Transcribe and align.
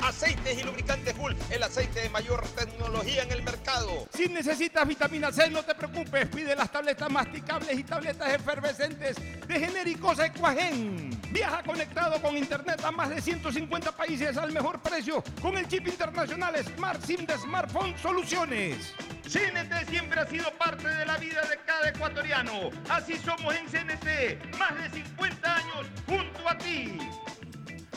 Aceites 0.00 0.58
y 0.58 0.62
lubricantes 0.62 1.16
Gulf, 1.16 1.36
el 1.50 1.62
aceite 1.62 2.00
de 2.00 2.10
mayor 2.10 2.46
tecnología 2.48 3.22
en 3.22 3.32
el 3.32 3.42
mercado. 3.42 4.06
Si 4.12 4.28
necesitas 4.28 4.86
vitamina 4.86 5.32
C, 5.32 5.50
no 5.50 5.62
te 5.62 5.74
preocupes, 5.74 6.26
pide 6.28 6.54
las 6.54 6.70
tabletas 6.70 7.10
masticables 7.10 7.78
y 7.78 7.82
tabletas 7.82 8.32
efervescentes 8.32 9.16
de 9.46 9.60
genéricos 9.60 10.18
Equagen. 10.18 11.10
Viaja 11.30 11.62
conectado 11.62 12.20
con 12.22 12.36
internet 12.36 12.80
a 12.84 12.90
más 12.90 13.10
de 13.10 13.20
150 13.20 13.92
países 13.92 14.36
al 14.36 14.52
mejor 14.52 14.80
precio 14.80 15.22
con 15.42 15.56
el 15.58 15.66
chip 15.68 15.86
internacional 15.86 16.54
Smart 16.64 17.02
SIM 17.04 17.26
de 17.26 17.36
Smartphone 17.36 17.96
Soluciones. 17.98 18.94
CNT 19.28 19.90
siempre 19.90 20.20
ha 20.20 20.26
sido 20.26 20.50
parte 20.52 20.88
de 20.88 21.04
la 21.04 21.18
vida 21.18 21.42
de 21.42 21.58
cada 21.66 21.90
ecuatoriano. 21.90 22.70
Así 22.88 23.14
somos 23.18 23.54
en 23.54 23.66
CNT, 23.66 24.56
más 24.58 24.74
de 24.82 25.02
50 25.02 25.56
años 25.56 25.86
junto 26.06 26.48
a 26.48 26.56
ti. 26.56 26.98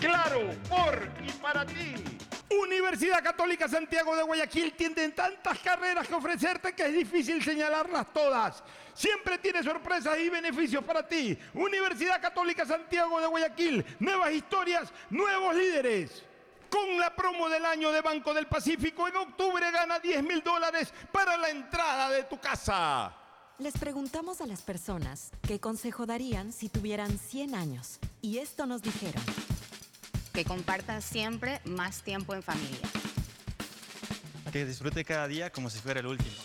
Claro, 0.00 0.50
por 0.68 1.08
y 1.22 1.30
para 1.32 1.66
ti. 1.66 1.94
Universidad 2.48 3.22
Católica 3.22 3.68
Santiago 3.68 4.16
de 4.16 4.22
Guayaquil 4.22 4.72
tiene 4.72 5.10
tantas 5.10 5.58
carreras 5.60 6.08
que 6.08 6.14
ofrecerte 6.14 6.72
que 6.72 6.86
es 6.86 6.92
difícil 6.92 7.42
señalarlas 7.44 8.12
todas. 8.12 8.62
Siempre 8.94 9.38
tiene 9.38 9.62
sorpresas 9.62 10.18
y 10.18 10.30
beneficios 10.30 10.82
para 10.82 11.06
ti. 11.06 11.38
Universidad 11.54 12.20
Católica 12.20 12.64
Santiago 12.64 13.20
de 13.20 13.26
Guayaquil, 13.26 13.84
nuevas 14.00 14.32
historias, 14.32 14.90
nuevos 15.10 15.54
líderes. 15.54 16.24
Con 16.70 16.98
la 16.98 17.14
promo 17.14 17.48
del 17.48 17.66
año 17.66 17.92
de 17.92 18.00
Banco 18.00 18.32
del 18.32 18.46
Pacífico, 18.46 19.06
en 19.06 19.16
octubre 19.16 19.70
gana 19.70 19.98
10 19.98 20.22
mil 20.22 20.42
dólares 20.42 20.92
para 21.12 21.36
la 21.36 21.50
entrada 21.50 22.10
de 22.10 22.24
tu 22.24 22.38
casa. 22.40 23.14
Les 23.58 23.76
preguntamos 23.76 24.40
a 24.40 24.46
las 24.46 24.62
personas 24.62 25.30
qué 25.42 25.60
consejo 25.60 26.06
darían 26.06 26.52
si 26.52 26.70
tuvieran 26.70 27.18
100 27.18 27.54
años. 27.54 27.98
Y 28.22 28.38
esto 28.38 28.64
nos 28.66 28.80
dijeron. 28.82 29.22
Que 30.32 30.44
compartan 30.44 31.02
siempre 31.02 31.60
más 31.64 32.02
tiempo 32.02 32.34
en 32.34 32.42
familia. 32.42 32.88
Que 34.52 34.64
disfrute 34.64 35.04
cada 35.04 35.28
día 35.28 35.50
como 35.50 35.70
si 35.70 35.78
fuera 35.78 36.00
el 36.00 36.06
último. 36.06 36.36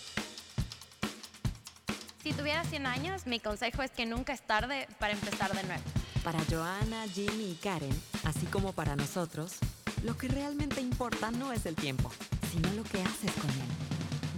Si 2.22 2.34
tuviera 2.34 2.64
100 2.64 2.88
años, 2.88 3.28
mi 3.28 3.40
consejo 3.40 3.84
es 3.84 3.92
que 3.92 4.06
nunca 4.06 4.34
es 4.34 4.42
tarde 4.42 4.88
para 5.00 5.14
empezar 5.14 5.54
de 5.54 5.64
nuevo. 5.64 5.84
Para 6.24 6.40
Joana, 6.50 7.08
Jimmy 7.08 7.52
y 7.52 7.56
Karen, 7.56 8.02
así 8.24 8.48
como 8.48 8.74
para 8.74 8.96
nosotros, 8.96 9.58
lo 10.04 10.18
que 10.18 10.28
realmente 10.28 10.82
importa 10.82 11.30
no 11.30 11.52
es 11.52 11.68
el 11.68 11.76
tiempo, 11.76 12.12
sino 12.52 12.72
lo 12.74 12.84
que 12.84 13.02
haces 13.02 13.32
con 13.34 13.50
él. 13.52 13.68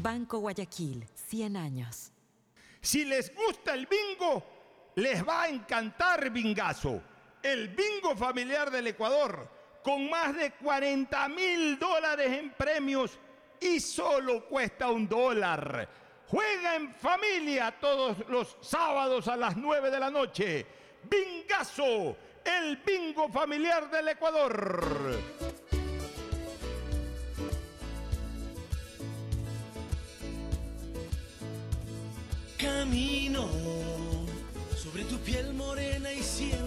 Banco 0.02 0.40
Guayaquil, 0.40 1.08
100 1.30 1.56
años. 1.58 2.12
Si 2.82 3.06
les 3.06 3.34
gusta 3.34 3.74
el 3.74 3.88
bingo, 3.88 4.46
les 4.96 5.28
va 5.28 5.44
a 5.44 5.50
encantar 5.50 6.30
Bingazo, 6.30 7.02
el 7.44 7.70
bingo 7.70 8.16
familiar 8.16 8.72
del 8.72 8.88
Ecuador, 8.88 9.48
con 9.84 10.10
más 10.10 10.36
de 10.36 10.52
40 10.52 11.30
mil 11.30 11.80
dólares 11.80 12.28
en 12.32 12.52
premios 12.52 13.18
y 13.60 13.80
solo 13.80 14.46
cuesta 14.46 14.90
un 14.90 15.08
dólar. 15.08 15.88
Juega 16.28 16.76
en 16.76 16.94
familia 16.96 17.74
todos 17.80 18.18
los 18.28 18.58
sábados 18.62 19.28
a 19.28 19.38
las 19.38 19.56
9 19.56 19.90
de 19.90 20.00
la 20.00 20.12
noche. 20.12 20.66
Bingazo, 21.10 22.18
el 22.44 22.78
bingo 22.78 23.30
familiar 23.30 23.90
del 23.90 24.10
Ecuador. 24.10 25.18
Camino 32.58 33.48
sobre 34.76 35.04
tu 35.06 35.18
piel 35.20 35.54
morena 35.54 36.12
y 36.12 36.22
siento 36.22 36.67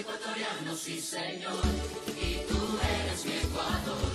Ecuatoriano, 0.00 0.76
sí 0.76 1.00
señor, 1.00 1.62
y 2.16 2.46
tú 2.46 2.78
eres 3.02 3.24
mi 3.24 3.32
Ecuador, 3.32 4.07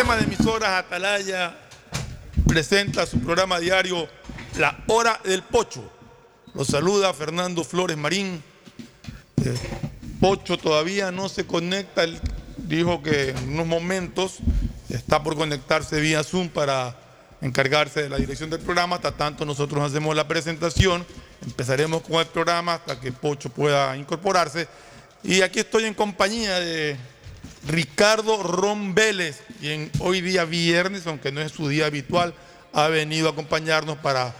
Sistema 0.00 0.16
de 0.16 0.24
emisoras 0.24 0.70
Atalaya 0.70 1.54
presenta 2.48 3.04
su 3.04 3.20
programa 3.20 3.60
diario 3.60 4.08
La 4.56 4.82
Hora 4.86 5.20
del 5.24 5.42
Pocho. 5.42 5.92
Los 6.54 6.68
saluda 6.68 7.12
Fernando 7.12 7.62
Flores 7.64 7.98
Marín. 7.98 8.42
Eh, 9.44 9.54
Pocho 10.18 10.56
todavía 10.56 11.10
no 11.10 11.28
se 11.28 11.46
conecta. 11.46 12.04
Dijo 12.56 13.02
que 13.02 13.28
en 13.28 13.52
unos 13.52 13.66
momentos 13.66 14.38
está 14.88 15.22
por 15.22 15.36
conectarse 15.36 16.00
vía 16.00 16.24
Zoom 16.24 16.48
para 16.48 16.96
encargarse 17.42 18.04
de 18.04 18.08
la 18.08 18.16
dirección 18.16 18.48
del 18.48 18.60
programa. 18.60 18.96
Hasta 18.96 19.12
tanto 19.12 19.44
nosotros 19.44 19.84
hacemos 19.84 20.16
la 20.16 20.26
presentación. 20.26 21.04
Empezaremos 21.42 22.00
con 22.00 22.14
el 22.20 22.26
programa 22.26 22.72
hasta 22.76 22.98
que 22.98 23.12
Pocho 23.12 23.50
pueda 23.50 23.94
incorporarse. 23.98 24.66
Y 25.22 25.42
aquí 25.42 25.58
estoy 25.58 25.84
en 25.84 25.92
compañía 25.92 26.58
de 26.58 26.96
Ricardo 27.68 28.42
Ron 28.42 28.94
quien 29.60 29.90
hoy 30.00 30.22
día 30.22 30.44
viernes, 30.44 31.06
aunque 31.06 31.30
no 31.30 31.40
es 31.40 31.52
su 31.52 31.68
día 31.68 31.86
habitual, 31.86 32.34
ha 32.72 32.88
venido 32.88 33.28
a 33.28 33.32
acompañarnos 33.32 33.98
para 33.98 34.34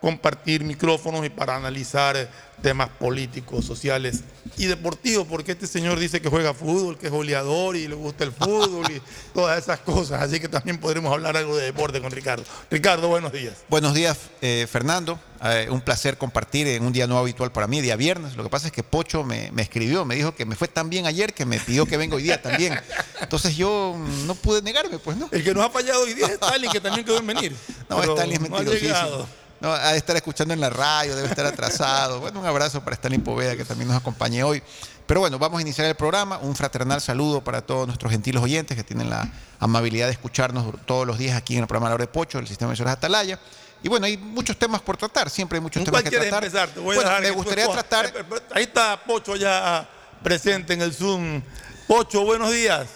compartir 0.00 0.64
micrófonos 0.64 1.24
y 1.24 1.30
para 1.30 1.56
analizar 1.56 2.16
eh, 2.16 2.28
temas 2.64 2.88
políticos, 2.88 3.66
sociales 3.66 4.20
y 4.56 4.64
deportivos, 4.64 5.26
porque 5.28 5.52
este 5.52 5.66
señor 5.66 5.98
dice 5.98 6.22
que 6.22 6.30
juega 6.30 6.54
fútbol, 6.54 6.96
que 6.96 7.08
es 7.08 7.12
goleador 7.12 7.76
y 7.76 7.86
le 7.86 7.94
gusta 7.94 8.24
el 8.24 8.32
fútbol 8.32 8.90
y 8.90 9.02
todas 9.34 9.62
esas 9.62 9.80
cosas, 9.80 10.22
así 10.22 10.40
que 10.40 10.48
también 10.48 10.78
podremos 10.78 11.12
hablar 11.12 11.36
algo 11.36 11.58
de 11.58 11.66
deporte 11.66 12.00
con 12.00 12.10
Ricardo. 12.10 12.42
Ricardo, 12.70 13.08
buenos 13.08 13.32
días. 13.32 13.52
Buenos 13.68 13.92
días, 13.92 14.16
eh, 14.40 14.66
Fernando. 14.66 15.20
Eh, 15.44 15.66
un 15.68 15.82
placer 15.82 16.16
compartir 16.16 16.66
en 16.68 16.86
un 16.86 16.92
día 16.94 17.06
no 17.06 17.18
habitual 17.18 17.52
para 17.52 17.66
mí, 17.66 17.82
día 17.82 17.96
viernes. 17.96 18.34
Lo 18.34 18.42
que 18.42 18.48
pasa 18.48 18.68
es 18.68 18.72
que 18.72 18.82
Pocho 18.82 19.24
me, 19.24 19.50
me 19.52 19.60
escribió, 19.60 20.06
me 20.06 20.14
dijo 20.14 20.34
que 20.34 20.46
me 20.46 20.56
fue 20.56 20.68
tan 20.68 20.88
bien 20.88 21.04
ayer 21.04 21.34
que 21.34 21.44
me 21.44 21.60
pidió 21.60 21.84
que 21.84 21.98
venga 21.98 22.16
hoy 22.16 22.22
día 22.22 22.40
también. 22.40 22.80
Entonces 23.20 23.54
yo 23.54 23.94
no 24.24 24.34
pude 24.36 24.62
negarme, 24.62 24.98
pues 24.98 25.18
no. 25.18 25.28
El 25.30 25.44
que 25.44 25.52
nos 25.52 25.66
ha 25.66 25.68
fallado 25.68 26.00
hoy 26.00 26.14
día 26.14 26.28
es 26.28 26.32
Stalin, 26.32 26.70
que 26.70 26.80
también 26.80 27.04
quedó 27.04 27.18
en 27.18 27.26
venir. 27.26 27.54
No, 27.90 28.00
Pero 28.00 28.14
Stalin 28.14 28.42
es 28.42 28.48
no 28.48 28.56
ha 28.56 28.60
mentirosísimo. 28.60 28.94
llegado. 28.94 29.43
No, 29.64 29.72
ha 29.72 29.92
de 29.92 29.96
estar 29.96 30.14
escuchando 30.14 30.52
en 30.52 30.60
la 30.60 30.68
radio, 30.68 31.16
debe 31.16 31.26
estar 31.26 31.46
atrasado. 31.46 32.20
Bueno, 32.20 32.38
un 32.40 32.44
abrazo 32.44 32.84
para 32.84 32.92
Stalin 32.96 33.22
Poveda, 33.22 33.56
que 33.56 33.64
también 33.64 33.88
nos 33.88 33.96
acompañe 33.96 34.42
hoy. 34.44 34.62
Pero 35.06 35.20
bueno, 35.20 35.38
vamos 35.38 35.58
a 35.58 35.62
iniciar 35.62 35.86
el 35.86 35.94
programa. 35.94 36.36
Un 36.36 36.54
fraternal 36.54 37.00
saludo 37.00 37.42
para 37.42 37.62
todos 37.62 37.86
nuestros 37.86 38.12
gentiles 38.12 38.42
oyentes 38.42 38.76
que 38.76 38.84
tienen 38.84 39.08
la 39.08 39.26
amabilidad 39.60 40.04
de 40.04 40.12
escucharnos 40.12 40.74
todos 40.84 41.06
los 41.06 41.16
días 41.16 41.34
aquí 41.34 41.54
en 41.56 41.62
el 41.62 41.66
programa 41.66 41.88
La 41.88 41.94
Hora 41.94 42.04
de 42.04 42.12
Pocho, 42.12 42.36
del 42.36 42.46
sistema 42.46 42.68
de 42.68 42.72
emisoras 42.74 42.92
Atalaya. 42.92 43.38
Y 43.82 43.88
bueno, 43.88 44.04
hay 44.04 44.18
muchos 44.18 44.58
temas 44.58 44.82
por 44.82 44.98
tratar, 44.98 45.30
siempre 45.30 45.56
hay 45.56 45.62
muchos 45.62 45.80
¿Con 45.80 45.86
temas 45.86 46.02
que 46.02 46.10
tratar. 46.10 46.44
empezar? 46.44 46.68
Te 46.68 46.80
voy 46.80 46.92
a 46.96 46.96
Bueno, 46.96 47.08
dejar 47.08 47.22
me 47.22 47.30
gustaría 47.30 47.64
escojas. 47.64 47.84
tratar 47.88 48.06
Eh, 48.16 48.24
eh, 48.36 48.40
Ahí 48.52 48.62
está 48.64 49.02
Pocho 49.02 49.34
ya 49.34 49.88
presente 50.22 50.74
en 50.74 50.82
el 50.82 50.92
Zoom. 50.92 51.40
Pocho, 51.88 52.22
buenos 52.22 52.50
días. 52.52 52.86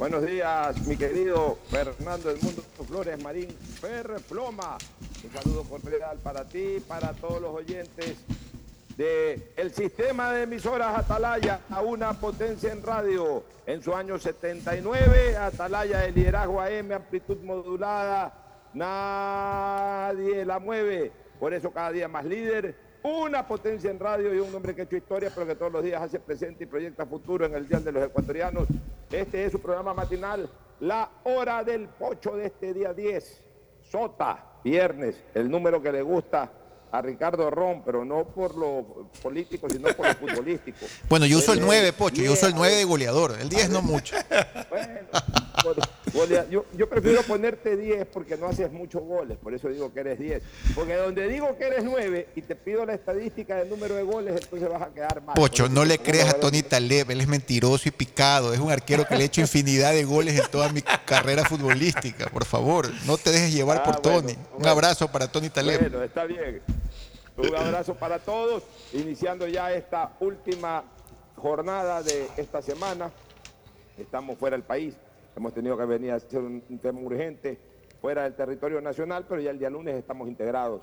Buenos 0.00 0.24
días, 0.24 0.86
mi 0.86 0.96
querido 0.96 1.58
Fernando 1.68 2.30
del 2.30 2.40
Mundo 2.40 2.62
Flores 2.88 3.22
Marín 3.22 3.50
Ferrefloma. 3.50 4.78
Un 5.22 5.30
saludo 5.30 5.62
cordial 5.64 6.16
para 6.22 6.42
ti, 6.46 6.82
para 6.88 7.12
todos 7.12 7.42
los 7.42 7.54
oyentes 7.54 8.16
de 8.96 9.52
el 9.58 9.74
sistema 9.74 10.32
de 10.32 10.44
emisoras 10.44 10.98
Atalaya 10.98 11.60
a 11.68 11.82
una 11.82 12.14
potencia 12.14 12.72
en 12.72 12.82
radio. 12.82 13.44
En 13.66 13.82
su 13.82 13.94
año 13.94 14.18
79, 14.18 15.36
Atalaya 15.36 15.98
de 15.98 16.12
liderazgo 16.12 16.62
AM, 16.62 16.92
amplitud 16.92 17.36
modulada, 17.42 18.32
nadie 18.72 20.46
la 20.46 20.58
mueve. 20.60 21.12
Por 21.38 21.52
eso 21.52 21.72
cada 21.72 21.92
día 21.92 22.08
más 22.08 22.24
líder, 22.24 22.74
una 23.02 23.46
potencia 23.46 23.90
en 23.90 23.98
radio 23.98 24.34
y 24.34 24.38
un 24.38 24.54
hombre 24.54 24.74
que 24.74 24.82
ha 24.82 24.84
hecho 24.84 24.96
historia, 24.96 25.30
pero 25.34 25.46
que 25.46 25.54
todos 25.54 25.72
los 25.72 25.82
días 25.82 26.02
hace 26.02 26.20
presente 26.20 26.64
y 26.64 26.66
proyecta 26.66 27.06
futuro 27.06 27.46
en 27.46 27.54
el 27.54 27.66
Día 27.66 27.80
de 27.80 27.92
los 27.92 28.04
Ecuatorianos. 28.04 28.68
Este 29.10 29.44
es 29.44 29.52
su 29.52 29.60
programa 29.60 29.94
matinal, 29.94 30.48
La 30.80 31.10
Hora 31.24 31.64
del 31.64 31.88
Pocho 31.88 32.36
de 32.36 32.46
este 32.46 32.74
día 32.74 32.92
10. 32.92 33.42
Sota, 33.82 34.44
viernes, 34.62 35.22
el 35.34 35.50
número 35.50 35.82
que 35.82 35.92
le 35.92 36.02
gusta 36.02 36.50
a 36.92 37.00
Ricardo 37.02 37.50
Ron, 37.50 37.82
pero 37.84 38.04
no 38.04 38.24
por 38.24 38.56
lo 38.56 39.08
político, 39.22 39.68
sino 39.70 39.88
por 39.94 40.06
lo 40.08 40.14
futbolístico. 40.14 40.78
Bueno, 41.08 41.26
yo 41.26 41.38
uso 41.38 41.52
el 41.52 41.58
Él 41.60 41.64
9, 41.66 41.88
es 41.88 41.94
Pocho, 41.94 42.22
yo 42.22 42.32
uso 42.32 42.46
el 42.46 42.52
10, 42.52 42.58
9 42.58 42.76
de 42.76 42.84
goleador. 42.84 43.36
El 43.40 43.48
10 43.48 43.70
no 43.70 43.82
mucho. 43.82 44.16
Golea- 46.12 46.46
Yo, 46.50 46.64
yo 46.76 46.88
prefiero 46.88 47.22
ponerte 47.22 47.76
10 47.76 48.06
porque 48.12 48.36
no 48.36 48.46
haces 48.46 48.72
muchos 48.72 49.02
goles, 49.02 49.36
por 49.38 49.54
eso 49.54 49.68
digo 49.68 49.92
que 49.92 50.00
eres 50.00 50.18
10. 50.18 50.42
Porque 50.74 50.94
donde 50.96 51.28
digo 51.28 51.56
que 51.58 51.64
eres 51.64 51.84
9 51.84 52.28
y 52.34 52.42
te 52.42 52.56
pido 52.56 52.84
la 52.86 52.94
estadística 52.94 53.56
del 53.56 53.68
número 53.68 53.94
de 53.94 54.02
goles, 54.02 54.40
entonces 54.42 54.68
vas 54.68 54.82
a 54.82 54.88
quedar 54.92 55.22
mal. 55.22 55.34
Pocho, 55.34 55.68
no 55.68 55.84
le 55.84 55.98
creas 55.98 56.30
a 56.30 56.40
Tony 56.40 56.62
Taleb, 56.62 57.10
él 57.10 57.20
es 57.20 57.28
mentiroso 57.28 57.88
y 57.88 57.92
picado. 57.92 58.52
Es 58.54 58.58
un 58.60 58.70
arquero 58.70 59.04
que 59.06 59.16
le 59.16 59.22
ha 59.24 59.26
hecho 59.26 59.40
infinidad 59.40 59.92
de 59.92 60.04
goles 60.04 60.38
en 60.40 60.50
toda 60.50 60.70
mi 60.72 60.82
carrera 60.82 61.44
futbolística. 61.44 62.26
Por 62.30 62.44
favor, 62.44 62.90
no 63.06 63.16
te 63.18 63.30
dejes 63.30 63.52
llevar 63.52 63.78
Ah, 63.78 63.84
por 63.84 64.02
bueno, 64.02 64.20
Tony. 64.22 64.32
Un 64.32 64.48
bueno. 64.58 64.70
abrazo 64.70 65.08
para 65.12 65.28
Tony 65.30 65.50
Taleb. 65.50 65.80
Bueno, 65.80 66.02
está 66.02 66.24
bien. 66.24 66.60
Un 67.40 67.56
abrazo 67.56 67.94
para 67.94 68.18
todos, 68.18 68.62
iniciando 68.92 69.48
ya 69.48 69.72
esta 69.72 70.12
última 70.20 70.84
jornada 71.36 72.02
de 72.02 72.28
esta 72.36 72.60
semana. 72.60 73.10
Estamos 73.96 74.36
fuera 74.36 74.58
del 74.58 74.64
país, 74.64 74.94
hemos 75.34 75.54
tenido 75.54 75.74
que 75.78 75.86
venir 75.86 76.10
a 76.10 76.16
hacer 76.16 76.40
un, 76.40 76.60
tema 76.82 77.00
urgente 77.00 77.58
fuera 77.98 78.24
del 78.24 78.34
territorio 78.34 78.82
nacional, 78.82 79.24
pero 79.26 79.40
ya 79.40 79.52
el 79.52 79.58
día 79.58 79.70
lunes 79.70 79.94
estamos 79.94 80.28
integrados 80.28 80.82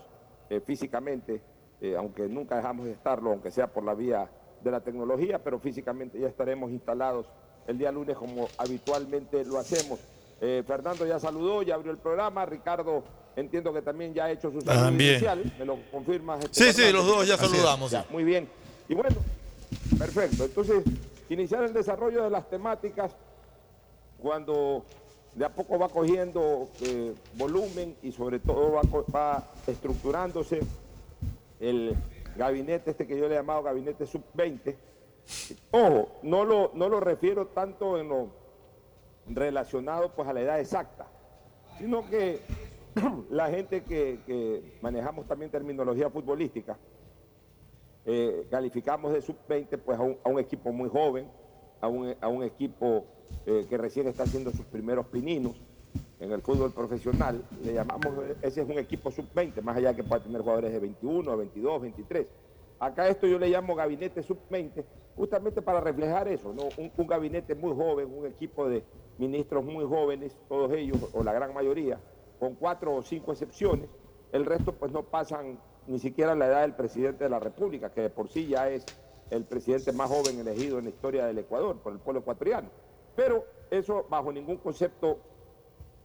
eh, 0.49 0.59
físicamente, 0.59 1.41
eh, 1.79 1.95
aunque 1.95 2.27
nunca 2.27 2.55
dejamos 2.55 2.87
de 2.87 2.93
estarlo, 2.93 3.31
aunque 3.31 3.51
sea 3.51 3.67
por 3.67 3.83
la 3.83 3.93
vía 3.93 4.27
de 4.63 4.71
la 4.71 4.79
tecnología, 4.79 5.43
pero 5.43 5.59
físicamente 5.59 6.19
ya 6.19 6.27
estaremos 6.27 6.71
instalados 6.71 7.27
el 7.67 7.77
día 7.77 7.91
lunes 7.91 8.17
como 8.17 8.47
habitualmente 8.57 9.45
lo 9.45 9.59
hacemos. 9.59 9.99
Eh, 10.41 10.63
Fernando 10.65 11.05
ya 11.05 11.19
saludó, 11.19 11.61
ya 11.61 11.75
abrió 11.75 11.91
el 11.91 11.99
programa, 11.99 12.47
Ricardo 12.47 13.03
entiendo 13.37 13.71
que 13.71 13.81
también 13.81 14.13
ya 14.13 14.25
ha 14.25 14.31
hecho 14.31 14.51
su 14.51 14.59
saludo 14.61 14.83
También. 14.85 15.11
inicial, 15.11 15.53
me 15.59 15.65
lo 15.65 15.77
confirmas. 15.91 16.43
este, 16.43 16.73
Sí, 16.73 16.83
sí, 16.83 16.91
los 16.91 17.05
dos 17.05 17.25
ya 17.27 17.35
Así 17.35 17.45
saludamos, 17.47 17.91
Ya, 17.91 18.05
muy 18.09 18.23
bien. 18.23 18.49
Y 18.89 18.95
bueno, 18.95 19.15
perfecto. 19.97 20.43
Entonces, 20.45 20.83
iniciar 21.29 21.63
el 21.63 21.71
desarrollo 21.73 22.23
de 22.23 22.29
las 22.31 22.49
temáticas 22.49 23.15
cuando 24.19 24.83
de 25.35 25.45
a 25.45 25.49
poco 25.49 25.77
va 25.77 25.87
cogiendo 25.87 26.67
eh, 26.81 27.13
volumen 27.35 27.95
y 28.01 28.11
sobre 28.11 28.39
todo 28.39 28.81
va 29.13 29.43
estructurándose 29.67 30.61
el 31.59 31.95
gabinete 32.35 32.91
este 32.91 33.05
que 33.05 33.17
yo 33.17 33.27
le 33.27 33.35
he 33.35 33.37
llamado 33.37 33.61
gabinete 33.61 34.07
sub-20. 34.07 34.75
Ojo, 35.71 36.09
no 36.23 36.43
lo, 36.43 36.71
no 36.73 36.89
lo 36.89 36.99
refiero 36.99 37.47
tanto 37.47 37.99
en 37.99 38.09
lo 38.09 38.29
relacionado 39.27 40.09
pues 40.15 40.27
a 40.27 40.33
la 40.33 40.41
edad 40.41 40.59
exacta, 40.59 41.05
sino 41.77 42.09
que 42.09 42.39
la 43.29 43.49
gente 43.49 43.83
que, 43.83 44.77
manejamos 44.81 45.27
también 45.27 45.51
terminología 45.51 46.09
futbolística, 46.09 46.77
eh, 48.05 48.47
calificamos 48.49 49.13
de 49.13 49.21
sub-20 49.21 49.77
pues 49.79 49.99
a 49.99 50.29
un, 50.29 50.39
equipo 50.39 50.71
muy 50.71 50.89
joven, 50.89 51.27
a 51.81 51.87
un, 51.87 52.43
equipo 52.43 53.05
eh, 53.45 53.65
que 53.69 53.77
recién 53.77 54.07
está 54.07 54.23
haciendo 54.23 54.51
sus 54.51 54.65
primeros 54.65 55.05
pininos 55.07 55.61
en 56.19 56.31
el 56.31 56.41
fútbol 56.41 56.71
profesional. 56.71 57.43
Le 57.63 57.73
llamamos, 57.73 58.13
ese 58.41 58.61
es 58.61 58.69
un 58.69 58.79
equipo 58.79 59.11
sub-20, 59.11 59.61
más 59.61 59.77
allá 59.77 59.93
que 59.93 60.03
pueda 60.03 60.23
tener 60.23 60.41
jugadores 60.41 60.71
de 60.71 60.79
21, 60.79 61.37
22, 61.37 61.81
23. 61.81 62.27
Acá 62.79 63.07
esto 63.07 63.27
yo 63.27 63.39
le 63.39 63.49
llamo 63.49 63.75
gabinete 63.75 64.23
sub-20, 64.23 64.83
justamente 65.15 65.61
para 65.61 65.81
reflejar 65.81 66.27
eso, 66.27 66.53
un 66.77 67.07
gabinete 67.07 67.55
muy 67.55 67.75
joven, 67.75 68.07
un 68.15 68.27
equipo 68.27 68.69
de 68.69 68.83
ministros 69.17 69.65
muy 69.65 69.83
jóvenes, 69.83 70.37
todos 70.47 70.71
ellos, 70.73 70.97
o 71.11 71.23
la 71.23 71.33
gran 71.33 71.53
mayoría, 71.55 71.99
con 72.39 72.55
cuatro 72.55 72.95
o 72.95 73.01
cinco 73.01 73.31
excepciones. 73.31 73.89
El 74.31 74.45
resto 74.45 74.73
pues 74.73 74.91
no 74.91 75.03
pasan 75.03 75.59
ni 75.87 75.99
siquiera 75.99 76.35
la 76.35 76.47
edad 76.47 76.61
del 76.61 76.73
presidente 76.73 77.23
de 77.23 77.29
la 77.29 77.39
República, 77.39 77.91
que 77.91 78.01
de 78.01 78.09
por 78.09 78.29
sí 78.29 78.47
ya 78.47 78.69
es 78.69 78.85
el 79.29 79.43
presidente 79.43 79.91
más 79.91 80.09
joven 80.09 80.39
elegido 80.39 80.77
en 80.79 80.85
la 80.85 80.89
historia 80.89 81.25
del 81.25 81.37
Ecuador 81.39 81.77
por 81.77 81.93
el 81.93 81.99
pueblo 81.99 82.21
ecuatoriano. 82.21 82.69
Pero 83.15 83.45
eso 83.71 84.05
bajo 84.09 84.31
ningún 84.31 84.57
concepto 84.57 85.19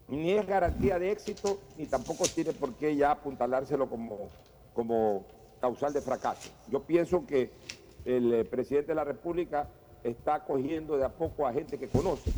ni 0.09 0.33
es 0.33 0.47
garantía 0.47 0.99
de 0.99 1.11
éxito, 1.11 1.59
ni 1.77 1.87
tampoco 1.87 2.25
tiene 2.25 2.53
por 2.53 2.75
qué 2.75 2.95
ya 2.97 3.13
apuntalárselo 3.13 3.89
como, 3.89 4.29
como 4.75 5.25
causal 5.61 5.93
de 5.93 6.01
fracaso. 6.01 6.51
Yo 6.69 6.83
pienso 6.83 7.25
que 7.27 7.51
el 8.05 8.33
eh, 8.35 8.45
presidente 8.45 8.89
de 8.89 8.97
la 8.97 9.05
República 9.05 9.69
está 10.03 10.45
cogiendo 10.45 10.97
de 10.97 11.05
a 11.05 11.09
poco 11.09 11.47
a 11.47 11.53
gente 11.53 11.79
que 11.79 11.89
conoce. 11.89 12.33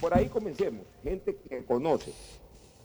Por 0.00 0.16
ahí 0.16 0.28
comencemos, 0.28 0.86
gente 1.02 1.36
que 1.36 1.64
conoce. 1.64 2.12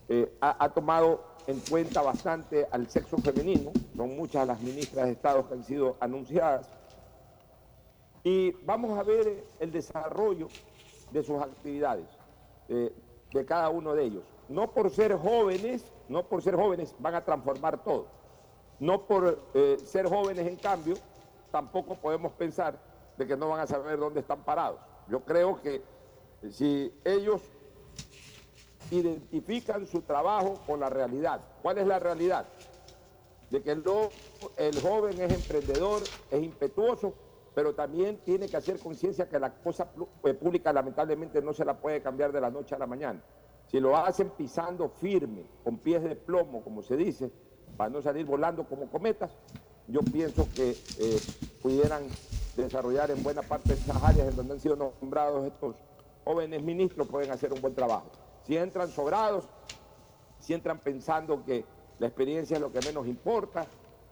Eh, 0.09 0.35
ha, 0.41 0.63
ha 0.63 0.69
tomado 0.69 1.23
en 1.47 1.59
cuenta 1.59 2.01
bastante 2.01 2.67
al 2.71 2.89
sexo 2.89 3.17
femenino, 3.17 3.71
son 3.95 4.15
muchas 4.15 4.47
las 4.47 4.59
ministras 4.61 5.05
de 5.05 5.11
Estado 5.13 5.47
que 5.47 5.53
han 5.53 5.63
sido 5.63 5.95
anunciadas, 5.99 6.69
y 8.23 8.51
vamos 8.65 8.97
a 8.97 9.03
ver 9.03 9.43
el 9.59 9.71
desarrollo 9.71 10.47
de 11.11 11.23
sus 11.23 11.41
actividades, 11.41 12.05
eh, 12.69 12.93
de 13.33 13.45
cada 13.45 13.69
uno 13.69 13.93
de 13.93 14.05
ellos. 14.05 14.23
No 14.47 14.71
por 14.71 14.89
ser 14.89 15.17
jóvenes, 15.17 15.83
no 16.07 16.23
por 16.23 16.41
ser 16.41 16.55
jóvenes 16.55 16.95
van 16.99 17.15
a 17.15 17.25
transformar 17.25 17.83
todo. 17.83 18.07
No 18.79 19.05
por 19.05 19.39
eh, 19.53 19.77
ser 19.85 20.07
jóvenes, 20.07 20.47
en 20.47 20.55
cambio, 20.55 20.95
tampoco 21.51 21.95
podemos 21.95 22.31
pensar 22.33 22.77
de 23.17 23.27
que 23.27 23.35
no 23.35 23.49
van 23.49 23.59
a 23.59 23.67
saber 23.67 23.99
dónde 23.99 24.21
están 24.21 24.43
parados. 24.43 24.79
Yo 25.09 25.19
creo 25.21 25.61
que 25.61 25.81
si 26.49 26.93
ellos 27.03 27.41
identifican 28.91 29.85
su 29.87 30.01
trabajo 30.01 30.61
con 30.65 30.79
la 30.79 30.89
realidad, 30.89 31.41
¿cuál 31.61 31.77
es 31.77 31.87
la 31.87 31.99
realidad? 31.99 32.45
De 33.49 33.61
que 33.61 33.71
el, 33.71 34.79
joven 34.81 35.19
es 35.21 35.31
emprendedor, 35.31 36.01
es 36.31 36.43
impetuoso, 36.43 37.13
pero 37.53 37.75
también 37.75 38.17
tiene 38.25 38.49
que 38.49 38.57
hacer 38.57 38.79
conciencia 38.79 39.29
que 39.29 39.39
la 39.39 39.53
cosa 39.53 39.89
eh, 40.23 40.33
pública 40.33 40.73
lamentablemente 40.73 41.41
no 41.41 41.53
se 41.53 41.63
la 41.63 41.77
puede 41.77 42.01
cambiar 42.01 42.31
de 42.31 42.41
la 42.41 42.49
noche 42.49 42.75
a 42.75 42.79
la 42.79 42.87
mañana. 42.87 43.21
Si 43.67 43.79
lo 43.79 43.95
hacen 43.95 44.29
pisando 44.31 44.89
firme, 44.89 45.45
con 45.63 45.77
pies 45.77 46.03
de 46.03 46.15
plomo, 46.15 46.63
como 46.63 46.81
se 46.81 46.97
dice, 46.97 47.31
para 47.77 47.89
no 47.89 48.01
salir 48.01 48.25
volando 48.25 48.63
como 48.65 48.89
cometas, 48.89 49.31
yo 49.87 50.01
pienso 50.01 50.47
que 50.55 50.71
eh, 50.99 51.19
pudieran 51.61 52.03
desarrollar 52.55 53.11
en 53.11 53.23
buena 53.23 53.41
parte 53.41 53.69
de 53.69 53.79
esas 53.79 54.01
áreas 54.03 54.29
en 54.29 54.35
donde 54.35 54.53
han 54.53 54.59
sido 54.59 54.75
nombrados 54.75 55.45
estos 55.45 55.75
jóvenes 56.23 56.63
ministros, 56.63 57.07
pueden 57.07 57.31
hacer 57.31 57.51
un 57.53 57.61
buen 57.61 57.73
trabajo. 57.73 58.22
Si 58.43 58.57
entran 58.57 58.89
sobrados, 58.89 59.47
si 60.39 60.53
entran 60.53 60.79
pensando 60.79 61.43
que 61.43 61.65
la 61.99 62.07
experiencia 62.07 62.55
es 62.55 62.61
lo 62.61 62.71
que 62.71 62.81
menos 62.81 63.07
importa, 63.07 63.65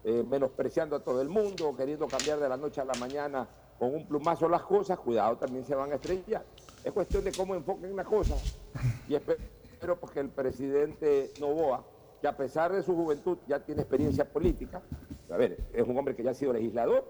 eh, 0.03 0.23
menospreciando 0.27 0.95
a 0.95 1.03
todo 1.03 1.21
el 1.21 1.29
mundo, 1.29 1.75
queriendo 1.75 2.07
cambiar 2.07 2.39
de 2.39 2.49
la 2.49 2.57
noche 2.57 2.81
a 2.81 2.85
la 2.85 2.95
mañana 2.95 3.47
con 3.77 3.93
un 3.93 4.07
plumazo 4.07 4.47
las 4.47 4.63
cosas, 4.63 4.99
cuidado, 4.99 5.37
también 5.37 5.65
se 5.65 5.75
van 5.75 5.91
a 5.91 5.95
estrellar. 5.95 6.45
Es 6.83 6.91
cuestión 6.91 7.23
de 7.23 7.33
cómo 7.33 7.55
enfoquen 7.55 7.95
la 7.95 8.03
cosa. 8.03 8.35
Y 9.07 9.13
espe- 9.13 9.37
espero 9.63 9.99
pues, 9.99 10.13
que 10.13 10.19
el 10.21 10.29
presidente 10.29 11.33
Novoa, 11.39 11.83
que 12.21 12.27
a 12.27 12.37
pesar 12.37 12.71
de 12.71 12.81
su 12.83 12.95
juventud 12.95 13.39
ya 13.47 13.59
tiene 13.65 13.81
experiencia 13.81 14.31
política, 14.31 14.81
a 15.29 15.37
ver, 15.37 15.67
es 15.73 15.85
un 15.85 15.97
hombre 15.97 16.15
que 16.15 16.23
ya 16.23 16.31
ha 16.31 16.33
sido 16.33 16.53
legislador, 16.53 17.03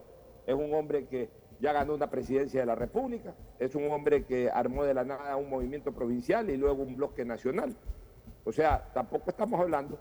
es 0.48 0.56
un 0.56 0.74
hombre 0.74 1.08
que 1.08 1.30
ya 1.62 1.72
ganó 1.74 1.94
una 1.94 2.10
presidencia 2.10 2.60
de 2.60 2.66
la 2.66 2.76
República, 2.76 3.36
es 3.60 3.76
un 3.76 3.90
hombre 3.92 4.26
que 4.26 4.50
armó 4.50 4.84
de 4.84 4.96
la 4.96 5.04
nada 5.04 5.36
un 5.36 5.50
movimiento 5.50 5.92
provincial 5.92 6.50
y 6.50 6.58
luego 6.58 6.82
un 6.82 6.96
bloque 6.96 7.24
nacional. 7.24 7.76
O 8.44 8.52
sea, 8.52 8.90
tampoco 8.94 9.30
estamos 9.30 9.60
hablando 9.60 9.98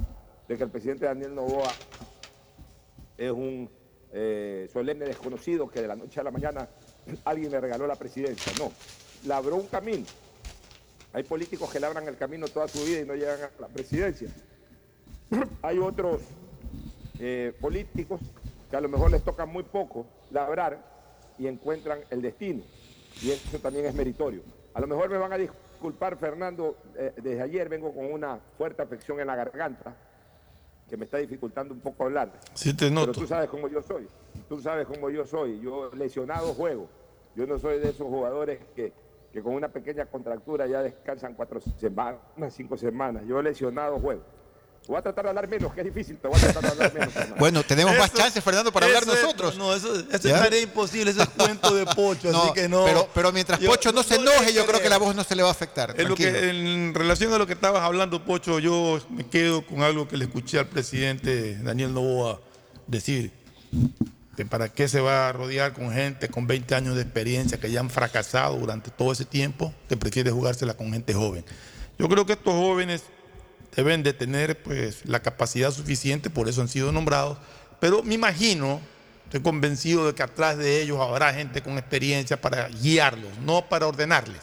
de 0.48 0.56
que 0.56 0.64
el 0.64 0.70
presidente 0.70 1.04
Daniel 1.04 1.34
Novoa 1.34 1.70
es 3.18 3.30
un 3.30 3.68
eh, 4.12 4.68
solemne 4.72 5.04
desconocido 5.04 5.68
que 5.68 5.82
de 5.82 5.88
la 5.88 5.96
noche 5.96 6.18
a 6.18 6.22
la 6.22 6.30
mañana 6.30 6.66
alguien 7.26 7.50
le 7.50 7.60
regaló 7.60 7.86
la 7.86 7.96
presidencia. 7.96 8.52
No, 8.58 8.72
labró 9.26 9.56
un 9.56 9.66
camino. 9.66 10.06
Hay 11.12 11.24
políticos 11.24 11.70
que 11.70 11.78
labran 11.78 12.08
el 12.08 12.16
camino 12.16 12.48
toda 12.48 12.68
su 12.68 12.82
vida 12.84 13.00
y 13.00 13.04
no 13.04 13.14
llegan 13.14 13.38
a 13.42 13.50
la 13.60 13.68
presidencia. 13.68 14.30
Hay 15.62 15.78
otros 15.78 16.22
eh, 17.18 17.52
políticos 17.60 18.20
que 18.70 18.76
a 18.76 18.80
lo 18.80 18.88
mejor 18.88 19.10
les 19.10 19.22
toca 19.22 19.44
muy 19.44 19.64
poco 19.64 20.06
labrar 20.30 20.89
y 21.40 21.46
encuentran 21.48 22.00
el 22.10 22.20
destino. 22.20 22.62
Y 23.22 23.30
eso 23.30 23.58
también 23.58 23.86
es 23.86 23.94
meritorio. 23.94 24.42
A 24.74 24.80
lo 24.80 24.86
mejor 24.86 25.08
me 25.10 25.16
van 25.16 25.32
a 25.32 25.38
disculpar, 25.38 26.16
Fernando, 26.18 26.76
eh, 26.96 27.12
desde 27.16 27.40
ayer 27.40 27.68
vengo 27.68 27.92
con 27.94 28.12
una 28.12 28.38
fuerte 28.58 28.82
afección 28.82 29.18
en 29.20 29.26
la 29.26 29.34
garganta 29.34 29.96
que 30.88 30.96
me 30.98 31.06
está 31.06 31.16
dificultando 31.16 31.72
un 31.72 31.80
poco 31.80 32.04
hablar. 32.04 32.32
Sí, 32.52 32.74
te 32.74 32.88
Pero 32.88 33.06
noto. 33.06 33.12
tú 33.12 33.26
sabes 33.26 33.48
cómo 33.48 33.68
yo 33.68 33.80
soy. 33.80 34.06
Tú 34.48 34.60
sabes 34.60 34.86
cómo 34.86 35.08
yo 35.08 35.24
soy. 35.24 35.60
Yo 35.60 35.90
lesionado 35.94 36.52
juego. 36.52 36.88
Yo 37.34 37.46
no 37.46 37.58
soy 37.58 37.78
de 37.78 37.88
esos 37.88 38.06
jugadores 38.06 38.60
que, 38.76 38.92
que 39.32 39.42
con 39.42 39.54
una 39.54 39.68
pequeña 39.68 40.06
contractura 40.06 40.66
ya 40.66 40.82
descansan 40.82 41.34
cuatro 41.34 41.60
semanas, 41.60 42.18
cinco 42.50 42.76
semanas. 42.76 43.22
Yo 43.26 43.40
lesionado 43.40 43.98
juego. 43.98 44.22
Voy 44.88 44.96
a 44.98 45.02
tratar 45.02 45.24
de 45.24 45.28
hablar 45.28 45.46
menos, 45.48 45.72
que 45.72 45.80
es 45.82 45.86
difícil, 45.86 46.18
pero 46.20 46.32
voy 46.34 46.40
a 46.40 46.44
tratar 46.52 46.62
de 46.64 46.68
hablar 46.70 46.94
menos. 46.94 47.12
Fernando. 47.12 47.36
Bueno, 47.38 47.62
tenemos 47.62 47.96
más 47.96 48.12
chances, 48.12 48.42
Fernando, 48.42 48.72
para 48.72 48.86
hablar 48.86 49.02
es- 49.04 49.08
nosotros. 49.08 49.56
No, 49.56 49.72
eso, 49.74 49.94
eso 49.94 50.06
es 50.10 50.22
tarea 50.22 50.60
imposible, 50.60 51.12
eso 51.12 51.22
es 51.22 51.28
cuento 51.28 51.72
de 51.74 51.86
Pocho, 51.86 52.28
así 52.30 52.46
No, 52.48 52.52
que 52.52 52.68
no. 52.68 52.84
Pero, 52.84 53.08
pero 53.14 53.30
mientras 53.30 53.60
Yo- 53.60 53.70
Pocho 53.70 53.92
no 53.92 54.02
se 54.02 54.16
no 54.18 54.32
enoje, 54.32 54.52
yo 54.52 54.66
creo 54.66 54.80
que 54.80 54.88
la 54.88 54.98
voz 54.98 55.14
no 55.14 55.22
se 55.22 55.36
le 55.36 55.42
va 55.42 55.48
a 55.48 55.52
afectar. 55.52 55.94
En, 55.96 56.08
lo 56.08 56.16
que- 56.16 56.30
tranquilo. 56.30 56.50
en 56.50 56.94
relación 56.94 57.32
a 57.32 57.38
lo 57.38 57.46
que 57.46 57.52
estabas 57.52 57.82
hablando, 57.82 58.24
Pocho, 58.24 58.58
yo 58.58 58.98
me 59.10 59.26
quedo 59.28 59.64
con 59.64 59.82
algo 59.82 60.08
que 60.08 60.16
le 60.16 60.24
escuché 60.24 60.58
al 60.58 60.66
presidente 60.66 61.56
Daniel 61.62 61.94
Novoa 61.94 62.40
decir, 62.88 63.30
que 64.36 64.44
para 64.44 64.70
qué 64.70 64.88
se 64.88 65.00
va 65.00 65.28
a 65.28 65.32
rodear 65.32 65.72
con 65.72 65.92
gente 65.92 66.28
con 66.28 66.46
20 66.48 66.74
años 66.74 66.96
de 66.96 67.02
experiencia 67.02 67.60
que 67.60 67.70
ya 67.70 67.78
han 67.80 67.90
fracasado 67.90 68.56
durante 68.56 68.90
todo 68.90 69.12
ese 69.12 69.24
tiempo, 69.24 69.72
que 69.88 69.96
prefiere 69.96 70.30
jugársela 70.32 70.74
con 70.74 70.92
gente 70.92 71.14
joven. 71.14 71.44
Yo 71.98 72.08
creo 72.08 72.24
que 72.26 72.32
estos 72.32 72.54
jóvenes 72.54 73.02
deben 73.74 74.02
de 74.02 74.12
tener 74.12 74.62
pues, 74.62 75.04
la 75.06 75.20
capacidad 75.20 75.70
suficiente, 75.70 76.30
por 76.30 76.48
eso 76.48 76.60
han 76.60 76.68
sido 76.68 76.92
nombrados, 76.92 77.38
pero 77.80 78.02
me 78.02 78.14
imagino, 78.14 78.80
estoy 79.24 79.40
convencido 79.40 80.06
de 80.06 80.14
que 80.14 80.22
atrás 80.22 80.58
de 80.58 80.82
ellos 80.82 80.98
habrá 81.00 81.32
gente 81.32 81.62
con 81.62 81.78
experiencia 81.78 82.40
para 82.40 82.68
guiarlos, 82.68 83.38
no 83.38 83.68
para 83.68 83.86
ordenarles, 83.86 84.42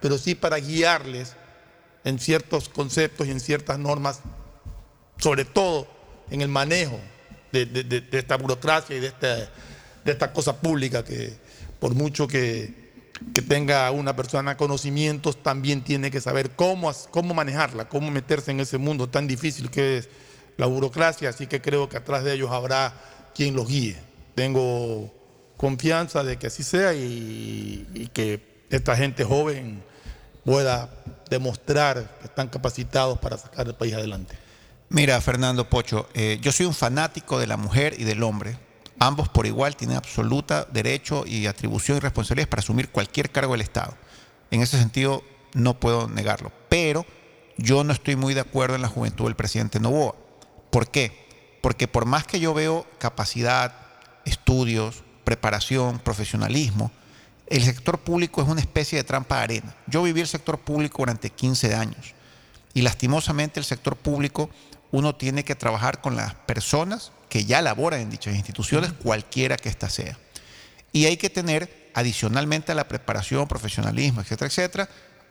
pero 0.00 0.18
sí 0.18 0.34
para 0.34 0.58
guiarles 0.58 1.34
en 2.04 2.18
ciertos 2.18 2.68
conceptos 2.68 3.26
y 3.26 3.30
en 3.30 3.40
ciertas 3.40 3.78
normas, 3.78 4.20
sobre 5.18 5.44
todo 5.44 5.86
en 6.30 6.40
el 6.40 6.48
manejo 6.48 6.98
de, 7.52 8.04
esta 8.12 8.36
burocracia 8.36 8.96
y 8.96 9.00
de 9.00 9.08
esta, 9.08 9.36
de 9.36 10.12
esta 10.12 10.32
cosa 10.32 10.60
pública 10.60 11.04
que 11.04 11.34
por 11.80 11.94
mucho 11.94 12.28
que, 12.28 12.89
que 13.34 13.42
tenga 13.42 13.90
una 13.90 14.16
persona 14.16 14.56
conocimientos, 14.56 15.42
también 15.42 15.82
tiene 15.82 16.10
que 16.10 16.20
saber 16.20 16.50
cómo, 16.52 16.92
cómo 17.10 17.34
manejarla, 17.34 17.88
cómo 17.88 18.10
meterse 18.10 18.50
en 18.50 18.60
ese 18.60 18.78
mundo 18.78 19.08
tan 19.08 19.26
difícil 19.26 19.70
que 19.70 19.98
es 19.98 20.08
la 20.56 20.66
burocracia, 20.66 21.28
así 21.28 21.46
que 21.46 21.60
creo 21.60 21.88
que 21.88 21.96
atrás 21.96 22.24
de 22.24 22.34
ellos 22.34 22.50
habrá 22.50 22.94
quien 23.34 23.54
los 23.54 23.68
guíe. 23.68 23.96
Tengo 24.34 25.12
confianza 25.56 26.24
de 26.24 26.38
que 26.38 26.46
así 26.46 26.62
sea 26.62 26.94
y, 26.94 27.86
y 27.94 28.06
que 28.08 28.64
esta 28.70 28.96
gente 28.96 29.24
joven 29.24 29.82
pueda 30.44 30.90
demostrar 31.28 32.18
que 32.20 32.26
están 32.26 32.48
capacitados 32.48 33.18
para 33.18 33.36
sacar 33.36 33.66
el 33.66 33.74
país 33.74 33.94
adelante. 33.94 34.36
Mira, 34.88 35.20
Fernando 35.20 35.68
Pocho, 35.68 36.08
eh, 36.14 36.38
yo 36.40 36.50
soy 36.50 36.66
un 36.66 36.74
fanático 36.74 37.38
de 37.38 37.46
la 37.46 37.56
mujer 37.56 37.94
y 37.98 38.04
del 38.04 38.22
hombre. 38.22 38.56
Ambos 39.02 39.30
por 39.30 39.46
igual 39.46 39.76
tienen 39.76 39.96
absoluta 39.96 40.66
derecho 40.70 41.24
y 41.26 41.46
atribución 41.46 41.96
y 41.96 42.00
responsabilidad 42.00 42.50
para 42.50 42.60
asumir 42.60 42.90
cualquier 42.90 43.30
cargo 43.30 43.52
del 43.52 43.62
Estado. 43.62 43.96
En 44.50 44.60
ese 44.60 44.78
sentido, 44.78 45.24
no 45.54 45.80
puedo 45.80 46.06
negarlo. 46.06 46.52
Pero 46.68 47.06
yo 47.56 47.82
no 47.82 47.94
estoy 47.94 48.16
muy 48.16 48.34
de 48.34 48.40
acuerdo 48.40 48.76
en 48.76 48.82
la 48.82 48.88
juventud 48.88 49.24
del 49.24 49.36
presidente 49.36 49.80
Novoa. 49.80 50.14
¿Por 50.70 50.90
qué? 50.90 51.26
Porque 51.62 51.88
por 51.88 52.04
más 52.04 52.26
que 52.26 52.40
yo 52.40 52.52
veo 52.52 52.86
capacidad, 52.98 53.74
estudios, 54.26 55.02
preparación, 55.24 55.98
profesionalismo, 55.98 56.92
el 57.46 57.64
sector 57.64 58.00
público 58.00 58.42
es 58.42 58.48
una 58.48 58.60
especie 58.60 58.98
de 58.98 59.04
trampa 59.04 59.38
de 59.38 59.42
arena. 59.44 59.76
Yo 59.86 60.02
viví 60.02 60.20
el 60.20 60.28
sector 60.28 60.58
público 60.58 60.98
durante 60.98 61.30
15 61.30 61.74
años 61.74 62.14
y 62.74 62.82
lastimosamente 62.82 63.60
el 63.60 63.64
sector 63.64 63.96
público 63.96 64.50
uno 64.90 65.14
tiene 65.14 65.42
que 65.42 65.54
trabajar 65.54 66.02
con 66.02 66.16
las 66.16 66.34
personas 66.34 67.12
que 67.30 67.46
ya 67.46 67.62
laboran 67.62 68.00
en 68.00 68.10
dichas 68.10 68.34
instituciones, 68.34 68.92
cualquiera 68.92 69.56
que 69.56 69.70
ésta 69.70 69.88
sea. 69.88 70.18
Y 70.92 71.06
hay 71.06 71.16
que 71.16 71.30
tener, 71.30 71.90
adicionalmente 71.94 72.72
a 72.72 72.74
la 72.74 72.86
preparación, 72.88 73.48
profesionalismo, 73.48 74.20
etcétera, 74.20 74.48
etcétera, 74.48 74.88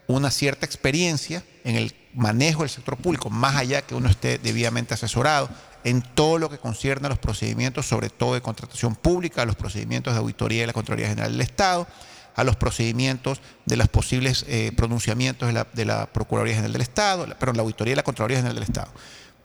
una 0.07 0.31
cierta 0.31 0.65
experiencia 0.65 1.43
en 1.63 1.75
el 1.75 1.93
manejo 2.15 2.61
del 2.63 2.69
sector 2.71 2.97
público, 2.97 3.29
más 3.29 3.55
allá 3.57 3.83
que 3.83 3.93
uno 3.93 4.09
esté 4.09 4.39
debidamente 4.39 4.95
asesorado 4.95 5.49
en 5.83 6.01
todo 6.01 6.39
lo 6.39 6.49
que 6.49 6.57
concierne 6.57 7.05
a 7.05 7.09
los 7.09 7.19
procedimientos, 7.19 7.85
sobre 7.85 8.09
todo 8.09 8.33
de 8.33 8.41
contratación 8.41 8.95
pública, 8.95 9.43
a 9.43 9.45
los 9.45 9.55
procedimientos 9.55 10.13
de 10.13 10.19
auditoría 10.19 10.61
de 10.61 10.67
la 10.67 10.73
Contraloría 10.73 11.09
General 11.09 11.31
del 11.31 11.41
Estado, 11.41 11.87
a 12.35 12.43
los 12.43 12.55
procedimientos 12.55 13.39
de 13.65 13.75
los 13.77 13.87
posibles 13.89 14.45
eh, 14.47 14.71
pronunciamientos 14.75 15.47
de 15.47 15.53
la, 15.53 15.67
de 15.71 15.85
la 15.85 16.07
Procuraduría 16.07 16.55
General 16.55 16.73
del 16.73 16.81
Estado, 16.81 17.27
la- 17.27 17.37
perdón, 17.37 17.57
la 17.57 17.63
Auditoría 17.63 17.91
y 17.93 17.95
la 17.95 18.03
Contraloría 18.03 18.37
General 18.37 18.55
del 18.55 18.63
Estado. 18.63 18.91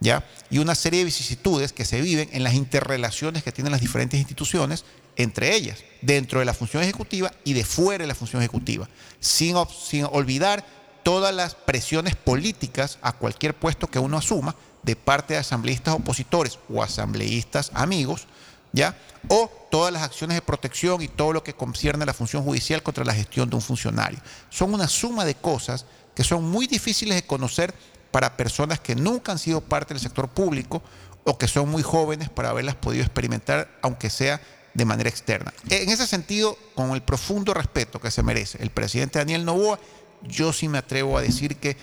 ¿Ya? 0.01 0.25
Y 0.51 0.59
una 0.59 0.75
serie 0.75 1.01
de 1.01 1.07
vicisitudes 1.07 1.73
que 1.73 1.85
se 1.85 2.01
viven 2.01 2.29
en 2.33 2.43
las 2.43 2.55
interrelaciones 2.55 3.43
que 3.43 3.53
tienen 3.53 3.73
las 3.73 3.81
diferentes 3.81 4.19
instituciones 4.19 4.85
entre 5.17 5.55
ellas, 5.55 5.79
dentro 6.03 6.41
de 6.41 6.45
la 6.45 6.55
función 6.55 6.83
ejecutiva 6.83 7.33
y 7.45 7.53
de 7.53 7.65
fuera 7.65 8.03
de 8.03 8.09
la 8.09 8.15
función 8.15 8.43
ejecutiva, 8.43 8.89
sin, 9.21 9.57
sin 9.69 10.07
olvidar 10.11 10.65
todas 11.03 11.35
las 11.35 11.55
presiones 11.55 12.17
políticas 12.17 12.99
a 13.03 13.13
cualquier 13.13 13.55
puesto 13.55 13.87
que 13.87 13.99
uno 13.99 14.17
asuma 14.17 14.57
de 14.83 14.97
parte 14.97 15.35
de 15.35 15.41
asambleístas 15.41 15.95
opositores 15.95 16.59
o 16.69 16.83
asambleístas 16.83 17.71
amigos, 17.75 18.27
¿ya? 18.73 18.97
O 19.29 19.51
todas 19.71 19.93
las 19.93 20.03
acciones 20.03 20.37
de 20.37 20.43
protección 20.43 21.01
y 21.03 21.09
todo 21.09 21.33
lo 21.33 21.45
que 21.45 21.55
concierne 21.55 22.03
a 22.03 22.07
la 22.07 22.15
función 22.15 22.43
judicial 22.43 22.83
contra 22.83 23.05
la 23.05 23.15
gestión 23.15 23.49
de 23.49 23.57
un 23.57 23.63
funcionario. 23.63 24.19
Son 24.51 24.75
una 24.75 24.89
suma 24.89 25.25
de 25.25 25.35
cosas 25.35 25.87
que 26.15 26.25
son 26.25 26.45
muy 26.45 26.67
difíciles 26.67 27.15
de 27.15 27.27
conocer 27.27 27.75
para 28.14 28.37
personas 28.37 28.78
que 28.78 28.94
nunca 28.94 29.33
han 29.33 29.40
sido 29.40 29.61
parte 29.61 29.92
del 29.92 30.00
sector 30.00 30.28
público 30.28 30.80
o 31.25 31.37
que 31.37 31.49
son 31.49 31.68
muy 31.68 31.83
jóvenes 31.83 32.28
para 32.28 32.50
haberlas 32.50 32.76
podido 32.76 33.02
experimentar, 33.02 33.68
aunque 33.83 34.09
sea 34.09 34.40
de 34.73 34.85
manera 34.85 35.09
externa. 35.11 35.52
En 35.68 35.90
ese 35.90 36.06
sentido, 36.06 36.56
con 36.76 36.92
el 36.92 37.02
profundo 37.02 37.52
respeto 37.54 38.00
que 38.00 38.12
se 38.12 38.23
merece 38.23 38.62
el 38.62 38.71
presidente 38.71 39.18
Daniel 39.18 39.44
Novoa, 39.44 39.80
yo 40.23 40.52
sí 40.52 40.68
me 40.68 40.78
atrevo 40.78 41.18
a 41.18 41.23
decir 41.23 41.56
que 41.56 41.76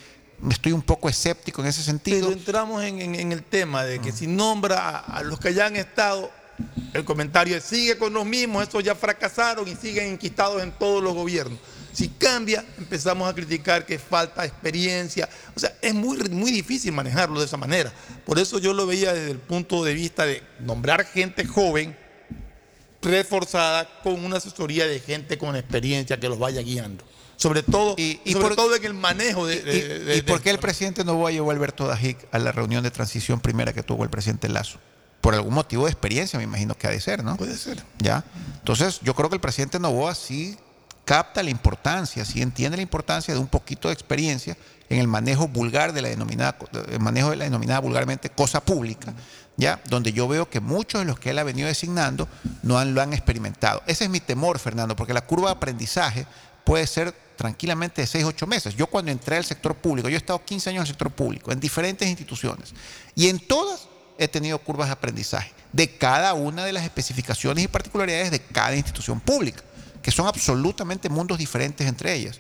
estoy 0.50 0.71
un 0.71 0.83
poco 0.83 1.09
escéptico 1.09 1.61
en 1.63 1.67
ese 1.67 1.83
sentido. 1.83 2.29
Pero 2.29 2.39
entramos 2.39 2.81
en, 2.81 3.01
en- 3.01 3.15
en 3.15 3.33
el 3.33 3.43
tema 3.43 3.83
de 3.83 4.00
que 4.00 4.13
si 4.13 4.25
nombra 4.25 4.79
a, 4.79 5.00
a 5.17 5.23
los 5.23 5.38
que 5.38 5.53
ya 5.53 5.65
han 5.65 5.75
estado, 5.75 6.31
el 6.93 7.03
comentario 7.03 7.57
es 7.57 7.65
sigue 7.65 7.97
con 7.97 8.13
los 8.13 8.25
mismos, 8.25 8.63
estos 8.63 8.81
ya 8.85 8.95
fracasaron 8.95 9.67
y 9.67 9.75
siguen 9.75 10.07
enquistados 10.13 10.63
en 10.63 10.71
todos 10.71 11.03
los 11.03 11.13
gobiernos. 11.13 11.59
Si 11.93 12.07
cambia, 12.10 12.63
empezamos 12.77 13.29
a 13.29 13.33
criticar 13.36 13.86
que 13.86 14.00
falta 14.00 14.45
experiencia. 14.45 15.27
O 15.55 15.60
sea, 15.60 15.74
es 15.81 15.93
muy, 15.93 16.17
muy 16.29 16.51
difícil 16.51 16.91
manejarlo 16.93 17.39
de 17.39 17.45
esa 17.45 17.57
manera. 17.57 17.91
Por 18.25 18.39
eso 18.39 18.60
yo 18.60 18.74
lo 18.74 18.86
veía 18.88 19.13
desde 19.13 19.31
el 19.31 19.39
punto 19.39 19.83
de 19.83 19.93
vista 19.93 20.25
de 20.25 20.41
nombrar 20.60 21.05
gente 21.05 21.45
joven, 21.45 21.98
reforzada, 23.01 23.89
con 24.03 24.24
una 24.24 24.38
asesoría 24.38 24.86
de 24.88 25.00
gente 25.00 25.38
con 25.38 25.55
experiencia 25.55 26.19
que 26.19 26.29
los 26.29 26.39
vaya 26.39 26.62
guiando. 26.62 27.03
Sobre 27.36 27.63
todo, 27.63 27.95
sobre 27.98 28.33
por- 28.39 28.55
todo 28.55 28.75
en 28.75 28.86
el 28.86 28.93
manejo 28.93 29.48
de... 29.48 29.55
¿Y, 29.55 29.60
de- 29.62 30.00
de- 30.00 30.17
y 30.17 30.21
por 30.21 30.41
qué 30.41 30.51
el 30.51 30.60
presidente 30.60 31.03
Novoa 31.03 31.31
llevó 31.31 31.50
a 31.50 31.53
Alberto 31.55 31.88
Dajic 31.88 32.27
a 32.31 32.38
la 32.38 32.51
reunión 32.51 32.83
de 32.83 32.91
transición 32.91 33.39
primera 33.39 33.74
que 33.74 33.81
tuvo 33.81 34.03
el 34.03 34.12
presidente 34.12 34.48
Lazo? 34.48 34.77
Por 35.21 35.33
algún 35.33 35.53
motivo 35.55 35.86
de 35.86 35.91
experiencia, 35.91 36.38
me 36.38 36.43
imagino 36.45 36.75
que 36.75 36.86
ha 36.88 36.91
de 36.91 37.01
ser, 37.01 37.24
¿no? 37.24 37.38
Puede 37.38 37.57
ser. 37.57 37.83
¿Ya? 38.00 38.24
Entonces, 38.60 39.00
yo 39.01 39.15
creo 39.15 39.29
que 39.29 39.36
el 39.36 39.41
presidente 39.41 39.79
Novoa 39.79 40.13
sí 40.13 40.57
capta 41.12 41.44
la 41.44 41.50
importancia, 41.50 42.24
sí 42.24 42.41
entiende 42.41 42.77
la 42.77 42.84
importancia 42.84 43.34
de 43.34 43.39
un 43.41 43.48
poquito 43.48 43.89
de 43.89 43.94
experiencia 43.94 44.56
en 44.88 44.98
el 44.98 45.10
manejo 45.10 45.46
vulgar 45.50 45.91
de 45.91 46.01
la 46.01 46.08
denominada, 46.08 46.58
manejo 47.01 47.32
de 47.32 47.36
la 47.36 47.44
denominada 47.44 47.82
vulgarmente 47.82 48.30
cosa 48.30 48.63
pública, 48.63 49.13
¿ya? 49.58 49.82
Donde 49.89 50.13
yo 50.13 50.25
veo 50.30 50.50
que 50.50 50.62
muchos 50.62 51.01
de 51.01 51.06
los 51.06 51.20
que 51.20 51.32
él 51.32 51.39
ha 51.39 51.44
venido 51.44 51.68
designando 51.68 52.30
no 52.63 52.82
lo 52.86 53.01
han 53.01 53.12
experimentado. 53.12 53.84
Ese 53.88 54.06
es 54.06 54.10
mi 54.10 54.22
temor, 54.22 54.58
Fernando, 54.58 54.96
porque 54.96 55.13
la 55.13 55.25
curva 55.25 55.50
de 55.50 55.56
aprendizaje 55.58 56.25
puede 56.63 56.88
ser 56.88 57.13
tranquilamente 57.36 58.00
de 58.00 58.08
6, 58.08 58.24
8 58.24 58.48
meses. 58.48 58.75
Yo 58.77 58.88
cuando 58.88 59.12
entré 59.12 59.36
al 59.36 59.44
sector 59.44 59.75
público, 59.75 60.08
yo 60.08 60.15
he 60.15 60.18
estado 60.18 60.41
15 60.46 60.70
años 60.70 60.77
en 60.77 60.84
el 60.84 60.88
sector 60.88 61.12
público, 61.12 61.51
en 61.51 61.60
diferentes 61.60 62.08
instituciones, 62.08 62.74
y 63.15 63.27
en 63.27 63.38
todas 63.38 63.89
he 64.18 64.30
tenido 64.30 64.60
curvas 64.60 64.88
de 64.88 64.94
aprendizaje 64.94 65.51
de 65.74 65.98
cada 65.98 66.34
una 66.36 66.63
de 66.63 66.72
las 66.72 66.86
especificaciones 66.86 67.65
y 67.65 67.68
particularidades 67.68 68.32
de 68.32 68.39
cada 68.39 68.77
institución 68.77 69.20
pública, 69.20 69.62
que 70.01 70.12
son 70.12 70.27
absolutamente 70.27 71.10
mundos 71.10 71.38
diferentes 71.38 71.88
entre 71.88 72.13
ellas. 72.13 72.39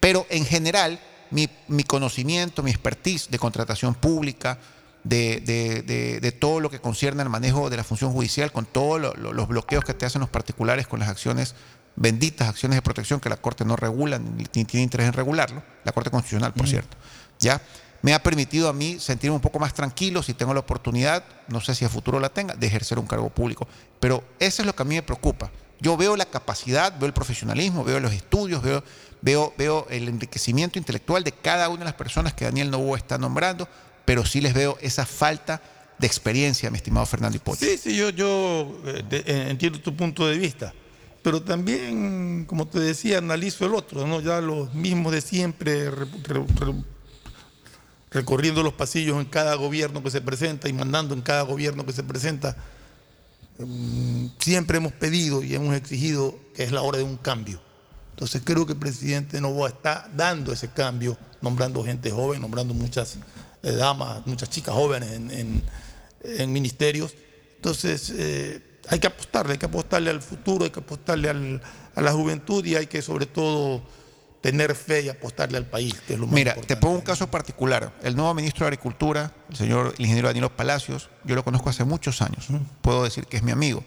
Pero 0.00 0.26
en 0.30 0.44
general, 0.44 1.00
mi, 1.30 1.48
mi 1.68 1.82
conocimiento, 1.84 2.62
mi 2.62 2.70
expertise 2.70 3.30
de 3.30 3.38
contratación 3.38 3.94
pública, 3.94 4.58
de, 5.02 5.40
de- 5.44 5.82
de- 5.82 6.20
de 6.20 6.32
todo 6.32 6.60
lo 6.60 6.70
que 6.70 6.80
concierne 6.80 7.22
al 7.22 7.28
manejo 7.28 7.68
de 7.68 7.76
la 7.76 7.84
función 7.84 8.12
judicial, 8.12 8.52
con 8.52 8.64
todos 8.66 9.00
lo- 9.00 9.14
lo- 9.14 9.32
los 9.32 9.48
bloqueos 9.48 9.84
que 9.84 9.92
te 9.94 10.06
hacen 10.06 10.20
los 10.20 10.30
particulares 10.30 10.86
con 10.86 11.00
las 11.00 11.08
acciones 11.08 11.54
benditas, 11.96 12.48
acciones 12.48 12.76
de 12.76 12.82
protección 12.82 13.20
que 13.20 13.28
la 13.28 13.36
Corte 13.36 13.64
no 13.64 13.76
regula 13.76 14.18
ni 14.18 14.44
tiene 14.46 14.82
interés 14.82 15.06
en 15.06 15.12
regularlo, 15.12 15.62
la 15.84 15.92
Corte 15.92 16.10
Constitucional, 16.10 16.52
por 16.54 16.66
cierto, 16.68 16.96
¿ya? 17.38 17.60
Me 18.02 18.12
ha 18.14 18.22
permitido 18.22 18.68
a 18.68 18.72
mí 18.72 18.98
sentirme 18.98 19.34
un 19.36 19.40
poco 19.40 19.58
más 19.58 19.72
tranquilo 19.74 20.22
si 20.22 20.34
tengo 20.34 20.52
la 20.54 20.60
oportunidad, 20.60 21.24
no 21.48 21.60
sé 21.60 21.74
si 21.74 21.84
a 21.84 21.88
futuro 21.88 22.18
la 22.20 22.28
tenga, 22.30 22.54
de 22.54 22.66
ejercer 22.66 22.98
un 22.98 23.06
cargo 23.06 23.30
público. 23.30 23.66
Pero 24.00 24.22
eso 24.38 24.60
es 24.62 24.66
lo 24.66 24.74
que 24.74 24.82
a 24.82 24.86
mí 24.86 24.94
me 24.96 25.02
preocupa. 25.02 25.50
Yo 25.84 25.98
veo 25.98 26.16
la 26.16 26.24
capacidad, 26.24 26.98
veo 26.98 27.06
el 27.06 27.12
profesionalismo, 27.12 27.84
veo 27.84 28.00
los 28.00 28.12
estudios, 28.14 28.62
veo, 28.62 28.82
veo, 29.20 29.52
veo 29.58 29.86
el 29.90 30.08
enriquecimiento 30.08 30.78
intelectual 30.78 31.22
de 31.22 31.32
cada 31.32 31.68
una 31.68 31.80
de 31.80 31.84
las 31.84 31.94
personas 31.94 32.32
que 32.32 32.46
Daniel 32.46 32.70
Novoa 32.70 32.96
está 32.96 33.18
nombrando, 33.18 33.68
pero 34.06 34.24
sí 34.24 34.40
les 34.40 34.54
veo 34.54 34.78
esa 34.80 35.04
falta 35.04 35.60
de 35.98 36.06
experiencia, 36.06 36.70
mi 36.70 36.78
estimado 36.78 37.04
Fernando 37.04 37.36
Hipocho. 37.36 37.66
Sí, 37.66 37.76
sí, 37.76 37.94
yo, 37.96 38.08
yo 38.08 38.80
eh, 38.86 39.04
eh, 39.10 39.46
entiendo 39.50 39.78
tu 39.78 39.94
punto 39.94 40.26
de 40.26 40.38
vista, 40.38 40.72
pero 41.22 41.42
también, 41.42 42.46
como 42.46 42.66
te 42.66 42.80
decía, 42.80 43.18
analizo 43.18 43.66
el 43.66 43.74
otro, 43.74 44.06
¿no? 44.06 44.22
Ya 44.22 44.40
los 44.40 44.72
mismos 44.72 45.12
de 45.12 45.20
siempre, 45.20 45.90
re- 45.90 46.06
re- 46.22 46.46
re- 46.60 46.84
recorriendo 48.10 48.62
los 48.62 48.72
pasillos 48.72 49.18
en 49.18 49.26
cada 49.26 49.54
gobierno 49.56 50.02
que 50.02 50.10
se 50.10 50.20
presenta 50.22 50.68
y 50.68 50.72
mandando 50.72 51.14
en 51.14 51.20
cada 51.20 51.42
gobierno 51.42 51.84
que 51.84 51.92
se 51.92 52.02
presenta. 52.02 52.56
Mm, 53.58 54.26
Siempre 54.38 54.78
hemos 54.78 54.92
pedido 54.92 55.42
y 55.42 55.54
hemos 55.54 55.74
exigido 55.74 56.38
que 56.54 56.64
es 56.64 56.72
la 56.72 56.82
hora 56.82 56.98
de 56.98 57.04
un 57.04 57.16
cambio. 57.16 57.60
Entonces 58.10 58.42
creo 58.44 58.64
que 58.66 58.72
el 58.72 58.78
presidente 58.78 59.40
Novoa 59.40 59.68
está 59.68 60.08
dando 60.14 60.52
ese 60.52 60.68
cambio, 60.68 61.16
nombrando 61.40 61.82
gente 61.82 62.10
joven, 62.10 62.40
nombrando 62.40 62.72
muchas 62.72 63.16
eh, 63.62 63.72
damas, 63.72 64.26
muchas 64.26 64.50
chicas 64.50 64.74
jóvenes 64.74 65.10
en, 65.12 66.52
ministerios. 66.52 67.14
Entonces 67.56 68.12
eh, 68.16 68.62
hay 68.88 68.98
que 68.98 69.08
apostarle, 69.08 69.52
hay 69.52 69.58
que 69.58 69.66
apostarle 69.66 70.10
al 70.10 70.22
futuro, 70.22 70.64
hay 70.64 70.70
que 70.70 70.80
apostarle 70.80 71.28
a 71.28 72.00
la 72.00 72.12
juventud 72.12 72.64
y 72.64 72.76
hay 72.76 72.86
que 72.86 73.02
sobre 73.02 73.26
todo 73.26 73.82
tener 74.44 74.74
fe 74.74 75.00
y 75.00 75.08
apostarle 75.08 75.56
al 75.56 75.64
país, 75.64 75.94
que 76.06 76.12
es 76.12 76.18
lo 76.20 76.26
más 76.26 76.34
Mira, 76.34 76.50
importante. 76.50 76.74
te 76.74 76.78
pongo 76.78 76.96
un 76.96 77.00
caso 77.00 77.30
particular. 77.30 77.94
El 78.02 78.14
nuevo 78.14 78.34
ministro 78.34 78.66
de 78.66 78.68
Agricultura, 78.68 79.32
el 79.48 79.56
señor 79.56 79.94
el 79.96 80.02
ingeniero 80.02 80.28
Danilo 80.28 80.54
Palacios, 80.54 81.08
yo 81.24 81.34
lo 81.34 81.42
conozco 81.42 81.70
hace 81.70 81.84
muchos 81.84 82.20
años. 82.20 82.48
Puedo 82.82 83.04
decir 83.04 83.26
que 83.26 83.38
es 83.38 83.42
mi 83.42 83.52
amigo. 83.52 83.82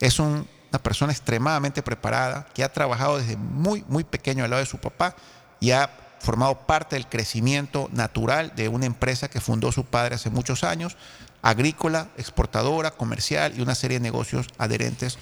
Es 0.00 0.18
un- 0.18 0.48
una 0.70 0.82
persona 0.82 1.12
extremadamente 1.12 1.82
preparada 1.82 2.46
que 2.54 2.64
ha 2.64 2.72
trabajado 2.72 3.18
desde 3.18 3.36
muy, 3.36 3.84
muy 3.88 4.02
pequeño 4.04 4.42
al 4.42 4.48
lado 4.48 4.60
de 4.62 4.66
su 4.70 4.78
papá 4.78 5.14
y 5.60 5.72
ha 5.72 5.90
formado 6.20 6.60
parte 6.60 6.96
del 6.96 7.06
crecimiento 7.06 7.90
natural 7.92 8.54
de 8.56 8.68
una 8.68 8.86
empresa 8.86 9.28
que 9.28 9.38
fundó 9.42 9.70
su 9.70 9.84
padre 9.84 10.14
hace 10.14 10.30
muchos 10.30 10.64
años, 10.64 10.96
agrícola, 11.42 12.08
exportadora, 12.16 12.90
comercial 12.92 13.52
y 13.54 13.60
una 13.60 13.74
serie 13.74 13.98
de 13.98 14.02
negocios 14.02 14.46
adherentes 14.56 15.18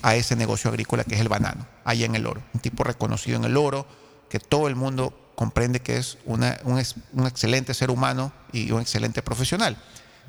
a 0.00 0.14
ese 0.14 0.36
negocio 0.36 0.70
agrícola 0.70 1.04
que 1.04 1.16
es 1.16 1.20
el 1.20 1.28
banano, 1.28 1.66
allá 1.84 2.06
en 2.06 2.14
el 2.14 2.26
oro. 2.26 2.40
Un 2.54 2.60
tipo 2.60 2.82
reconocido 2.82 3.36
en 3.36 3.44
el 3.44 3.58
oro, 3.58 3.86
que 4.32 4.40
todo 4.40 4.66
el 4.66 4.76
mundo 4.76 5.12
comprende 5.34 5.80
que 5.80 5.98
es 5.98 6.16
una- 6.24 6.58
un, 6.64 6.82
un 7.12 7.26
excelente 7.26 7.74
ser 7.74 7.90
humano 7.90 8.32
y 8.50 8.70
un 8.70 8.80
excelente 8.80 9.20
profesional. 9.20 9.76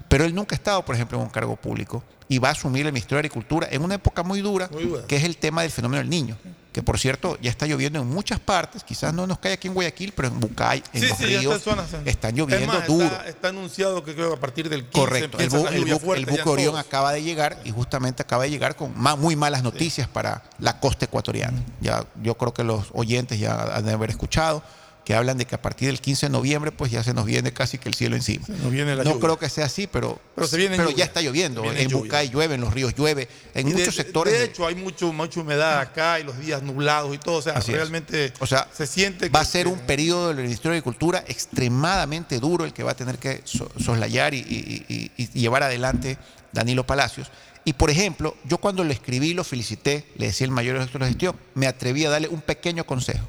Pero 0.10 0.26
él 0.26 0.36
nunca 0.36 0.56
ha 0.56 0.58
estado, 0.58 0.84
por 0.84 0.94
ejemplo, 0.94 1.18
en 1.18 1.24
un 1.24 1.30
cargo 1.30 1.56
público 1.56 2.04
y 2.28 2.38
va 2.38 2.50
a 2.50 2.52
asumir 2.52 2.86
el 2.86 2.92
Ministerio 2.92 3.16
de 3.22 3.28
Agricultura 3.28 3.70
en 3.72 3.82
una 3.82 3.96
época 3.96 4.22
muy 4.22 4.42
dura, 4.42 4.68
que 5.08 5.16
es 5.16 5.24
el 5.24 5.38
tema 5.38 5.62
del 5.62 5.72
fenómeno 5.72 6.00
del 6.02 6.10
niño, 6.10 6.38
que 6.74 6.82
por 6.84 7.00
cierto 7.00 7.38
ya 7.42 7.50
está 7.52 7.68
lloviendo 7.68 8.02
en 8.02 8.08
muchas 8.08 8.40
partes, 8.40 8.84
quizás 8.84 9.14
no 9.14 9.26
nos 9.28 9.38
cae 9.40 9.54
aquí 9.54 9.68
en 9.70 9.76
Guayaquil, 9.76 10.12
pero 10.14 10.28
en 10.28 10.40
Bucay, 10.40 10.84
en 10.94 11.02
Sí, 11.02 11.08
los 11.08 11.18
sí, 11.18 11.26
ríos, 11.28 11.56
está 11.56 11.86
están 12.06 12.36
lloviendo 12.36 12.66
Es 12.74 12.80
más, 12.80 12.88
duro. 12.88 13.06
Está, 13.06 13.28
está 13.30 13.48
anunciado 13.50 14.04
que 14.04 14.16
creo 14.16 14.30
que 14.32 14.36
a 14.38 14.40
partir 14.40 14.68
del 14.70 14.84
15 14.86 15.00
Correcto, 15.00 15.38
el, 15.40 15.50
bu- 15.52 15.68
el 15.72 15.80
lluvia 15.82 15.96
bu- 15.96 16.00
fuerte 16.02 16.20
el 16.24 16.38
buque 16.38 16.50
Orión 16.50 16.72
todos. 16.74 16.86
acaba 16.86 17.14
de 17.14 17.22
llegar 17.24 17.60
y 17.64 17.70
justamente 17.72 18.24
acaba 18.24 18.44
de 18.44 18.50
llegar 18.50 18.76
con 18.76 18.92
muy 19.20 19.36
malas 19.36 19.62
noticias 19.64 20.08
para 20.08 20.44
la 20.60 20.80
costa 20.80 21.06
ecuatoriana. 21.06 21.62
Ya, 21.80 22.04
yo 22.24 22.36
creo 22.36 22.54
que 22.54 22.64
los 22.64 22.88
oyentes 22.94 23.40
ya 23.40 23.76
han 23.76 23.86
de 23.86 23.94
haber 23.94 24.10
escuchado 24.10 24.64
que 25.06 25.14
hablan 25.14 25.38
de 25.38 25.46
que 25.46 25.54
a 25.56 25.62
partir 25.62 25.88
del 25.88 26.00
15 26.00 26.28
de 26.28 26.30
noviembre 26.32 26.72
pues 26.72 26.90
ya 26.90 27.04
se 27.04 27.14
nos 27.14 27.26
viene 27.26 27.52
casi 27.52 27.78
que 27.78 27.90
el 27.90 27.96
cielo 27.96 28.16
encima. 28.16 28.46
nos 28.48 28.72
viene 28.72 28.96
la 28.96 29.04
no 29.04 29.12
lluvia. 29.12 29.20
creo 29.22 29.38
que 29.40 29.50
sea 29.50 29.66
así, 29.66 29.86
pero, 29.86 30.20
Pero 30.34 30.48
se 30.48 30.56
viene 30.58 30.78
pero 30.78 30.90
lluvia. 30.90 31.00
ya 31.00 31.06
está 31.06 31.22
lloviendo. 31.22 31.62
Se 31.62 31.68
viene 31.68 31.82
En 31.84 31.90
lluvia. 31.90 32.04
Bucay 32.06 32.30
llueve, 32.30 32.56
en 32.56 32.62
los 32.62 32.74
ríos 32.74 32.96
llueve, 32.96 33.28
en 33.54 33.68
Y 33.68 33.72
de- 33.74 33.80
muchos 33.80 33.96
sectores. 33.96 34.34
De 34.34 34.46
hecho, 34.46 34.66
hay 34.66 34.76
mucho, 34.76 35.12
mucha 35.12 35.42
humedad 35.42 35.80
acá 35.80 36.20
y 36.20 36.24
los 36.24 36.40
días 36.40 36.64
nublados 36.64 37.14
y 37.14 37.18
todo. 37.18 37.36
O 37.36 37.42
sea, 37.42 37.54
Así 37.54 37.72
es. 37.72 37.78
realmente 37.78 38.32
O 38.40 38.48
sea, 38.48 38.68
se 38.74 38.88
siente 38.88 39.28
va 39.28 39.42
a 39.42 39.44
que- 39.44 39.50
ser 39.52 39.66
que- 39.66 39.74
un 39.74 39.80
periodo 39.80 40.30
del 40.30 40.38
Ministerio 40.38 40.72
de 40.72 40.78
Agricultura 40.78 41.24
extremadamente 41.28 42.40
duro 42.40 42.66
el 42.66 42.74
que 42.74 42.84
va 42.84 42.92
a 42.92 42.96
tener 42.96 43.18
que 43.18 43.42
so- 43.46 43.70
soslayar 43.84 44.34
y, 44.34 44.40
y- 44.40 44.86
y- 44.88 45.12
y 45.18 45.28
llevar 45.40 45.64
adelante 45.64 46.18
Danilo 46.52 46.86
Palacios. 46.86 47.30
Y 47.66 47.74
por 47.74 47.90
ejemplo, 47.90 48.36
yo 48.46 48.58
cuando 48.58 48.84
le 48.84 48.94
escribí, 48.94 49.34
lo 49.34 49.44
felicité, 49.44 50.06
le 50.18 50.28
decía 50.28 50.46
el 50.46 50.52
mayor 50.52 50.78
de 50.80 51.06
gestión, 51.08 51.36
me 51.56 51.68
atreví 51.68 52.06
a 52.06 52.10
darle 52.10 52.28
un 52.28 52.42
pequeño 52.42 52.86
consejo. 52.86 53.26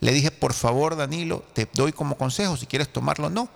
Le 0.00 0.12
dije, 0.12 0.30
por 0.30 0.52
favor, 0.52 0.96
Danilo, 0.96 1.44
te 1.52 1.68
doy 1.72 1.92
como 1.92 2.16
consejo, 2.16 2.56
si 2.56 2.66
quieres 2.66 2.92
tomarlo 2.92 3.28
o 3.28 3.30
no, 3.30 3.48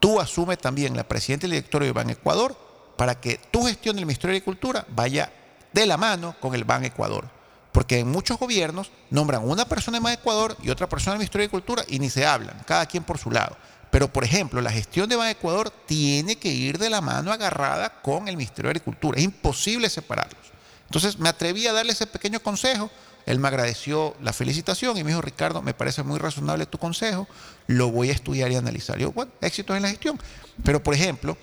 tú 0.00 0.20
asume 0.20 0.56
también 0.56 0.96
la 0.96 1.06
presidenta 1.06 1.42
del 1.44 1.52
directorio 1.52 1.86
de 1.86 1.92
Ban 1.92 2.10
Ecuador 2.10 2.56
para 2.96 3.20
que 3.20 3.40
tu 3.50 3.64
gestión 3.64 3.96
del 3.96 4.06
Ministerio 4.06 4.32
de 4.32 4.38
Agricultura 4.38 4.86
vaya 4.88 5.32
de 5.72 5.86
la 5.86 5.96
mano 5.96 6.36
con 6.40 6.54
el 6.54 6.64
Ban 6.64 6.84
Ecuador. 6.84 7.28
Porque 7.72 7.98
en 7.98 8.10
muchos 8.10 8.38
gobiernos 8.38 8.92
nombran 9.10 9.46
una 9.48 9.64
persona 9.64 9.96
en 9.96 10.04
Ban 10.04 10.12
Ecuador 10.12 10.56
y 10.62 10.70
otra 10.70 10.88
persona 10.88 11.12
en 11.12 11.16
el 11.16 11.18
Ministerio 11.20 11.42
de 11.42 11.48
Agricultura 11.48 11.84
y 11.88 11.98
ni 11.98 12.08
se 12.08 12.24
hablan, 12.24 12.56
cada 12.66 12.86
quien 12.86 13.02
por 13.02 13.18
su 13.18 13.30
lado. 13.30 13.56
Pero, 13.90 14.12
por 14.12 14.24
ejemplo, 14.24 14.60
la 14.60 14.70
gestión 14.70 15.08
de 15.08 15.16
Ban 15.16 15.28
Ecuador 15.28 15.70
tiene 15.86 16.36
que 16.36 16.48
ir 16.48 16.78
de 16.78 16.90
la 16.90 17.00
mano 17.00 17.32
agarrada 17.32 18.00
con 18.02 18.28
el 18.28 18.36
Ministerio 18.36 18.68
de 18.68 18.78
Agricultura. 18.78 19.18
Es 19.18 19.24
imposible 19.24 19.88
separarlos. 19.90 20.52
Entonces 20.86 21.18
me 21.18 21.28
atreví 21.28 21.66
a 21.66 21.72
darle 21.72 21.92
ese 21.92 22.06
pequeño 22.06 22.40
consejo. 22.40 22.90
Él 23.26 23.38
me 23.38 23.48
agradeció 23.48 24.14
la 24.20 24.32
felicitación 24.32 24.96
y 24.96 25.04
me 25.04 25.10
dijo, 25.10 25.22
Ricardo, 25.22 25.62
me 25.62 25.74
parece 25.74 26.02
muy 26.02 26.18
razonable 26.18 26.66
tu 26.66 26.78
consejo, 26.78 27.26
lo 27.66 27.90
voy 27.90 28.10
a 28.10 28.12
estudiar 28.12 28.50
y 28.52 28.56
analizar. 28.56 28.98
Yo, 28.98 29.12
bueno, 29.12 29.32
éxitos 29.40 29.76
en 29.76 29.82
la 29.82 29.88
gestión. 29.88 30.20
Pero, 30.62 30.82
por 30.82 30.94
ejemplo, 30.94 31.36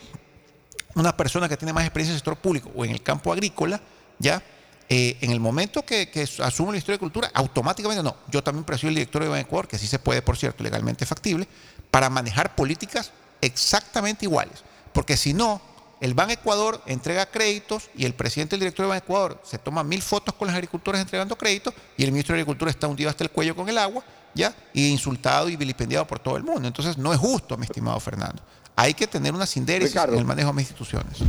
una 0.96 1.16
persona 1.16 1.50
que 1.50 1.58
tiene 1.58 1.74
más 1.74 1.84
experiencia 1.84 2.12
en 2.12 2.16
el 2.16 2.20
sector 2.20 2.38
público 2.38 2.72
o 2.76 2.86
en 2.86 2.92
el 2.92 3.02
campo 3.02 3.34
agrícola, 3.34 3.82
ya, 4.20 4.44
eh, 4.90 5.18
en 5.22 5.32
el 5.32 5.40
momento 5.40 5.84
que, 5.84 6.10
que 6.10 6.24
asume 6.24 6.70
el 6.70 6.74
Ministerio 6.74 6.98
de 6.98 7.00
Cultura, 7.00 7.32
automáticamente 7.34 8.04
no. 8.04 8.16
Yo 8.30 8.44
también 8.44 8.66
presido 8.66 8.90
el 8.90 8.96
directorio 8.96 9.32
de 9.32 9.42
Ecuador, 9.42 9.68
que 9.68 9.78
sí 9.78 9.88
se 9.88 10.00
puede, 10.00 10.22
por 10.22 10.38
cierto, 10.38 10.64
legalmente 10.64 11.06
factible, 11.06 11.48
para 11.90 12.10
manejar 12.10 12.56
políticas 12.56 13.12
exactamente 13.42 14.26
iguales. 14.26 14.64
Porque 14.94 15.18
si 15.18 15.34
no, 15.34 15.62
el 16.02 16.16
Ban 16.16 16.32
Ecuador 16.32 16.82
entrega 16.88 17.28
créditos 17.28 17.90
y 17.96 18.06
el 18.06 18.16
presidente 18.16 18.56
del 18.56 18.62
directorio 18.62 18.88
de 18.88 18.98
Ban 18.98 19.04
Ecuador 19.04 19.40
se 19.44 19.60
toma 19.60 19.84
mil 19.84 20.02
fotos 20.02 20.34
con 20.34 20.48
los 20.48 20.56
agricultores 20.56 21.00
entregando 21.00 21.38
créditos 21.38 21.76
y 21.96 22.04
el 22.04 22.12
ministro 22.12 22.34
de 22.34 22.42
Agricultura 22.42 22.72
está 22.72 22.88
hundido 22.88 23.10
hasta 23.10 23.24
el 23.24 23.30
cuello 23.30 23.56
con 23.56 23.70
el 23.70 23.78
agua, 23.78 24.04
¿ya? 24.34 24.54
Y 24.74 24.90
insultado 24.90 25.48
y 25.48 25.56
vilipendiado 25.56 26.08
por 26.08 26.18
todo 26.18 26.38
el 26.38 26.44
mundo. 26.44 26.68
Entonces 26.68 26.98
no 26.98 27.14
es 27.14 27.20
justo, 27.20 27.56
mi 27.56 27.66
estimado 27.66 28.00
Fernando. 28.00 28.42
Hay 28.76 28.96
que 28.96 29.06
tener 29.06 29.32
una 29.32 29.46
sindéresis 29.46 29.94
Ricardo. 29.94 30.14
en 30.14 30.20
el 30.20 30.26
manejo 30.26 30.50
de 30.50 30.56
las 30.56 30.64
instituciones. 30.64 31.20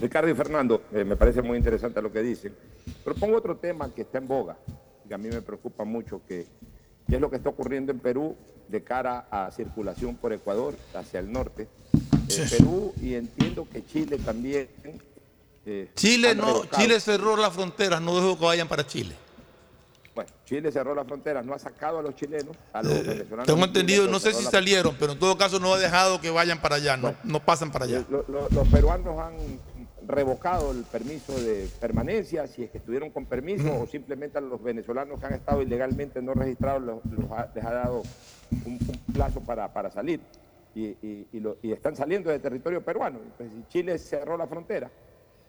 Ricardo 0.00 0.30
y 0.30 0.34
Fernando, 0.34 0.84
eh, 0.92 1.02
me 1.02 1.16
parece 1.16 1.42
muy 1.42 1.58
interesante 1.58 2.00
lo 2.00 2.12
que 2.12 2.22
dicen. 2.22 2.54
Pero 3.02 3.16
pongo 3.16 3.36
otro 3.36 3.56
tema 3.56 3.90
que 3.92 4.02
está 4.02 4.18
en 4.18 4.28
boga, 4.28 4.56
que 5.08 5.14
a 5.14 5.18
mí 5.18 5.28
me 5.28 5.42
preocupa 5.42 5.84
mucho, 5.84 6.20
que, 6.28 6.46
que 7.08 7.14
es 7.16 7.20
lo 7.20 7.30
que 7.30 7.36
está 7.36 7.48
ocurriendo 7.50 7.92
en 7.92 7.98
Perú 7.98 8.36
de 8.68 8.82
cara 8.82 9.26
a 9.30 9.50
circulación 9.50 10.16
por 10.16 10.32
Ecuador 10.32 10.74
hacia 10.94 11.20
el 11.20 11.30
norte. 11.32 11.68
Eh, 12.28 12.46
Perú 12.50 12.94
y 13.02 13.14
entiendo 13.14 13.66
que 13.70 13.84
Chile 13.84 14.18
también. 14.18 14.68
eh, 15.66 15.90
Chile 15.94 16.34
no, 16.34 16.46
revocado- 16.46 16.82
Chile 16.82 16.98
cerró 17.00 17.36
las 17.36 17.52
fronteras, 17.52 18.00
no 18.00 18.16
dejó 18.16 18.38
que 18.38 18.44
vayan 18.46 18.66
para 18.68 18.86
Chile. 18.86 19.14
Bueno, 20.14 20.30
Chile 20.44 20.70
cerró 20.72 20.94
la 20.94 21.04
frontera, 21.04 21.42
no 21.42 21.54
ha 21.54 21.58
sacado 21.58 21.98
a 21.98 22.02
los 22.02 22.14
chilenos, 22.16 22.54
a 22.72 22.82
los 22.82 22.92
venezolanos. 22.92 23.44
Eh, 23.44 23.46
Tengo 23.46 23.46
de 23.46 23.46
Chile, 23.46 23.64
entendido, 23.66 24.08
no 24.08 24.18
sé 24.20 24.32
si 24.34 24.44
salieron, 24.44 24.94
pero 24.98 25.12
en 25.12 25.18
todo 25.18 25.38
caso 25.38 25.58
no 25.58 25.72
ha 25.72 25.78
dejado 25.78 26.20
que 26.20 26.30
vayan 26.30 26.60
para 26.60 26.76
allá, 26.76 26.96
no, 26.96 27.14
no 27.24 27.40
pasan 27.44 27.70
para 27.72 27.84
allá. 27.86 28.04
Lo- 28.10 28.24
lo- 28.28 28.48
los 28.50 28.68
peruanos 28.68 29.18
han 29.18 29.34
revocado 30.06 30.70
el 30.72 30.86
permiso 30.86 31.40
de 31.40 31.68
permanencia, 31.68 32.46
si 32.46 32.64
es 32.64 32.70
que 32.70 32.78
estuvieron 32.78 33.10
con 33.10 33.26
permiso, 33.26 33.74
o 33.78 33.86
simplemente 33.86 34.38
a 34.38 34.40
los 34.40 34.62
venezolanos 34.62 35.18
que 35.18 35.26
han 35.26 35.34
estado 35.34 35.62
ilegalmente 35.62 36.20
no 36.22 36.34
registrados 36.34 36.82
los, 36.82 37.04
los 37.10 37.30
ha- 37.30 37.50
les 37.54 37.64
ha 37.64 37.72
dado 37.72 38.06
un, 38.64 38.82
un 38.86 39.04
plazo 39.12 39.44
para, 39.44 39.72
para 39.72 39.90
salir. 39.90 40.26
Y, 40.74 40.86
y- 41.06 41.28
y 41.32 41.40
lo- 41.40 41.58
y 41.62 41.72
están 41.72 41.94
saliendo 41.96 42.30
del 42.30 42.40
territorio 42.40 42.84
peruano. 42.84 43.20
Pues, 43.36 43.52
si 43.52 43.64
Chile 43.66 43.98
cerró 43.98 44.36
la 44.36 44.46
frontera, 44.46 44.90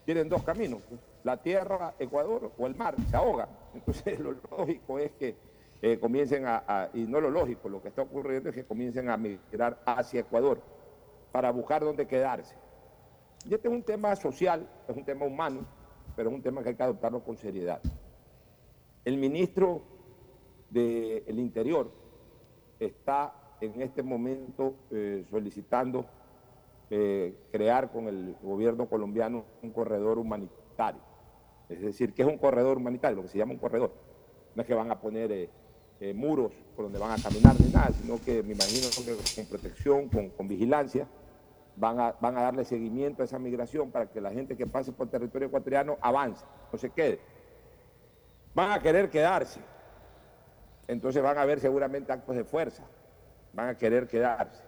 tienen 0.05 0.27
dos 0.29 0.43
caminos, 0.43 0.83
pues, 0.89 1.01
la 1.23 1.41
tierra, 1.41 1.95
Ecuador 1.99 2.53
o 2.57 2.67
el 2.67 2.75
mar, 2.75 2.97
se 3.05 3.15
ahogan. 3.15 3.49
Entonces 3.73 4.19
lo 4.19 4.33
lógico 4.51 4.99
es 4.99 5.13
que 5.13 5.37
eh, 5.81 5.99
comiencen 5.99 6.45
a, 6.45 6.63
a- 6.67 6.89
y 6.93 7.05
no 7.07 7.21
lo 7.21 7.29
lógico, 7.29 7.69
lo 7.69 7.81
que 7.81 7.89
está 7.89 8.01
ocurriendo 8.01 8.49
es 8.49 8.55
que 8.55 8.65
comiencen 8.65 9.09
a 9.09 9.17
migrar 9.17 9.81
hacia 9.85 10.21
Ecuador 10.21 10.61
para 11.31 11.51
buscar 11.51 11.83
dónde 11.83 12.07
quedarse. 12.07 12.55
Y 13.45 13.53
este 13.53 13.67
es 13.67 13.73
un 13.73 13.83
tema 13.83 14.15
social, 14.15 14.67
es 14.87 14.95
un 14.95 15.03
tema 15.03 15.25
humano, 15.25 15.65
pero 16.15 16.29
es 16.29 16.35
un 16.35 16.41
tema 16.41 16.63
que 16.63 16.69
hay 16.69 16.75
que 16.75 16.83
adoptarlo 16.83 17.23
con 17.23 17.35
seriedad. 17.35 17.81
El 19.03 19.17
ministro 19.17 19.81
del 20.69 21.39
Interior 21.39 21.91
está 22.79 23.35
en 23.59 23.81
este 23.81 24.01
momento 24.01 24.75
eh, 24.91 25.25
solicitando 25.29 26.05
eh, 26.89 27.35
crear 27.51 27.91
con 27.91 28.07
el 28.07 28.35
gobierno 28.41 28.87
colombiano 28.87 29.43
un 29.61 29.71
corredor 29.71 30.17
humanitario. 30.19 31.01
Es 31.69 31.81
decir, 31.81 32.13
¿qué 32.13 32.21
es 32.21 32.27
un 32.27 32.37
corredor 32.37 32.77
humanitario? 32.77 33.17
Lo 33.17 33.23
que 33.23 33.29
se 33.29 33.37
llama 33.37 33.53
un 33.53 33.59
corredor. 33.59 33.93
No 34.55 34.61
es 34.61 34.67
que 34.67 34.73
van 34.73 34.91
a 34.91 34.99
poner 34.99 35.49
eh, 35.99 36.13
muros 36.13 36.53
por 36.75 36.85
donde 36.85 36.99
van 36.99 37.11
a 37.11 37.21
caminar 37.21 37.59
ni 37.59 37.71
nada, 37.71 37.91
sino 37.91 38.21
que 38.23 38.41
me 38.41 38.53
imagino 38.53 38.87
que 38.89 39.35
con 39.35 39.45
protección, 39.45 40.09
con 40.09 40.47
vigilancia, 40.47 41.07
van 41.75 41.99
a, 41.99 42.11
van 42.19 42.37
a 42.37 42.41
darle 42.43 42.65
seguimiento 42.65 43.21
a 43.21 43.25
esa 43.25 43.39
migración 43.39 43.91
para 43.91 44.07
que 44.07 44.21
la 44.21 44.31
gente 44.31 44.55
que 44.55 44.67
pase 44.67 44.91
por 44.91 45.09
territorio 45.09 45.47
ecuatoriano 45.47 45.97
avance, 46.01 46.45
no 46.71 46.77
se 46.77 46.89
quede. 46.89 47.19
Van 48.53 48.71
a 48.71 48.79
querer 48.79 49.09
quedarse. 49.09 49.59
Entonces 50.87 51.23
van 51.23 51.37
a 51.37 51.41
haber 51.41 51.59
seguramente 51.59 52.11
actos 52.11 52.35
de 52.35 52.43
fuerza. 52.43 52.83
Van 53.53 53.69
a 53.69 53.77
querer 53.77 54.07
quedarse. 54.07 54.63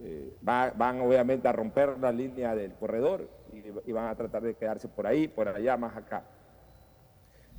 Eh, 0.00 0.34
va- 0.46 0.72
van 0.74 1.00
obviamente 1.02 1.46
a 1.46 1.52
romper 1.52 1.98
la 1.98 2.10
línea 2.10 2.54
del 2.54 2.72
corredor 2.74 3.28
y, 3.52 3.92
van 3.92 4.08
a 4.08 4.14
tratar 4.14 4.42
de 4.42 4.54
quedarse 4.54 4.88
por 4.88 5.06
ahí, 5.06 5.28
por 5.28 5.46
allá, 5.46 5.76
más 5.76 5.96
acá. 5.96 6.24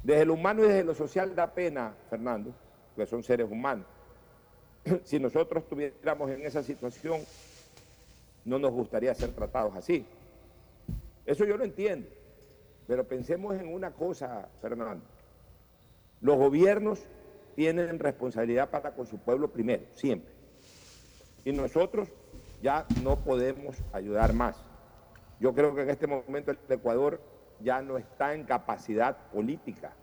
Desde 0.03 0.25
lo 0.25 0.33
humano 0.33 0.63
y 0.63 0.67
desde 0.67 0.83
lo 0.83 0.95
social 0.95 1.35
da 1.35 1.53
pena, 1.53 1.93
Fernando, 2.09 2.51
que 2.95 3.05
son 3.05 3.21
seres 3.21 3.49
humanos. 3.49 3.85
si 5.03 5.19
nosotros 5.19 5.63
estuviéramos 5.63 6.31
en 6.31 6.45
esa 6.45 6.63
situación, 6.63 7.21
no 8.45 8.60
nos 8.60 8.71
gustaría 8.71 9.13
ser 9.13 9.32
tratados 9.32 9.75
así. 9.75 10.06
Eso 11.25 11.45
yo 11.45 11.58
lo 11.58 11.63
entiendo. 11.63 12.08
Pero 12.88 13.08
pensemos 13.08 13.56
en 13.56 13.73
una 13.73 13.91
cosa, 13.91 14.49
Fernando. 14.62 15.06
Los 16.19 16.38
gobiernos 16.38 16.99
tienen 17.56 17.99
responsabilidad 17.99 18.69
para 18.69 18.93
con 18.93 19.06
su 19.06 19.17
pueblo 19.17 19.49
primero, 19.49 19.84
siempre. 19.93 20.32
Y 21.45 21.51
nosotros 21.51 22.10
ya 22.62 22.86
no 23.04 23.17
podemos 23.17 23.77
ayudar 23.91 24.34
más. 24.34 24.58
Yo 25.39 25.54
creo 25.54 25.73
que 25.73 25.82
en 25.82 25.89
este 25.89 26.08
momento 26.08 26.51
el 26.51 26.58
Ecuador 26.69 27.19
ya 27.60 27.82
no 27.82 27.97
está 27.97 28.34
en 28.34 28.43
capacidad 28.43 29.17
política. 29.32 29.93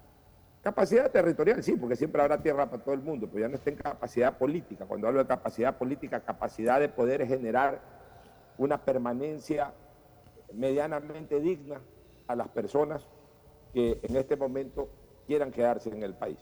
Capacidad 0.62 1.10
territorial, 1.10 1.62
sí, 1.62 1.76
porque 1.76 1.94
siempre 1.94 2.20
habrá 2.20 2.42
tierra 2.42 2.68
para 2.68 2.82
todo 2.82 2.94
el 2.94 3.00
mundo, 3.00 3.28
pero 3.28 3.42
ya 3.42 3.48
no 3.48 3.54
está 3.54 3.70
en 3.70 3.76
capacidad 3.76 4.36
política. 4.36 4.84
Cuando 4.86 5.06
hablo 5.06 5.20
de 5.20 5.28
capacidad 5.28 5.78
política, 5.78 6.20
capacidad 6.20 6.80
de 6.80 6.88
poder 6.88 7.26
generar 7.26 7.80
una 8.58 8.84
permanencia 8.84 9.72
medianamente 10.52 11.40
digna 11.40 11.80
a 12.26 12.36
las 12.36 12.48
personas 12.48 13.02
que 13.72 14.00
en 14.02 14.16
este 14.16 14.36
momento 14.36 14.88
quieran 15.26 15.50
quedarse 15.50 15.90
en 15.90 16.02
el 16.02 16.14
país. 16.14 16.38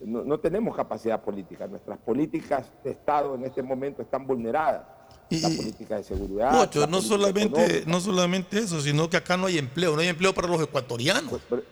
No, 0.00 0.24
no 0.24 0.40
tenemos 0.40 0.74
capacidad 0.74 1.22
política, 1.22 1.66
nuestras 1.68 1.98
políticas 1.98 2.66
de 2.82 2.90
Estado 2.90 3.34
en 3.34 3.44
este 3.44 3.62
momento 3.62 4.02
están 4.02 4.26
vulneradas. 4.26 4.86
La 5.30 5.48
política 5.48 5.96
de 5.96 6.04
seguridad. 6.04 6.70
No 6.88 7.00
solamente, 7.00 7.64
económica. 7.64 7.90
no 7.90 8.00
solamente 8.00 8.58
eso, 8.58 8.80
sino 8.80 9.08
que 9.08 9.16
acá 9.16 9.36
no 9.36 9.46
hay 9.46 9.58
empleo, 9.58 9.94
no 9.94 10.02
hay 10.02 10.08
empleo 10.08 10.34
para 10.34 10.48
los 10.48 10.60
ecuatorianos. 10.60 11.40
Pues, 11.48 11.62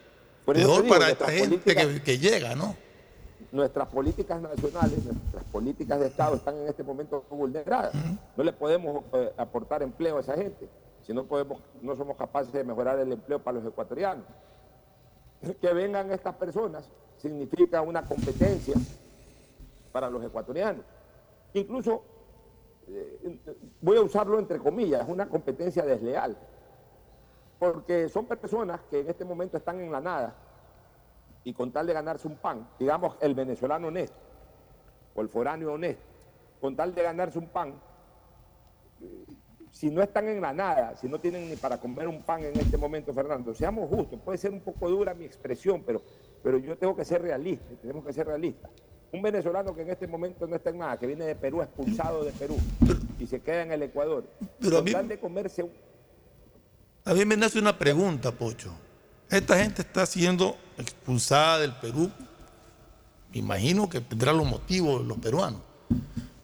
por 0.45 0.57
Peor 0.57 0.83
digo, 0.83 0.95
para 0.95 1.11
esta 1.11 1.31
gente 1.31 2.03
que 2.03 2.19
llega, 2.19 2.55
¿no? 2.55 2.75
Nuestras 3.53 3.89
políticas 3.89 4.41
nacionales, 4.41 5.05
nuestras 5.05 5.45
políticas 5.45 6.01
de 6.01 6.07
Estado 6.07 6.37
están 6.37 6.57
en 6.57 6.69
este 6.69 6.83
momento 6.83 7.25
vulneradas. 7.31 7.93
No 8.37 8.45
le 8.45 8.53
podemos 8.53 9.05
eh, 9.13 9.33
aportar 9.37 9.83
empleo 9.83 10.19
a 10.19 10.21
esa 10.21 10.35
gente 10.35 10.69
si 11.11 11.15
no, 11.15 11.25
podemos, 11.25 11.61
no 11.81 11.97
somos 11.97 12.17
capaces 12.17 12.53
de 12.53 12.63
mejorar 12.63 12.99
el 12.99 13.13
empleo 13.13 13.43
para 13.43 13.59
los 13.59 13.67
ecuatorianos. 13.67 14.25
Que 15.61 15.73
vengan 15.73 16.11
estas 16.13 16.35
personas 16.37 16.89
significa 17.17 17.81
una 17.83 18.03
competencia 18.05 18.75
para 19.91 20.11
los 20.11 20.23
ecuatorianos. 20.25 20.85
Incluso, 21.55 22.03
eh, 22.87 23.39
voy 23.81 23.97
a 23.97 24.03
usarlo 24.03 24.39
entre 24.39 24.59
comillas, 24.59 25.03
es 25.03 25.09
una 25.09 25.29
competencia 25.29 25.85
desleal. 25.85 26.37
Porque 27.59 28.09
son 28.09 28.27
personas 28.27 28.81
que 28.91 29.01
en 29.01 29.09
este 29.09 29.25
momento 29.25 29.57
están 29.57 29.81
en 29.81 29.91
la 29.91 30.01
nada 30.01 30.35
y 31.44 31.53
con 31.53 31.70
tal 31.72 31.87
de 31.87 31.92
ganarse 31.92 32.29
un 32.29 32.37
pan, 32.37 32.68
digamos 32.79 33.16
el 33.20 33.35
venezolano 33.35 33.88
honesto 33.88 34.16
o 35.14 35.20
el 35.22 35.29
foráneo 35.29 35.72
honesto, 35.72 36.03
con 36.61 36.76
tal 36.76 36.94
de 36.94 37.03
ganarse 37.03 37.38
un 37.38 37.48
pan, 37.48 37.74
si 39.72 39.90
no 39.90 40.03
están 40.03 40.29
en 40.29 40.40
la 40.40 40.53
nada, 40.53 40.96
si 40.96 41.09
no 41.09 41.18
tienen 41.20 41.48
ni 41.48 41.57
para 41.57 41.79
comer 41.79 42.09
un 42.09 42.22
pan 42.22 42.42
en 42.44 42.59
este 42.59 42.76
momento, 42.76 43.14
Fernando, 43.14 43.55
seamos 43.55 43.88
justos, 43.88 44.18
puede 44.24 44.37
ser 44.38 44.50
un 44.53 44.61
poco 44.61 44.88
dura 44.90 45.14
mi 45.14 45.24
expresión, 45.24 45.83
pero, 45.87 46.03
pero 46.42 46.59
yo 46.59 46.76
tengo 46.76 46.94
que 46.96 47.05
ser 47.05 47.22
realista, 47.22 47.64
tenemos 47.81 48.05
que 48.05 48.12
ser 48.12 48.26
realistas. 48.26 48.70
Un 49.12 49.22
venezolano 49.22 49.74
que 49.74 49.83
en 49.83 49.90
este 49.90 50.07
momento 50.07 50.46
no 50.46 50.55
está 50.57 50.70
en 50.70 50.79
nada, 50.79 50.96
que 50.98 51.07
viene 51.07 51.24
de 51.24 51.35
Perú, 51.35 51.62
expulsado 51.62 52.24
de 52.24 52.33
Perú, 52.33 52.57
y 53.18 53.26
se 53.26 53.40
queda 53.40 53.62
en 53.62 53.72
el 53.72 53.83
Ecuador, 53.83 54.24
Pero 54.61 54.76
a 54.76 54.79
con 54.79 54.85
mí- 54.85 54.92
tal 54.92 55.09
de 55.09 55.18
comerse 55.18 55.62
un, 55.62 55.70
A 57.05 57.14
mí 57.14 57.24
me 57.24 57.37
nace 57.37 57.59
una 57.59 57.76
pregunta, 57.79 58.31
Pocho. 58.33 58.72
Esta 59.31 59.57
gente 59.59 59.83
está 59.83 60.05
siendo 60.07 60.57
expulsada 60.81 61.59
del 61.59 61.73
Perú. 61.75 62.11
Me 63.33 63.38
imagino 63.38 63.88
que 63.88 64.01
tendrá 64.01 64.33
los 64.33 64.47
motivos 64.47 65.05
los 65.05 65.19
peruanos. 65.19 65.61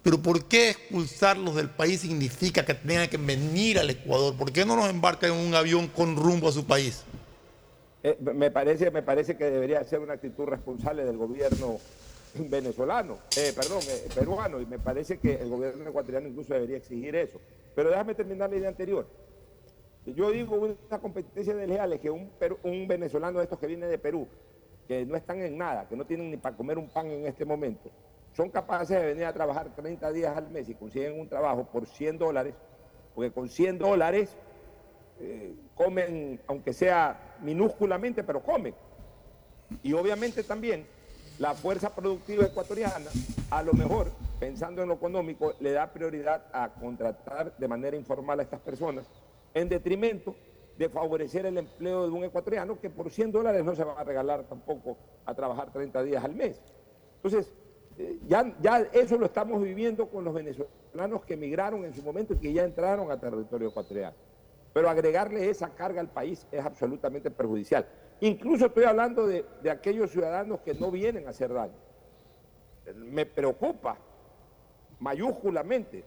Pero 0.03 0.23
¿por 0.23 0.45
qué 0.45 0.71
expulsarlos 0.71 1.57
del 1.57 1.69
país 1.69 2.03
significa 2.03 2.65
que 2.65 2.75
tengan 2.75 3.09
que 3.09 3.17
venir 3.17 3.79
al 3.79 3.91
Ecuador? 3.91 4.37
¿Por 4.37 4.53
qué 4.53 4.65
no 4.65 4.77
los 4.77 4.89
embarcan 4.89 5.33
en 5.33 5.47
un 5.49 5.55
avión 5.55 5.89
con 5.89 6.15
rumbo 6.15 6.49
a 6.49 6.53
su 6.53 6.65
país? 6.65 7.03
Eh, 8.05 8.17
me, 8.21 8.53
parece, 8.53 8.91
me 8.93 9.03
parece 9.03 9.37
que 9.37 9.47
debería 9.47 9.83
ser 9.83 9.99
una 9.99 10.13
actitud 10.13 10.45
responsable 10.45 11.05
del 11.05 11.17
gobierno 11.17 11.81
venezolano, 12.39 13.19
eh, 13.37 13.53
perdón, 13.57 13.81
eh, 13.89 14.09
peruano, 14.15 14.61
y 14.61 14.67
me 14.67 14.79
parece 14.79 15.19
que 15.19 15.35
el 15.35 15.49
gobierno 15.49 15.89
ecuatoriano 15.89 16.29
incluso 16.29 16.55
debería 16.55 16.77
exigir 16.77 17.17
eso. 17.17 17.41
Pero 17.75 17.91
déjame 17.91 18.15
terminar 18.15 18.51
la 18.51 18.57
idea 18.57 18.69
anterior. 18.69 19.09
Yo 20.07 20.31
digo 20.31 20.57
una 20.57 21.01
competencia 21.01 21.55
desleal 21.55 21.93
es 21.93 22.01
que 22.01 22.11
un 22.11 22.89
venezolano 22.89 23.39
de 23.39 23.45
estos 23.45 23.59
que 23.59 23.67
viene 23.67 23.87
de 23.87 23.99
Perú, 23.99 24.29
que 24.87 25.05
no 25.05 25.17
están 25.17 25.41
en 25.41 25.59
nada, 25.59 25.89
que 25.89 25.97
no 25.97 26.07
tienen 26.07 26.31
ni 26.31 26.37
para 26.37 26.57
comer 26.57 26.79
un 26.79 26.89
pan 26.89 27.07
en 27.09 27.27
este 27.27 27.45
momento, 27.45 27.91
son 28.37 28.51
capaces 28.51 29.01
de 29.01 29.07
venir 29.07 29.25
a 29.25 29.33
trabajar 29.33 29.75
30 29.75 30.13
días 30.13 30.37
al 30.37 30.51
mes 30.51 30.69
y 30.69 30.75
consiguen 30.75 31.19
un 31.19 31.29
trabajo 31.29 31.65
por 31.65 31.87
100 31.87 32.19
dólares, 32.19 32.55
porque 33.15 33.33
con 33.33 33.49
100 33.49 33.79
dólares 33.79 34.37
eh, 35.19 35.55
comen, 35.75 36.41
aunque 36.47 36.73
sea 36.73 37.37
minúsculamente, 37.43 38.23
pero 38.23 38.43
comen. 38.43 38.75
Y 39.83 39.95
obviamente 39.95 40.45
también 40.45 40.87
la 41.39 41.55
fuerza 41.55 41.95
productiva 41.95 42.45
ecuatoriana, 42.45 43.11
a 43.51 43.63
lo 43.63 43.73
mejor, 43.73 44.13
pensando 44.39 44.83
en 44.83 44.89
lo 44.89 44.95
económico, 44.95 45.55
le 45.61 45.73
da 45.73 45.93
prioridad 45.93 46.45
a 46.53 46.69
contratar 46.75 47.57
de 47.57 47.69
manera 47.69 47.97
informal 47.97 48.39
a 48.39 48.43
estas 48.43 48.61
personas, 48.61 49.07
en 49.57 49.71
detrimento 49.71 50.37
de 50.77 50.91
favorecer 50.91 51.47
el 51.47 51.57
empleo 51.57 52.05
de 52.07 52.11
un 52.11 52.25
ecuatoriano 52.25 52.79
que 52.79 52.91
por 52.91 53.11
100 53.11 53.33
dólares 53.33 53.65
no 53.65 53.75
se 53.75 53.85
va 53.85 53.99
a 53.99 54.05
regalar 54.05 54.45
tampoco 54.45 54.99
a 55.25 55.35
trabajar 55.35 55.73
30 55.73 56.03
días 56.03 56.23
al 56.23 56.35
mes. 56.35 56.61
Entonces, 57.17 57.55
eh, 57.97 58.19
ya, 58.29 58.55
ya 58.61 58.81
eso 58.93 59.17
lo 59.17 59.25
estamos 59.25 59.63
viviendo 59.63 60.11
con 60.11 60.25
los 60.25 60.35
venezolanos 60.35 61.25
que 61.25 61.35
emigraron 61.35 61.87
en 61.87 61.95
su 61.95 62.03
momento 62.03 62.35
y 62.35 62.37
que 62.37 62.53
ya 62.53 62.65
entraron 62.65 63.11
a 63.11 63.19
territorio 63.19 63.69
ecuatoriano. 63.69 64.15
Pero 64.75 64.91
agregarle 64.91 65.49
esa 65.49 65.71
carga 65.71 66.03
al 66.03 66.11
país 66.11 66.47
es 66.53 66.63
absolutamente 66.63 67.31
perjudicial. 67.31 67.87
Incluso 68.21 68.67
estoy 68.67 68.85
hablando 68.85 69.27
de, 69.27 69.47
de 69.63 69.71
aquellos 69.71 70.11
ciudadanos 70.11 70.61
que 70.61 70.75
no 70.75 70.91
vienen 70.91 71.27
a 71.27 71.31
hacer 71.31 71.51
daño. 71.51 71.73
Me 72.95 73.25
preocupa 73.25 73.97
mayúsculamente 75.01 76.05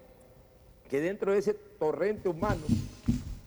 que 0.88 1.02
dentro 1.02 1.32
de 1.32 1.40
ese 1.40 1.56
torrente 1.56 2.30
humano 2.30 2.62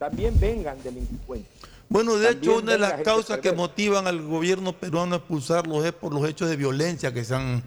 también 0.02 0.34
vengan 0.40 0.82
delincuentes. 0.82 1.48
Bueno, 1.88 2.16
de 2.16 2.26
También 2.26 2.42
hecho, 2.42 2.60
una 2.60 2.72
de 2.72 2.78
las 2.78 3.02
causas 3.02 3.38
que 3.38 3.52
motivan 3.52 4.08
al 4.08 4.20
gobierno 4.20 4.72
peruano 4.72 5.14
a 5.14 5.18
expulsarlos 5.18 5.84
es 5.84 5.92
por 5.92 6.12
los 6.12 6.28
hechos 6.28 6.48
de 6.50 6.56
violencia 6.56 7.14
que 7.14 7.22
se 7.22 7.36
han 7.36 7.62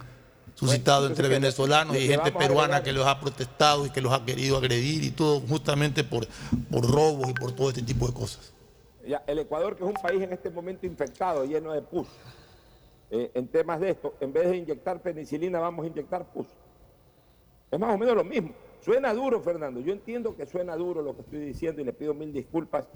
suscitado 0.54 1.08
entre 1.08 1.30
venezolanos 1.30 1.96
y 1.96 2.08
gente 2.08 2.34
peruana 2.34 2.84
que 2.84 2.92
los 2.92 3.08
ha 3.08 3.22
protestado 3.22 3.86
y 3.86 3.90
que 3.90 4.02
los 4.02 4.12
ha 4.12 4.26
querido 4.26 4.58
agredir 4.58 5.06
y 5.06 5.12
todo 5.12 5.40
justamente 5.48 6.04
por, 6.04 6.28
por 6.70 6.92
robos 6.92 7.30
y 7.30 7.34
por 7.34 7.54
todo 7.54 7.70
este 7.70 7.84
tipo 7.84 8.06
de 8.06 8.14
cosas. 8.14 8.52
Ya, 9.08 9.24
el 9.28 9.40
Ecuador, 9.40 9.78
que 9.78 9.84
es 9.84 9.90
un 9.90 10.02
país 10.02 10.22
en 10.22 10.34
este 10.34 10.50
momento 10.50 10.86
infectado, 10.86 11.46
lleno 11.46 11.72
de 11.72 11.82
pus, 11.84 12.08
eh, 13.12 13.32
en 13.34 13.48
temas 13.48 13.80
de 13.80 13.92
esto, 13.92 14.14
en 14.20 14.34
vez 14.34 14.50
de 14.50 14.58
inyectar 14.58 15.02
penicilina, 15.02 15.60
vamos 15.60 15.86
a 15.86 15.88
inyectar 15.88 16.26
pus. 16.26 16.48
Es 17.72 17.80
más 17.80 17.96
o 17.96 17.98
menos 17.98 18.14
lo 18.14 18.26
mismo. 18.26 18.50
Suena 18.82 19.14
duro, 19.14 19.40
Fernando. 19.42 19.80
Yo 19.80 19.94
entiendo 19.94 20.36
que 20.36 20.46
suena 20.46 20.76
duro 20.76 21.02
lo 21.02 21.16
que 21.16 21.22
estoy 21.22 21.40
diciendo 21.40 21.82
y 21.82 21.86
le 21.86 21.94
pido 21.94 22.14
mil 22.14 22.32
disculpas 22.32 22.88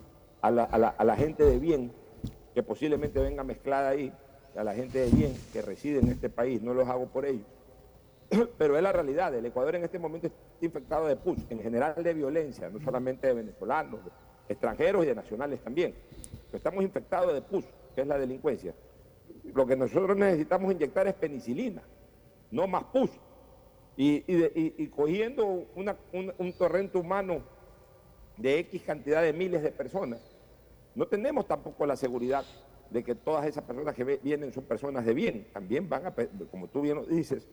a 0.42 0.52
la, 0.52 1.16
gente 1.16 1.44
de 1.44 1.60
bien 1.60 1.92
que 2.54 2.64
posiblemente 2.64 3.20
venga 3.20 3.44
mezclada 3.44 3.90
ahí, 3.90 4.14
a 4.56 4.64
la 4.64 4.74
gente 4.74 5.00
de 5.00 5.10
bien 5.10 5.34
que 5.52 5.62
reside 5.62 6.00
en 6.00 6.10
este 6.10 6.30
país. 6.30 6.62
No 6.62 6.74
los 6.74 6.88
hago 6.88 7.08
por 7.08 7.26
ellos. 7.26 7.46
Pero 8.58 8.78
es 8.78 8.84
la 8.84 8.92
realidad. 8.92 9.34
El 9.34 9.46
Ecuador 9.46 9.76
en 9.76 9.84
este 9.84 10.00
momento 10.00 10.28
está 10.28 10.38
infectado 10.62 11.08
de 11.08 11.16
pus, 11.16 11.40
en 11.50 11.62
general 11.62 11.96
de 12.02 12.14
violencia, 12.14 12.70
no 12.70 12.80
solamente 12.80 13.28
de 13.28 13.34
venezolanos, 13.34 14.06
de 14.06 14.12
extranjeros 14.54 15.04
y 15.04 15.08
de 15.08 15.16
nacionales 15.16 15.60
también. 15.62 15.94
Estamos 16.54 16.84
infectados 16.84 17.34
de 17.34 17.42
pus, 17.42 17.66
que 17.96 18.02
es 18.02 18.08
la 18.08 18.18
delincuencia. 18.18 18.74
Lo 19.54 19.66
que 19.66 19.76
nosotros 19.76 20.16
necesitamos 20.18 20.72
inyectar 20.72 21.08
es 21.08 21.14
penicilina, 21.14 21.82
no 22.52 22.68
más 22.68 22.84
pus. 22.86 23.10
Y, 24.02 24.88
cogiendo 24.88 25.68
un, 25.76 26.54
torrente 26.54 26.98
humano 26.98 27.42
de 28.38 28.60
X 28.60 28.82
cantidad 28.84 29.22
de 29.22 29.34
miles 29.34 29.62
de 29.62 29.74
personas, 29.74 30.22
no 30.96 31.06
tenemos 31.06 31.46
tampoco 31.46 31.86
la 31.86 31.98
seguridad 31.98 32.46
de 32.90 33.04
que 33.04 33.14
todas 33.14 33.46
esas 33.46 33.66
personas 33.66 33.94
que 33.94 34.06
vienen 34.06 34.54
son 34.54 34.64
personas 34.64 35.06
de 35.06 35.14
bien. 35.14 35.48
También 35.52 35.90
van 35.90 36.06
a, 36.06 36.14
como 36.50 36.70
tú 36.70 36.80
bien 36.80 36.96
lo 36.96 37.06
dices, 37.06 37.46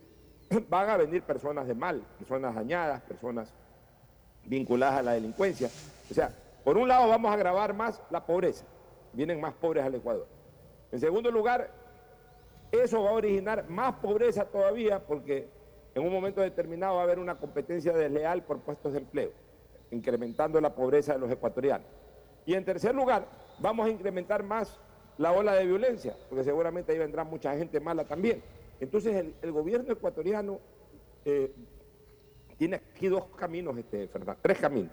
van 0.71 0.89
a 0.89 0.97
venir 0.97 1.23
personas 1.23 1.67
de 1.67 1.75
mal, 1.75 2.01
personas 2.17 2.55
dañadas, 2.55 3.03
personas 3.03 3.53
vinculadas 4.45 5.01
a 5.01 5.03
la 5.03 5.13
delincuencia. 5.15 5.69
O 6.09 6.15
sea, 6.15 6.33
por 6.63 6.79
un 6.79 6.87
lado 6.87 7.09
vamos 7.09 7.29
a 7.29 7.35
agravar 7.35 7.75
más 7.75 8.01
la 8.09 8.25
pobreza, 8.25 8.65
vienen 9.13 9.41
más 9.41 9.55
pobres 9.55 9.85
al 9.85 9.97
Ecuador. 9.97 10.29
En 10.93 11.01
segundo 11.01 11.29
lugar, 11.29 11.73
eso 12.71 13.03
va 13.03 13.11
a 13.11 13.15
originar 13.15 13.69
más 13.69 13.97
pobreza 13.97 14.45
todavía 14.45 15.05
porque 15.05 15.56
en 15.97 16.05
un 16.05 16.13
momento 16.13 16.43
determinado 16.43 16.97
va 16.97 17.01
a 17.01 17.05
haber 17.05 17.19
una 17.19 17.37
competencia 17.37 17.91
desleal 17.95 18.43
por 18.43 18.61
puestos 18.61 18.93
de 18.93 18.99
empleo, 18.99 19.33
incrementando 19.91 20.61
la 20.61 20.75
pobreza 20.75 21.15
de 21.15 21.19
los 21.19 21.31
ecuatorianos. 21.31 21.87
Y 22.45 22.53
en 22.53 22.67
tercer 22.67 22.95
lugar, 22.95 23.27
vamos 23.61 23.87
a 23.87 23.89
incrementar 23.89 24.43
más 24.43 24.79
la 25.17 25.33
ola 25.33 25.55
de 25.55 25.65
violencia, 25.65 26.15
porque 26.29 26.45
seguramente 26.45 26.93
ahí 26.93 26.99
vendrá 26.99 27.25
mucha 27.25 27.57
gente 27.57 27.81
mala 27.81 28.05
también. 28.05 28.43
Entonces 28.79 29.25
el, 29.41 29.53
gobierno 29.53 29.91
ecuatoriano 29.91 30.61
eh, 31.25 31.51
tiene 32.59 32.77
aquí 32.77 33.09
dos 33.09 33.25
caminos, 33.35 33.79
este, 33.79 34.11
tres 34.43 34.59
caminos. 34.59 34.93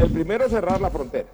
El 0.00 0.10
primero 0.10 0.48
cerrar 0.48 0.80
la 0.80 0.90
frontera. 0.90 1.28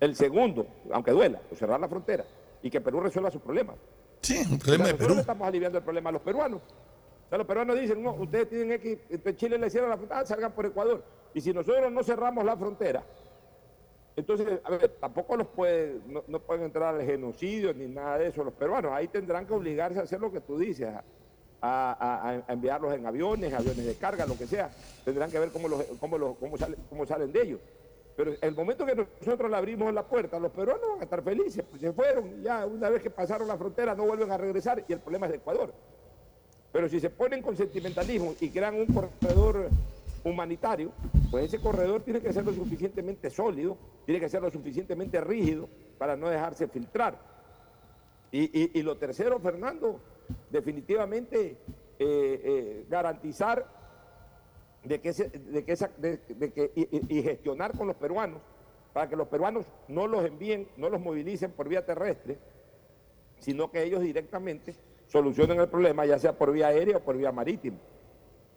El 0.00 0.16
segundo, 0.16 0.66
aunque 0.90 1.10
duela, 1.10 1.38
pues 1.50 1.58
cerrar 1.58 1.78
la 1.78 1.88
frontera 1.88 2.24
y 2.62 2.70
que 2.70 2.80
Perú 2.80 3.00
resuelva 3.00 3.30
sus 3.30 3.42
problemas. 3.42 3.76
Sí, 4.22 4.42
un 4.50 4.58
problema 4.58 4.86
de 4.86 4.94
Perú. 4.94 5.14
le 5.14 5.20
estamos 5.20 5.46
aliviando 5.48 5.78
el 5.78 5.84
problema 5.84 6.10
a 6.10 6.12
los 6.12 6.22
peruanos. 6.22 6.60
O 6.62 7.28
sea, 7.28 7.38
los 7.38 7.46
peruanos 7.46 7.78
dicen, 7.80 8.02
no, 8.02 8.12
ustedes 8.14 8.48
tienen 8.48 8.72
X, 8.72 8.98
en 9.10 9.36
Chile 9.36 9.58
le 9.58 9.68
cierran 9.70 9.90
la 9.90 9.96
frontera, 9.96 10.20
ah, 10.20 10.26
salgan 10.26 10.52
por 10.52 10.66
Ecuador. 10.66 11.02
Y 11.34 11.40
si 11.40 11.52
nosotros 11.52 11.90
no 11.90 12.02
cerramos 12.04 12.44
la 12.44 12.56
frontera, 12.56 13.02
entonces, 14.14 14.46
a 14.62 14.70
ver, 14.70 14.88
tampoco 15.00 15.36
los 15.36 15.46
puede, 15.48 15.98
no, 16.06 16.22
no 16.28 16.38
pueden 16.40 16.64
entrar 16.64 16.94
al 16.94 17.02
genocidio 17.02 17.72
ni 17.72 17.86
nada 17.86 18.18
de 18.18 18.28
eso 18.28 18.44
los 18.44 18.52
peruanos. 18.52 18.92
Ahí 18.92 19.08
tendrán 19.08 19.46
que 19.46 19.54
obligarse 19.54 19.98
a 19.98 20.02
hacer 20.02 20.20
lo 20.20 20.30
que 20.30 20.40
tú 20.42 20.58
dices, 20.58 20.86
a, 20.86 21.02
a- 21.62 22.28
a- 22.46 22.52
enviarlos 22.52 22.92
en 22.92 23.06
aviones, 23.06 23.54
aviones 23.54 23.86
de 23.86 23.94
carga, 23.94 24.26
lo 24.26 24.36
que 24.36 24.46
sea. 24.46 24.70
Tendrán 25.04 25.30
que 25.30 25.38
ver 25.38 25.50
cómo, 25.50 25.68
los, 25.68 25.82
cómo, 25.98 26.18
los- 26.18 26.36
cómo, 26.36 26.58
sale- 26.58 26.76
cómo 26.90 27.06
salen 27.06 27.32
de 27.32 27.42
ellos. 27.42 27.60
Pero 28.16 28.34
el 28.40 28.54
momento 28.54 28.84
que 28.84 28.94
nosotros 28.94 29.50
le 29.50 29.56
abrimos 29.56 29.92
la 29.92 30.06
puerta, 30.06 30.38
los 30.38 30.52
peruanos 30.52 30.86
van 30.90 31.00
a 31.00 31.04
estar 31.04 31.22
felices, 31.22 31.64
pues 31.68 31.80
se 31.80 31.92
fueron, 31.92 32.42
ya 32.42 32.66
una 32.66 32.90
vez 32.90 33.02
que 33.02 33.10
pasaron 33.10 33.48
la 33.48 33.56
frontera 33.56 33.94
no 33.94 34.04
vuelven 34.04 34.30
a 34.30 34.36
regresar 34.36 34.84
y 34.86 34.92
el 34.92 35.00
problema 35.00 35.26
es 35.26 35.32
de 35.32 35.38
Ecuador. 35.38 35.72
Pero 36.72 36.88
si 36.88 37.00
se 37.00 37.10
ponen 37.10 37.42
con 37.42 37.56
sentimentalismo 37.56 38.34
y 38.40 38.50
crean 38.50 38.74
un 38.74 38.86
corredor 38.86 39.68
humanitario, 40.24 40.92
pues 41.30 41.46
ese 41.46 41.58
corredor 41.58 42.02
tiene 42.02 42.20
que 42.20 42.32
ser 42.32 42.44
lo 42.44 42.52
suficientemente 42.52 43.30
sólido, 43.30 43.76
tiene 44.04 44.20
que 44.20 44.28
ser 44.28 44.42
lo 44.42 44.50
suficientemente 44.50 45.20
rígido 45.20 45.68
para 45.98 46.16
no 46.16 46.28
dejarse 46.28 46.68
filtrar. 46.68 47.18
Y 48.30 48.80
lo 48.82 48.96
tercero, 48.96 49.38
Fernando, 49.40 50.00
definitivamente 50.50 51.58
eh, 51.98 52.40
eh, 52.44 52.86
garantizar 52.88 53.64
de 54.84 55.00
que, 55.00 55.10
ese- 55.10 55.28
de 55.28 55.64
que 55.64 55.72
esa- 55.72 55.90
de- 55.96 56.18
de 56.28 56.52
que- 56.52 56.70
y, 56.74 57.18
y- 57.18 57.22
gestionar 57.22 57.76
con 57.76 57.86
los 57.86 57.96
peruanos 57.96 58.40
para 58.92 59.08
que 59.08 59.16
los 59.16 59.28
peruanos 59.28 59.64
no 59.88 60.06
los 60.06 60.24
envíen, 60.24 60.68
no 60.76 60.88
los 60.90 61.00
movilicen 61.00 61.52
por 61.52 61.68
vía 61.68 61.84
terrestre, 61.86 62.36
sino 63.38 63.70
que 63.70 63.82
ellos 63.82 64.00
directamente 64.02 64.74
solucionen 65.08 65.60
el 65.60 65.68
problema, 65.68 66.04
ya 66.06 66.18
sea 66.18 66.36
por 66.36 66.52
vía 66.52 66.68
aérea 66.68 66.98
o 66.98 67.00
por 67.00 67.16
vía 67.16 67.32
marítima. 67.32 67.78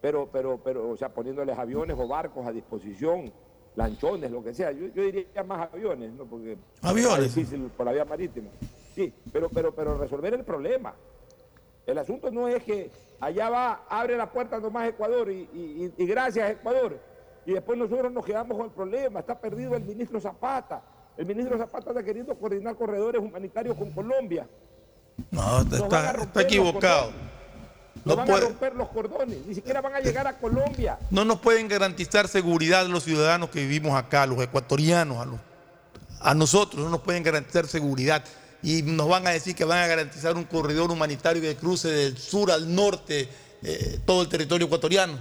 Pero, 0.00 0.28
pero, 0.30 0.58
pero, 0.62 0.90
o 0.90 0.96
sea, 0.96 1.08
poniéndoles 1.08 1.58
aviones 1.58 1.96
o 1.98 2.06
barcos 2.06 2.46
a 2.46 2.52
disposición, 2.52 3.32
lanchones, 3.74 4.30
lo 4.30 4.42
que 4.42 4.54
sea. 4.54 4.72
Yo, 4.72 4.86
yo 4.88 5.02
diría 5.02 5.42
más 5.44 5.72
aviones, 5.72 6.12
¿no? 6.12 6.24
Porque 6.24 6.56
Aviones. 6.82 7.26
es 7.26 7.34
difícil 7.34 7.70
por 7.76 7.86
la 7.86 7.92
vía 7.92 8.04
marítima. 8.04 8.48
Sí, 8.94 9.12
pero, 9.32 9.48
pero, 9.48 9.74
pero 9.74 9.96
resolver 9.98 10.34
el 10.34 10.44
problema. 10.44 10.94
El 11.86 11.98
asunto 11.98 12.30
no 12.30 12.48
es 12.48 12.62
que 12.62 12.90
allá 13.20 13.48
va, 13.50 13.84
abre 13.88 14.16
la 14.16 14.30
puerta 14.30 14.58
nomás 14.60 14.88
Ecuador 14.88 15.30
y, 15.30 15.48
y- 15.52 15.92
y 15.96 16.06
gracias 16.06 16.50
Ecuador. 16.50 16.98
Y 17.44 17.52
después 17.52 17.78
nosotros 17.78 18.10
nos 18.12 18.24
quedamos 18.24 18.56
con 18.56 18.66
el 18.66 18.72
problema. 18.72 19.20
Está 19.20 19.38
perdido 19.40 19.74
el 19.76 19.84
ministro 19.84 20.20
Zapata. 20.20 20.82
El 21.16 21.26
ministro 21.26 21.56
Zapata 21.56 21.90
está 21.90 22.02
queriendo 22.02 22.34
coordinar 22.36 22.74
corredores 22.76 23.22
humanitarios 23.22 23.76
con 23.76 23.90
Colombia. 23.92 24.46
No, 25.30 25.60
está, 25.62 26.10
está 26.22 26.42
equivocado. 26.42 27.10
No 28.04 28.14
van 28.16 28.26
puede- 28.26 28.44
a 28.46 28.48
romper 28.48 28.74
los 28.74 28.88
cordones. 28.88 29.46
Ni 29.46 29.54
siquiera 29.54 29.80
van 29.80 29.94
a 29.94 30.00
llegar 30.00 30.26
a 30.26 30.36
Colombia. 30.38 30.98
No 31.10 31.24
nos 31.24 31.38
pueden 31.40 31.68
garantizar 31.68 32.28
seguridad 32.28 32.86
los 32.86 33.04
ciudadanos 33.04 33.50
que 33.50 33.60
vivimos 33.60 33.94
acá, 33.94 34.26
los 34.26 34.40
ecuatorianos, 34.42 35.18
a, 35.18 35.24
los- 35.24 35.40
a 36.20 36.34
nosotros 36.34 36.82
no 36.84 36.90
nos 36.90 37.00
pueden 37.00 37.22
garantizar 37.22 37.66
seguridad. 37.66 38.22
Y 38.62 38.82
nos 38.82 39.08
van 39.08 39.26
a 39.26 39.30
decir 39.30 39.54
que 39.54 39.64
van 39.64 39.78
a 39.78 39.86
garantizar 39.86 40.36
un 40.36 40.44
corredor 40.44 40.90
humanitario 40.90 41.42
que 41.42 41.56
cruce 41.56 41.88
del 41.88 42.18
sur 42.18 42.50
al 42.50 42.74
norte 42.74 43.28
eh, 43.62 44.00
todo 44.04 44.22
el 44.22 44.28
territorio 44.28 44.66
ecuatoriano 44.66 45.18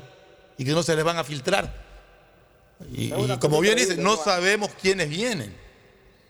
y 0.57 0.65
que 0.65 0.71
no 0.71 0.83
se 0.83 0.95
les 0.95 1.03
van 1.03 1.17
a 1.17 1.23
filtrar. 1.23 1.85
Y, 2.91 3.09
como 3.39 3.61
bien 3.61 3.73
increíble, 3.73 3.95
dice, 3.95 3.95
no 3.97 4.17
sabemos 4.17 4.71
quiénes 4.81 5.09
vienen. 5.09 5.55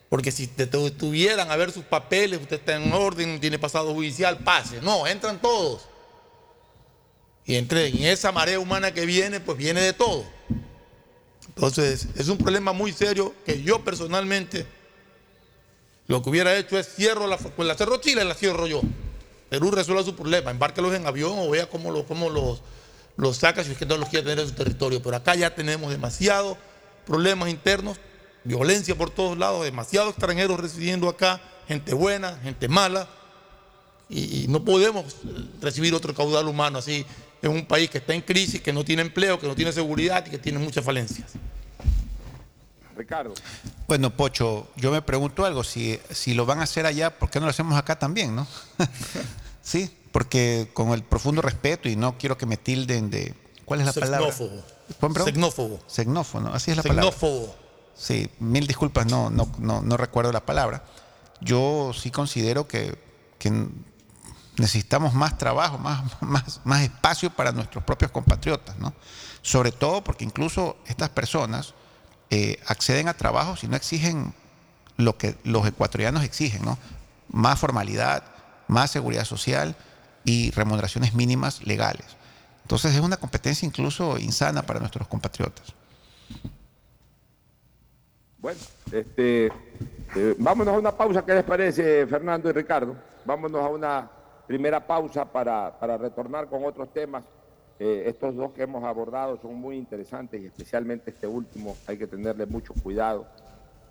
Porque 0.09 0.31
si 0.31 0.47
te 0.47 0.67
te 0.67 0.91
tuvieran 0.91 1.51
a 1.51 1.55
ver 1.55 1.71
sus 1.71 1.83
papeles, 1.83 2.39
usted 2.39 2.57
está 2.57 2.75
en 2.75 2.93
orden, 2.93 3.39
tiene 3.39 3.57
pasado 3.57 3.93
judicial, 3.93 4.37
pase. 4.39 4.81
No, 4.81 5.07
entran 5.07 5.41
todos. 5.41 5.87
Y 7.45 7.55
entre 7.55 7.87
en 7.87 8.03
esa 8.03 8.31
marea 8.31 8.59
humana 8.59 8.93
que 8.93 9.05
viene, 9.05 9.39
pues 9.39 9.57
viene 9.57 9.81
de 9.81 9.93
todo. 9.93 10.25
Entonces, 11.47 12.07
es 12.15 12.27
un 12.27 12.37
problema 12.37 12.73
muy 12.73 12.91
serio 12.91 13.33
que 13.45 13.61
yo 13.61 13.83
personalmente 13.83 14.65
lo 16.07 16.21
que 16.21 16.29
hubiera 16.29 16.55
hecho 16.55 16.77
es 16.77 16.87
cierro 16.93 17.27
la, 17.27 17.37
pues 17.37 17.67
la 17.67 17.75
cerró 17.75 17.97
Chile, 17.97 18.23
la 18.23 18.35
cierro 18.35 18.67
yo. 18.67 18.81
Perú 19.49 19.71
resuelva 19.71 20.03
su 20.03 20.15
problema, 20.15 20.51
embárquelos 20.51 20.93
en 20.93 21.05
avión 21.07 21.33
o 21.35 21.49
vea 21.49 21.67
cómo, 21.67 22.05
cómo 22.05 22.29
los, 22.29 22.61
los 23.17 23.37
saca 23.37 23.63
si 23.63 23.71
es 23.71 23.77
que 23.77 23.85
no 23.85 23.97
los 23.97 24.09
quiere 24.09 24.23
tener 24.23 24.39
en 24.39 24.49
su 24.49 24.55
territorio. 24.55 25.01
Pero 25.01 25.15
acá 25.15 25.35
ya 25.35 25.53
tenemos 25.55 25.91
demasiados 25.91 26.57
problemas 27.05 27.49
internos, 27.49 27.97
violencia 28.43 28.95
por 28.95 29.09
todos 29.09 29.37
lados, 29.37 29.63
demasiados 29.63 30.09
extranjeros 30.11 30.59
residiendo 30.59 31.07
acá, 31.09 31.41
gente 31.67 31.93
buena, 31.93 32.37
gente 32.43 32.67
mala, 32.67 33.07
y, 34.09 34.43
y 34.43 34.47
no 34.47 34.63
podemos 34.63 35.05
eh, 35.05 35.45
recibir 35.61 35.93
otro 35.95 36.13
caudal 36.13 36.47
humano 36.47 36.79
así 36.79 37.05
en 37.41 37.51
un 37.51 37.65
país 37.65 37.89
que 37.89 37.99
está 37.99 38.13
en 38.13 38.21
crisis, 38.21 38.61
que 38.61 38.73
no 38.73 38.83
tiene 38.83 39.03
empleo, 39.03 39.39
que 39.39 39.47
no 39.47 39.55
tiene 39.55 39.71
seguridad 39.71 40.25
y 40.25 40.31
que 40.31 40.37
tiene 40.37 40.59
muchas 40.59 40.83
falencias. 40.83 41.33
Ricardo. 42.95 43.33
Bueno, 43.87 44.09
Pocho, 44.11 44.67
yo 44.75 44.91
me 44.91 45.01
pregunto 45.01 45.45
algo, 45.45 45.63
si, 45.63 45.99
si 46.09 46.33
lo 46.33 46.45
van 46.45 46.59
a 46.59 46.63
hacer 46.63 46.85
allá, 46.85 47.17
¿por 47.17 47.29
qué 47.29 47.39
no 47.39 47.45
lo 47.45 47.49
hacemos 47.49 47.77
acá 47.77 47.99
también, 47.99 48.35
no? 48.35 48.47
sí, 49.61 49.95
porque 50.11 50.69
con 50.73 50.89
el 50.89 51.03
profundo 51.03 51.41
respeto 51.41 51.89
y 51.89 51.95
no 51.95 52.17
quiero 52.17 52.37
que 52.37 52.45
me 52.45 52.57
tilden 52.57 53.09
de... 53.09 53.35
¿Cuál 53.65 53.81
es 53.81 53.87
la 53.87 53.93
palabra? 53.93 54.31
Xenófobo, 55.87 56.41
¿no? 56.41 56.53
así 56.53 56.71
es 56.71 56.77
la 56.77 56.83
palabra. 56.83 57.11
Xenófobo. 57.11 57.55
Sí, 57.95 58.29
mil 58.39 58.67
disculpas, 58.67 59.05
no, 59.07 59.29
no, 59.29 59.49
no, 59.57 59.81
no 59.81 59.97
recuerdo 59.97 60.31
la 60.31 60.45
palabra. 60.45 60.83
Yo 61.41 61.91
sí 61.93 62.11
considero 62.11 62.67
que, 62.67 62.97
que 63.39 63.51
necesitamos 64.57 65.13
más 65.13 65.37
trabajo, 65.37 65.77
más, 65.77 66.21
más, 66.21 66.61
más 66.63 66.81
espacio 66.81 67.29
para 67.29 67.51
nuestros 67.51 67.83
propios 67.83 68.11
compatriotas, 68.11 68.77
¿no? 68.77 68.93
Sobre 69.41 69.71
todo 69.71 70.03
porque 70.03 70.25
incluso 70.25 70.77
estas 70.87 71.09
personas 71.09 71.73
eh, 72.29 72.59
acceden 72.67 73.07
a 73.07 73.13
trabajos 73.13 73.63
y 73.63 73.67
no 73.67 73.75
exigen 73.75 74.33
lo 74.97 75.17
que 75.17 75.35
los 75.43 75.65
ecuatorianos 75.67 76.23
exigen, 76.23 76.63
¿no? 76.63 76.77
Más 77.29 77.59
formalidad, 77.59 78.23
más 78.67 78.91
seguridad 78.91 79.25
social 79.25 79.75
y 80.23 80.51
remuneraciones 80.51 81.13
mínimas 81.13 81.65
legales. 81.65 82.05
Entonces 82.63 82.95
es 82.95 83.01
una 83.01 83.17
competencia 83.17 83.65
incluso 83.65 84.17
insana 84.17 84.63
para 84.63 84.79
nuestros 84.79 85.07
compatriotas. 85.07 85.73
Bueno, 88.39 88.59
este, 88.91 89.47
eh, 90.15 90.35
vámonos 90.37 90.75
a 90.75 90.77
una 90.77 90.91
pausa, 90.91 91.25
¿qué 91.25 91.33
les 91.33 91.43
parece, 91.43 92.07
Fernando 92.07 92.49
y 92.49 92.53
Ricardo? 92.53 92.95
Vámonos 93.25 93.61
a 93.61 93.69
una 93.69 94.09
primera 94.47 94.85
pausa 94.85 95.25
para, 95.25 95.77
para 95.79 95.97
retornar 95.97 96.47
con 96.47 96.63
otros 96.63 96.91
temas. 96.93 97.23
Eh, 97.79 98.03
estos 98.07 98.35
dos 98.35 98.53
que 98.53 98.63
hemos 98.63 98.83
abordado 98.83 99.39
son 99.41 99.55
muy 99.55 99.75
interesantes 99.75 100.41
y 100.41 100.45
especialmente 100.45 101.11
este 101.11 101.27
último 101.27 101.77
hay 101.87 101.97
que 101.97 102.07
tenerle 102.07 102.45
mucho 102.45 102.73
cuidado 102.73 103.27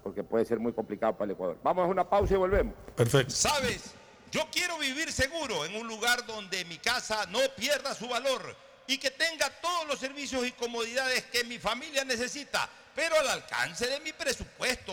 porque 0.03 0.23
puede 0.23 0.45
ser 0.45 0.59
muy 0.59 0.73
complicado 0.73 1.15
para 1.15 1.27
el 1.27 1.31
Ecuador. 1.33 1.59
Vamos 1.63 1.85
a 1.85 1.89
una 1.89 2.09
pausa 2.09 2.35
y 2.35 2.37
volvemos. 2.37 2.75
Perfecto. 2.95 3.35
¿Sabes? 3.35 3.95
Yo 4.31 4.43
quiero 4.51 4.79
vivir 4.79 5.13
seguro 5.13 5.65
en 5.65 5.77
un 5.77 5.87
lugar 5.87 6.27
donde 6.27 6.65
mi 6.67 6.79
casa 6.79 7.25
no 7.27 7.39
pierda 7.57 7.95
su 7.95 8.09
valor 8.09 8.55
y 8.87 8.99
que 8.99 9.11
tenga 9.11 9.49
todos 9.63 9.87
los 9.87 9.99
servicios 9.99 10.47
y 10.47 10.53
comodidades 10.53 11.25
que 11.25 11.45
mi 11.45 11.59
familia 11.59 12.05
necesita, 12.05 12.69
pero 12.95 13.19
al 13.19 13.29
alcance 13.29 13.87
de 13.87 14.01
mi 14.01 14.13
presupuesto. 14.13 14.93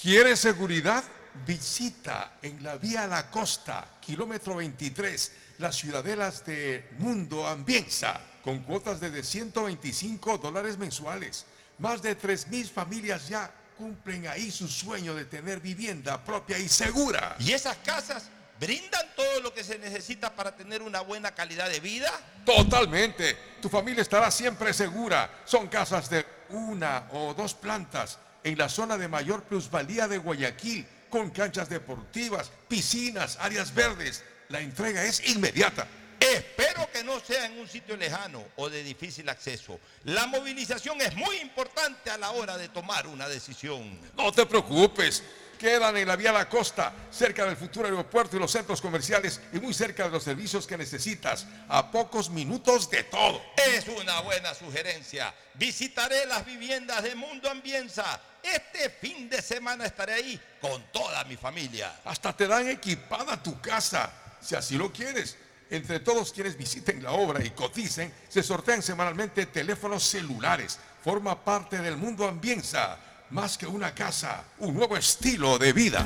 ¿Quieres 0.00 0.40
seguridad? 0.40 1.04
Visita 1.46 2.36
en 2.42 2.62
la 2.62 2.76
vía 2.76 3.06
La 3.06 3.30
Costa, 3.30 3.98
kilómetro 4.00 4.56
23, 4.56 5.32
las 5.58 5.76
ciudadelas 5.76 6.44
de 6.44 6.88
Mundo 6.98 7.46
Ambienza, 7.46 8.20
con 8.42 8.60
cuotas 8.60 9.00
de 9.00 9.22
125 9.22 10.38
dólares 10.38 10.78
mensuales. 10.78 11.46
Más 11.78 12.02
de 12.02 12.18
3.000 12.18 12.70
familias 12.70 13.28
ya 13.28 13.50
cumplen 13.76 14.26
ahí 14.28 14.50
su 14.50 14.68
sueño 14.68 15.14
de 15.14 15.24
tener 15.24 15.60
vivienda 15.60 16.22
propia 16.22 16.58
y 16.58 16.68
segura. 16.68 17.36
¿Y 17.40 17.52
esas 17.52 17.76
casas 17.78 18.28
brindan 18.60 19.06
todo 19.16 19.40
lo 19.40 19.52
que 19.52 19.64
se 19.64 19.78
necesita 19.78 20.34
para 20.34 20.54
tener 20.54 20.82
una 20.82 21.00
buena 21.00 21.32
calidad 21.32 21.68
de 21.68 21.80
vida? 21.80 22.10
Totalmente. 22.44 23.36
Tu 23.60 23.68
familia 23.68 24.02
estará 24.02 24.30
siempre 24.30 24.72
segura. 24.72 25.42
Son 25.44 25.66
casas 25.68 26.08
de 26.08 26.24
una 26.50 27.08
o 27.12 27.34
dos 27.34 27.54
plantas 27.54 28.18
en 28.44 28.58
la 28.58 28.68
zona 28.68 28.96
de 28.96 29.08
mayor 29.08 29.42
plusvalía 29.44 30.06
de 30.06 30.18
Guayaquil, 30.18 30.86
con 31.08 31.30
canchas 31.30 31.68
deportivas, 31.68 32.50
piscinas, 32.68 33.38
áreas 33.40 33.74
verdes. 33.74 34.22
La 34.54 34.60
entrega 34.60 35.02
es 35.02 35.20
inmediata. 35.30 35.84
Espero 36.20 36.88
que 36.92 37.02
no 37.02 37.18
sea 37.18 37.46
en 37.46 37.58
un 37.58 37.68
sitio 37.68 37.96
lejano 37.96 38.40
o 38.54 38.70
de 38.70 38.84
difícil 38.84 39.28
acceso. 39.28 39.80
La 40.04 40.28
movilización 40.28 41.00
es 41.00 41.12
muy 41.16 41.38
importante 41.38 42.08
a 42.08 42.16
la 42.16 42.30
hora 42.30 42.56
de 42.56 42.68
tomar 42.68 43.08
una 43.08 43.28
decisión. 43.28 43.98
No 44.16 44.30
te 44.30 44.46
preocupes. 44.46 45.24
Quedan 45.58 45.96
en 45.96 46.06
la 46.06 46.14
vía 46.14 46.30
La 46.30 46.48
Costa, 46.48 46.92
cerca 47.10 47.44
del 47.44 47.56
futuro 47.56 47.86
aeropuerto 47.86 48.36
y 48.36 48.38
los 48.38 48.52
centros 48.52 48.80
comerciales 48.80 49.40
y 49.52 49.58
muy 49.58 49.74
cerca 49.74 50.04
de 50.04 50.10
los 50.10 50.22
servicios 50.22 50.68
que 50.68 50.78
necesitas, 50.78 51.48
a 51.68 51.90
pocos 51.90 52.30
minutos 52.30 52.88
de 52.90 53.02
todo. 53.02 53.42
Es 53.56 53.88
una 53.88 54.20
buena 54.20 54.54
sugerencia. 54.54 55.34
Visitaré 55.54 56.26
las 56.26 56.46
viviendas 56.46 57.02
de 57.02 57.16
Mundo 57.16 57.50
Ambienza. 57.50 58.20
Este 58.40 58.90
fin 58.90 59.28
de 59.28 59.42
semana 59.42 59.86
estaré 59.86 60.12
ahí 60.12 60.40
con 60.60 60.80
toda 60.92 61.24
mi 61.24 61.36
familia. 61.36 62.00
Hasta 62.04 62.36
te 62.36 62.46
dan 62.46 62.68
equipada 62.68 63.42
tu 63.42 63.58
casa, 63.60 64.12
si 64.44 64.54
así 64.54 64.76
lo 64.76 64.92
quieres. 64.92 65.36
Entre 65.70 66.00
todos 66.00 66.32
quienes 66.32 66.56
visiten 66.56 67.02
la 67.02 67.12
obra 67.12 67.44
y 67.44 67.50
coticen, 67.50 68.12
se 68.28 68.42
sortean 68.42 68.82
semanalmente 68.82 69.46
teléfonos 69.46 70.02
celulares. 70.04 70.78
Forma 71.02 71.42
parte 71.42 71.78
del 71.78 71.96
Mundo 71.96 72.28
Ambienza. 72.28 72.98
Más 73.30 73.56
que 73.56 73.66
una 73.66 73.94
casa, 73.94 74.44
un 74.58 74.74
nuevo 74.74 74.96
estilo 74.96 75.58
de 75.58 75.72
vida. 75.72 76.04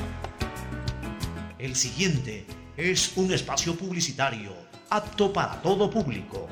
El 1.59 1.75
siguiente 1.75 2.45
es 2.77 3.17
un 3.17 3.33
espacio 3.33 3.75
publicitario 3.75 4.55
apto 4.89 5.31
para 5.31 5.61
todo 5.61 5.89
público. 5.89 6.47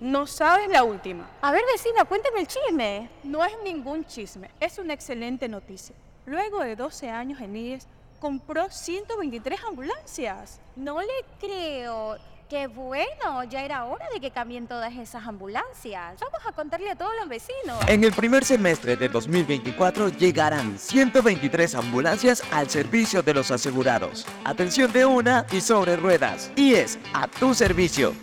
No 0.00 0.26
sabes 0.26 0.68
la 0.68 0.84
última. 0.84 1.30
A 1.40 1.52
ver, 1.52 1.62
vecina, 1.70 2.04
cuéntame 2.04 2.40
el 2.40 2.46
chisme. 2.46 3.10
No 3.22 3.44
es 3.44 3.52
ningún 3.62 4.04
chisme, 4.04 4.50
es 4.60 4.78
una 4.78 4.94
excelente 4.94 5.48
noticia. 5.48 5.94
Luego 6.26 6.60
de 6.60 6.76
12 6.76 7.10
años 7.10 7.40
en 7.40 7.56
IES, 7.56 7.86
compró 8.24 8.70
123 8.70 9.60
ambulancias. 9.68 10.58
No 10.76 10.98
le 10.98 11.08
creo. 11.38 12.16
Qué 12.48 12.68
bueno, 12.68 13.44
ya 13.44 13.62
era 13.62 13.84
hora 13.84 14.06
de 14.14 14.18
que 14.18 14.30
cambien 14.30 14.66
todas 14.66 14.94
esas 14.94 15.26
ambulancias. 15.26 16.18
Vamos 16.20 16.40
a 16.46 16.52
contarle 16.52 16.88
a 16.90 16.96
todos 16.96 17.12
los 17.20 17.28
vecinos. 17.28 17.78
En 17.86 18.02
el 18.02 18.14
primer 18.14 18.42
semestre 18.42 18.96
de 18.96 19.10
2024 19.10 20.08
llegarán 20.08 20.78
123 20.78 21.74
ambulancias 21.74 22.42
al 22.50 22.70
servicio 22.70 23.22
de 23.22 23.34
los 23.34 23.50
asegurados. 23.50 24.26
Atención 24.44 24.90
de 24.90 25.04
una 25.04 25.44
y 25.52 25.60
sobre 25.60 25.94
ruedas. 25.96 26.50
Y 26.56 26.76
es 26.76 26.98
a 27.12 27.28
tu 27.28 27.52
servicio. 27.52 28.14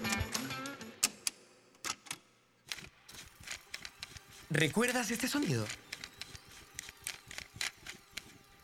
¿Recuerdas 4.50 5.12
este 5.12 5.28
sonido? 5.28 5.64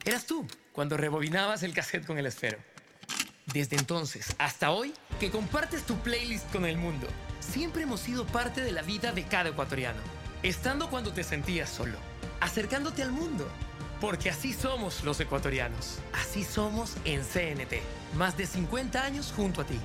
Eras 0.03 0.25
tú 0.25 0.47
cuando 0.77 0.95
rebobinabas 0.95 1.63
el 1.63 1.73
cassette 1.73 2.05
con 2.05 2.19
el 2.19 2.27
esfero. 2.27 2.59
Desde 3.47 3.75
entonces 3.77 4.35
hasta 4.37 4.69
hoy, 4.69 4.93
que 5.19 5.31
compartes 5.31 5.83
tu 5.87 5.97
playlist 6.01 6.47
con 6.51 6.67
el 6.67 6.77
mundo, 6.77 7.07
siempre 7.39 7.81
hemos 7.81 7.99
sido 7.99 8.27
parte 8.27 8.61
de 8.61 8.71
la 8.71 8.83
vida 8.83 9.11
de 9.11 9.23
cada 9.23 9.49
ecuatoriano. 9.49 9.97
Estando 10.43 10.91
cuando 10.91 11.11
te 11.11 11.23
sentías 11.23 11.67
solo, 11.67 11.97
acercándote 12.41 13.01
al 13.01 13.11
mundo. 13.11 13.49
Porque 13.99 14.29
así 14.29 14.53
somos 14.53 15.03
los 15.03 15.19
ecuatorianos. 15.19 15.97
Así 16.13 16.43
somos 16.43 16.93
en 17.05 17.23
CNT. 17.23 17.81
Más 18.15 18.37
de 18.37 18.45
50 18.45 19.03
años 19.03 19.33
junto 19.35 19.61
a 19.61 19.65
ti. 19.65 19.79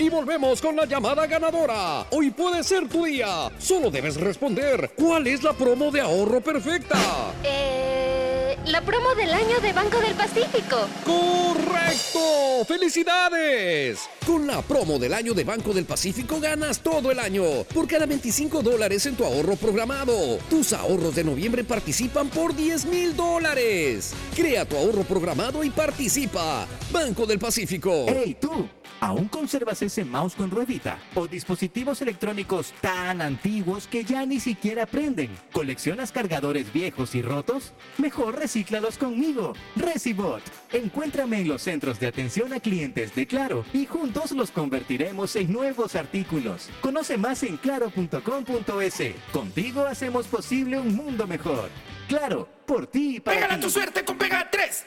Y 0.00 0.08
volvemos 0.08 0.62
con 0.62 0.74
la 0.76 0.86
llamada 0.86 1.26
ganadora. 1.26 2.06
Hoy 2.08 2.30
puede 2.30 2.64
ser 2.64 2.88
tu 2.88 3.04
día. 3.04 3.50
Solo 3.58 3.90
debes 3.90 4.18
responder. 4.18 4.92
¿Cuál 4.96 5.26
es 5.26 5.42
la 5.42 5.52
promo 5.52 5.90
de 5.90 6.00
ahorro 6.00 6.40
perfecta? 6.40 6.96
Eh, 7.44 8.56
la 8.64 8.80
promo 8.80 9.14
del 9.14 9.30
año 9.30 9.60
de 9.60 9.74
Banco 9.74 10.00
del 10.00 10.14
Pacífico. 10.14 10.78
¡Correcto! 11.04 12.64
¡Felicidades! 12.66 14.08
Con 14.30 14.46
la 14.46 14.62
promo 14.62 14.96
del 15.00 15.12
año 15.12 15.34
de 15.34 15.42
Banco 15.42 15.74
del 15.74 15.86
Pacífico 15.86 16.38
ganas 16.38 16.78
todo 16.78 17.10
el 17.10 17.18
año. 17.18 17.42
Por 17.74 17.88
cada 17.88 18.06
25 18.06 18.62
dólares 18.62 19.04
en 19.06 19.16
tu 19.16 19.24
ahorro 19.24 19.56
programado. 19.56 20.38
Tus 20.48 20.72
ahorros 20.72 21.16
de 21.16 21.24
noviembre 21.24 21.64
participan 21.64 22.28
por 22.28 22.54
10 22.54 22.86
mil 22.86 23.16
dólares. 23.16 24.14
Crea 24.36 24.64
tu 24.64 24.76
ahorro 24.76 25.02
programado 25.02 25.64
y 25.64 25.70
participa. 25.70 26.68
Banco 26.92 27.26
del 27.26 27.40
Pacífico. 27.40 28.06
¡Hey, 28.06 28.36
tú! 28.40 28.68
¿Aún 29.00 29.28
conservas 29.28 29.80
ese 29.80 30.04
mouse 30.04 30.34
con 30.34 30.50
ruedita? 30.50 30.98
¿O 31.14 31.26
dispositivos 31.26 32.02
electrónicos 32.02 32.74
tan 32.82 33.22
antiguos 33.22 33.86
que 33.86 34.04
ya 34.04 34.26
ni 34.26 34.40
siquiera 34.40 34.84
prenden? 34.84 35.30
¿Coleccionas 35.52 36.12
cargadores 36.12 36.70
viejos 36.70 37.14
y 37.14 37.22
rotos? 37.22 37.72
Mejor 37.96 38.38
recíclalos 38.38 38.98
conmigo. 38.98 39.54
Recibot. 39.74 40.42
Encuéntrame 40.70 41.40
en 41.40 41.48
los 41.48 41.62
centros 41.62 41.98
de 41.98 42.08
atención 42.08 42.52
a 42.52 42.60
clientes 42.60 43.14
de 43.14 43.26
Claro 43.26 43.64
y 43.72 43.86
juntos 43.86 44.19
los 44.32 44.50
convertiremos 44.50 45.34
en 45.36 45.50
nuevos 45.52 45.96
artículos. 45.96 46.68
Conoce 46.82 47.16
más 47.16 47.42
en 47.42 47.56
claro.com.es. 47.56 49.02
Contigo 49.32 49.86
hacemos 49.86 50.26
posible 50.26 50.78
un 50.78 50.94
mundo 50.94 51.26
mejor. 51.26 51.70
Claro, 52.06 52.46
por 52.66 52.86
ti 52.86 53.16
y 53.16 53.20
para 53.20 53.36
Pégala 53.36 53.54
ti. 53.56 53.62
tu 53.62 53.70
suerte 53.70 54.04
con 54.04 54.18
Pega 54.18 54.48
3. 54.50 54.86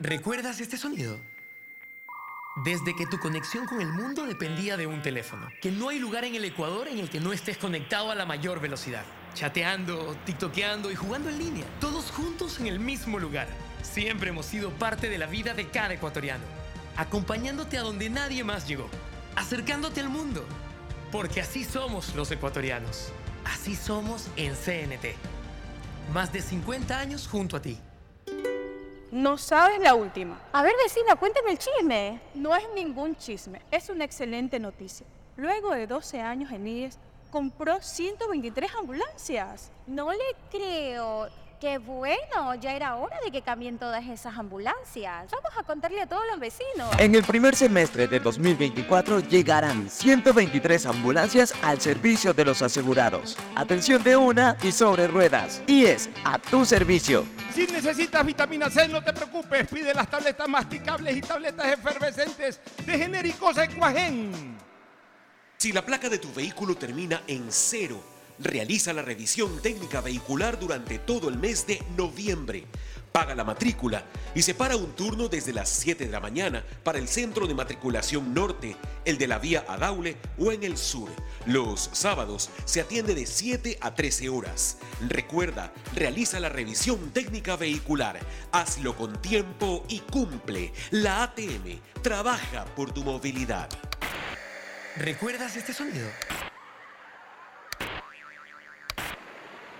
¿Recuerdas 0.00 0.60
este 0.60 0.76
sonido? 0.76 1.20
Desde 2.64 2.96
que 2.96 3.06
tu 3.06 3.20
conexión 3.20 3.66
con 3.66 3.80
el 3.80 3.92
mundo 3.92 4.26
dependía 4.26 4.76
de 4.76 4.88
un 4.88 5.02
teléfono, 5.02 5.48
que 5.62 5.70
no 5.70 5.88
hay 5.88 6.00
lugar 6.00 6.24
en 6.24 6.34
el 6.34 6.44
Ecuador 6.44 6.88
en 6.88 6.98
el 6.98 7.08
que 7.08 7.20
no 7.20 7.32
estés 7.32 7.58
conectado 7.58 8.10
a 8.10 8.16
la 8.16 8.26
mayor 8.26 8.60
velocidad, 8.60 9.04
chateando, 9.34 10.16
tiktokeando 10.26 10.90
y 10.90 10.96
jugando 10.96 11.30
en 11.30 11.38
línea, 11.38 11.64
todos 11.80 12.10
juntos 12.10 12.58
en 12.58 12.66
el 12.66 12.80
mismo 12.80 13.20
lugar. 13.20 13.46
Siempre 13.82 14.30
hemos 14.30 14.46
sido 14.46 14.70
parte 14.70 15.08
de 15.08 15.16
la 15.16 15.26
vida 15.26 15.54
de 15.54 15.68
cada 15.68 15.94
ecuatoriano, 15.94 16.44
acompañándote 16.96 17.78
a 17.78 17.82
donde 17.82 18.10
nadie 18.10 18.42
más 18.42 18.66
llegó, 18.66 18.88
acercándote 19.36 20.00
al 20.00 20.08
mundo, 20.08 20.44
porque 21.12 21.40
así 21.40 21.62
somos 21.62 22.16
los 22.16 22.32
ecuatorianos, 22.32 23.12
así 23.44 23.76
somos 23.76 24.26
en 24.36 24.54
CNT. 24.54 25.14
Más 26.12 26.32
de 26.32 26.42
50 26.42 26.98
años 26.98 27.28
junto 27.28 27.56
a 27.56 27.62
ti. 27.62 27.78
No 29.14 29.38
sabes 29.38 29.78
la 29.78 29.94
última. 29.94 30.40
A 30.52 30.64
ver, 30.64 30.74
vecina, 30.82 31.14
cuéntame 31.14 31.52
el 31.52 31.58
chisme. 31.58 32.20
No 32.34 32.52
es 32.56 32.64
ningún 32.74 33.14
chisme, 33.14 33.62
es 33.70 33.88
una 33.88 34.02
excelente 34.02 34.58
noticia. 34.58 35.06
Luego 35.36 35.70
de 35.70 35.86
12 35.86 36.20
años 36.20 36.50
en 36.50 36.66
IES, 36.66 36.98
compró 37.30 37.80
123 37.80 38.74
ambulancias. 38.74 39.70
No 39.86 40.10
le 40.10 40.18
creo. 40.50 41.28
Qué 41.64 41.78
bueno, 41.78 42.54
ya 42.60 42.74
era 42.74 42.96
hora 42.96 43.16
de 43.24 43.30
que 43.30 43.40
cambien 43.40 43.78
todas 43.78 44.04
esas 44.04 44.36
ambulancias. 44.36 45.30
Vamos 45.30 45.50
a 45.56 45.62
contarle 45.62 46.02
a 46.02 46.06
todos 46.06 46.22
los 46.30 46.38
vecinos. 46.38 46.90
En 46.98 47.14
el 47.14 47.24
primer 47.24 47.56
semestre 47.56 48.06
de 48.06 48.20
2024 48.20 49.20
llegarán 49.20 49.88
123 49.88 50.84
ambulancias 50.84 51.54
al 51.62 51.80
servicio 51.80 52.34
de 52.34 52.44
los 52.44 52.60
asegurados. 52.60 53.38
Atención 53.54 54.02
de 54.02 54.14
una 54.14 54.58
y 54.62 54.72
sobre 54.72 55.06
ruedas. 55.06 55.62
Y 55.66 55.86
es 55.86 56.10
a 56.22 56.38
tu 56.38 56.66
servicio. 56.66 57.24
Si 57.54 57.66
necesitas 57.66 58.26
vitamina 58.26 58.68
C, 58.68 58.86
no 58.86 59.02
te 59.02 59.14
preocupes. 59.14 59.66
Pide 59.66 59.94
las 59.94 60.10
tabletas 60.10 60.46
masticables 60.46 61.16
y 61.16 61.22
tabletas 61.22 61.66
efervescentes 61.72 62.60
de 62.84 62.98
genéricos 62.98 63.56
Equagen. 63.56 64.58
Si 65.56 65.72
la 65.72 65.80
placa 65.80 66.10
de 66.10 66.18
tu 66.18 66.30
vehículo 66.34 66.74
termina 66.74 67.22
en 67.26 67.46
cero, 67.48 68.02
realiza 68.38 68.92
la 68.92 69.02
revisión 69.02 69.60
técnica 69.60 70.00
vehicular 70.00 70.58
durante 70.58 70.98
todo 70.98 71.28
el 71.28 71.38
mes 71.38 71.66
de 71.66 71.82
noviembre. 71.96 72.64
Paga 73.12 73.36
la 73.36 73.44
matrícula 73.44 74.04
y 74.34 74.42
separa 74.42 74.76
un 74.76 74.92
turno 74.96 75.28
desde 75.28 75.52
las 75.52 75.68
7 75.68 76.06
de 76.06 76.10
la 76.10 76.18
mañana 76.18 76.64
para 76.82 76.98
el 76.98 77.06
centro 77.06 77.46
de 77.46 77.54
matriculación 77.54 78.34
norte, 78.34 78.76
el 79.04 79.18
de 79.18 79.28
la 79.28 79.38
vía 79.38 79.64
Adaule 79.68 80.16
o 80.36 80.50
en 80.50 80.64
el 80.64 80.76
sur. 80.76 81.08
Los 81.46 81.90
sábados 81.92 82.50
se 82.64 82.80
atiende 82.80 83.14
de 83.14 83.26
7 83.26 83.78
a 83.80 83.94
13 83.94 84.30
horas. 84.30 84.78
Recuerda, 85.08 85.72
realiza 85.94 86.40
la 86.40 86.48
revisión 86.48 87.12
técnica 87.12 87.54
vehicular. 87.54 88.18
Hazlo 88.50 88.96
con 88.96 89.22
tiempo 89.22 89.84
y 89.88 90.00
cumple. 90.00 90.72
La 90.90 91.22
ATM 91.22 91.78
trabaja 92.02 92.64
por 92.74 92.92
tu 92.92 93.04
movilidad. 93.04 93.68
¿Recuerdas 94.96 95.56
este 95.56 95.72
sonido? 95.72 96.08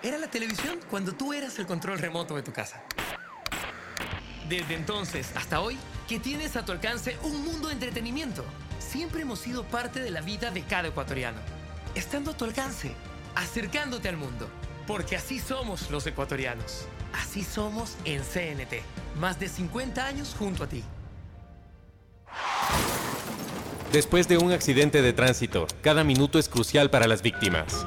Era 0.04 0.18
la 0.18 0.28
televisión 0.28 0.80
cuando 0.90 1.14
tú 1.14 1.32
eras 1.32 1.58
el 1.58 1.66
control 1.66 1.98
remoto 1.98 2.36
de 2.36 2.42
tu 2.42 2.52
casa. 2.52 2.84
Desde 4.50 4.74
entonces 4.74 5.30
hasta 5.34 5.60
hoy, 5.60 5.78
que 6.06 6.20
tienes 6.20 6.56
a 6.56 6.64
tu 6.66 6.72
alcance 6.72 7.16
un 7.22 7.42
mundo 7.42 7.68
de 7.68 7.72
entretenimiento. 7.72 8.44
Siempre 8.78 9.22
hemos 9.22 9.38
sido 9.38 9.64
parte 9.64 10.00
de 10.00 10.10
la 10.10 10.20
vida 10.20 10.50
de 10.50 10.60
cada 10.60 10.88
ecuatoriano. 10.88 11.38
Estando 11.94 12.32
a 12.32 12.36
tu 12.36 12.44
alcance, 12.44 12.92
acercándote 13.34 14.10
al 14.10 14.18
mundo. 14.18 14.46
Porque 14.86 15.16
así 15.16 15.38
somos 15.38 15.90
los 15.90 16.06
ecuatorianos. 16.06 16.84
Así 17.14 17.42
somos 17.42 17.96
en 18.04 18.20
CNT. 18.20 18.82
Más 19.18 19.40
de 19.40 19.48
50 19.48 20.04
años 20.04 20.36
junto 20.38 20.64
a 20.64 20.68
ti. 20.68 20.84
Después 23.90 24.28
de 24.28 24.36
un 24.36 24.52
accidente 24.52 25.00
de 25.00 25.14
tránsito, 25.14 25.66
cada 25.80 26.04
minuto 26.04 26.38
es 26.38 26.50
crucial 26.50 26.90
para 26.90 27.06
las 27.06 27.22
víctimas. 27.22 27.86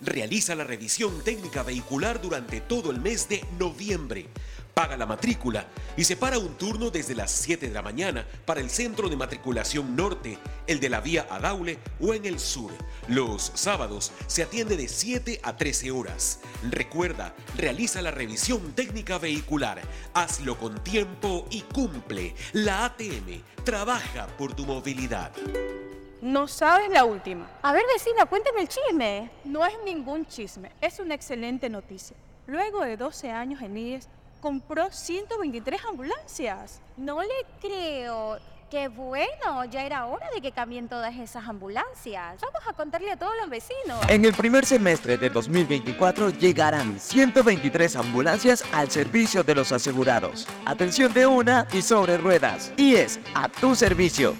realiza 0.00 0.54
la 0.54 0.64
revisión 0.64 1.22
técnica 1.22 1.62
vehicular 1.62 2.20
durante 2.20 2.60
todo 2.60 2.90
el 2.90 3.00
mes 3.00 3.28
de 3.28 3.44
noviembre. 3.58 4.28
Paga 4.74 4.96
la 4.96 5.06
matrícula 5.06 5.68
y 5.96 6.02
separa 6.02 6.38
un 6.38 6.58
turno 6.58 6.90
desde 6.90 7.14
las 7.14 7.30
7 7.30 7.68
de 7.68 7.72
la 7.72 7.82
mañana 7.82 8.26
para 8.44 8.60
el 8.60 8.70
centro 8.70 9.08
de 9.08 9.16
matriculación 9.16 9.94
norte, 9.94 10.36
el 10.66 10.80
de 10.80 10.88
la 10.88 11.00
vía 11.00 11.28
Adaule 11.30 11.78
o 12.00 12.12
en 12.12 12.24
el 12.24 12.40
sur. 12.40 12.72
Los 13.06 13.52
sábados 13.54 14.10
se 14.26 14.42
atiende 14.42 14.76
de 14.76 14.88
7 14.88 15.40
a 15.44 15.56
13 15.56 15.92
horas. 15.92 16.40
Recuerda, 16.70 17.36
realiza 17.56 18.02
la 18.02 18.10
revisión 18.10 18.72
técnica 18.72 19.18
vehicular. 19.18 19.80
Hazlo 20.12 20.58
con 20.58 20.82
tiempo 20.82 21.46
y 21.50 21.60
cumple. 21.60 22.34
La 22.52 22.84
ATM 22.84 23.42
trabaja 23.64 24.26
por 24.36 24.54
tu 24.54 24.66
movilidad. 24.66 25.32
No 26.24 26.48
sabes 26.48 26.88
la 26.88 27.04
última. 27.04 27.46
A 27.60 27.74
ver, 27.74 27.82
vecina, 27.92 28.24
cuéntame 28.24 28.62
el 28.62 28.68
chisme. 28.68 29.30
No 29.44 29.62
es 29.66 29.74
ningún 29.84 30.24
chisme, 30.24 30.70
es 30.80 30.98
una 30.98 31.14
excelente 31.14 31.68
noticia. 31.68 32.16
Luego 32.46 32.82
de 32.82 32.96
12 32.96 33.30
años 33.30 33.60
en 33.60 33.76
IES, 33.76 34.08
compró 34.40 34.90
123 34.90 35.84
ambulancias. 35.84 36.80
No 36.96 37.20
le 37.20 37.28
creo. 37.60 38.38
Qué 38.70 38.88
bueno, 38.88 39.66
ya 39.66 39.84
era 39.84 40.06
hora 40.06 40.26
de 40.34 40.40
que 40.40 40.50
cambien 40.50 40.88
todas 40.88 41.14
esas 41.14 41.46
ambulancias. 41.46 42.40
Vamos 42.40 42.62
a 42.66 42.72
contarle 42.72 43.10
a 43.10 43.18
todos 43.18 43.34
los 43.38 43.50
vecinos. 43.50 44.00
En 44.08 44.24
el 44.24 44.32
primer 44.32 44.64
semestre 44.64 45.18
de 45.18 45.28
2024 45.28 46.30
llegarán 46.30 46.98
123 46.98 47.96
ambulancias 47.96 48.64
al 48.72 48.90
servicio 48.90 49.42
de 49.42 49.56
los 49.56 49.72
asegurados. 49.72 50.48
Atención 50.64 51.12
de 51.12 51.26
una 51.26 51.68
y 51.70 51.82
sobre 51.82 52.16
ruedas. 52.16 52.72
Y 52.78 52.94
es 52.94 53.20
a 53.34 53.50
tu 53.50 53.74
servicio. 53.74 54.34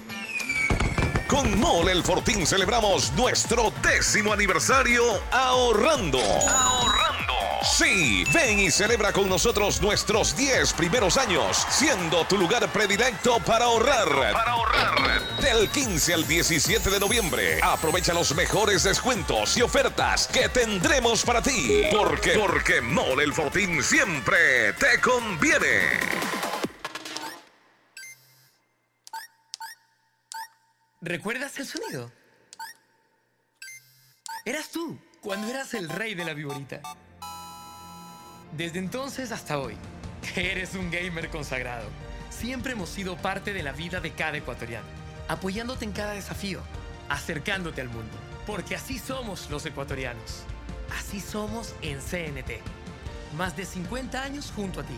Con 1.27 1.59
Mole 1.59 1.91
El 1.91 2.03
Fortín 2.03 2.45
celebramos 2.45 3.11
nuestro 3.13 3.73
décimo 3.81 4.31
aniversario 4.31 5.03
ahorrando. 5.31 6.19
Ahorrando. 6.19 7.33
Sí, 7.63 8.23
ven 8.31 8.59
y 8.59 8.69
celebra 8.69 9.11
con 9.11 9.27
nosotros 9.27 9.81
nuestros 9.81 10.37
10 10.37 10.73
primeros 10.73 11.17
años, 11.17 11.65
siendo 11.69 12.25
tu 12.25 12.37
lugar 12.37 12.71
predilecto 12.71 13.39
para 13.39 13.65
ahorrar. 13.65 14.07
Para 14.07 14.51
ahorrar. 14.51 15.21
Del 15.41 15.67
15 15.69 16.13
al 16.13 16.27
17 16.27 16.91
de 16.91 16.99
noviembre, 16.99 17.59
aprovecha 17.63 18.13
los 18.13 18.35
mejores 18.35 18.83
descuentos 18.83 19.57
y 19.57 19.63
ofertas 19.63 20.27
que 20.27 20.47
tendremos 20.49 21.23
para 21.25 21.41
ti. 21.41 21.85
Porque, 21.91 22.37
porque 22.37 22.81
Mole 22.81 23.23
El 23.23 23.33
Fortín 23.33 23.81
siempre 23.81 24.73
te 24.73 25.01
conviene. 25.01 25.99
¿Recuerdas 31.05 31.59
el 31.59 31.67
sonido? 31.67 32.11
Eras 34.43 34.71
tú, 34.71 34.99
cuando 35.21 35.47
eras 35.47 35.75
el 35.75 35.87
rey 35.87 36.15
de 36.15 36.25
la 36.25 36.33
viborita. 36.33 36.81
Desde 38.57 38.79
entonces 38.79 39.31
hasta 39.31 39.59
hoy, 39.59 39.75
eres 40.35 40.73
un 40.73 40.89
gamer 40.89 41.29
consagrado. 41.29 41.87
Siempre 42.31 42.71
hemos 42.71 42.89
sido 42.89 43.17
parte 43.17 43.53
de 43.53 43.61
la 43.61 43.71
vida 43.71 44.01
de 44.01 44.13
cada 44.13 44.37
ecuatoriano, 44.37 44.87
apoyándote 45.27 45.85
en 45.85 45.91
cada 45.91 46.13
desafío, 46.13 46.61
acercándote 47.07 47.81
al 47.81 47.89
mundo. 47.89 48.17
Porque 48.47 48.73
así 48.73 48.97
somos 48.97 49.47
los 49.51 49.63
ecuatorianos. 49.67 50.41
Así 50.97 51.21
somos 51.21 51.75
en 51.83 51.99
CNT. 51.99 52.61
Más 53.37 53.55
de 53.55 53.65
50 53.65 54.23
años 54.23 54.51
junto 54.55 54.79
a 54.79 54.83
ti. 54.83 54.97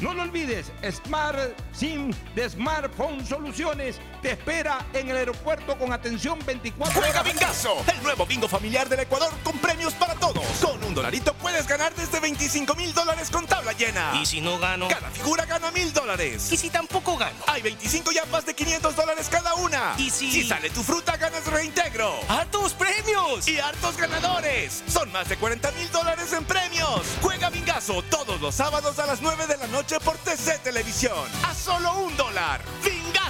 No 0.00 0.12
lo 0.12 0.22
olvides, 0.22 0.72
Smart 1.04 1.38
SIM 1.72 2.12
de 2.34 2.50
Smartphone 2.50 3.24
Soluciones 3.26 3.96
te 4.20 4.32
espera 4.32 4.84
en 4.92 5.08
el 5.08 5.16
aeropuerto 5.16 5.78
con 5.78 5.92
atención 5.92 6.38
24 6.44 6.92
Juega 7.00 7.20
horas. 7.20 7.32
Bingazo, 7.32 7.76
el 7.86 8.02
nuevo 8.02 8.26
bingo 8.26 8.48
familiar 8.48 8.88
del 8.88 9.00
Ecuador 9.00 9.32
con 9.44 9.56
premios 9.58 9.94
para 9.94 10.14
todos. 10.16 10.44
Con 10.60 10.82
un 10.84 10.94
dolarito 10.94 11.32
puedes 11.34 11.66
ganar 11.68 11.94
desde 11.94 12.18
25 12.20 12.74
mil 12.74 12.92
dólares 12.92 13.30
con 13.30 13.46
tabla 13.46 13.72
llena. 13.72 14.12
¿Y 14.20 14.26
si 14.26 14.40
no 14.40 14.58
gano? 14.58 14.88
Cada 14.88 15.08
figura 15.10 15.46
gana 15.46 15.70
mil 15.70 15.92
dólares. 15.92 16.52
¿Y 16.52 16.56
si 16.56 16.70
tampoco 16.70 17.16
gano? 17.16 17.36
Hay 17.46 17.62
25 17.62 18.10
yapas 18.12 18.44
de 18.46 18.54
500 18.54 18.96
dólares 18.96 19.28
cada 19.30 19.54
una. 19.54 19.94
¿Y 19.96 20.10
si- 20.10 20.30
Si 20.32 20.48
sale 20.48 20.70
tu 20.70 20.82
fruta, 20.82 21.16
ganas 21.16 21.46
reintegro. 21.46 22.12
¡Hartos 22.28 22.72
premios! 22.74 23.46
Y 23.46 23.58
hartos 23.60 23.96
ganadores. 23.96 24.82
Son 24.88 25.10
más 25.12 25.28
de 25.28 25.36
40 25.36 25.70
mil 25.72 25.90
dólares 25.92 26.32
en 26.32 26.44
premios. 26.44 27.02
Juega 27.22 27.48
Bingazo 27.50 28.02
todos 28.02 28.40
los 28.40 28.54
sábados 28.56 28.98
a 28.98 29.06
las 29.06 29.20
9 29.22 29.46
de 29.46 29.56
la 29.56 29.66
noche 29.68 29.83
por 30.02 30.16
TC 30.16 30.62
Televisión. 30.62 31.28
A 31.44 31.54
solo 31.54 31.92
un 31.98 32.16
dólar. 32.16 32.62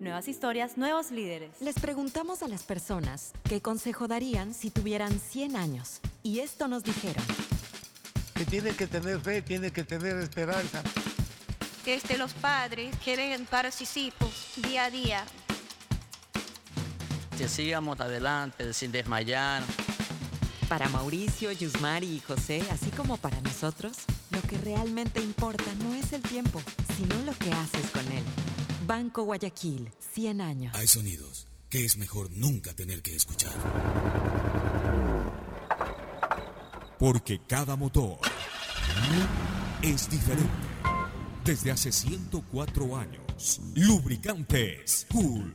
Nuevas 0.00 0.28
historias, 0.28 0.76
nuevos 0.76 1.10
líderes. 1.10 1.50
Les 1.60 1.76
preguntamos 1.76 2.42
a 2.42 2.48
las 2.48 2.62
personas 2.64 3.32
qué 3.44 3.62
consejo 3.62 4.08
darían 4.08 4.52
si 4.52 4.70
tuvieran 4.70 5.18
100 5.18 5.56
años. 5.56 6.00
Y 6.22 6.40
esto 6.40 6.68
nos 6.68 6.82
dijeron. 6.82 7.24
que 8.34 8.44
tiene 8.44 8.72
que 8.72 8.86
tener 8.86 9.20
fe, 9.20 9.42
tiene 9.42 9.70
que 9.70 9.84
tener 9.84 10.16
esperanza. 10.18 10.82
que 11.84 11.94
este, 11.94 12.18
los 12.18 12.32
padres 12.34 12.94
quieren 13.02 13.46
para 13.46 13.70
sus 13.70 13.96
hijos 13.96 14.30
día 14.56 14.84
a 14.86 14.90
día. 14.90 15.24
Que 17.38 17.48
sigamos 17.48 18.00
adelante 18.00 18.72
sin 18.72 18.90
desmayar. 18.92 19.62
Para 20.68 20.88
Mauricio, 20.88 21.52
Yusmari 21.52 22.06
y 22.06 22.20
José, 22.20 22.62
así 22.70 22.90
como 22.90 23.16
para 23.18 23.40
nosotros, 23.42 23.98
lo 24.30 24.40
que 24.42 24.56
realmente 24.58 25.20
importa 25.20 25.64
no 25.82 25.94
es 25.94 26.12
el 26.12 26.22
tiempo, 26.22 26.60
sino 26.96 27.14
lo 27.24 27.32
que 27.38 27.52
haces 27.52 27.90
con 27.90 28.10
él. 28.10 28.24
Banco 28.86 29.24
Guayaquil, 29.24 29.90
100 30.14 30.40
años. 30.40 30.74
Hay 30.74 30.86
sonidos 30.86 31.46
que 31.70 31.84
es 31.84 31.96
mejor 31.96 32.30
nunca 32.30 32.74
tener 32.74 33.02
que 33.02 33.16
escuchar. 33.16 33.52
Porque 36.98 37.40
cada 37.46 37.76
motor 37.76 38.18
es 39.82 40.08
diferente. 40.08 40.50
Desde 41.44 41.70
hace 41.70 41.92
104 41.92 42.96
años, 42.96 43.60
Lubricantes 43.74 45.06
Gulf 45.10 45.54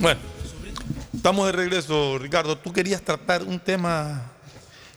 Bueno, 0.00 0.20
estamos 1.14 1.46
de 1.46 1.52
regreso, 1.52 2.18
Ricardo. 2.18 2.58
Tú 2.58 2.72
querías 2.72 3.02
tratar 3.02 3.42
un 3.42 3.58
tema. 3.58 4.30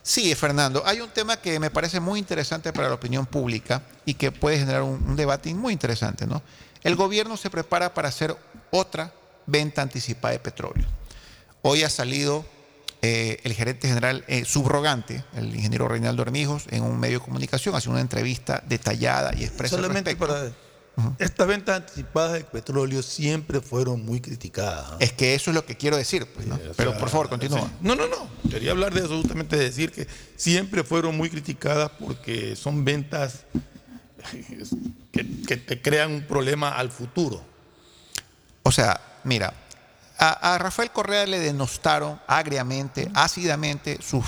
Sí, 0.03 0.33
Fernando. 0.35 0.83
Hay 0.85 1.01
un 1.01 1.09
tema 1.09 1.37
que 1.37 1.59
me 1.59 1.69
parece 1.69 1.99
muy 1.99 2.19
interesante 2.19 2.71
para 2.73 2.87
la 2.89 2.95
opinión 2.95 3.25
pública 3.25 3.81
y 4.05 4.13
que 4.13 4.31
puede 4.31 4.59
generar 4.59 4.83
un, 4.83 5.03
un 5.07 5.15
debate 5.15 5.53
muy 5.53 5.73
interesante, 5.73 6.25
¿no? 6.25 6.41
El 6.83 6.95
gobierno 6.95 7.37
se 7.37 7.49
prepara 7.49 7.93
para 7.93 8.09
hacer 8.09 8.35
otra 8.71 9.13
venta 9.45 9.81
anticipada 9.81 10.33
de 10.33 10.39
petróleo. 10.39 10.85
Hoy 11.61 11.83
ha 11.83 11.89
salido 11.89 12.45
eh, 13.01 13.39
el 13.43 13.53
gerente 13.53 13.87
general 13.87 14.23
eh, 14.27 14.43
subrogante, 14.45 15.23
el 15.35 15.55
ingeniero 15.55 15.87
Reinaldo 15.87 16.23
Hermijos, 16.23 16.65
en 16.69 16.83
un 16.83 16.99
medio 16.99 17.19
de 17.19 17.25
comunicación, 17.25 17.75
hace 17.75 17.89
una 17.89 18.01
entrevista 18.01 18.63
detallada 18.65 19.33
y 19.35 19.43
expresa 19.43 19.75
al 19.75 19.83
Solamente 19.83 20.11
respecto. 20.11 20.55
Estas 21.19 21.47
ventas 21.47 21.75
anticipadas 21.77 22.33
de 22.33 22.43
petróleo 22.43 23.03
siempre 23.03 23.61
fueron 23.61 24.03
muy 24.03 24.19
criticadas. 24.19 24.91
¿no? 24.91 24.97
Es 24.99 25.13
que 25.13 25.35
eso 25.35 25.51
es 25.51 25.55
lo 25.55 25.65
que 25.65 25.77
quiero 25.77 25.95
decir, 25.95 26.25
pues, 26.33 26.47
Pero 26.75 26.91
sea, 26.91 26.99
por 26.99 27.09
favor, 27.09 27.29
continúa. 27.29 27.61
sí. 27.61 27.67
No, 27.81 27.95
no, 27.95 28.07
no. 28.07 28.27
Quería 28.49 28.71
hablar 28.71 28.93
de 28.93 29.01
eso, 29.01 29.17
justamente 29.17 29.55
decir 29.57 29.91
que 29.91 30.07
siempre 30.35 30.83
fueron 30.83 31.15
muy 31.15 31.29
criticadas 31.29 31.91
porque 31.99 32.55
son 32.55 32.83
ventas 32.83 33.45
que, 35.11 35.43
que 35.47 35.57
te 35.57 35.81
crean 35.81 36.11
un 36.11 36.21
problema 36.23 36.69
al 36.69 36.89
futuro. 36.89 37.43
O 38.63 38.71
sea, 38.71 38.99
mira, 39.23 39.53
a, 40.17 40.55
a 40.55 40.57
Rafael 40.57 40.91
Correa 40.91 41.25
le 41.25 41.39
denostaron 41.39 42.19
agriamente, 42.27 43.09
ácidamente 43.13 43.99
sus 44.01 44.25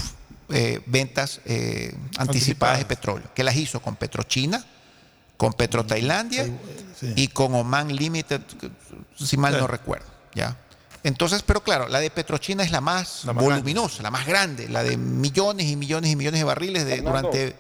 eh, 0.50 0.82
ventas 0.86 1.42
eh, 1.46 1.96
anticipadas 2.18 2.80
de 2.80 2.86
petróleo, 2.86 3.30
que 3.36 3.44
las 3.44 3.56
hizo 3.56 3.82
con 3.82 3.96
Petrochina, 3.96 4.66
con 5.40 5.54
Petro 5.54 5.86
Tailandia 5.86 6.46
y 7.16 7.30
con 7.30 7.56
Oman 7.56 7.96
Limited, 7.96 8.42
si 9.16 9.38
mal 9.38 9.58
no 9.58 9.68
recuerdo. 9.68 10.06
¿ya? 10.36 10.58
Entonces, 11.02 11.44
pero 11.44 11.62
claro, 11.64 11.88
la 11.88 12.02
de 12.02 12.10
Petrochina 12.12 12.62
es 12.62 12.72
la 12.72 12.82
más 12.82 13.24
La 13.24 13.32
más 13.32 13.42
voluminosa, 13.46 14.04
la 14.04 14.12
más 14.12 14.28
grande, 14.28 14.68
la 14.68 14.84
de 14.84 14.98
millones 14.98 15.68
y 15.68 15.78
millones 15.78 16.12
y 16.12 16.18
millones 16.18 16.42
de 16.42 16.44
barriles 16.44 16.86
de, 16.86 16.96
Fernando. 16.98 17.30
durante... 17.30 17.56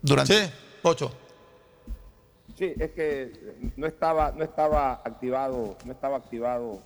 durante 0.00 0.44
Sí, 0.46 0.50
Ocho. 0.82 1.12
Sí, 2.56 2.72
es 2.78 2.92
que 2.92 3.32
no 3.76 3.88
estaba, 3.88 4.30
no 4.30 4.44
estaba 4.44 4.92
activado, 5.04 5.76
no 5.84 5.90
estaba 5.90 6.18
activado 6.18 6.80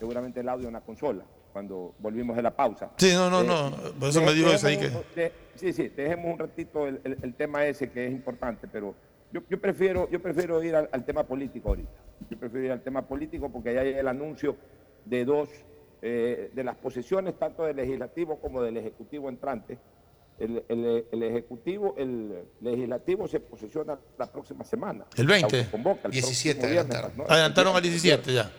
seguramente 0.00 0.40
el 0.40 0.48
audio 0.48 0.66
en 0.66 0.74
la 0.74 0.80
consola 0.80 1.22
cuando 1.52 1.94
volvimos 2.00 2.34
de 2.34 2.42
la 2.42 2.50
pausa. 2.50 2.90
Sí, 2.96 3.12
no, 3.12 3.30
no, 3.30 3.42
Eh, 3.42 3.46
no. 3.46 3.70
Por 4.00 4.08
eso 4.08 4.18
de- 4.18 4.26
me 4.26 4.32
dijo 4.32 4.50
eso 4.50 4.66
ahí 4.66 4.78
que. 4.78 4.90
de- 5.14 5.32
sí, 5.54 5.72
sí, 5.72 5.88
dejemos 5.90 6.32
un 6.32 6.38
ratito 6.40 6.88
el, 6.88 7.00
el- 7.04 7.18
el 7.22 7.34
tema 7.34 7.64
ese 7.66 7.88
que 7.88 8.06
es 8.08 8.10
importante, 8.12 8.66
pero 8.66 8.96
yo, 9.32 9.40
yo 9.48 9.60
prefiero, 9.60 10.08
yo 10.10 10.20
prefiero 10.20 10.62
ir 10.62 10.74
al, 10.76 10.88
al 10.92 11.04
tema 11.04 11.24
político 11.24 11.70
ahorita. 11.70 11.90
Yo 12.30 12.38
prefiero 12.38 12.66
ir 12.66 12.72
al 12.72 12.82
tema 12.82 13.06
político 13.06 13.50
porque 13.50 13.70
ahí 13.70 13.76
hay 13.78 13.94
el 13.94 14.08
anuncio 14.08 14.56
de 15.04 15.24
dos, 15.24 15.48
eh, 16.02 16.50
de 16.54 16.64
las 16.64 16.76
posiciones 16.76 17.38
tanto 17.38 17.64
del 17.64 17.76
legislativo 17.76 18.38
como 18.40 18.62
del 18.62 18.76
ejecutivo 18.76 19.28
entrante. 19.28 19.78
El, 20.38 20.64
el- 20.68 21.04
el 21.12 21.22
ejecutivo, 21.22 21.94
el 21.98 22.44
legislativo 22.60 23.28
se 23.28 23.38
posiciona 23.40 23.98
la 24.18 24.26
próxima 24.26 24.64
semana. 24.64 25.04
El 25.16 25.26
20. 25.26 25.50
Se 25.50 25.56
autoconvoca 25.58 26.08
el 26.08 26.12
17 26.12 26.58
próximo 26.60 26.72
viernes, 26.72 26.94
adelantaron. 26.96 27.26
¿no? 27.28 27.32
Adelantaron 27.32 27.76
al 27.76 27.82
17 27.82 28.32
ya. 28.34 28.50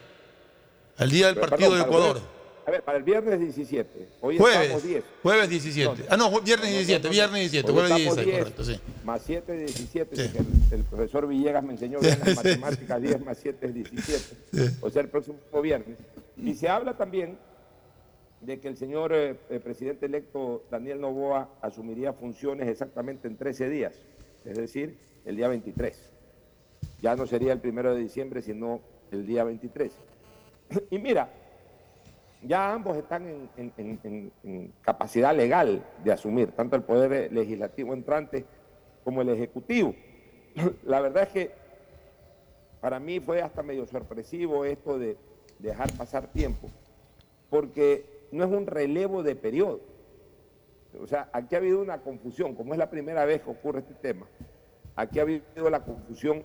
Al 0.97 1.09
día 1.09 1.25
del 1.27 1.35
Pero, 1.35 1.47
partido 1.49 1.71
perdón, 1.71 1.89
de 1.89 1.95
Ecuador. 1.95 2.21
A 2.65 2.71
ver, 2.71 2.81
para 2.83 2.97
el 2.97 3.03
viernes 3.03 3.39
17. 3.39 4.07
Hoy 4.21 4.37
estamos 4.37 4.57
Jueves. 4.57 4.83
10. 4.83 5.03
Jueves 5.21 5.49
17. 5.49 6.03
Ah, 6.09 6.15
no, 6.15 6.29
viernes 6.41 6.69
17. 6.69 7.09
Viernes 7.09 7.51
17. 7.51 7.69
Hoy 7.71 7.75
Jueves 7.75 7.91
estamos 7.91 8.15
16, 8.15 8.25
10, 8.25 8.39
correcto, 8.39 8.63
sí. 8.63 8.79
Más 9.03 9.21
7 9.25 9.65
es 9.65 9.75
17. 9.75 10.15
Sí. 10.15 10.37
El, 10.37 10.79
el 10.79 10.85
profesor 10.85 11.27
Villegas 11.27 11.63
me 11.63 11.73
enseñó 11.73 11.99
bien 11.99 12.17
las 12.25 12.35
matemáticas. 12.35 13.01
10 13.01 13.25
más 13.25 13.37
7 13.37 13.67
es 13.67 13.73
17. 13.73 14.19
Sí. 14.53 14.77
O 14.81 14.89
sea, 14.89 15.01
el 15.01 15.09
próximo 15.09 15.37
viernes. 15.61 15.97
Y 16.37 16.53
se 16.53 16.69
habla 16.69 16.95
también 16.95 17.37
de 18.39 18.59
que 18.59 18.69
el 18.69 18.77
señor 18.77 19.11
eh, 19.13 19.35
eh, 19.49 19.59
presidente 19.59 20.05
electo 20.05 20.63
Daniel 20.71 21.01
Novoa 21.01 21.49
asumiría 21.61 22.13
funciones 22.13 22.67
exactamente 22.69 23.27
en 23.27 23.35
13 23.35 23.69
días. 23.69 23.93
Es 24.45 24.57
decir, 24.57 24.97
el 25.25 25.35
día 25.35 25.49
23. 25.49 25.97
Ya 27.01 27.15
no 27.17 27.27
sería 27.27 27.51
el 27.51 27.59
primero 27.59 27.93
de 27.93 28.01
diciembre, 28.01 28.41
sino 28.41 28.79
el 29.11 29.25
día 29.25 29.43
23. 29.43 29.91
Y 30.91 30.99
mira, 30.99 31.29
ya 32.45 32.73
ambos 32.73 32.97
están 32.97 33.49
en, 33.57 34.73
capacidad 34.81 35.35
legal 35.35 35.83
de 36.03 36.11
asumir, 36.11 36.51
tanto 36.51 36.75
el 36.75 36.83
poder 36.83 37.31
legislativo 37.31 37.93
entrante 37.93 38.45
como 39.03 39.21
el 39.21 39.29
ejecutivo. 39.29 39.95
La 40.83 41.01
verdad 41.01 41.23
es 41.23 41.29
que 41.29 41.51
para 42.81 42.99
mí 42.99 43.19
fue 43.19 43.41
hasta 43.41 43.63
medio 43.63 43.85
sorpresivo 43.85 44.65
esto 44.65 44.99
de 44.99 45.17
dejar 45.59 45.91
pasar 45.93 46.27
tiempo, 46.27 46.69
porque 47.49 48.05
no 48.31 48.43
es 48.43 48.51
un 48.51 48.67
relevo 48.67 49.23
de 49.23 49.35
periodo. 49.35 49.79
O 51.01 51.07
sea, 51.07 51.29
aquí 51.33 51.55
ha 51.55 51.57
habido 51.57 51.81
una 51.81 51.99
confusión, 52.01 52.55
como 52.55 52.73
es 52.73 52.77
la 52.77 52.89
primera 52.89 53.25
vez 53.25 53.41
que 53.41 53.49
ocurre 53.49 53.79
este 53.79 53.95
tema, 53.95 54.27
aquí 54.95 55.19
ha 55.19 55.23
habido 55.23 55.69
la 55.69 55.83
confusión 55.83 56.43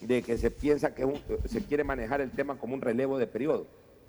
de 0.00 0.22
que 0.22 0.36
se 0.36 0.50
piensa 0.50 0.94
que 0.94 1.06
se 1.46 1.64
quiere 1.64 1.84
manejar 1.84 2.20
el 2.20 2.30
tema 2.30 2.58
como 2.58 2.74
un 2.74 2.82
relevo 2.82 3.18
de 3.18 3.26
periodo. 3.26 3.66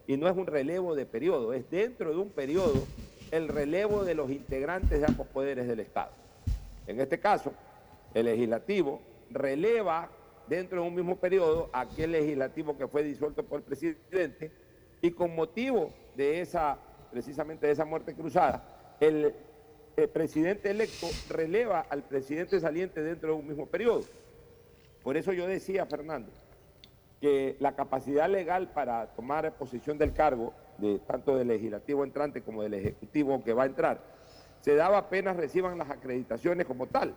Y 0.08 0.18
no 0.18 0.28
es 0.28 0.36
un 0.36 0.48
relevo 0.48 0.96
de 0.96 1.06
periodo, 1.06 1.54
es 1.54 1.70
dentro 1.70 2.12
de 2.12 2.18
un 2.18 2.30
periodo 2.30 2.82
el 3.32 3.50
relevo 3.50 4.06
de 4.06 4.16
los 4.16 4.32
integrantes 4.32 5.00
de 5.02 5.06
ambos 5.06 5.28
poderes 5.28 5.68
del 5.68 5.82
Estado. 5.82 6.12
En 6.88 7.00
este 7.02 7.20
caso, 7.20 7.52
el 8.14 8.26
legislativo 8.26 9.02
releva 9.30 10.10
dentro 10.48 10.82
de 10.82 10.88
un 10.88 10.96
mismo 10.96 11.18
periodo 11.18 11.70
aquel 11.74 12.14
legislativo 12.14 12.78
que 12.78 12.88
fue 12.88 13.04
disuelto 13.04 13.44
por 13.44 13.60
el 13.60 13.64
presidente 13.64 14.52
y 15.02 15.12
con 15.12 15.36
motivo 15.36 15.94
de 16.16 16.40
esa, 16.40 16.78
precisamente 17.12 17.68
de 17.68 17.74
esa 17.74 17.84
muerte 17.84 18.14
cruzada, 18.14 18.96
el, 19.02 19.34
el 19.98 20.10
presidente 20.10 20.72
electo 20.72 21.08
releva 21.30 21.82
al 21.82 22.04
presidente 22.04 22.60
saliente 22.60 23.04
dentro 23.04 23.34
de 23.34 23.40
un 23.40 23.48
mismo 23.48 23.66
periodo. 23.66 24.06
Por 25.04 25.18
eso 25.18 25.34
yo 25.34 25.46
decía, 25.48 25.86
Fernando, 25.86 26.32
que 27.22 27.56
la 27.60 27.76
capacidad 27.76 28.30
legal 28.30 28.70
para 28.70 29.08
tomar 29.08 29.52
posición 29.54 29.98
del 29.98 30.14
cargo, 30.14 30.54
de, 30.78 31.00
tanto 31.00 31.36
del 31.36 31.48
legislativo 31.48 32.04
entrante 32.04 32.42
como 32.42 32.64
del 32.64 32.76
ejecutivo 32.76 33.44
que 33.44 33.54
va 33.54 33.64
a 33.64 33.68
entrar, 33.68 34.00
se 34.62 34.76
daba 34.76 34.98
apenas 34.98 35.36
reciban 35.38 35.78
las 35.78 35.90
acreditaciones 35.90 36.66
como 36.66 36.88
tal. 36.88 37.14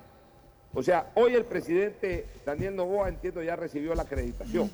O 0.73 0.83
sea, 0.83 1.11
hoy 1.15 1.35
el 1.35 1.45
presidente 1.45 2.27
Daniel 2.47 2.77
Novoa, 2.77 3.09
entiendo, 3.09 3.43
ya 3.43 3.57
recibió 3.57 3.95
la 3.95 4.03
acreditación. 4.03 4.71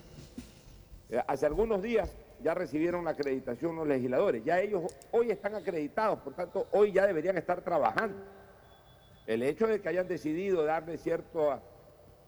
Eh, 1.08 1.22
Hace 1.26 1.46
algunos 1.46 1.82
días 1.82 2.14
ya 2.42 2.54
recibieron 2.54 3.04
la 3.04 3.12
acreditación 3.12 3.76
los 3.76 3.86
legisladores. 3.86 4.44
Ya 4.44 4.60
ellos 4.60 4.94
hoy 5.10 5.30
están 5.30 5.54
acreditados, 5.54 6.18
por 6.20 6.34
tanto, 6.34 6.66
hoy 6.72 6.92
ya 6.92 7.06
deberían 7.06 7.38
estar 7.38 7.62
trabajando. 7.62 8.16
El 9.26 9.42
hecho 9.42 9.66
de 9.66 9.80
que 9.80 9.88
hayan 9.88 10.06
decidido 10.06 10.64
darle 10.64 10.98
cierto, 10.98 11.60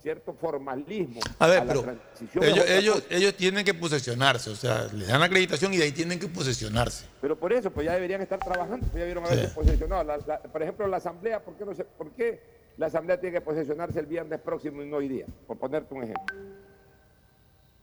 cierto 0.01 0.32
formalismo 0.32 1.20
A 1.38 1.46
ver, 1.49 1.64
pero 1.66 1.80
es 2.20 2.70
ellos, 2.70 3.03
ellos, 3.11 3.34
tienen 3.34 3.64
que 3.64 3.74
posesionarse, 3.74 4.51
o 4.51 4.55
sea, 4.57 4.84
les 4.92 5.09
dan 5.09 5.18
la 5.20 5.26
acreditación 5.26 5.74
y 5.74 5.76
de 5.76 5.84
ahí 5.84 5.92
tienen 5.92 6.18
que 6.20 6.28
posesionarse. 6.28 7.07
Pero 7.20 7.36
por 7.36 7.53
eso, 7.53 7.70
pues 7.70 7.86
ya 7.86 7.94
deberían 7.94 8.20
estar 8.20 8.38
trabajando, 8.38 8.86
pues 8.86 9.01
ya 9.01 9.05
vieron 9.05 9.24
haberse 9.24 9.49
Sí. 9.49 9.55
posesionado. 9.55 10.05
La- 10.05 10.18
la- 10.18 10.38
por 10.40 10.62
ejemplo, 10.62 10.86
la 10.86 10.99
Asamblea, 10.99 11.42
¿por 11.42 11.55
qué, 11.57 11.64
no 11.64 11.74
se, 11.74 11.84
¿por 11.84 12.11
qué 12.12 12.40
la 12.76 12.86
Asamblea 12.86 13.18
tiene 13.20 13.34
que 13.34 13.40
posesionarse 13.40 13.99
el 13.99 14.07
viernes 14.07 14.40
próximo 14.40 14.82
y 14.82 14.86
no 14.86 14.99
hoy 14.99 15.09
día? 15.09 15.26
Por 15.46 15.59
ponerte 15.59 15.92
un 15.94 16.05
ejemplo. 16.05 16.36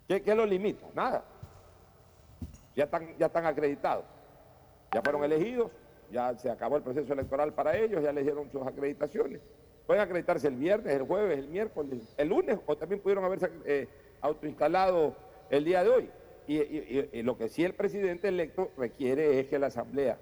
¿Qué, 0.07 0.21
qué 0.21 0.35
lo 0.35 0.45
limita? 0.45 0.85
Nada. 0.95 1.23
Ya 2.75 2.85
están, 2.85 3.17
ya 3.17 3.25
están 3.27 3.45
acreditados. 3.45 4.05
Ya 4.93 5.01
fueron 5.01 5.23
elegidos, 5.23 5.71
ya 6.11 6.37
se 6.37 6.49
acabó 6.49 6.77
el 6.77 6.83
proceso 6.83 7.11
electoral 7.11 7.53
para 7.53 7.75
ellos, 7.77 8.01
ya 8.03 8.11
les 8.13 8.23
dieron 8.23 8.49
sus 8.51 8.65
acreditaciones. 8.65 9.41
Pueden 9.85 10.01
acreditarse 10.01 10.47
el 10.47 10.55
viernes, 10.55 10.93
el 10.93 11.03
jueves, 11.03 11.37
el 11.37 11.47
miércoles, 11.47 11.99
el 12.17 12.27
lunes, 12.29 12.57
o 12.65 12.75
también 12.75 13.01
pudieron 13.01 13.23
haberse 13.23 13.49
eh, 13.65 13.87
autoinstalado 14.21 15.15
el 15.49 15.63
día 15.63 15.83
de 15.83 15.89
hoy. 15.89 16.09
Y, 16.47 16.57
y- 16.57 17.09
y- 17.13 17.19
y 17.19 17.23
lo 17.23 17.37
que 17.37 17.49
sí 17.49 17.63
el 17.63 17.73
presidente 17.73 18.27
electo 18.27 18.71
requiere 18.77 19.39
es 19.39 19.47
que 19.47 19.59
la 19.59 19.67
Asamblea 19.67 20.17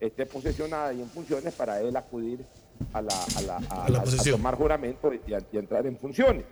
esté 0.00 0.26
posesionada 0.26 0.92
y 0.92 1.00
en 1.02 1.08
funciones 1.08 1.54
para 1.54 1.80
él 1.80 1.96
acudir 1.96 2.44
a, 2.92 3.02
la, 3.02 3.08
a, 3.36 3.42
la- 3.42 3.60
a- 3.70 3.84
A 3.86 3.88
la 3.88 4.02
tomar 4.30 4.54
juramento 4.56 5.10
y 5.14 5.56
entrar 5.56 5.86
en 5.86 5.96
funciones. 5.98 6.44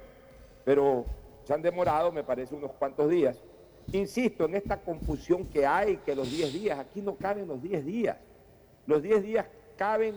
Pero 0.64 1.04
se 1.44 1.54
han 1.54 1.62
demorado, 1.62 2.10
me 2.10 2.24
parece, 2.24 2.54
unos 2.54 2.72
cuantos 2.72 3.08
días. 3.10 3.36
Insisto 3.92 4.46
en 4.46 4.56
esta 4.56 4.78
confusión 4.80 5.44
que 5.46 5.64
hay, 5.64 5.98
que 5.98 6.14
los 6.16 6.28
10 6.30 6.52
días, 6.52 6.78
aquí 6.78 7.00
no 7.02 7.14
caben 7.16 7.46
los 7.46 7.62
10 7.62 7.84
días. 7.86 8.16
Los 8.86 9.02
10 9.02 9.22
días 9.22 9.46
caben 9.76 10.16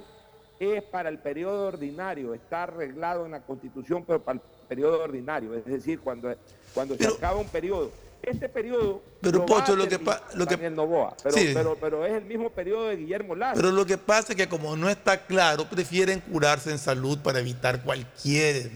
es 0.60 0.84
para 0.84 1.10
el 1.10 1.20
periodo 1.20 1.68
ordinario, 1.68 2.34
está 2.34 2.64
arreglado 2.64 3.26
en 3.26 3.32
la 3.32 3.42
Constitución, 3.42 4.04
pero 4.06 4.22
para 4.22 4.38
el 4.40 4.42
periodo 4.68 5.02
ordinario, 5.02 5.54
es 5.56 5.66
decir, 5.66 6.00
cuando, 6.00 6.34
cuando 6.74 6.96
se 6.96 7.08
acaba 7.08 7.38
un 7.38 7.48
periodo. 7.48 7.92
Este 8.22 8.50
periodo. 8.50 9.02
Pero, 9.22 9.46
Pocho, 9.46 9.78
lo 9.78 9.88
que 9.88 9.98
lo 10.36 10.46
que- 10.46 10.70
Novoa, 10.70 11.16
pero, 11.24 11.38
Sí. 11.38 11.52
pero, 11.54 11.78
pero 11.80 12.06
es 12.06 12.12
el 12.14 12.26
mismo 12.26 12.50
periodo 12.50 12.88
de 12.88 12.98
Guillermo 12.98 13.34
Lazo. 13.34 13.56
Pero 13.62 13.72
lo 13.72 13.86
que 13.86 13.98
pasa 13.98 14.34
es 14.34 14.36
que 14.36 14.50
como 14.50 14.76
no 14.76 14.90
está 14.90 15.26
claro, 15.26 15.70
prefieren 15.70 16.20
curarse 16.20 16.70
en 16.70 16.78
salud 16.80 17.18
para 17.20 17.40
evitar 17.40 17.82
cualquier... 17.82 18.72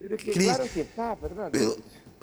Pero 0.00 0.16
es 0.16 0.24
que 0.24 0.32
claro 0.32 0.64
está, 0.64 1.16
Fernando. 1.16 1.76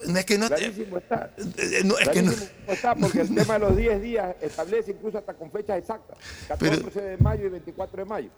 No 0.07 0.17
es 0.19 0.25
que 0.25 0.37
no... 0.37 0.47
Clarísimo 0.47 0.97
está. 0.97 1.31
eh, 1.37 1.81
no, 1.85 1.97
es 1.97 2.09
que 2.09 2.21
no- 2.21 2.31
Clarísimo 2.31 2.71
está, 2.71 2.95
porque 2.95 3.21
el 3.21 3.35
tema 3.35 3.53
de 3.55 3.59
los 3.59 3.75
10 3.77 4.01
días 4.01 4.35
establece 4.41 4.91
incluso 4.91 5.17
hasta 5.17 5.33
con 5.33 5.51
fechas 5.51 5.77
exactas. 5.77 6.17
14 6.47 7.01
de 7.01 7.17
mayo 7.17 7.45
y 7.47 7.49
24 7.49 7.97
de 7.97 8.05
mayo. 8.05 8.29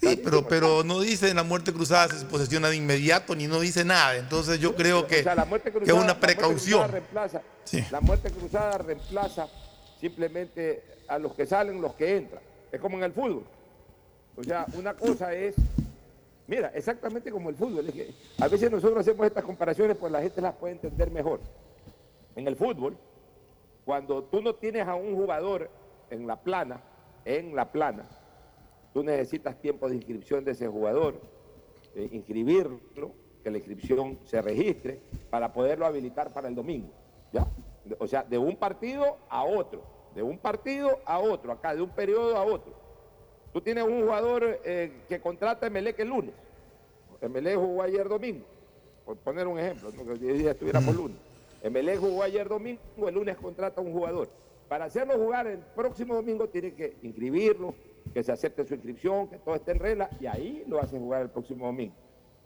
Sí, 0.00 0.20
pero, 0.24 0.46
pero 0.48 0.82
no 0.82 1.00
dice 1.00 1.28
en 1.28 1.36
la 1.36 1.42
muerte 1.42 1.72
cruzada 1.72 2.08
se 2.16 2.24
posesiona 2.24 2.68
de 2.70 2.76
inmediato 2.76 3.34
ni 3.36 3.46
no 3.46 3.60
dice 3.60 3.84
nada. 3.84 4.16
Entonces 4.16 4.58
yo 4.58 4.74
creo 4.74 5.06
que, 5.06 5.20
O 5.20 5.22
sea, 5.22 5.34
la 5.34 5.44
muerte 5.44 5.70
que 5.70 5.78
cruzada, 5.78 5.98
es 5.98 6.04
una 6.04 6.12
la 6.14 6.14
muerte 6.18 6.26
precaución. 6.34 6.80
cruzada 6.80 6.92
reemplaza, 6.92 7.42
Sí. 7.64 7.84
La 7.90 8.00
muerte 8.00 8.30
cruzada 8.30 8.78
reemplaza 8.78 9.48
simplemente 10.00 10.82
a 11.08 11.18
los 11.18 11.34
que 11.34 11.46
salen, 11.46 11.80
los 11.80 11.94
que 11.94 12.16
entran. 12.16 12.42
Es 12.72 12.80
como 12.80 12.96
en 12.98 13.04
el 13.04 13.12
fútbol. 13.12 13.44
O 14.34 14.42
sea, 14.42 14.64
una 14.74 14.94
cosa 14.94 15.32
es, 15.34 15.54
mira, 16.52 16.70
exactamente 16.74 17.32
como 17.32 17.48
el 17.48 17.56
fútbol. 17.56 17.86
A 18.38 18.46
veces 18.46 18.70
nosotros 18.70 19.00
hacemos 19.00 19.26
estas 19.26 19.42
comparaciones, 19.42 19.96
pues 19.96 20.12
la 20.12 20.20
gente 20.20 20.42
las 20.42 20.54
puede 20.54 20.74
entender 20.74 21.10
mejor. 21.10 21.40
En 22.36 22.46
el 22.46 22.56
fútbol, 22.56 22.94
cuando 23.86 24.24
tú 24.24 24.42
no 24.42 24.54
tienes 24.56 24.86
a 24.86 24.94
un 24.94 25.14
jugador 25.16 25.70
en 26.10 26.26
la 26.26 26.36
plana, 26.36 26.82
en 27.24 27.56
la 27.56 27.72
plana, 27.72 28.06
tú 28.92 29.02
necesitas 29.02 29.58
tiempo 29.62 29.88
de 29.88 29.96
inscripción 29.96 30.44
de 30.44 30.50
ese 30.50 30.68
jugador, 30.68 31.18
eh, 31.94 32.10
inscribirlo, 32.12 33.12
que 33.42 33.50
la 33.50 33.56
inscripción 33.56 34.18
se 34.24 34.42
registre 34.42 35.00
para 35.30 35.54
poderlo 35.54 35.86
habilitar 35.86 36.34
para 36.34 36.48
el 36.48 36.54
domingo. 36.54 36.92
¿ya? 37.32 37.46
O 37.98 38.06
sea, 38.06 38.24
de 38.24 38.36
un 38.36 38.56
partido 38.56 39.16
a 39.30 39.42
otro, 39.42 39.82
de 40.14 40.22
un 40.22 40.36
partido 40.36 40.98
a 41.06 41.18
otro, 41.18 41.50
acá, 41.50 41.74
de 41.74 41.80
un 41.80 41.90
periodo 41.90 42.36
a 42.36 42.44
otro. 42.44 42.81
Tú 43.52 43.60
tienes 43.60 43.84
un 43.84 44.02
jugador 44.02 44.60
eh, 44.64 44.92
que 45.08 45.20
contrata 45.20 45.66
a 45.66 45.68
Emelec 45.68 45.98
el 46.00 46.08
lunes. 46.08 46.34
Emelec 47.20 47.56
jugó 47.56 47.82
ayer 47.82 48.08
domingo, 48.08 48.44
por 49.04 49.16
poner 49.18 49.46
un 49.46 49.58
ejemplo, 49.58 49.90
no 49.92 50.04
que 50.04 50.10
hoy 50.10 50.38
día 50.38 50.52
estuviéramos 50.52 50.94
lunes. 50.96 51.16
Emelec 51.62 52.00
jugó 52.00 52.22
ayer 52.22 52.48
domingo, 52.48 52.80
el 53.06 53.14
lunes 53.14 53.36
contrata 53.36 53.80
a 53.80 53.84
un 53.84 53.92
jugador. 53.92 54.28
Para 54.68 54.86
hacerlo 54.86 55.14
jugar 55.14 55.46
el 55.46 55.58
próximo 55.58 56.14
domingo 56.14 56.48
tiene 56.48 56.74
que 56.74 56.96
inscribirlo, 57.02 57.74
que 58.12 58.22
se 58.22 58.32
acepte 58.32 58.64
su 58.64 58.74
inscripción, 58.74 59.28
que 59.28 59.38
todo 59.38 59.54
esté 59.54 59.72
en 59.72 59.78
regla, 59.78 60.10
y 60.18 60.26
ahí 60.26 60.64
lo 60.66 60.80
hacen 60.80 61.00
jugar 61.00 61.22
el 61.22 61.30
próximo 61.30 61.66
domingo. 61.66 61.94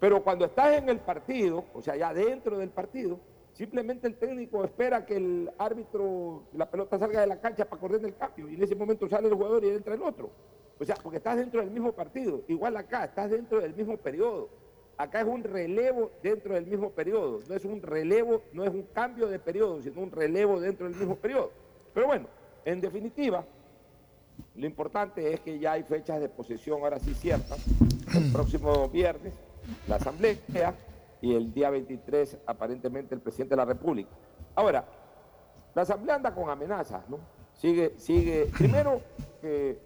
Pero 0.00 0.22
cuando 0.22 0.44
estás 0.44 0.76
en 0.76 0.88
el 0.88 0.98
partido, 0.98 1.64
o 1.72 1.80
sea, 1.80 1.96
ya 1.96 2.12
dentro 2.12 2.58
del 2.58 2.68
partido, 2.68 3.18
simplemente 3.56 4.06
el 4.06 4.16
técnico 4.16 4.62
espera 4.64 5.06
que 5.06 5.16
el 5.16 5.50
árbitro, 5.58 6.44
la 6.52 6.70
pelota 6.70 6.98
salga 6.98 7.22
de 7.22 7.26
la 7.26 7.40
cancha 7.40 7.64
para 7.64 7.80
correr 7.80 8.04
el 8.04 8.14
cambio, 8.14 8.48
y 8.48 8.54
en 8.54 8.62
ese 8.62 8.74
momento 8.74 9.08
sale 9.08 9.28
el 9.28 9.34
jugador 9.34 9.64
y 9.64 9.70
entra 9.70 9.94
el 9.94 10.02
otro. 10.02 10.30
O 10.78 10.84
sea, 10.84 10.94
porque 11.02 11.16
estás 11.16 11.38
dentro 11.38 11.60
del 11.60 11.70
mismo 11.70 11.92
partido. 11.92 12.42
Igual 12.48 12.76
acá, 12.76 13.04
estás 13.06 13.30
dentro 13.30 13.60
del 13.60 13.74
mismo 13.74 13.96
periodo. 13.96 14.50
Acá 14.98 15.22
es 15.22 15.26
un 15.26 15.42
relevo 15.42 16.10
dentro 16.22 16.54
del 16.54 16.66
mismo 16.66 16.90
periodo. 16.90 17.40
No 17.48 17.54
es 17.54 17.64
un 17.64 17.80
relevo, 17.80 18.42
no 18.52 18.62
es 18.62 18.70
un 18.70 18.82
cambio 18.92 19.26
de 19.26 19.38
periodo, 19.38 19.80
sino 19.82 20.02
un 20.02 20.10
relevo 20.10 20.60
dentro 20.60 20.86
del 20.86 20.96
mismo 20.96 21.16
periodo. 21.16 21.50
Pero 21.94 22.06
bueno, 22.06 22.26
en 22.66 22.82
definitiva, 22.82 23.42
lo 24.54 24.66
importante 24.66 25.32
es 25.32 25.40
que 25.40 25.58
ya 25.58 25.72
hay 25.72 25.82
fechas 25.82 26.20
de 26.20 26.28
posesión 26.28 26.82
ahora 26.82 26.98
sí 26.98 27.14
ciertas. 27.14 27.58
El 28.14 28.32
próximo 28.32 28.88
viernes, 28.90 29.32
la 29.88 29.96
asamblea, 29.96 30.74
y 31.20 31.34
el 31.34 31.52
día 31.52 31.70
23, 31.70 32.38
aparentemente, 32.46 33.14
el 33.14 33.20
presidente 33.20 33.54
de 33.54 33.56
la 33.56 33.64
República. 33.64 34.10
Ahora, 34.54 34.86
la 35.74 35.82
asamblea 35.82 36.16
anda 36.16 36.34
con 36.34 36.48
amenazas, 36.48 37.08
¿no? 37.08 37.18
Sigue, 37.54 37.94
sigue, 37.96 38.50
primero 38.58 39.00
que 39.40 39.78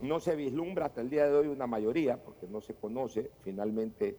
no 0.00 0.20
se 0.20 0.34
vislumbra 0.36 0.86
hasta 0.86 1.00
el 1.00 1.10
día 1.10 1.26
de 1.26 1.36
hoy 1.36 1.48
una 1.48 1.66
mayoría, 1.66 2.16
porque 2.16 2.46
no 2.46 2.60
se 2.60 2.74
conoce 2.74 3.30
finalmente 3.42 4.16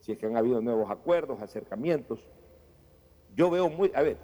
si 0.00 0.12
es 0.12 0.18
que 0.18 0.26
han 0.26 0.36
habido 0.36 0.60
nuevos 0.60 0.90
acuerdos, 0.90 1.40
acercamientos. 1.40 2.20
Yo 3.34 3.50
veo 3.50 3.68
muy, 3.68 3.90
a 3.94 4.02
ver, 4.02 4.18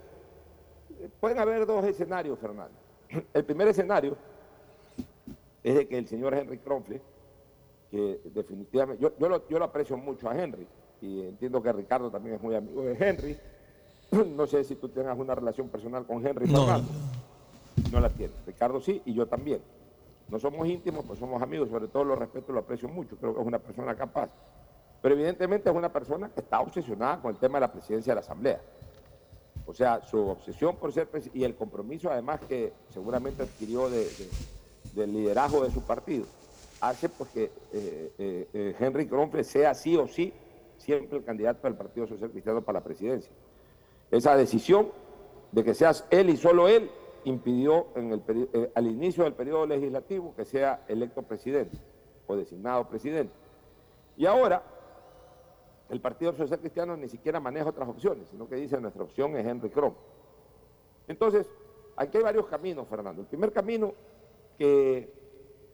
pueden 1.18 1.38
haber 1.38 1.66
dos 1.66 1.84
escenarios, 1.84 2.38
Fernando. 2.38 2.78
El 3.34 3.44
primer 3.44 3.68
escenario 3.68 4.16
es 5.62 5.74
de 5.74 5.88
que 5.88 5.98
el 5.98 6.06
señor 6.06 6.34
Henry 6.34 6.58
Kronfle, 6.58 7.02
que 7.90 8.20
definitivamente, 8.24 9.02
yo, 9.02 9.28
lo, 9.28 9.64
aprecio 9.64 9.96
mucho 9.96 10.28
a 10.28 10.38
Henry, 10.40 10.66
y 11.00 11.22
entiendo 11.22 11.62
que 11.62 11.72
Ricardo 11.72 12.10
también 12.10 12.36
es 12.36 12.42
muy 12.42 12.54
amigo 12.54 12.82
de 12.82 12.96
Henry. 12.98 13.36
No 14.36 14.46
sé 14.46 14.64
si 14.64 14.74
tú 14.74 14.88
tengas 14.88 15.16
una 15.16 15.36
relación 15.36 15.68
personal 15.68 16.04
con 16.04 16.26
Henry 16.26 16.46
no, 16.48 16.66
Fernando. 16.66 16.88
No 17.92 18.00
la 18.00 18.10
tiene. 18.10 18.32
Ricardo 18.44 18.80
sí, 18.80 19.00
y 19.04 19.14
yo 19.14 19.26
también. 19.26 19.60
No 20.28 20.38
somos 20.38 20.66
íntimos, 20.68 21.04
pues 21.04 21.18
somos 21.18 21.40
amigos, 21.42 21.68
sobre 21.68 21.88
todo 21.88 22.04
lo 22.04 22.16
respeto 22.16 22.50
y 22.50 22.54
lo 22.54 22.60
aprecio 22.60 22.88
mucho, 22.88 23.16
creo 23.16 23.34
que 23.34 23.40
es 23.40 23.46
una 23.46 23.58
persona 23.58 23.94
capaz. 23.94 24.30
Pero 25.02 25.14
evidentemente 25.14 25.70
es 25.70 25.76
una 25.76 25.92
persona 25.92 26.28
que 26.28 26.40
está 26.40 26.60
obsesionada 26.60 27.20
con 27.20 27.32
el 27.32 27.38
tema 27.38 27.58
de 27.58 27.60
la 27.62 27.72
presidencia 27.72 28.12
de 28.12 28.14
la 28.16 28.20
Asamblea. 28.20 28.60
O 29.66 29.72
sea, 29.72 30.02
su 30.04 30.18
obsesión 30.18 30.76
por 30.76 30.92
ser 30.92 31.08
presidente 31.08 31.38
y 31.38 31.44
el 31.44 31.54
compromiso 31.54 32.10
además 32.10 32.40
que 32.48 32.72
seguramente 32.92 33.42
adquirió 33.42 33.88
del 33.88 35.12
liderazgo 35.12 35.64
de 35.64 35.70
su 35.70 35.82
partido, 35.82 36.26
hace 36.80 37.08
pues 37.08 37.30
que 37.30 37.44
eh, 37.72 38.12
eh, 38.18 38.48
eh, 38.52 38.76
Henry 38.78 39.06
Kronfle 39.06 39.44
sea 39.44 39.74
sí 39.74 39.96
o 39.96 40.08
sí 40.08 40.32
siempre 40.80 41.18
el 41.18 41.24
candidato 41.24 41.68
del 41.68 41.76
Partido 41.76 42.06
Social 42.06 42.30
Cristiano 42.30 42.62
para 42.62 42.80
la 42.80 42.84
presidencia. 42.84 43.30
Esa 44.10 44.36
decisión 44.36 44.88
de 45.52 45.62
que 45.62 45.74
seas 45.74 46.06
él 46.10 46.30
y 46.30 46.36
solo 46.36 46.68
él 46.68 46.90
impidió 47.24 47.86
eh, 47.94 48.70
al 48.74 48.86
inicio 48.86 49.24
del 49.24 49.34
periodo 49.34 49.66
legislativo 49.66 50.34
que 50.34 50.44
sea 50.44 50.84
electo 50.88 51.22
presidente 51.22 51.78
o 52.26 52.34
designado 52.34 52.88
presidente. 52.88 53.32
Y 54.16 54.26
ahora 54.26 54.62
el 55.90 56.00
Partido 56.00 56.32
Social 56.32 56.60
Cristiano 56.60 56.96
ni 56.96 57.08
siquiera 57.08 57.40
maneja 57.40 57.68
otras 57.68 57.88
opciones, 57.88 58.28
sino 58.28 58.48
que 58.48 58.56
dice 58.56 58.80
nuestra 58.80 59.02
opción 59.02 59.36
es 59.36 59.46
Henry 59.46 59.70
Crom. 59.70 59.94
Entonces, 61.08 61.50
aquí 61.96 62.18
hay 62.18 62.22
varios 62.22 62.46
caminos, 62.46 62.86
Fernando. 62.88 63.22
El 63.22 63.26
primer 63.26 63.52
camino, 63.52 63.92
que 64.56 65.12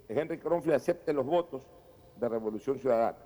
Henry 0.08 0.38
Kronfle 0.38 0.74
acepte 0.74 1.12
los 1.12 1.26
votos 1.26 1.66
de 2.18 2.28
Revolución 2.28 2.78
Ciudadana. 2.78 3.18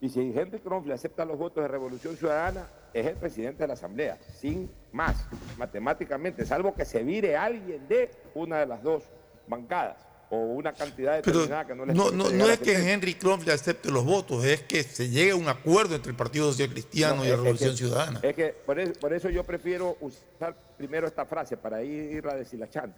Y 0.00 0.08
si 0.08 0.32
Henry 0.36 0.58
Kronfle 0.58 0.92
acepta 0.92 1.24
los 1.24 1.38
votos 1.38 1.62
de 1.62 1.68
Revolución 1.68 2.16
Ciudadana, 2.16 2.68
es 2.92 3.06
el 3.06 3.16
presidente 3.16 3.62
de 3.62 3.68
la 3.68 3.74
Asamblea, 3.74 4.18
sin 4.38 4.70
más, 4.92 5.26
matemáticamente, 5.56 6.44
salvo 6.44 6.74
que 6.74 6.84
se 6.84 7.02
vire 7.02 7.36
alguien 7.36 7.86
de 7.88 8.10
una 8.34 8.58
de 8.58 8.66
las 8.66 8.82
dos 8.82 9.04
bancadas 9.46 9.96
o 10.30 10.36
una 10.36 10.72
cantidad 10.72 11.16
determinada 11.16 11.66
que 11.66 11.74
no 11.74 11.86
le 11.86 11.94
No, 11.94 12.10
no, 12.10 12.30
no 12.30 12.48
es 12.48 12.58
que 12.58 12.72
Henry 12.74 13.14
Kronfle 13.14 13.52
acepte 13.52 13.90
los 13.90 14.04
votos, 14.04 14.44
es 14.44 14.62
que 14.62 14.82
se 14.82 15.08
llegue 15.08 15.30
a 15.30 15.36
un 15.36 15.48
acuerdo 15.48 15.94
entre 15.94 16.10
el 16.10 16.16
Partido 16.16 16.50
Social 16.50 16.70
Cristiano 16.70 17.24
y 17.24 17.28
la 17.28 17.36
Revolución 17.36 17.76
Ciudadana. 17.76 18.20
Es 18.22 18.34
que 18.34 18.48
por 18.48 19.12
eso, 19.12 19.30
yo 19.30 19.44
prefiero 19.44 19.96
usar 20.00 20.56
primero 20.76 21.06
esta 21.06 21.24
frase 21.24 21.56
para 21.56 21.82
irla 21.82 22.34
deshilachando. 22.34 22.96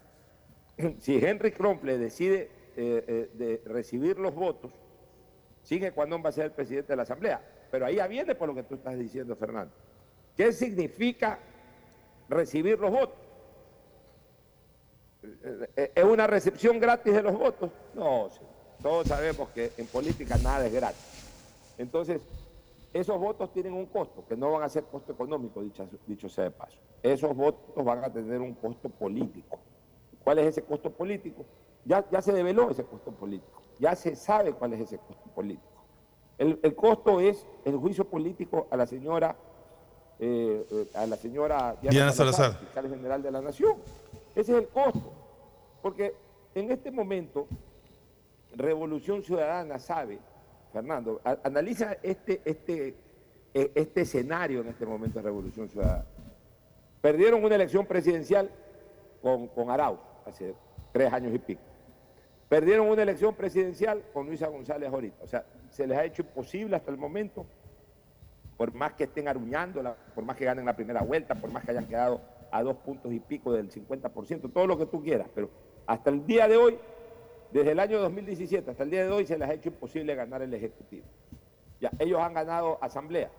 Si 1.00 1.16
Henry 1.16 1.52
Kronfle 1.52 1.98
decide 1.98 2.50
eh, 2.76 3.04
eh, 3.06 3.30
de 3.34 3.62
recibir 3.66 4.18
los 4.18 4.34
votos, 4.34 4.72
sigue 5.68 5.92
cuando 5.92 6.20
va 6.22 6.30
a 6.30 6.32
ser 6.32 6.46
el 6.46 6.52
presidente 6.52 6.94
de 6.94 6.96
la 6.96 7.02
Asamblea. 7.02 7.42
Pero 7.70 7.84
ahí 7.84 7.96
ya 7.96 8.06
viene 8.06 8.34
por 8.34 8.48
lo 8.48 8.54
que 8.54 8.62
tú 8.62 8.76
estás 8.76 8.98
diciendo, 8.98 9.36
Fernando. 9.36 9.70
¿Qué 10.34 10.50
significa 10.50 11.38
recibir 12.26 12.78
los 12.78 12.90
votos? 12.90 13.18
¿Es 15.74 16.04
una 16.04 16.26
recepción 16.26 16.80
gratis 16.80 17.12
de 17.12 17.22
los 17.22 17.38
votos? 17.38 17.70
No, 17.94 18.30
todos 18.80 19.08
sabemos 19.08 19.50
que 19.50 19.72
en 19.76 19.86
política 19.88 20.38
nada 20.42 20.66
es 20.66 20.72
gratis. 20.72 21.04
Entonces, 21.76 22.22
esos 22.94 23.18
votos 23.18 23.52
tienen 23.52 23.74
un 23.74 23.86
costo, 23.86 24.24
que 24.26 24.38
no 24.38 24.52
van 24.52 24.62
a 24.62 24.70
ser 24.70 24.84
costo 24.84 25.12
económico, 25.12 25.60
dicho, 25.60 25.86
dicho 26.06 26.30
sea 26.30 26.44
de 26.44 26.50
paso. 26.50 26.78
Esos 27.02 27.36
votos 27.36 27.84
van 27.84 28.02
a 28.02 28.10
tener 28.10 28.40
un 28.40 28.54
costo 28.54 28.88
político. 28.88 29.58
¿Cuál 30.24 30.38
es 30.38 30.46
ese 30.46 30.62
costo 30.62 30.90
político? 30.90 31.44
Ya, 31.84 32.08
ya 32.10 32.22
se 32.22 32.32
develó 32.32 32.70
ese 32.70 32.84
costo 32.84 33.12
político. 33.12 33.67
Ya 33.78 33.94
se 33.94 34.16
sabe 34.16 34.52
cuál 34.52 34.72
es 34.74 34.80
ese 34.80 34.98
costo 34.98 35.28
político. 35.34 35.78
El, 36.38 36.74
costo 36.76 37.20
es 37.20 37.44
el 37.64 37.76
juicio 37.76 38.04
político 38.04 38.68
a 38.70 38.76
la 38.76 38.86
señora, 38.86 39.36
eh, 40.20 40.64
eh, 40.70 40.86
a 40.94 41.04
la 41.06 41.16
señora 41.16 41.76
Diana, 41.82 42.12
Salazar, 42.12 42.58
fiscal 42.58 42.88
general 42.88 43.22
de 43.22 43.30
la 43.32 43.40
Nación. 43.40 43.76
Ese 44.36 44.52
es 44.52 44.58
el 44.58 44.68
costo. 44.68 45.12
Porque 45.82 46.14
en 46.54 46.70
este 46.70 46.92
momento, 46.92 47.48
Revolución 48.54 49.22
Ciudadana 49.24 49.80
sabe, 49.80 50.20
Fernando, 50.72 51.20
analiza 51.42 51.96
este, 52.02 52.40
este, 52.44 52.94
e, 53.52 53.72
este 53.74 54.02
escenario 54.02 54.60
en 54.60 54.68
este 54.68 54.86
momento 54.86 55.18
de 55.18 55.24
Revolución 55.24 55.68
Ciudadana. 55.68 56.06
Perdieron 57.00 57.42
una 57.42 57.56
elección 57.56 57.84
presidencial 57.84 58.48
con, 59.22 59.48
con 59.48 59.70
Arauz 59.70 59.98
hace 60.24 60.54
tres 60.92 61.12
años 61.12 61.34
y 61.34 61.38
pico. 61.40 61.62
Perdieron 62.48 62.88
una 62.88 63.02
elección 63.02 63.34
presidencial 63.34 64.02
con 64.12 64.26
Luisa 64.26 64.48
González 64.48 64.90
ahorita. 64.90 65.22
O 65.22 65.26
sea, 65.26 65.44
se 65.70 65.86
les 65.86 65.98
ha 65.98 66.04
hecho 66.04 66.22
imposible 66.22 66.76
hasta 66.76 66.90
el 66.90 66.96
momento, 66.96 67.44
por 68.56 68.72
más 68.72 68.94
que 68.94 69.04
estén 69.04 69.28
aruñándola, 69.28 69.94
por 70.14 70.24
más 70.24 70.36
que 70.36 70.44
ganen 70.44 70.64
la 70.64 70.74
primera 70.74 71.02
vuelta, 71.02 71.34
por 71.34 71.50
más 71.52 71.64
que 71.64 71.72
hayan 71.72 71.86
quedado 71.86 72.20
a 72.50 72.62
dos 72.62 72.76
puntos 72.76 73.12
y 73.12 73.20
pico 73.20 73.52
del 73.52 73.70
50%, 73.70 74.52
todo 74.52 74.66
lo 74.66 74.78
que 74.78 74.86
tú 74.86 75.02
quieras, 75.02 75.28
pero 75.34 75.50
hasta 75.86 76.10
el 76.10 76.26
día 76.26 76.48
de 76.48 76.56
hoy, 76.56 76.78
desde 77.52 77.72
el 77.72 77.80
año 77.80 77.98
2017 78.00 78.70
hasta 78.70 78.82
el 78.82 78.90
día 78.90 79.04
de 79.04 79.10
hoy, 79.10 79.26
se 79.26 79.38
les 79.38 79.48
ha 79.48 79.52
hecho 79.52 79.68
imposible 79.68 80.14
ganar 80.14 80.42
el 80.42 80.52
Ejecutivo. 80.52 81.06
Ya, 81.80 81.90
ellos 81.98 82.20
han 82.20 82.34
ganado 82.34 82.78
asamblea. 82.80 83.30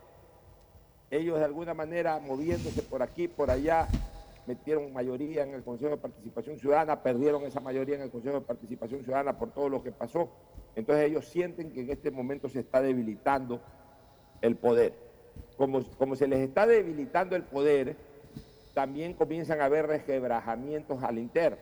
Ellos 1.12 1.40
de 1.40 1.46
alguna 1.46 1.74
manera 1.74 2.20
moviéndose 2.20 2.82
por 2.84 3.02
aquí, 3.02 3.28
por 3.28 3.50
allá, 3.50 3.88
metieron 4.50 4.92
mayoría 4.92 5.44
en 5.44 5.54
el 5.54 5.64
Consejo 5.64 5.92
de 5.92 5.98
Participación 5.98 6.58
Ciudadana, 6.58 7.04
perdieron 7.04 7.44
esa 7.44 7.60
mayoría 7.60 7.96
en 7.96 8.02
el 8.02 8.10
Consejo 8.10 8.40
de 8.40 8.46
Participación 8.46 9.04
Ciudadana 9.04 9.38
por 9.38 9.52
todo 9.52 9.70
lo 9.70 9.84
que 9.84 9.92
pasó. 9.92 10.28
Entonces 10.76 11.06
ellos 11.06 11.28
sienten 11.28 11.72
que 11.72 11.82
en 11.82 11.92
este 11.92 12.10
momento 12.10 12.50
se 12.50 12.62
está 12.62 12.82
debilitando 12.82 13.62
el 14.42 14.56
poder. 14.56 14.94
Como, 15.56 15.84
como 16.00 16.16
se 16.16 16.28
les 16.28 16.40
está 16.40 16.66
debilitando 16.66 17.36
el 17.36 17.44
poder, 17.44 17.96
también 18.74 19.14
comienzan 19.14 19.62
a 19.62 19.66
haber 19.66 19.86
resquebrajamientos 19.86 21.04
al 21.04 21.20
interno. 21.20 21.60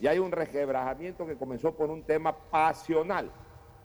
Y 0.00 0.06
hay 0.06 0.20
un 0.20 0.30
resquebrajamiento 0.30 1.26
que 1.26 1.34
comenzó 1.34 1.74
por 1.74 1.90
un 1.90 2.04
tema 2.04 2.32
pasional, 2.32 3.28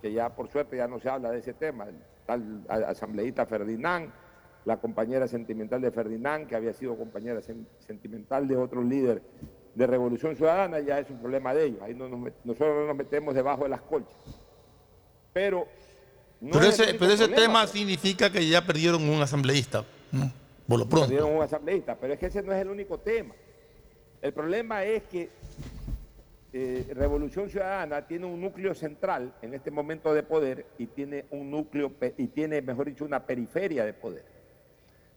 que 0.03 0.13
ya 0.13 0.29
por 0.29 0.49
suerte 0.49 0.77
ya 0.77 0.87
no 0.87 0.99
se 0.99 1.09
habla 1.09 1.31
de 1.31 1.39
ese 1.39 1.53
tema. 1.53 1.85
El 1.85 1.95
tal 2.27 2.63
asambleísta 2.69 3.47
Ferdinand, 3.47 4.11
la 4.65 4.77
compañera 4.77 5.27
sentimental 5.27 5.81
de 5.81 5.91
Ferdinand, 5.91 6.47
que 6.47 6.55
había 6.55 6.73
sido 6.73 6.97
compañera 6.97 7.41
sentimental 7.79 8.47
de 8.47 8.55
otro 8.55 8.81
líder 8.83 9.21
de 9.75 9.87
Revolución 9.87 10.35
Ciudadana, 10.35 10.79
ya 10.79 10.99
es 10.99 11.09
un 11.09 11.19
problema 11.19 11.53
de 11.53 11.65
ellos. 11.65 11.81
Ahí 11.81 11.93
no 11.93 12.07
nosotros 12.07 12.75
no 12.75 12.87
nos 12.87 12.95
metemos 12.95 13.33
debajo 13.35 13.63
de 13.63 13.69
las 13.69 13.81
colchas. 13.81 14.15
Pero 15.33 15.67
No 16.39 16.51
pero 16.51 16.65
es 16.65 16.67
el 16.67 16.73
ese, 16.73 16.83
único 16.83 16.99
pero 16.99 17.13
ese 17.13 17.27
problema, 17.27 17.45
tema 17.45 17.67
significa 17.67 18.31
que 18.31 18.47
ya 18.47 18.65
perdieron 18.65 19.07
un 19.09 19.21
asambleísta, 19.21 19.83
¿no? 20.11 20.31
por 20.67 20.79
lo 20.79 20.87
pronto. 20.87 21.07
Perdieron 21.07 21.35
un 21.35 21.41
asambleísta, 21.41 21.97
pero 21.99 22.13
es 22.13 22.19
que 22.19 22.27
ese 22.27 22.41
no 22.41 22.53
es 22.53 22.61
el 22.61 22.69
único 22.69 22.99
tema. 22.99 23.33
El 24.21 24.31
problema 24.31 24.85
es 24.85 25.03
que 25.03 25.29
eh, 26.53 26.85
Revolución 26.93 27.49
Ciudadana 27.49 28.05
tiene 28.07 28.25
un 28.27 28.39
núcleo 28.39 28.73
central 28.75 29.33
en 29.41 29.55
este 29.55 29.71
momento 29.71 30.13
de 30.13 30.23
poder 30.23 30.67
y 30.77 30.85
tiene 30.85 31.25
un 31.31 31.49
núcleo 31.49 31.91
y 32.17 32.27
tiene, 32.27 32.61
mejor 32.61 32.85
dicho, 32.85 33.03
una 33.03 33.25
periferia 33.25 33.83
de 33.83 33.93
poder. 33.93 34.32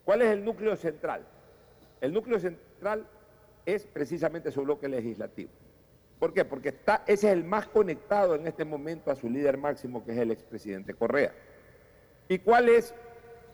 ¿Cuál 0.07 0.23
es 0.23 0.29
el 0.29 0.45
núcleo 0.45 0.77
central? 0.77 1.27
El 2.01 2.13
núcleo 2.13 2.39
central 2.39 3.05
es 3.67 3.85
precisamente 3.87 4.53
su 4.53 4.63
bloque 4.63 4.89
legislativo. 4.89 5.51
¿Por 6.21 6.33
qué? 6.33 6.45
Porque 6.45 6.69
está, 6.69 7.03
ese 7.09 7.27
es 7.27 7.33
el 7.33 7.43
más 7.43 7.67
conectado 7.67 8.37
en 8.37 8.47
este 8.47 8.65
momento 8.65 9.11
a 9.11 9.17
su 9.17 9.29
líder 9.29 9.59
máximo, 9.59 10.05
que 10.05 10.13
es 10.13 10.19
el 10.19 10.31
expresidente 10.31 10.95
Correa. 10.95 11.33
¿Y 12.29 12.39
cuál 12.39 12.69
es 12.69 12.95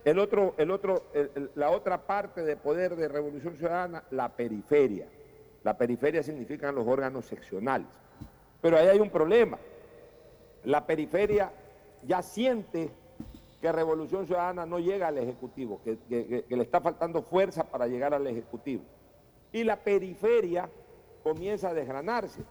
el 0.05 0.19
otro, 0.19 0.55
el 0.59 0.71
otro, 0.71 1.07
la 1.55 1.71
otra 1.71 2.07
parte 2.07 2.43
de 2.43 2.55
poder 2.57 2.97
de 2.97 3.09
Revolución 3.09 3.57
Ciudadana? 3.57 4.05
La 4.11 4.29
periferia. 4.37 5.07
La 5.65 5.79
periferia 5.79 6.23
significan 6.23 6.75
los 6.75 6.87
órganos 6.87 7.25
seccionales. 7.25 7.89
Pero 8.61 8.77
ahí 8.77 8.89
hay 8.89 9.01
un 9.01 9.11
problema. 9.11 9.59
La 10.65 10.87
periferia 10.87 11.51
ya 12.03 12.21
siente 12.21 12.91
que 13.63 13.71
Revolución 13.71 14.27
Ciudadana 14.27 14.67
no 14.67 14.81
llega 14.81 15.07
al 15.07 15.19
Ejecutivo, 15.19 15.81
que, 15.85 16.45
le 16.49 16.63
está 16.63 16.81
faltando 16.81 17.23
fuerza 17.23 17.63
para 17.63 17.87
llegar 17.87 18.13
al 18.13 18.27
Ejecutivo. 18.27 18.83
Y 19.53 19.63
la 19.63 19.77
periferia 19.77 20.69
comienza 21.23 21.69
a 21.69 21.75
desgranarse. 21.75 22.43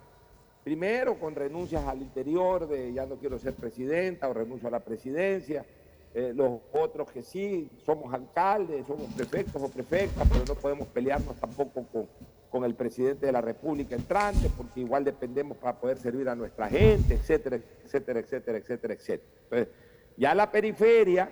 Primero 0.64 1.20
con 1.20 1.36
renuncias 1.36 1.84
al 1.86 2.02
interior 2.02 2.66
de 2.66 2.94
ya 2.94 3.06
no 3.06 3.18
quiero 3.18 3.38
ser 3.38 3.56
presidenta 3.56 4.30
o 4.30 4.34
renuncio 4.34 4.70
a 4.70 4.72
la 4.72 4.80
presidencia. 4.80 5.66
Eh, 6.14 6.32
los 6.34 6.62
otros 6.72 7.12
que 7.12 7.24
sí, 7.24 7.70
somos 7.86 8.14
alcaldes, 8.14 8.88
somos 8.88 9.14
prefectos 9.14 9.62
o 9.62 9.70
prefectas, 9.70 10.26
pero 10.32 10.46
no 10.48 10.56
podemos 10.56 10.88
pelearnos 10.88 11.36
tampoco 11.36 11.86
con, 11.92 12.08
con 12.50 12.64
el 12.64 12.76
presidente 12.76 13.26
de 13.26 13.32
la 13.34 13.42
República 13.42 13.96
entrante, 13.96 14.50
porque 14.56 14.80
igual 14.80 15.04
dependemos 15.04 15.58
para 15.58 15.78
poder 15.78 15.98
servir 15.98 16.30
a 16.30 16.36
nuestra 16.36 16.70
gente, 16.70 17.16
etcétera, 17.16 17.60
etcétera, 17.84 18.20
etcétera, 18.22 18.58
etcétera, 18.60 18.94
etcétera. 18.94 19.30
Entonces, 19.44 19.91
ya 20.18 20.36
la 20.36 20.52
periferia 20.52 21.32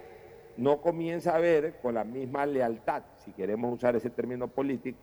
no 0.58 0.82
comienza 0.82 1.36
a 1.36 1.40
ver 1.40 1.80
con 1.82 1.94
la 1.94 2.04
misma 2.04 2.46
lealtad, 2.46 3.04
si 3.24 3.32
queremos 3.32 3.74
usar 3.78 3.96
ese 3.96 4.10
término 4.10 4.48
político, 4.48 4.98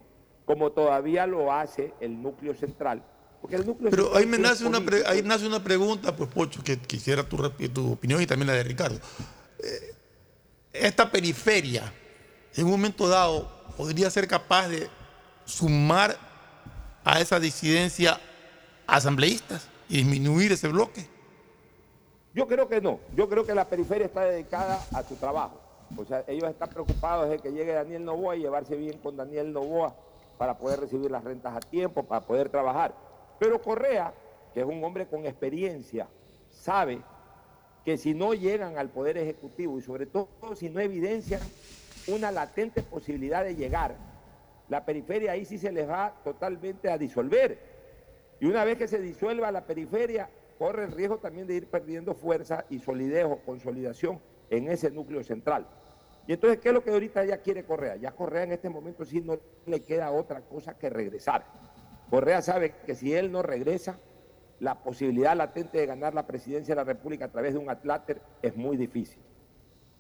como 0.45 0.70
todavía 0.72 1.27
lo 1.27 1.53
hace 1.53 1.95
el 2.01 2.20
núcleo 2.20 2.55
central. 2.55 3.03
Porque 3.41 3.57
el 3.57 3.66
núcleo 3.66 3.91
Pero 3.91 4.05
central 4.05 4.22
ahí 4.22 4.29
me 4.29 4.39
nace 4.39 4.64
una, 4.66 4.81
pre- 4.81 5.07
ahí 5.07 5.22
nace 5.22 5.47
una 5.47 5.62
pregunta, 5.62 6.14
pues 6.14 6.29
Pocho, 6.31 6.62
que 6.62 6.79
quisiera 6.79 7.22
tu, 7.22 7.37
tu 7.70 7.93
opinión 7.93 8.20
y 8.20 8.27
también 8.27 8.49
la 8.49 8.55
de 8.55 8.62
Ricardo. 8.64 8.99
Eh, 9.59 9.95
esta 10.72 11.11
periferia, 11.11 11.93
en 12.55 12.64
un 12.64 12.70
momento 12.72 13.09
dado, 13.09 13.49
podría 13.77 14.11
ser 14.11 14.27
capaz 14.29 14.68
de 14.68 14.89
sumar 15.45 16.16
a 17.05 17.20
esa 17.20 17.39
disidencia 17.41 18.20
asambleístas 18.87 19.68
y 19.89 19.99
disminuir 19.99 20.53
ese 20.53 20.68
bloque. 20.68 21.09
Yo 22.37 22.47
creo 22.47 22.68
que 22.68 22.82
no. 22.82 23.01
Yo 23.14 23.30
creo 23.30 23.47
que 23.47 23.55
la 23.55 23.64
periferia 23.64 24.05
está 24.05 24.20
dedicada 24.26 24.78
a 24.93 25.03
su 25.03 25.16
trabajo. 25.16 25.59
O 25.97 26.05
sea, 26.05 26.22
ellos 26.26 26.51
están 26.51 26.68
preocupados 26.68 27.30
de 27.30 27.39
que 27.39 27.51
llegue 27.51 27.72
Daniel 27.72 28.05
Novoa 28.05 28.37
y 28.37 28.41
llevarse 28.41 28.76
bien 28.76 28.99
con 28.99 29.16
Daniel 29.16 29.55
Novoa 29.55 29.97
para 30.37 30.59
poder 30.59 30.80
recibir 30.80 31.11
las 31.11 31.24
rentas 31.24 31.57
a 31.57 31.61
tiempo, 31.61 32.03
para 32.03 32.20
poder 32.20 32.51
trabajar. 32.51 32.95
Pero 33.39 33.62
Correa, 33.62 34.12
que 34.53 34.61
es 34.61 34.66
un 34.66 34.84
hombre 34.84 35.07
con 35.07 35.24
experiencia, 35.24 36.09
sabe 36.51 37.01
que 37.87 37.97
si 37.97 38.12
no 38.12 38.34
llegan 38.34 38.76
al 38.76 38.91
Poder 38.91 39.16
Ejecutivo 39.16 39.78
y 39.78 39.82
sobre 39.82 40.05
todo 40.05 40.28
si 40.57 40.68
no 40.68 40.80
evidencian 40.80 41.41
una 42.07 42.30
latente 42.30 42.82
posibilidad 42.82 43.45
de 43.45 43.57
llegar, 43.57 43.97
la 44.68 44.84
periferia 44.84 45.32
ahí 45.32 45.47
sí 45.47 45.57
se 45.57 45.72
les 45.72 45.89
va 45.89 46.12
totalmente 46.22 46.91
a 46.91 46.99
disolver. 46.99 47.59
Y 48.41 48.47
una 48.47 48.62
vez 48.64 48.76
que 48.76 48.89
se 48.89 48.99
disuelva 48.99 49.51
la 49.51 49.64
periferia, 49.64 50.28
corre 50.59 50.84
el 50.84 50.92
riesgo 50.92 51.18
también 51.18 51.46
de 51.46 51.54
ir 51.54 51.68
perdiendo 51.68 52.14
fuerza 52.14 52.64
y 52.70 52.78
solidez 52.78 53.24
o 53.24 53.38
consolidación 53.38 54.20
en 54.50 54.68
ese 54.68 54.90
núcleo 54.90 55.22
central. 55.22 55.66
Y 56.26 56.32
entonces, 56.32 56.59
¿qué 56.59 56.68
es 56.68 56.74
lo 56.74 56.82
que 56.82 56.90
ahorita 56.90 57.24
ya 57.24 57.38
quiere 57.38 57.64
Correa? 57.64 57.96
Ya 57.96 58.12
Correa 58.12 58.42
en 58.42 58.52
este 58.52 58.68
momento 58.68 59.04
sí 59.04 59.20
no 59.20 59.38
le 59.66 59.80
queda 59.80 60.11
otra 60.11 60.40
cosa 60.40 60.76
que 60.76 60.90
regresar. 60.90 61.44
Correa 62.11 62.42
sabe 62.42 62.74
que 62.84 62.94
si 62.94 63.14
él 63.14 63.30
no 63.30 63.42
regresa, 63.42 63.98
la 64.59 64.82
posibilidad 64.82 65.36
latente 65.36 65.78
de 65.78 65.86
ganar 65.86 66.14
la 66.14 66.26
presidencia 66.26 66.74
de 66.74 66.80
la 66.80 66.84
República 66.84 67.26
a 67.26 67.28
través 67.28 67.52
de 67.52 67.59
un 67.59 67.70
atláter 67.70 68.20
es 68.42 68.57
muy 68.57 68.76
difícil. 68.76 69.22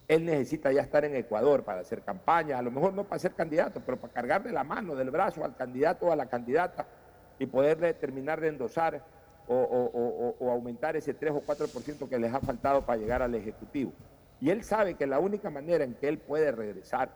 Él 0.08 0.24
necesita 0.24 0.72
ya 0.72 0.82
estar 0.82 1.04
en 1.04 1.16
Ecuador 1.16 1.64
para 1.64 1.80
hacer 1.80 2.02
campaña, 2.02 2.58
a 2.58 2.62
lo 2.62 2.70
mejor 2.70 2.94
no 2.94 3.04
para 3.04 3.18
ser 3.18 3.34
candidato, 3.34 3.82
pero 3.84 4.00
para 4.00 4.12
cargarle 4.12 4.52
la 4.52 4.64
mano 4.64 4.94
del 4.94 5.10
brazo 5.10 5.44
al 5.44 5.56
candidato 5.56 6.06
o 6.06 6.12
a 6.12 6.16
la 6.16 6.26
candidata 6.26 6.86
y 7.38 7.46
poderle 7.46 7.92
terminar 7.94 8.40
de 8.40 8.48
endosar 8.48 9.04
o, 9.48 10.50
aumentar 10.50 10.96
ese 10.96 11.14
3 11.14 11.32
o 11.32 11.42
4% 11.42 12.08
que 12.08 12.18
les 12.18 12.32
ha 12.32 12.40
faltado 12.40 12.82
para 12.82 12.98
llegar 12.98 13.22
al 13.22 13.34
Ejecutivo. 13.34 13.92
Y 14.40 14.50
él 14.50 14.62
sabe 14.64 14.94
que 14.94 15.06
la 15.06 15.18
única 15.18 15.50
manera 15.50 15.84
en 15.84 15.94
que 15.94 16.08
él 16.08 16.18
puede 16.18 16.52
regresar 16.52 17.10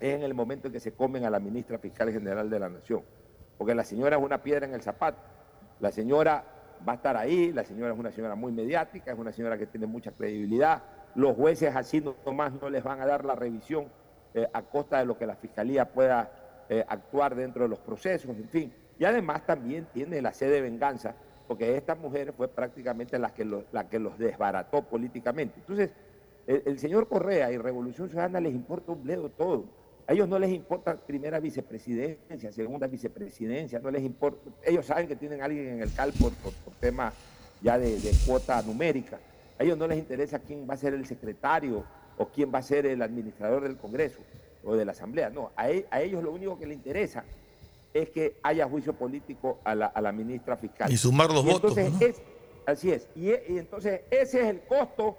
es 0.00 0.14
en 0.14 0.22
el 0.22 0.34
momento 0.34 0.66
en 0.68 0.72
que 0.72 0.80
se 0.80 0.92
comen 0.92 1.24
a 1.24 1.30
la 1.30 1.38
ministra 1.40 1.78
fiscal 1.78 2.10
general 2.12 2.50
de 2.50 2.58
la 2.58 2.68
Nación. 2.68 3.02
Porque 3.58 3.74
la 3.74 3.84
señora 3.84 4.16
es 4.16 4.22
una 4.22 4.42
piedra 4.42 4.66
en 4.66 4.74
el 4.74 4.82
zapato. 4.82 5.18
La 5.80 5.90
señora 5.92 6.44
va 6.86 6.92
a 6.92 6.96
estar 6.96 7.16
ahí, 7.16 7.52
la 7.52 7.64
señora 7.64 7.92
es 7.94 7.98
una 7.98 8.10
señora 8.12 8.34
muy 8.34 8.52
mediática, 8.52 9.12
es 9.12 9.18
una 9.18 9.32
señora 9.32 9.56
que 9.56 9.66
tiene 9.66 9.86
mucha 9.86 10.10
credibilidad. 10.12 10.82
Los 11.14 11.34
jueces 11.36 11.74
así 11.74 12.00
no- 12.00 12.16
nomás 12.26 12.52
no 12.60 12.68
les 12.68 12.82
van 12.84 13.00
a 13.00 13.06
dar 13.06 13.24
la 13.24 13.34
revisión 13.34 13.86
eh, 14.34 14.46
a 14.52 14.62
costa 14.62 14.98
de 14.98 15.06
lo 15.06 15.16
que 15.16 15.26
la 15.26 15.36
fiscalía 15.36 15.86
pueda 15.90 16.30
eh, 16.68 16.84
actuar 16.88 17.34
dentro 17.34 17.62
de 17.62 17.68
los 17.70 17.78
procesos, 17.78 18.36
en 18.36 18.48
fin. 18.50 18.74
Y 18.98 19.04
además 19.04 19.46
también 19.46 19.86
tiene 19.94 20.20
la 20.20 20.32
sede 20.34 20.50
de 20.56 20.60
venganza, 20.62 21.14
porque 21.46 21.76
esta 21.76 21.94
mujer 21.94 22.32
fue 22.36 22.48
prácticamente 22.48 23.18
la 23.18 23.32
que, 23.32 23.44
lo- 23.44 23.64
que 23.88 23.98
los 23.98 24.18
desbarató 24.18 24.82
políticamente. 24.82 25.54
Entonces, 25.60 25.90
el, 26.46 26.78
señor 26.78 27.08
Correa 27.08 27.50
y 27.52 27.58
Revolución 27.58 28.08
Ciudadana 28.08 28.40
les 28.40 28.54
importa 28.54 28.92
un 28.92 29.02
bledo 29.02 29.30
todo. 29.30 29.64
A 30.06 30.12
ellos 30.12 30.28
no 30.28 30.38
les 30.38 30.50
importa 30.52 30.94
primera 30.96 31.40
vicepresidencia, 31.40 32.52
segunda 32.52 32.86
vicepresidencia, 32.86 33.80
no 33.80 33.90
les 33.90 34.02
importa. 34.02 34.50
Ellos 34.64 34.86
saben 34.86 35.08
que 35.08 35.16
tienen 35.16 35.42
a 35.42 35.46
alguien 35.46 35.66
en 35.68 35.82
el 35.82 35.92
CAL 35.92 36.12
por, 36.12 36.32
por, 36.34 36.52
por 36.52 36.74
ya 37.60 37.78
de, 37.78 38.12
cuota 38.24 38.62
numérica. 38.62 39.18
A 39.58 39.64
ellos 39.64 39.76
no 39.76 39.88
les 39.88 39.98
interesa 39.98 40.38
quién 40.38 40.68
va 40.68 40.74
a 40.74 40.76
ser 40.76 40.94
el 40.94 41.06
secretario 41.06 41.84
o 42.18 42.26
quién 42.28 42.52
va 42.54 42.58
a 42.58 42.62
ser 42.62 42.86
el 42.86 43.02
administrador 43.02 43.62
del 43.62 43.76
Congreso 43.76 44.20
o 44.64 44.76
de 44.76 44.84
la 44.84 44.92
Asamblea. 44.92 45.30
No, 45.30 45.50
a, 45.56 45.70
e- 45.70 45.86
a 45.90 46.00
ellos 46.00 46.22
lo 46.22 46.32
único 46.32 46.58
que 46.58 46.66
les 46.66 46.76
interesa 46.76 47.24
es 48.02 48.10
que 48.10 48.38
haya 48.42 48.68
juicio 48.68 48.92
político 48.92 49.58
a 49.64 49.74
la, 49.74 49.86
a 49.86 50.00
la 50.00 50.12
ministra 50.12 50.56
fiscal. 50.56 50.92
Y 50.92 50.96
sumar 50.96 51.30
los 51.30 51.44
votos, 51.44 51.76
entonces 51.76 51.92
¿no? 51.92 52.06
es- 52.06 52.22
así 52.66 52.92
es. 52.92 53.08
Y, 53.14 53.30
y 53.30 53.58
entonces 53.58 54.02
ese 54.10 54.40
es 54.42 54.46
el 54.48 54.60
costo 54.62 55.16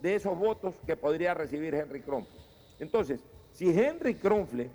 de 0.00 0.14
esos 0.16 0.36
votos 0.38 0.74
que 0.86 0.96
podría 0.96 1.34
recibir 1.34 1.74
Henry 1.74 2.00
Kronfle. 2.00 2.40
Entonces, 2.78 3.20
si 3.52 3.68
Henry 3.68 4.14
Kronfle 4.14 4.70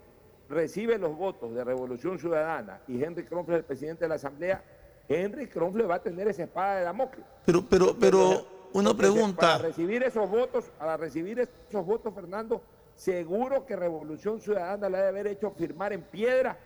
recibe 0.47 0.97
los 0.97 1.17
votos 1.17 1.53
de 1.55 1.63
Revolución 1.63 2.19
Ciudadana 2.19 2.79
y 2.88 3.03
Henry 3.03 3.23
Kronfle 3.23 3.55
es 3.55 3.59
el 3.59 3.65
presidente 3.65 4.05
de 4.05 4.09
la 4.09 4.15
Asamblea, 4.15 4.63
Henry 5.09 5.47
Kronfle 5.47 5.86
va 5.86 5.95
a 5.95 6.01
tener 6.03 6.27
esa 6.27 6.43
espada 6.43 6.77
de 6.77 6.83
Damocles. 6.83 7.25
Pero, 7.45 7.65
pero, 7.67 7.95
pero, 7.99 8.45
una 8.73 8.95
pregunta. 8.95 9.41
Para 9.41 9.57
recibir 9.59 10.03
esos 10.03 10.29
votos, 10.29 10.65
para 10.77 10.97
recibir 10.97 11.39
esos 11.39 11.86
votos, 11.86 12.13
Fernando, 12.13 12.61
seguro 12.95 13.65
que 13.65 13.75
Revolución 13.75 14.39
Ciudadana 14.39 14.88
le 14.89 14.97
ha 14.97 15.01
de 15.03 15.07
haber 15.09 15.27
hecho 15.27 15.51
firmar 15.51 15.93
en 15.93 16.01
piedra 16.03 16.57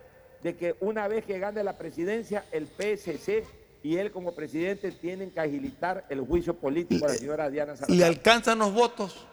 de 0.44 0.56
que 0.56 0.76
una 0.80 1.08
vez 1.08 1.26
que 1.26 1.38
gane 1.40 1.64
la 1.64 1.78
presidencia, 1.78 2.46
el 2.52 2.68
PSC 2.68 3.44
y 3.84 3.98
él 3.98 4.12
como 4.12 4.34
presidente 4.34 4.92
tienen 4.92 5.32
que 5.32 5.40
agilitar 5.40 6.06
el 6.10 6.22
juicio 6.22 6.54
político 6.54 7.06
a 7.06 7.10
la 7.10 7.14
señora 7.16 7.50
Diana 7.50 7.74
¿Le 7.74 7.78
Salazar. 7.78 8.08
alcanzan 8.08 8.60
los 8.60 8.74
votos? 8.74 9.26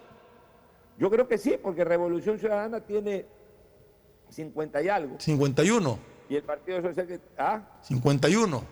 Yo 0.98 1.10
creo 1.10 1.28
que 1.28 1.36
sí, 1.38 1.56
porque 1.62 1.84
Revolución 1.84 2.38
Ciudadana 2.38 2.80
tiene 2.80 3.26
50 4.30 4.82
y 4.82 4.88
algo. 4.88 5.16
51. 5.20 5.98
Y 6.28 6.36
el 6.36 6.42
Partido 6.42 6.82
Social. 6.82 7.20
Ah, 7.38 7.62
51. 7.82 8.64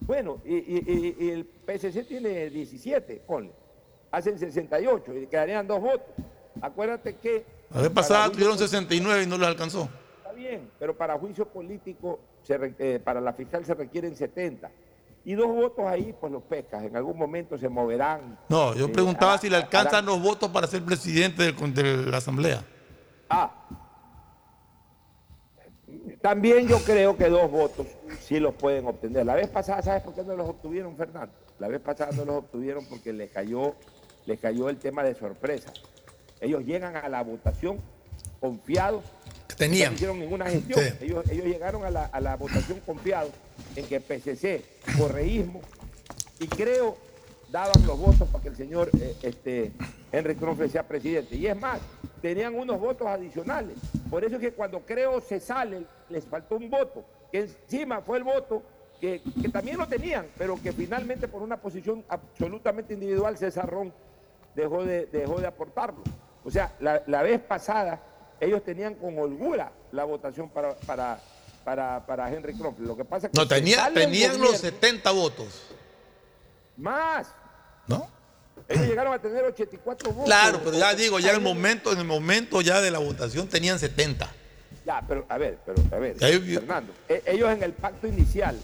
bueno, 0.00 0.40
y, 0.44 0.54
y- 0.56 0.84
y- 1.18 1.24
y 1.26 1.30
el 1.30 1.46
PSC 1.66 2.04
tiene 2.04 2.50
17, 2.50 3.22
ponle. 3.26 3.52
Hacen 4.10 4.38
68 4.38 5.14
y 5.16 5.26
quedarían 5.26 5.66
dos 5.66 5.80
votos. 5.80 6.06
Acuérdate 6.60 7.16
que... 7.16 7.44
La 7.72 7.82
vez 7.82 7.90
pasada 7.90 8.28
tuvieron 8.30 8.56
político- 8.56 8.68
69 8.68 9.22
y 9.22 9.26
no 9.26 9.38
les 9.38 9.46
alcanzó. 9.48 9.88
Bien, 10.40 10.70
pero 10.78 10.96
para 10.96 11.18
juicio 11.18 11.44
político, 11.46 12.18
se 12.42 12.56
re- 12.56 12.74
eh, 12.78 12.98
para 12.98 13.20
la 13.20 13.34
fiscal 13.34 13.62
se 13.66 13.74
requieren 13.74 14.16
70. 14.16 14.70
Y 15.26 15.34
dos 15.34 15.48
votos 15.48 15.84
ahí, 15.86 16.14
pues 16.18 16.32
los 16.32 16.42
pescas. 16.44 16.82
En 16.82 16.96
algún 16.96 17.18
momento 17.18 17.58
se 17.58 17.68
moverán. 17.68 18.38
No, 18.48 18.74
yo 18.74 18.86
eh, 18.86 18.88
preguntaba 18.88 19.34
a- 19.34 19.38
si 19.38 19.50
le 19.50 19.56
a- 19.56 19.60
alcanzan 19.60 20.06
los 20.06 20.22
votos 20.22 20.48
para 20.48 20.66
ser 20.66 20.82
presidente 20.82 21.52
de 21.52 22.06
la 22.10 22.16
Asamblea. 22.16 22.64
Ah. 23.28 23.52
También 26.22 26.66
yo 26.68 26.78
creo 26.78 27.18
que 27.18 27.28
dos 27.28 27.50
votos 27.50 27.86
sí 28.20 28.40
los 28.40 28.54
pueden 28.54 28.86
obtener. 28.86 29.26
La 29.26 29.34
vez 29.34 29.48
pasada, 29.48 29.82
¿sabes 29.82 30.02
por 30.02 30.14
qué 30.14 30.22
no 30.24 30.36
los 30.36 30.48
obtuvieron, 30.48 30.96
Fernando? 30.96 31.34
La 31.58 31.68
vez 31.68 31.80
pasada 31.80 32.12
no 32.16 32.24
los 32.24 32.36
obtuvieron 32.36 32.86
porque 32.86 33.12
le 33.12 33.28
cayó 33.28 33.74
les 34.24 34.38
cayó 34.40 34.70
el 34.70 34.78
tema 34.78 35.02
de 35.02 35.14
sorpresa. 35.14 35.70
Ellos 36.40 36.64
llegan 36.64 36.96
a 36.96 37.08
la 37.10 37.22
votación 37.22 37.78
confiados. 38.40 39.04
Tenían. 39.60 39.90
No 39.90 39.94
hicieron 39.96 40.18
ninguna 40.18 40.46
gestión. 40.46 40.80
Sí. 40.80 41.04
Ellos, 41.04 41.24
ellos 41.30 41.44
llegaron 41.44 41.84
a 41.84 41.90
la, 41.90 42.06
a 42.06 42.20
la 42.20 42.34
votación 42.36 42.80
confiados 42.80 43.30
en 43.76 43.84
que 43.86 44.00
PCC, 44.00 44.64
correísmo, 44.98 45.60
y 46.38 46.46
creo 46.48 46.96
daban 47.50 47.86
los 47.86 47.98
votos 47.98 48.26
para 48.28 48.42
que 48.42 48.48
el 48.48 48.56
señor 48.56 48.90
eh, 48.98 49.16
este, 49.22 49.72
Henry 50.10 50.34
Cronfle 50.34 50.68
sea 50.70 50.88
presidente. 50.88 51.36
Y 51.36 51.46
es 51.46 51.60
más, 51.60 51.78
tenían 52.22 52.54
unos 52.54 52.80
votos 52.80 53.06
adicionales. 53.06 53.76
Por 54.08 54.24
eso 54.24 54.36
es 54.36 54.40
que 54.40 54.52
cuando 54.52 54.80
creo 54.80 55.20
se 55.20 55.40
sale, 55.40 55.84
les 56.08 56.24
faltó 56.24 56.56
un 56.56 56.70
voto, 56.70 57.04
que 57.30 57.40
encima 57.40 58.00
fue 58.00 58.16
el 58.16 58.24
voto 58.24 58.62
que, 58.98 59.20
que 59.42 59.50
también 59.50 59.76
lo 59.76 59.86
tenían, 59.86 60.26
pero 60.38 60.58
que 60.62 60.72
finalmente 60.72 61.28
por 61.28 61.42
una 61.42 61.58
posición 61.58 62.02
absolutamente 62.08 62.94
individual 62.94 63.36
César 63.36 63.68
Ron 63.68 63.92
dejó 64.54 64.84
de, 64.84 65.06
dejó 65.06 65.38
de 65.38 65.46
aportarlo. 65.46 66.02
O 66.44 66.50
sea, 66.50 66.74
la, 66.80 67.02
la 67.06 67.22
vez 67.22 67.40
pasada 67.40 68.00
ellos 68.40 68.64
tenían 68.64 68.94
con 68.94 69.18
holgura 69.18 69.72
la 69.92 70.04
votación 70.04 70.48
para, 70.48 70.74
para, 70.76 71.20
para, 71.64 72.04
para 72.06 72.32
Henry 72.32 72.54
Cronfle. 72.54 72.86
Lo 72.86 72.96
que 72.96 73.04
pasa 73.04 73.26
es 73.26 73.32
que 73.32 73.38
No, 73.38 73.46
tenía, 73.46 73.90
tenían 73.92 74.32
los 74.32 74.38
gobierno- 74.52 74.58
70 74.58 75.10
votos. 75.12 75.62
Más. 76.76 77.26
¿No? 77.86 78.08
Ellos 78.68 78.86
llegaron 78.86 79.12
a 79.12 79.18
tener 79.20 79.44
84 79.44 80.10
votos. 80.10 80.24
Claro, 80.26 80.60
pero 80.64 80.78
ya 80.78 80.94
digo, 80.94 81.18
ya 81.18 81.30
en 81.30 81.36
el 81.36 81.40
momento, 81.42 81.92
en 81.92 81.98
el 81.98 82.04
momento 82.04 82.60
ya 82.60 82.80
de 82.80 82.90
la 82.90 82.98
votación 82.98 83.48
tenían 83.48 83.78
70. 83.78 84.30
Ya, 84.86 85.02
pero 85.06 85.26
a 85.28 85.36
ver, 85.38 85.58
pero 85.66 85.82
a 85.94 85.98
ver, 85.98 86.16
Ahí 86.24 86.38
Fernando, 86.40 86.92
e- 87.08 87.22
ellos 87.26 87.50
en 87.50 87.62
el 87.62 87.72
pacto 87.74 88.06
inicial 88.06 88.56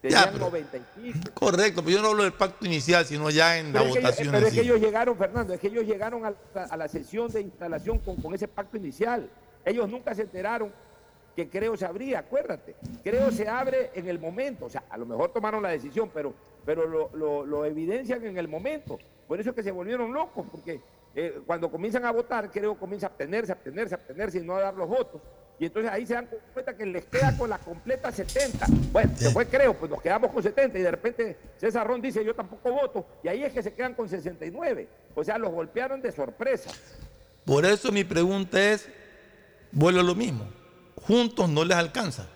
tenían 0.00 0.38
90 0.38 0.76
y 0.76 0.80
pico. 1.12 1.30
Correcto, 1.34 1.82
pero 1.84 1.96
yo 1.96 2.02
no 2.02 2.08
hablo 2.10 2.22
del 2.22 2.32
pacto 2.32 2.64
inicial, 2.66 3.04
sino 3.04 3.30
ya 3.30 3.58
en 3.58 3.72
la 3.72 3.80
Pero 3.80 3.84
ellos- 3.92 4.02
votación. 4.04 4.32
pero 4.32 4.46
es 4.46 4.54
que 4.54 4.60
ellos 4.60 4.80
llegaron, 4.80 5.16
Fernando, 5.16 5.52
es 5.54 5.60
que 5.60 5.66
ellos 5.68 5.84
llegaron 5.84 6.24
a 6.24 6.30
la, 6.54 6.64
a 6.64 6.76
la 6.76 6.88
sesión 6.88 7.28
de 7.30 7.40
instalación 7.42 7.98
con, 7.98 8.16
con 8.16 8.34
ese 8.34 8.48
pacto 8.48 8.76
inicial. 8.76 9.28
Ellos 9.64 9.88
nunca 9.90 10.14
se 10.14 10.22
enteraron 10.22 10.72
que 11.36 11.48
Creo 11.48 11.76
se 11.76 11.84
abría, 11.86 12.18
acuérdate. 12.20 12.74
Creo 13.04 13.30
se 13.30 13.48
abre 13.48 13.90
en 13.94 14.08
el 14.08 14.18
momento. 14.18 14.64
O 14.66 14.70
sea, 14.70 14.82
a 14.90 14.96
lo 14.98 15.06
mejor 15.06 15.32
tomaron 15.32 15.62
la 15.62 15.68
decisión, 15.68 16.10
pero, 16.12 16.34
pero 16.66 16.86
lo, 16.86 17.10
lo- 17.14 17.46
lo 17.46 17.64
evidencian 17.64 18.24
en 18.26 18.36
el 18.36 18.48
momento. 18.48 18.98
Por 19.28 19.40
eso 19.40 19.50
es 19.50 19.56
que 19.56 19.62
se 19.62 19.70
volvieron 19.70 20.12
locos, 20.12 20.44
porque 20.50 20.80
eh, 21.14 21.40
cuando 21.46 21.70
comienzan 21.70 22.04
a 22.04 22.10
votar, 22.10 22.50
Creo 22.50 22.76
comienza 22.76 23.06
a 23.06 23.10
abstenerse, 23.10 23.52
abstenerse, 23.52 23.94
abstenerse 23.94 24.38
y 24.38 24.42
no 24.42 24.56
a 24.56 24.60
dar 24.62 24.74
los 24.74 24.88
votos. 24.88 25.20
Y 25.60 25.66
entonces 25.66 25.92
ahí 25.92 26.06
se 26.06 26.14
dan 26.14 26.26
cuenta 26.54 26.74
que 26.74 26.86
les 26.86 27.04
queda 27.04 27.36
con 27.36 27.50
la 27.50 27.58
completa 27.58 28.10
70. 28.10 28.66
Bueno, 28.90 29.12
fue 29.30 29.46
Creo, 29.46 29.74
pues 29.74 29.90
nos 29.90 30.00
quedamos 30.00 30.32
con 30.32 30.42
70 30.42 30.78
y 30.78 30.82
de 30.82 30.90
repente 30.90 31.36
César 31.58 31.86
Ron 31.86 32.00
dice 32.00 32.24
yo 32.24 32.34
tampoco 32.34 32.72
voto 32.72 33.06
y 33.22 33.28
ahí 33.28 33.44
es 33.44 33.52
que 33.52 33.62
se 33.62 33.74
quedan 33.74 33.92
con 33.92 34.08
69. 34.08 34.88
O 35.14 35.22
sea, 35.22 35.36
los 35.36 35.52
golpearon 35.52 36.00
de 36.00 36.12
sorpresa. 36.12 36.70
Por 37.44 37.66
eso 37.66 37.92
mi 37.92 38.04
pregunta 38.04 38.58
es, 38.72 38.88
vuelvo 39.70 40.00
a 40.00 40.02
lo 40.02 40.14
mismo. 40.14 40.48
Juntos 41.02 41.46
no 41.50 41.62
les 41.62 41.76
alcanza. 41.76 42.26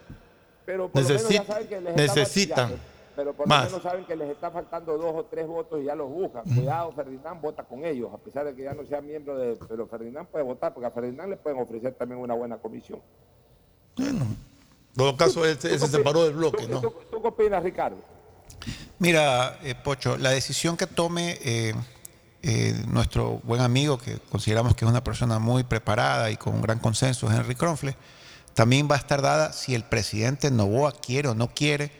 Pero 0.67 0.91
por 0.91 1.03
lo 1.03 1.09
menos 1.09 1.29
ya 1.31 1.45
saben 1.45 1.67
que 1.67 1.81
les 1.81 1.97
necesitan 1.97 2.75
pero 3.17 3.33
por 3.35 3.47
más. 3.47 3.65
lo 3.65 3.71
menos 3.71 3.83
saben 3.83 4.05
que 4.05 4.17
les 4.17 4.29
está 4.31 4.51
faltando 4.51 4.97
dos 4.99 5.13
o 5.15 5.25
tres 5.25 5.47
votos 5.47 5.81
y 5.81 5.85
ya 5.85 5.95
los 5.95 6.09
buscan. 6.11 6.43
Cuidado, 6.45 6.93
Ferdinand 6.93 7.41
vota 7.41 7.63
con 7.65 7.85
ellos, 7.85 8.11
a 8.13 8.19
pesar 8.19 8.45
de 8.47 8.55
que 8.55 8.63
ya 8.65 8.75
no 8.75 8.85
sea 8.87 9.01
miembro 9.01 9.37
de... 9.39 9.57
Pero 9.69 9.87
Ferdinand 9.87 10.27
puede 10.29 10.45
votar 10.45 10.73
porque 10.75 10.87
a 10.87 10.91
Ferdinand 10.91 11.31
le 11.31 11.37
pueden 11.37 11.61
ofrecer 11.61 11.95
también 11.95 12.21
una 12.21 12.35
buena 12.35 12.57
comisión. 12.59 13.01
En 13.97 14.37
todo 14.97 15.17
caso, 15.17 15.45
él, 15.45 15.59
se- 15.59 15.79
separó 15.79 16.25
del 16.25 16.35
bloque, 16.35 16.67
¿no? 16.69 16.81
¿Tú, 16.81 16.93
tú 17.11 17.23
qué 17.23 17.29
opinas, 17.29 17.63
Ricardo? 17.63 17.97
Mira, 18.99 19.59
eh, 19.63 19.75
Pocho, 19.75 20.17
la 20.17 20.31
decisión 20.31 20.77
que 20.77 20.87
tome 20.87 21.39
eh, 21.43 21.75
eh, 22.43 22.75
nuestro 22.89 23.41
buen 23.45 23.61
amigo, 23.61 23.99
que 23.99 24.19
consideramos 24.31 24.75
que 24.75 24.85
es 24.85 24.91
una 24.91 25.03
persona 25.05 25.39
muy 25.39 25.65
preparada 25.65 26.31
y 26.31 26.37
con 26.37 26.55
un 26.55 26.63
gran 26.63 26.79
consenso, 26.79 27.31
Henry 27.31 27.55
Cronfle, 27.55 27.97
también 28.55 28.89
va 28.89 28.95
a 28.95 28.99
estar 28.99 29.21
dada 29.21 29.53
si 29.53 29.75
el 29.75 29.83
presidente 29.85 30.51
Novoa 30.51 30.93
quiere 30.93 31.29
o 31.29 31.35
no 31.35 31.49
quiere 31.49 31.91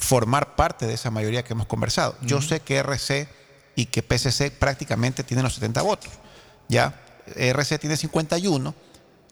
formar 0.00 0.56
parte 0.56 0.86
de 0.86 0.94
esa 0.94 1.10
mayoría 1.10 1.44
que 1.44 1.52
hemos 1.52 1.66
conversado. 1.66 2.16
Yo 2.22 2.40
sé 2.40 2.60
que 2.60 2.78
RC 2.78 3.28
y 3.76 3.86
que 3.86 4.02
PCC 4.02 4.50
prácticamente 4.50 5.22
tienen 5.22 5.44
los 5.44 5.54
70 5.54 5.82
votos. 5.82 6.10
Ya, 6.68 7.00
RC 7.36 7.78
tiene 7.78 7.96
51, 7.96 8.74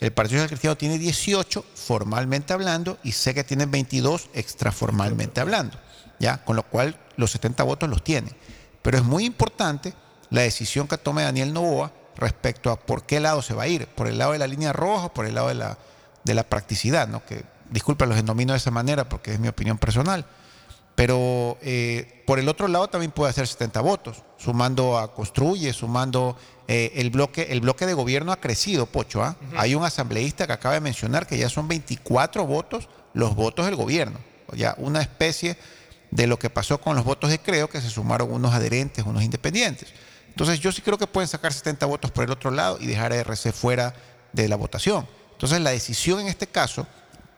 el 0.01 0.13
Partido 0.13 0.39
Social 0.39 0.49
Cristiano 0.49 0.77
tiene 0.77 0.99
18 0.99 1.65
formalmente 1.75 2.53
hablando 2.53 2.99
y 3.03 3.13
sé 3.13 3.35
que 3.35 3.45
tienen 3.45 3.71
22 3.71 4.29
extraformalmente 4.35 5.41
hablando. 5.41 5.79
Ya, 6.21 6.45
con 6.45 6.57
lo 6.57 6.65
cual 6.65 6.99
los 7.17 7.31
70 7.31 7.63
votos 7.65 7.89
los 7.89 8.05
tienen. 8.05 8.35
Pero 8.83 8.99
es 8.99 9.05
muy 9.05 9.25
importante 9.25 9.95
la 10.31 10.43
decisión 10.43 10.87
que 10.87 10.99
tome 10.99 11.23
Daniel 11.23 11.53
Novoa 11.53 11.93
respecto 12.17 12.71
a 12.71 12.79
por 12.79 13.05
qué 13.05 13.21
lado 13.21 13.41
se 13.43 13.55
va 13.55 13.65
a 13.65 13.69
ir, 13.69 13.87
por 13.87 14.07
el 14.07 14.19
lado 14.19 14.33
de 14.33 14.39
la 14.39 14.47
línea 14.47 14.73
roja 14.73 15.07
o 15.07 15.15
por 15.15 15.27
el 15.27 15.35
lado 15.35 15.49
de 15.49 15.55
la, 15.55 15.79
de 16.25 16.35
la 16.35 16.43
practicidad, 16.43 17.09
¿no? 17.09 17.25
Que 17.25 17.45
disculpa, 17.71 18.07
los 18.07 18.17
denomino 18.17 18.53
de 18.53 18.59
esa 18.59 18.71
manera 18.71 19.09
porque 19.09 19.33
es 19.33 19.41
mi 19.41 19.49
opinión 19.49 19.79
personal. 19.79 20.27
Pero 20.99 21.59
eh, 21.63 22.25
por 22.27 22.41
el 22.41 22.49
otro 22.49 22.67
lado 22.67 22.89
también 22.89 23.13
puede 23.13 23.31
hacer 23.31 23.47
70 23.47 23.81
votos, 23.83 24.25
sumando 24.37 24.99
a 24.99 25.15
Construye, 25.15 25.73
sumando 25.73 26.37
eh, 26.67 26.91
el 26.97 27.11
bloque, 27.11 27.47
el 27.51 27.61
bloque 27.61 27.87
de 27.87 27.95
gobierno 27.95 28.33
ha 28.33 28.41
crecido, 28.41 28.85
Pocho. 28.87 29.23
¿ah? 29.23 29.37
Hay 29.57 29.77
un 29.77 29.85
asambleísta 29.85 30.49
que 30.49 30.55
acaba 30.55 30.75
de 30.75 30.81
mencionar 30.81 31.29
que 31.29 31.39
ya 31.39 31.49
son 31.49 31.69
24 31.69 32.45
votos 32.47 32.89
los 33.15 33.37
votos 33.37 33.67
del 33.67 33.77
gobierno. 33.77 34.19
Ya 34.55 34.75
una 34.79 35.01
especie 35.01 35.57
de 36.11 36.27
lo 36.27 36.37
que 36.37 36.51
pasó 36.51 36.81
con 36.81 36.97
los 36.97 37.05
votos 37.05 37.31
de 37.31 37.39
Creo, 37.39 37.71
que 37.71 37.81
se 37.81 37.91
sumaron 37.91 38.33
unos 38.33 38.53
adherentes, 38.53 39.07
unos 39.07 39.23
independientes. 39.23 39.91
Entonces 40.31 40.59
yo 40.59 40.73
sí 40.73 40.83
creo 40.83 40.99
que 40.99 41.07
pueden 41.07 41.29
sacar 41.29 41.53
70 41.53 41.87
votos 41.87 42.11
por 42.11 42.25
el 42.25 42.33
otro 42.33 42.51
lado 42.51 42.77
y 42.81 42.89
dejar 42.89 43.13
a 43.13 43.17
RC 43.19 43.53
fuera 43.53 43.95
de 44.33 44.49
la 44.49 44.57
votación. 44.57 45.07
Entonces 45.31 45.61
la 45.61 45.71
decisión 45.71 46.19
en 46.19 46.27
este 46.27 46.49
caso 46.49 46.89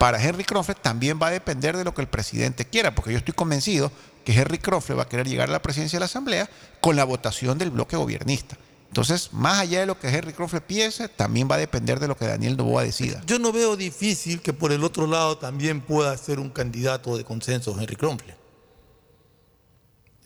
para 0.00 0.18
Henry 0.18 0.44
Cronfle 0.44 0.74
también 0.74 1.20
va 1.22 1.26
a 1.26 1.30
depender 1.30 1.76
de 1.76 1.84
lo 1.84 1.92
que 1.92 2.00
el 2.00 2.08
presidente 2.08 2.64
quiera, 2.64 2.94
porque 2.94 3.12
yo 3.12 3.18
estoy 3.18 3.34
convencido 3.34 3.92
que 4.24 4.32
Henry 4.32 4.56
Cronfle 4.56 4.94
va 4.94 5.02
a 5.02 5.08
querer 5.10 5.28
llegar 5.28 5.50
a 5.50 5.52
la 5.52 5.60
presidencia 5.60 5.98
de 5.98 6.00
la 6.00 6.06
Asamblea 6.06 6.48
con 6.80 6.96
la 6.96 7.04
votación 7.04 7.58
del 7.58 7.70
bloque 7.70 7.98
gobernista. 7.98 8.56
Entonces, 8.88 9.28
más 9.34 9.58
allá 9.58 9.80
de 9.80 9.84
lo 9.84 10.00
que 10.00 10.08
Henry 10.08 10.32
Cronfle 10.32 10.62
piense, 10.62 11.10
también 11.10 11.50
va 11.50 11.56
a 11.56 11.58
depender 11.58 12.00
de 12.00 12.08
lo 12.08 12.16
que 12.16 12.24
Daniel 12.24 12.56
Novoa 12.56 12.82
decida. 12.82 13.20
Yo 13.26 13.38
no 13.38 13.52
veo 13.52 13.76
difícil 13.76 14.40
que 14.40 14.54
por 14.54 14.72
el 14.72 14.84
otro 14.84 15.06
lado 15.06 15.36
también 15.36 15.82
pueda 15.82 16.16
ser 16.16 16.40
un 16.40 16.48
candidato 16.48 17.18
de 17.18 17.24
consenso 17.24 17.78
Henry 17.78 17.96
Cronfle. 17.96 18.34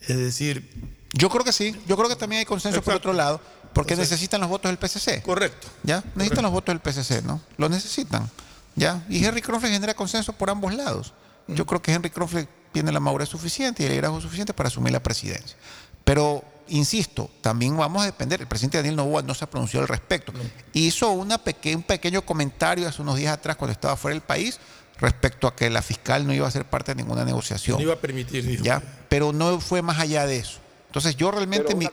Es 0.02 0.16
decir, 0.16 0.70
Yo 1.14 1.28
creo 1.28 1.42
que 1.42 1.52
sí, 1.52 1.74
yo 1.88 1.96
creo 1.96 2.08
que 2.08 2.14
también 2.14 2.38
hay 2.38 2.46
consenso 2.46 2.80
por 2.80 2.94
otro 2.94 3.12
lado, 3.12 3.40
porque 3.72 3.96
necesitan 3.96 4.40
los 4.40 4.48
votos 4.48 4.70
del 4.70 4.78
PCC. 4.78 5.20
Correcto. 5.20 5.66
¿Ya? 5.82 6.04
Necesitan 6.14 6.44
los 6.44 6.52
votos 6.52 6.72
del 6.72 6.80
PCC, 6.80 7.24
¿no? 7.24 7.40
Lo 7.56 7.68
necesitan. 7.68 8.30
¿Ya? 8.76 9.04
Y 9.08 9.24
Henry 9.24 9.40
Cronfle 9.40 9.70
genera 9.70 9.94
consenso 9.94 10.32
por 10.32 10.50
ambos 10.50 10.74
lados. 10.74 11.12
Yo 11.46 11.64
creo 11.66 11.80
que 11.82 11.92
Henry 11.92 12.10
Cronfle 12.10 12.48
tiene 12.72 12.90
la 12.90 13.00
madurez 13.00 13.28
suficiente 13.28 13.82
y 13.82 13.86
el 13.86 13.92
liderazgo 13.92 14.20
suficiente 14.20 14.52
para 14.54 14.68
asumir 14.68 14.92
la 14.92 15.02
presidencia. 15.02 15.56
Pero, 16.04 16.42
insisto, 16.68 17.30
también 17.40 17.76
vamos 17.76 18.02
a 18.02 18.06
depender. 18.06 18.40
El 18.40 18.46
presidente 18.48 18.78
Daniel 18.78 18.96
Novoa 18.96 19.22
no 19.22 19.32
se 19.34 19.44
ha 19.44 19.50
pronunciado 19.50 19.82
al 19.82 19.88
respecto. 19.88 20.32
Hizo 20.72 21.10
una 21.12 21.38
peque- 21.38 21.76
un 21.76 21.82
pequeño 21.82 22.22
comentario 22.22 22.88
hace 22.88 23.00
unos 23.02 23.16
días 23.16 23.32
atrás 23.34 23.56
cuando 23.56 23.72
estaba 23.72 23.96
fuera 23.96 24.14
del 24.14 24.22
país 24.22 24.58
respecto 24.98 25.46
a 25.46 25.54
que 25.54 25.70
la 25.70 25.82
fiscal 25.82 26.26
no 26.26 26.32
iba 26.32 26.46
a 26.48 26.50
ser 26.50 26.64
parte 26.64 26.94
de 26.94 27.02
ninguna 27.02 27.24
negociación. 27.24 27.76
no 27.78 27.82
iba 27.82 27.94
a 27.94 27.98
permitir, 28.00 28.44
dijo. 28.46 28.64
¿ya? 28.64 28.82
Pero 29.08 29.32
no 29.32 29.60
fue 29.60 29.82
más 29.82 29.98
allá 29.98 30.26
de 30.26 30.38
eso. 30.38 30.58
Entonces 30.86 31.16
yo 31.16 31.30
realmente 31.30 31.74
mi, 31.74 31.86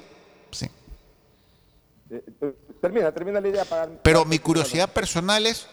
sí. 0.51 0.67
Eh, 2.09 2.23
eh, 2.41 2.53
termina, 2.81 3.11
termina 3.11 3.39
la 3.41 3.47
idea 3.47 3.65
para... 3.65 3.87
pero 4.03 4.25
mi 4.25 4.37
curiosidad 4.39 4.89
personal 4.91 5.45
es 5.45 5.65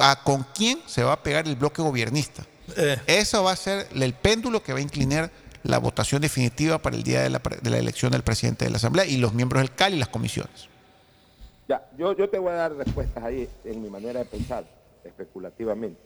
a 0.00 0.22
con 0.22 0.44
quién 0.54 0.78
se 0.86 1.02
va 1.02 1.12
a 1.12 1.22
pegar 1.22 1.46
el 1.46 1.56
bloque 1.56 1.82
gobernista. 1.82 2.44
Eh. 2.76 2.96
Eso 3.06 3.42
va 3.44 3.52
a 3.52 3.56
ser 3.56 3.86
el 3.94 4.14
péndulo 4.14 4.62
que 4.62 4.72
va 4.72 4.78
a 4.78 4.82
inclinar 4.82 5.30
la 5.64 5.78
votación 5.78 6.22
definitiva 6.22 6.78
para 6.78 6.96
el 6.96 7.02
día 7.02 7.22
de 7.22 7.30
la, 7.30 7.38
pre- 7.40 7.58
de 7.58 7.70
la 7.70 7.78
elección 7.78 8.10
del 8.12 8.22
presidente 8.22 8.64
de 8.64 8.70
la 8.70 8.76
Asamblea 8.78 9.04
y 9.06 9.16
los 9.18 9.32
miembros 9.34 9.62
del 9.62 9.72
CAL 9.74 9.94
y 9.94 9.98
las 9.98 10.08
comisiones. 10.08 10.68
Ya, 11.68 11.88
yo, 11.96 12.16
yo 12.16 12.28
te 12.28 12.38
voy 12.38 12.50
a 12.50 12.54
dar 12.54 12.74
respuestas 12.74 13.22
ahí 13.22 13.48
en 13.64 13.80
mi 13.82 13.88
manera 13.88 14.20
de 14.20 14.26
pensar, 14.26 14.64
especulativamente. 15.04 16.00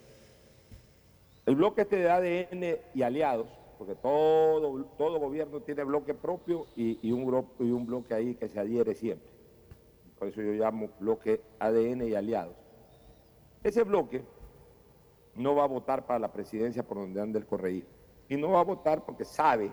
El 1.46 1.54
bloque 1.56 1.82
este 1.82 1.96
de 1.96 2.10
ADN 2.10 2.76
y 2.94 3.02
aliados, 3.02 3.46
porque 3.78 3.94
todo, 3.94 4.84
todo 4.98 5.18
gobierno 5.18 5.60
tiene 5.60 5.84
bloque 5.84 6.12
propio 6.12 6.66
y, 6.76 6.98
y 7.02 7.12
un, 7.12 7.24
gro- 7.26 7.48
y 7.60 7.70
un 7.70 7.86
bloque 7.86 8.14
ahí 8.14 8.34
que 8.34 8.48
se 8.48 8.58
adhiere 8.58 8.94
siempre. 8.94 9.28
Por 10.18 10.28
eso 10.28 10.42
yo 10.42 10.52
llamo 10.52 10.88
bloque 11.00 11.40
ADN 11.60 12.08
y 12.08 12.14
aliados. 12.14 12.54
Ese 13.62 13.82
bloque 13.82 14.22
no 15.34 15.54
va 15.54 15.64
a 15.64 15.68
votar 15.68 16.06
para 16.06 16.18
la 16.18 16.32
presidencia 16.32 16.82
por 16.82 16.98
donde 16.98 17.20
anda 17.20 17.38
el 17.38 17.46
correísmo. 17.46 17.90
Y 18.28 18.36
no 18.36 18.50
va 18.50 18.60
a 18.60 18.64
votar 18.64 19.04
porque 19.04 19.24
sabe 19.24 19.70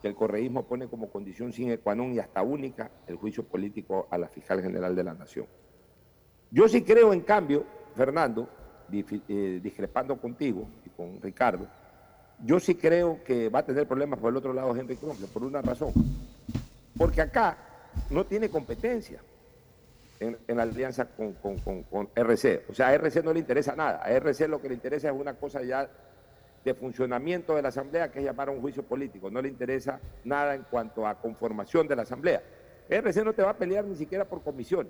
que 0.00 0.08
el 0.08 0.14
correísmo 0.14 0.64
pone 0.64 0.88
como 0.88 1.08
condición 1.08 1.52
sine 1.52 1.78
qua 1.78 1.94
non 1.94 2.12
y 2.12 2.18
hasta 2.18 2.42
única 2.42 2.90
el 3.06 3.16
juicio 3.16 3.44
político 3.44 4.08
a 4.10 4.18
la 4.18 4.28
fiscal 4.28 4.60
general 4.60 4.94
de 4.94 5.04
la 5.04 5.14
Nación. 5.14 5.46
Yo 6.50 6.68
sí 6.68 6.82
creo, 6.82 7.12
en 7.12 7.22
cambio, 7.22 7.64
Fernando, 7.94 8.48
eh, 8.92 9.60
discrepando 9.62 10.20
contigo 10.20 10.68
y 10.84 10.90
con 10.90 11.20
Ricardo, 11.22 11.66
yo 12.44 12.58
sí 12.58 12.74
creo 12.74 13.22
que 13.24 13.48
va 13.48 13.60
a 13.60 13.64
tener 13.64 13.86
problemas 13.86 14.18
por 14.18 14.30
el 14.30 14.36
otro 14.36 14.52
lado 14.52 14.76
Henry 14.76 14.96
Cronfle, 14.96 15.28
por 15.28 15.44
una 15.44 15.62
razón. 15.62 15.92
Porque 16.98 17.22
acá 17.22 17.56
no 18.10 18.26
tiene 18.26 18.50
competencia 18.50 19.22
en, 20.22 20.38
en 20.48 20.60
alianza 20.60 21.06
con, 21.06 21.32
con- 21.34 21.58
con- 21.58 21.82
con 21.84 22.08
RC. 22.14 22.64
O 22.68 22.74
sea, 22.74 22.88
a 22.88 22.94
RC 22.94 23.22
no 23.24 23.32
le 23.32 23.40
interesa 23.40 23.74
nada. 23.76 24.00
A 24.02 24.10
RC 24.10 24.48
lo 24.48 24.60
que 24.60 24.68
le 24.68 24.74
interesa 24.74 25.08
es 25.08 25.14
una 25.14 25.34
cosa 25.34 25.62
ya 25.62 25.88
de 26.64 26.74
funcionamiento 26.74 27.56
de 27.56 27.62
la 27.62 27.68
Asamblea, 27.68 28.10
que 28.12 28.20
es 28.20 28.24
llamar 28.24 28.48
a 28.48 28.52
un 28.52 28.60
juicio 28.60 28.82
político. 28.84 29.30
No 29.30 29.42
le 29.42 29.48
interesa 29.48 29.98
nada 30.24 30.54
en 30.54 30.62
cuanto 30.62 31.06
a 31.06 31.16
conformación 31.16 31.88
de 31.88 31.96
la 31.96 32.02
Asamblea. 32.02 32.42
RC 32.88 33.24
no 33.24 33.32
te 33.32 33.42
va 33.42 33.50
a 33.50 33.56
pelear 33.56 33.84
ni 33.84 33.96
siquiera 33.96 34.24
por 34.24 34.42
comisión. 34.42 34.88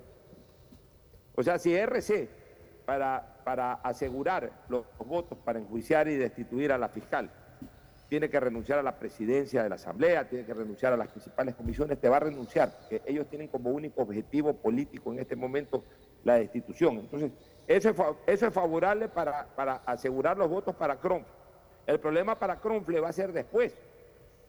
O 1.35 1.41
sea, 1.41 1.57
si 1.57 1.75
RC, 1.75 2.29
para, 2.85 3.37
para 3.43 3.73
asegurar 3.75 4.51
los 4.69 4.85
votos 4.99 5.37
para 5.43 5.57
enjuiciar 5.59 6.07
y 6.07 6.15
destituir 6.15 6.71
a 6.71 6.77
la 6.77 6.89
fiscal, 6.89 7.29
tiene 8.13 8.29
que 8.29 8.39
renunciar 8.39 8.77
a 8.77 8.83
la 8.83 8.99
presidencia 8.99 9.63
de 9.63 9.69
la 9.69 9.73
Asamblea, 9.73 10.29
tiene 10.29 10.45
que 10.45 10.53
renunciar 10.53 10.93
a 10.93 10.97
las 10.97 11.07
principales 11.07 11.55
comisiones, 11.55 11.99
te 11.99 12.07
va 12.07 12.17
a 12.17 12.19
renunciar, 12.19 12.71
porque 12.77 13.01
ellos 13.07 13.27
tienen 13.27 13.47
como 13.47 13.71
único 13.71 14.03
objetivo 14.03 14.53
político 14.53 15.11
en 15.11 15.17
este 15.17 15.35
momento 15.35 15.83
la 16.23 16.35
destitución. 16.35 16.99
Entonces, 16.99 17.31
eso 17.65 18.15
es, 18.27 18.39
favorable 18.53 19.09
para, 19.09 19.47
para 19.55 19.77
asegurar 19.77 20.37
los 20.37 20.47
votos 20.47 20.75
para 20.75 20.97
Cronf. 20.99 21.25
El 21.87 21.99
problema 21.99 22.37
para 22.37 22.59
Cronfle 22.59 22.99
va 22.99 23.09
a 23.09 23.13
ser 23.13 23.33
después. 23.33 23.73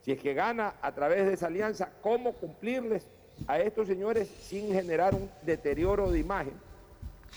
Si 0.03 0.13
es 0.13 0.21
que 0.21 0.35
gana 0.35 0.75
a 0.83 0.95
través 0.95 1.25
de 1.25 1.33
esa 1.33 1.47
alianza, 1.47 1.91
¿cómo 2.03 2.35
cumplirles 2.35 3.09
a 3.47 3.59
estos 3.61 3.89
señores 3.89 4.29
sin 4.29 4.75
generar 4.75 5.15
un 5.15 5.31
deterioro 5.41 6.11
de 6.11 6.19
imagen? 6.19 6.53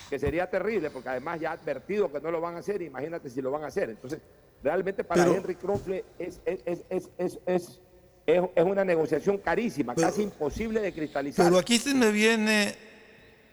Que 0.10 0.20
sería 0.20 0.50
terrible, 0.50 0.90
porque 0.90 1.08
además 1.08 1.40
ya 1.40 1.52
ha 1.52 1.54
advertido 1.54 2.12
que 2.12 2.20
no 2.20 2.32
lo 2.32 2.42
van 2.42 2.56
a 2.56 2.60
hacer, 2.60 2.82
imagínate 2.82 3.30
si 3.30 3.42
lo 3.42 3.50
van 3.50 3.64
a 3.64 3.68
hacer. 3.68 3.92
Entonces, 3.92 4.20
realmente 4.64 5.04
para 5.04 5.24
Pero- 5.24 5.36
Henry 5.38 5.56
Cronfle 5.56 6.04
es, 6.20 6.40
es, 6.46 6.60
es, 6.66 6.80
es, 6.90 7.10
es, 7.18 7.40
es- 7.46 7.80
es- 8.26 8.42
es 8.56 8.64
una 8.66 8.84
negociación 8.84 9.38
carísima, 9.38 9.96
casi 9.96 10.24
imposible 10.24 10.82
de 10.82 10.92
cristalizar. 10.94 11.46
Pero 11.46 11.58
aquí 11.58 11.78
se 11.78 11.94
me 11.94 12.12
viene 12.12 12.76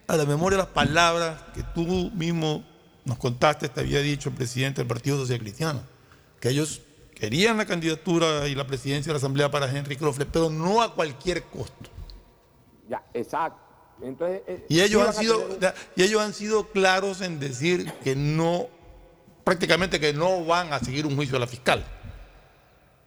a 0.09 0.17
la 0.17 0.25
memoria 0.25 0.59
las 0.59 0.67
palabras 0.67 1.41
que 1.55 1.63
tú 1.75 2.11
mismo 2.13 2.65
nos 3.05 3.17
contaste, 3.19 3.69
te 3.69 3.81
había 3.81 4.01
dicho 4.01 4.31
el 4.31 4.35
presidente 4.35 4.81
del 4.81 4.89
Partido 4.89 5.17
Social 5.19 5.39
Cristiano, 5.39 5.83
que 6.41 6.49
ellos 6.49 6.83
querían 7.15 7.57
la 7.57 7.67
candidatura 7.67 8.49
y 8.49 8.57
la 8.57 8.67
presidencia 8.67 9.11
de 9.11 9.15
la 9.15 9.19
Asamblea 9.19 9.49
para 9.51 9.71
Henry 9.71 9.97
Crofle, 9.97 10.27
pero 10.27 10.51
no 10.51 10.83
a 10.83 10.93
cualquier 10.93 11.45
costo. 11.45 11.91
Ya, 12.89 13.05
exacto. 13.15 13.61
Entonces, 14.03 14.43
eh, 14.49 14.67
Y 14.69 14.81
ellos, 14.81 15.07
han 15.07 15.15
sido, 15.15 15.39
tener- 15.41 15.75
y 15.95 16.03
ellos 16.03 16.21
han 16.21 16.35
sido 16.35 16.67
claros 16.71 17.21
en 17.21 17.39
decir 17.39 17.93
que 18.03 18.17
no, 18.17 18.67
prácticamente 19.45 20.01
que 20.01 20.13
no 20.13 20.45
van 20.45 20.73
a 20.73 20.79
seguir 20.81 21.07
un 21.07 21.15
juicio 21.17 21.37
a 21.37 21.41
la 21.41 21.47
fiscal. 21.47 21.85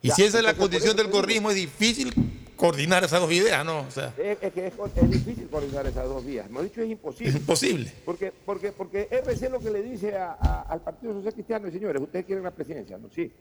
Y 0.01 0.09
Ya, 0.09 0.15
si 0.15 0.23
esa 0.23 0.37
es 0.37 0.43
la 0.43 0.53
condición 0.53 0.95
del 0.95 1.09
corrismo, 1.09 1.49
es 1.49 1.55
difícil 1.55 2.13
coordinar 2.55 3.03
esas 3.03 3.19
dos 3.19 3.31
ideas, 3.31 3.65
¿no? 3.65 3.81
O 3.81 3.91
sea, 3.91 4.13
Es, 4.17 4.37
es 4.41 4.53
que 4.53 4.67
es, 4.67 4.73
es 4.95 5.09
difícil 5.11 5.47
coordinar 5.49 5.85
esas 5.87 6.07
dos 6.07 6.23
vías. 6.25 6.47
Hemos 6.47 6.63
dicho 6.63 6.81
es 6.81 6.89
imposible. 6.89 7.29
es 7.29 7.35
imposible. 7.35 7.91
Porque, 8.05 8.31
porque, 8.45 8.71
porque 8.71 9.07
RC 9.11 9.49
lo 9.49 9.59
que 9.59 9.71
le 9.71 9.81
dice 9.81 10.15
a- 10.15 10.37
a- 10.39 10.61
al 10.61 10.81
Partido 10.81 11.13
Social 11.13 11.33
Cristiano, 11.33 11.69
señores, 11.71 12.01
ustedes 12.01 12.25
quieren 12.25 12.43
la 12.43 12.51
presidencia, 12.51 12.97
¿no? 12.97 13.09
Sí. 13.09 13.31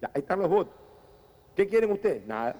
Ya, 0.00 0.10
ahí 0.14 0.20
están 0.20 0.38
los 0.38 0.48
votos. 0.48 0.74
¿Qué 1.56 1.68
quieren 1.68 1.90
ustedes? 1.92 2.26
Nada. 2.26 2.56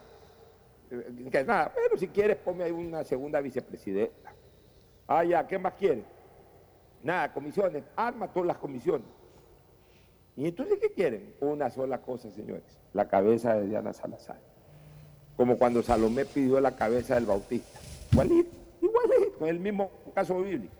Eh, 0.91 1.29
que 1.31 1.45
nada. 1.45 1.73
Pero 1.75 1.97
si 1.99 2.09
quieres, 2.09 2.37
ponme 2.39 2.65
ahí 2.65 2.71
una 2.73 3.05
segunda 3.05 3.41
vicepresidenta. 3.41 4.35
Ah, 5.09 5.25
ya, 5.25 5.47
¿qué 5.47 5.59
más 5.59 5.75
quieren? 5.75 6.05
Nada, 7.03 7.33
comisiones. 7.33 7.85
Arma 7.97 8.29
todas 8.29 8.47
las 8.47 8.59
comisiones. 8.59 9.07
¿Y 10.37 10.47
entonces 10.49 10.79
qué 10.81 10.91
quieren? 10.93 11.35
Una 11.41 11.69
sola 11.71 11.99
cosa, 12.01 12.31
señores. 12.31 12.63
La 12.95 13.09
cabeza 13.09 13.55
de 13.55 13.67
Diana 13.69 13.93
Salazar. 13.93 14.39
Como 15.37 15.59
cuando 15.59 15.83
Salomé 15.83 16.25
pidió 16.25 16.61
la 16.61 16.77
cabeza 16.77 17.15
del 17.15 17.27
Bautista. 17.27 17.79
Igualito, 18.13 18.51
igualito, 18.81 19.47
el 19.47 19.59
mismo 19.61 19.91
caso 20.15 20.41
bíblico. 20.43 20.75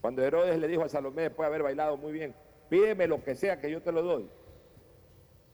Cuando 0.00 0.22
Herodes 0.22 0.58
le 0.58 0.68
dijo 0.68 0.82
a 0.82 0.88
Salomé, 0.88 1.22
después 1.22 1.44
de 1.44 1.48
haber 1.48 1.62
bailado 1.62 1.96
muy 1.96 2.12
bien, 2.12 2.34
pídeme 2.68 3.06
lo 3.06 3.22
que 3.24 3.34
sea 3.34 3.60
que 3.60 3.70
yo 3.70 3.80
te 3.82 3.90
lo 3.92 4.02
doy. 4.02 4.28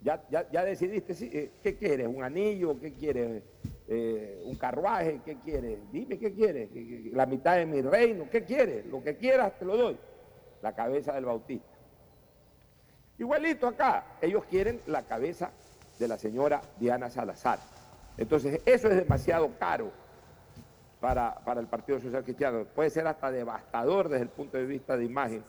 Ya, 0.02 0.22
ya, 0.30 0.50
ya 0.50 0.64
decidiste, 0.64 1.12
eh, 1.38 1.50
¿qué 1.62 1.76
quieres? 1.76 2.08
¿Un 2.08 2.22
anillo? 2.24 2.78
¿Qué 2.80 2.92
quieres? 2.94 3.42
Eh, 3.86 4.42
¿Un 4.46 4.56
carruaje? 4.56 5.20
¿Qué 5.24 5.36
quieres? 5.38 5.78
Dime 5.92 6.18
qué 6.18 6.32
quieres. 6.32 6.70
¿Qué- 6.72 6.86
qué- 6.86 7.10
La 7.12 7.26
mitad 7.26 7.56
de 7.56 7.66
mi 7.66 7.82
reino, 7.82 8.26
¿qué 8.30 8.42
quieres? 8.44 8.86
Lo 8.86 9.02
que 9.04 9.16
quieras 9.16 9.58
te 9.58 9.64
lo 9.66 9.76
doy. 9.76 9.96
La 10.62 10.74
cabeza 10.74 11.12
del 11.12 11.26
Bautista. 11.26 11.68
Igualito 13.20 13.66
acá, 13.66 14.16
ellos 14.22 14.46
quieren 14.46 14.80
la 14.86 15.02
cabeza 15.02 15.50
de 15.98 16.08
la 16.08 16.16
señora 16.16 16.62
Diana 16.78 17.10
Salazar. 17.10 17.58
Entonces, 18.16 18.62
eso 18.64 18.88
es 18.88 18.96
demasiado 18.96 19.50
caro 19.58 19.92
para, 21.00 21.34
para 21.44 21.60
el 21.60 21.66
Partido 21.66 22.00
Social 22.00 22.24
Cristiano. 22.24 22.64
Puede 22.74 22.88
ser 22.88 23.06
hasta 23.06 23.30
devastador 23.30 24.08
desde 24.08 24.22
el 24.22 24.30
punto 24.30 24.56
de 24.56 24.64
vista 24.64 24.96
de 24.96 25.04
imagen 25.04 25.44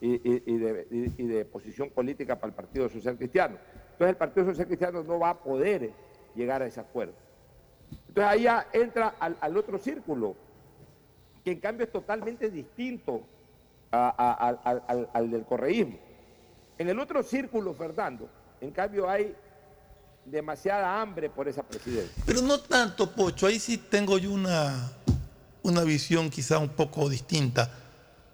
y, 0.00 1.26
de, 1.26 1.44
posición 1.44 1.90
política 1.90 2.36
para 2.36 2.50
el 2.50 2.54
Partido 2.54 2.88
Social 2.88 3.16
Cristiano. 3.16 3.56
Entonces, 3.90 4.10
el 4.10 4.16
Partido 4.16 4.46
Social 4.46 4.68
Cristiano 4.68 5.02
no 5.02 5.18
va 5.18 5.30
a 5.30 5.38
poder 5.38 5.90
llegar 6.36 6.62
a 6.62 6.66
ese 6.66 6.78
acuerdo. 6.78 7.14
Entonces, 7.90 8.24
ahí 8.24 8.42
ya 8.42 8.68
entra 8.72 9.16
al, 9.18 9.56
otro 9.56 9.76
círculo, 9.76 10.36
que 11.44 11.50
en 11.50 11.58
cambio 11.58 11.84
es 11.84 11.90
totalmente 11.90 12.48
distinto 12.48 13.22
al 13.90 15.30
del 15.32 15.44
correísmo. 15.44 16.11
En 16.78 16.88
el 16.88 16.98
otro 16.98 17.22
círculo, 17.22 17.74
Fernando, 17.74 18.28
en 18.60 18.70
cambio 18.70 19.08
hay 19.08 19.34
demasiada 20.24 21.00
hambre 21.00 21.28
por 21.30 21.48
esa 21.48 21.62
presidencia. 21.62 22.22
Pero 22.24 22.42
no 22.42 22.60
tanto, 22.60 23.10
Pocho. 23.10 23.46
Ahí 23.46 23.58
sí 23.58 23.76
tengo 23.78 24.18
yo 24.18 24.30
una, 24.30 24.92
una 25.62 25.82
visión 25.82 26.30
quizá 26.30 26.58
un 26.58 26.70
poco 26.70 27.08
distinta. 27.08 27.70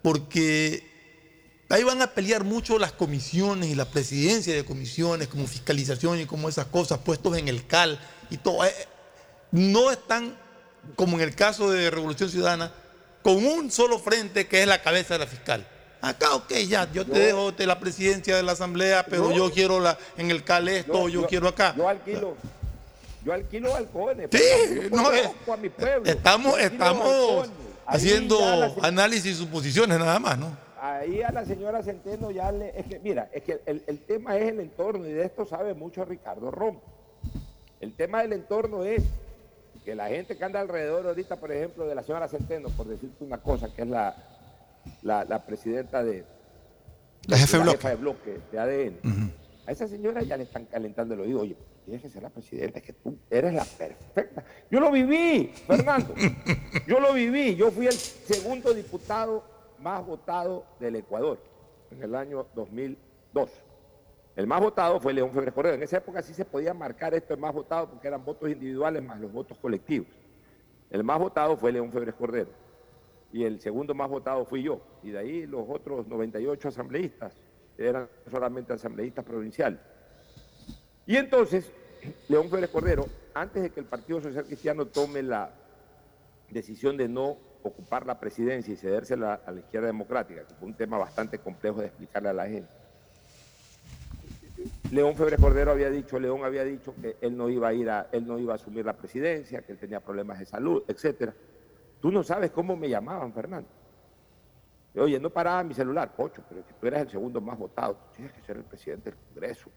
Porque 0.01 0.83
ahí 1.69 1.83
van 1.83 2.01
a 2.01 2.07
pelear 2.07 2.43
mucho 2.43 2.79
las 2.79 2.91
comisiones 2.91 3.69
y 3.69 3.75
la 3.75 3.85
presidencia 3.85 4.53
de 4.53 4.63
comisiones, 4.65 5.27
como 5.27 5.45
fiscalización 5.47 6.19
y 6.19 6.25
como 6.25 6.47
esas 6.49 6.67
cosas, 6.67 6.99
puestos 6.99 7.37
en 7.37 7.47
el 7.47 7.67
CAL 7.67 7.99
y 8.29 8.37
todo. 8.37 8.63
Eh, 8.65 8.73
No 9.51 9.91
están, 9.91 10.37
como 10.95 11.17
en 11.17 11.23
el 11.23 11.35
caso 11.35 11.71
de 11.71 11.89
Revolución 11.89 12.29
Ciudadana, 12.29 12.71
con 13.23 13.43
un 13.45 13.71
solo 13.71 13.99
frente 13.99 14.47
que 14.47 14.61
es 14.61 14.67
la 14.67 14.81
cabeza 14.81 15.15
de 15.15 15.19
la 15.19 15.27
fiscal. 15.27 15.67
Acá, 16.01 16.33
ok, 16.35 16.53
ya, 16.67 16.89
yo 16.93 17.05
te 17.05 17.19
dejo 17.19 17.51
de 17.51 17.65
la 17.67 17.79
presidencia 17.79 18.35
de 18.35 18.43
la 18.43 18.53
Asamblea, 18.53 19.05
pero 19.05 19.31
yo 19.33 19.51
quiero 19.51 19.79
la, 19.81 19.97
en 20.17 20.31
el 20.31 20.43
CAL 20.45 20.69
esto, 20.69 21.09
yo, 21.09 21.25
quiero 21.27 21.47
acá. 21.49 21.73
Yo 21.75 21.89
alquilo, 21.89 22.35
yo 23.25 23.33
alquilo 23.33 23.71
balcones. 23.73 24.29
Sí, 24.31 24.39
yo 24.89 24.89
no 24.95 25.11
es- 25.11 25.21
conozco 25.27 25.53
a 25.53 25.57
mi 25.57 25.69
pueblo. 25.69 26.09
Estamos, 26.09 26.57
estamos 26.59 27.49
haciendo 27.85 28.39
la 28.39 28.71
análisis 28.81 29.25
y 29.33 29.35
suposiciones 29.35 29.99
nada 29.99 30.19
más, 30.19 30.37
¿no? 30.37 30.55
Ahí 30.81 31.21
a 31.21 31.31
la 31.33 31.43
señora 31.43 31.83
Centeno 31.83 32.31
ya 32.31 32.49
le... 32.53 32.69
Es 32.79 32.85
que, 32.85 32.99
mira, 32.99 33.29
es 33.33 33.43
que 33.43 33.59
el, 33.65 33.83
el 33.85 33.99
tema 33.99 34.37
es 34.37 34.47
el 34.47 34.61
entorno 34.61 35.05
y 35.05 35.11
de 35.11 35.25
esto 35.25 35.45
sabe 35.45 35.73
mucho 35.73 36.05
Ricardo 36.05 36.49
Rom. 36.49 36.77
El 37.81 37.93
tema 37.93 38.21
del 38.21 38.31
entorno 38.31 38.85
es 38.85 39.03
que 39.83 39.95
la 39.95 40.07
gente 40.07 40.37
que 40.37 40.45
anda 40.45 40.61
alrededor 40.61 41.05
ahorita, 41.07 41.35
por 41.35 41.51
ejemplo, 41.51 41.85
de 41.85 41.95
la 41.95 42.03
señora 42.03 42.29
Centeno, 42.29 42.69
por 42.69 42.87
decirte 42.87 43.21
una 43.25 43.39
cosa, 43.39 43.67
que 43.75 43.81
es 43.81 43.87
la, 43.89 44.15
la, 45.01 45.25
la 45.25 45.45
presidenta 45.45 46.03
de... 46.03 46.25
La 47.27 47.37
jefe 47.37 47.57
bloque. 47.57 47.77
jefa 47.77 47.89
de 47.89 47.95
bloque 47.95 48.39
de 48.51 48.59
ADN. 48.59 49.33
A 49.67 49.71
esa 49.71 49.87
señora 49.87 50.21
ya 50.23 50.35
le 50.37 50.43
están 50.43 50.65
calentando 50.65 51.13
el 51.13 51.21
oído. 51.21 51.41
Oye, 51.41 51.55
tienes 51.85 52.01
que 52.01 52.09
ser 52.09 52.23
la 52.23 52.29
presidenta, 52.29 52.79
es 52.79 52.85
que 52.85 52.93
tú 52.93 53.17
eres 53.29 53.53
la 53.53 53.65
perfecta. 53.65 54.43
Yo 54.71 54.79
lo 54.79 54.91
viví, 54.91 55.51
Fernando. 55.67 56.15
Yo 56.87 56.99
lo 56.99 57.13
viví. 57.13 57.55
Yo 57.55 57.69
fui 57.69 57.85
el 57.87 57.93
segundo 57.93 58.73
diputado 58.73 59.43
más 59.79 60.05
votado 60.05 60.65
del 60.79 60.95
Ecuador 60.95 61.39
en 61.91 62.01
el 62.01 62.15
año 62.15 62.47
2002. 62.55 63.49
El 64.35 64.47
más 64.47 64.61
votado 64.61 64.99
fue 64.99 65.13
León 65.13 65.31
Febres 65.31 65.53
Cordero. 65.53 65.75
En 65.75 65.83
esa 65.83 65.97
época 65.97 66.21
sí 66.21 66.33
se 66.33 66.45
podía 66.45 66.73
marcar 66.73 67.13
esto 67.13 67.33
el 67.33 67.39
más 67.39 67.53
votado 67.53 67.89
porque 67.89 68.07
eran 68.07 68.23
votos 68.23 68.49
individuales 68.49 69.03
más 69.03 69.19
los 69.19 69.31
votos 69.31 69.57
colectivos. 69.57 70.07
El 70.89 71.03
más 71.03 71.19
votado 71.19 71.57
fue 71.57 71.71
León 71.71 71.91
Febres 71.91 72.15
Cordero. 72.15 72.49
Y 73.31 73.43
el 73.43 73.59
segundo 73.59 73.93
más 73.93 74.09
votado 74.09 74.45
fui 74.45 74.63
yo. 74.63 74.81
Y 75.03 75.11
de 75.11 75.19
ahí 75.19 75.45
los 75.45 75.65
otros 75.67 76.07
98 76.07 76.67
asambleístas 76.67 77.33
eran 77.77 78.07
solamente 78.29 78.73
asambleístas 78.73 79.23
provinciales. 79.23 79.79
Y 81.05 81.15
entonces, 81.15 81.71
León 82.27 82.49
Febres 82.49 82.69
Cordero, 82.69 83.05
antes 83.33 83.63
de 83.63 83.69
que 83.69 83.79
el 83.79 83.85
Partido 83.85 84.21
Social 84.21 84.45
Cristiano 84.45 84.85
tome 84.85 85.23
la 85.23 85.51
decisión 86.49 86.97
de 86.97 87.07
no 87.07 87.37
ocupar 87.63 88.05
la 88.05 88.19
presidencia 88.19 88.73
y 88.73 88.77
cedérsela 88.77 89.41
a 89.45 89.51
la 89.51 89.59
izquierda 89.59 89.87
democrática, 89.87 90.45
que 90.45 90.53
fue 90.55 90.67
un 90.67 90.75
tema 90.75 90.97
bastante 90.97 91.39
complejo 91.39 91.81
de 91.81 91.87
explicarle 91.87 92.29
a 92.29 92.33
la 92.33 92.47
gente, 92.47 92.69
León 94.91 95.15
Febres 95.15 95.39
Cordero 95.39 95.71
había 95.71 95.89
dicho, 95.89 96.19
León 96.19 96.43
había 96.43 96.63
dicho 96.63 96.93
que 97.01 97.15
él 97.21 97.37
no 97.37 97.49
iba 97.49 97.67
a 97.67 97.73
ir 97.73 97.89
a, 97.89 98.07
él 98.11 98.25
no 98.25 98.39
iba 98.39 98.53
a 98.53 98.55
asumir 98.55 98.85
la 98.85 98.93
presidencia, 98.93 99.61
que 99.61 99.71
él 99.71 99.77
tenía 99.77 99.99
problemas 99.99 100.39
de 100.39 100.45
salud, 100.45 100.83
etcétera. 100.87 101.33
Tú 102.01 102.11
no 102.11 102.23
sabes 102.23 102.51
cómo 102.51 102.75
me 102.75 102.89
llamaban, 102.89 103.33
Fernando. 103.33 103.67
Oye, 104.95 105.19
no 105.19 105.29
paraba 105.29 105.63
mi 105.63 105.73
celular, 105.73 106.13
Pocho, 106.15 106.41
pero 106.49 106.65
que 106.65 106.73
tú 106.73 106.87
eras 106.87 107.01
el 107.01 107.09
segundo 107.09 107.39
más 107.39 107.57
votado, 107.57 107.95
tú 107.95 108.15
tienes 108.15 108.33
que 108.33 108.41
ser 108.41 108.57
el 108.57 108.63
presidente 108.63 109.11
del 109.11 109.19
Congreso. 109.19 109.69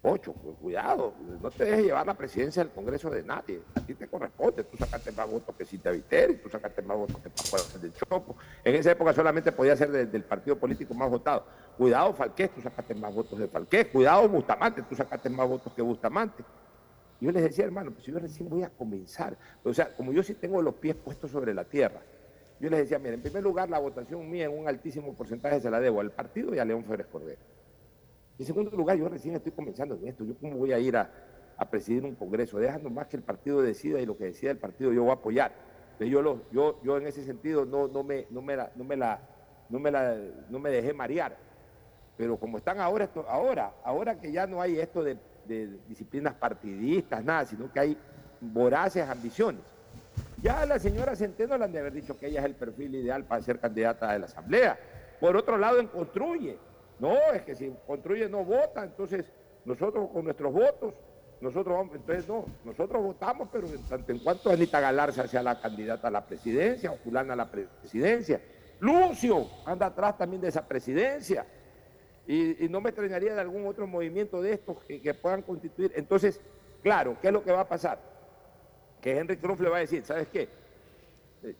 Pocho, 0.00 0.32
pues, 0.34 0.56
cuidado, 0.58 1.14
no 1.42 1.50
te 1.50 1.64
dejes 1.64 1.86
llevar 1.86 2.06
la 2.06 2.14
presidencia 2.14 2.62
del 2.62 2.72
Congreso 2.72 3.10
de 3.10 3.24
nadie. 3.24 3.60
A 3.74 3.80
ti 3.80 3.92
te 3.94 4.06
corresponde. 4.06 4.62
Tú 4.62 4.76
sacaste 4.76 5.10
más 5.10 5.28
votos 5.28 5.52
que 5.56 5.64
Cintia 5.64 5.90
Viteri, 5.90 6.36
tú 6.36 6.48
sacaste 6.48 6.80
más 6.82 6.96
votos 6.96 7.20
que 7.20 7.28
Pascual 7.28 7.62
del 7.80 7.92
Chopo. 7.92 8.36
En 8.62 8.76
esa 8.76 8.92
época 8.92 9.12
solamente 9.12 9.50
podía 9.50 9.74
ser 9.74 9.90
del 9.90 10.22
partido 10.22 10.56
político 10.56 10.94
más 10.94 11.10
votado. 11.10 11.44
Cuidado, 11.76 12.12
Falqués, 12.12 12.50
tú 12.50 12.60
sacaste 12.60 12.94
más 12.94 13.12
votos 13.12 13.36
de 13.36 13.48
Falqués. 13.48 13.86
Cuidado, 13.86 14.28
Bustamante, 14.28 14.82
tú 14.82 14.94
sacaste 14.94 15.28
más 15.28 15.48
votos 15.48 15.72
que 15.74 15.82
Bustamante. 15.82 16.44
Yo 17.20 17.30
les 17.32 17.42
decía, 17.42 17.64
hermano, 17.64 17.92
pues 17.92 18.04
yo 18.04 18.18
recién 18.18 18.48
voy 18.48 18.62
a 18.62 18.70
comenzar. 18.70 19.36
O 19.64 19.72
sea, 19.72 19.94
como 19.94 20.12
yo 20.12 20.22
sí 20.22 20.34
tengo 20.34 20.60
los 20.60 20.74
pies 20.74 20.94
puestos 20.96 21.30
sobre 21.30 21.54
la 21.54 21.64
tierra, 21.64 22.02
yo 22.60 22.70
les 22.70 22.80
decía, 22.80 22.98
mira, 22.98 23.14
en 23.14 23.22
primer 23.22 23.42
lugar, 23.42 23.68
la 23.68 23.78
votación 23.78 24.30
mía 24.30 24.46
en 24.46 24.58
un 24.58 24.68
altísimo 24.68 25.14
porcentaje 25.14 25.60
se 25.60 25.70
la 25.70 25.80
debo 25.80 26.00
al 26.00 26.10
partido 26.10 26.54
y 26.54 26.58
a 26.58 26.64
León 26.64 26.84
Férez 26.84 27.06
Cordero. 27.06 27.40
En 28.38 28.44
segundo 28.44 28.70
lugar, 28.70 28.98
yo 28.98 29.08
recién 29.08 29.34
estoy 29.34 29.52
comenzando 29.52 29.94
en 29.94 30.08
esto. 30.08 30.24
Yo 30.24 30.36
cómo 30.38 30.56
voy 30.56 30.72
a 30.72 30.78
ir 30.78 30.96
a, 30.96 31.10
presidir 31.70 32.04
un 32.04 32.14
congreso. 32.14 32.58
Dejando 32.58 32.90
más 32.90 33.06
que 33.06 33.16
el 33.16 33.22
partido 33.22 33.62
decida 33.62 34.00
y 34.00 34.06
lo 34.06 34.16
que 34.16 34.24
decida 34.24 34.50
el 34.50 34.58
partido 34.58 34.92
yo 34.92 35.02
voy 35.02 35.10
a 35.10 35.14
apoyar. 35.14 35.52
yo, 36.00 36.20
lo, 36.20 36.42
yo, 36.50 36.80
yo 36.82 36.98
en 36.98 37.06
ese 37.06 37.24
sentido 37.24 37.64
no, 37.64 37.88
no, 37.88 38.02
me, 38.02 38.26
no, 38.30 38.42
me 38.42 38.56
la, 38.56 38.70
no, 38.76 38.84
me 38.84 38.96
la, 38.96 39.20
no, 39.70 39.78
me 39.78 39.90
la, 39.90 40.16
no 40.50 40.58
me 40.58 40.70
dejé 40.70 40.92
marear. 40.92 41.36
Pero 42.18 42.38
como 42.38 42.58
están 42.58 42.80
ahora, 42.80 43.04
esto, 43.04 43.24
ahora, 43.28 43.74
ahora 43.84 44.18
que 44.18 44.32
ya 44.32 44.46
no 44.46 44.60
hay 44.60 44.78
esto 44.78 45.02
de, 45.02 45.18
de 45.46 45.78
disciplinas 45.88 46.34
partidistas, 46.34 47.24
nada, 47.24 47.44
sino 47.44 47.72
que 47.72 47.80
hay 47.80 47.98
voraces 48.40 49.08
ambiciones. 49.08 49.62
Ya 50.42 50.64
la 50.66 50.78
señora 50.78 51.16
Centeno 51.16 51.56
le 51.56 51.64
han 51.64 51.72
de 51.72 51.78
haber 51.78 51.92
dicho 51.92 52.18
que 52.18 52.26
ella 52.26 52.40
es 52.40 52.46
el 52.46 52.54
perfil 52.54 52.94
ideal 52.94 53.24
para 53.24 53.42
ser 53.42 53.58
candidata 53.58 54.12
de 54.12 54.18
la 54.18 54.26
Asamblea. 54.26 54.78
Por 55.20 55.36
otro 55.36 55.56
lado, 55.56 55.80
en 55.80 55.86
Construye, 55.88 56.58
no, 56.98 57.16
es 57.32 57.42
que 57.42 57.54
si 57.54 57.74
construye 57.86 58.28
no 58.28 58.44
vota, 58.44 58.84
entonces 58.84 59.26
nosotros 59.64 60.08
con 60.12 60.24
nuestros 60.24 60.52
votos, 60.52 60.94
nosotros 61.40 61.76
vamos, 61.76 61.94
entonces 61.94 62.26
no, 62.26 62.46
nosotros 62.64 63.02
votamos, 63.02 63.48
pero 63.52 63.66
en 63.66 63.82
tanto 63.82 64.12
en 64.12 64.18
cuanto 64.20 64.50
Anita 64.50 64.80
Galarza 64.80 65.26
sea 65.26 65.42
la 65.42 65.60
candidata 65.60 66.08
a 66.08 66.10
la 66.10 66.24
presidencia 66.24 66.92
o 66.92 66.96
Fulana 66.96 67.34
a 67.34 67.36
la 67.36 67.50
presidencia. 67.50 68.40
Lucio 68.80 69.46
anda 69.66 69.86
atrás 69.86 70.16
también 70.16 70.40
de 70.40 70.48
esa 70.48 70.66
presidencia. 70.66 71.46
Y, 72.26 72.68
no 72.68 72.80
me 72.80 72.90
extrañaría 72.90 73.34
de 73.34 73.40
algún 73.40 73.66
otro 73.66 73.86
movimiento 73.86 74.42
de 74.42 74.52
estos 74.52 74.82
que, 74.84 75.14
puedan 75.14 75.42
constituir. 75.42 75.92
Entonces, 75.94 76.40
claro, 76.82 77.16
¿qué 77.20 77.28
es 77.28 77.32
lo 77.32 77.42
que 77.42 77.52
va 77.52 77.60
a 77.60 77.68
pasar? 77.68 78.00
Que 79.00 79.16
Henry 79.16 79.36
Trump 79.36 79.60
le 79.60 79.68
va 79.68 79.76
a 79.76 79.80
decir, 79.80 80.04
¿sabes 80.04 80.28
qué? 80.28 80.48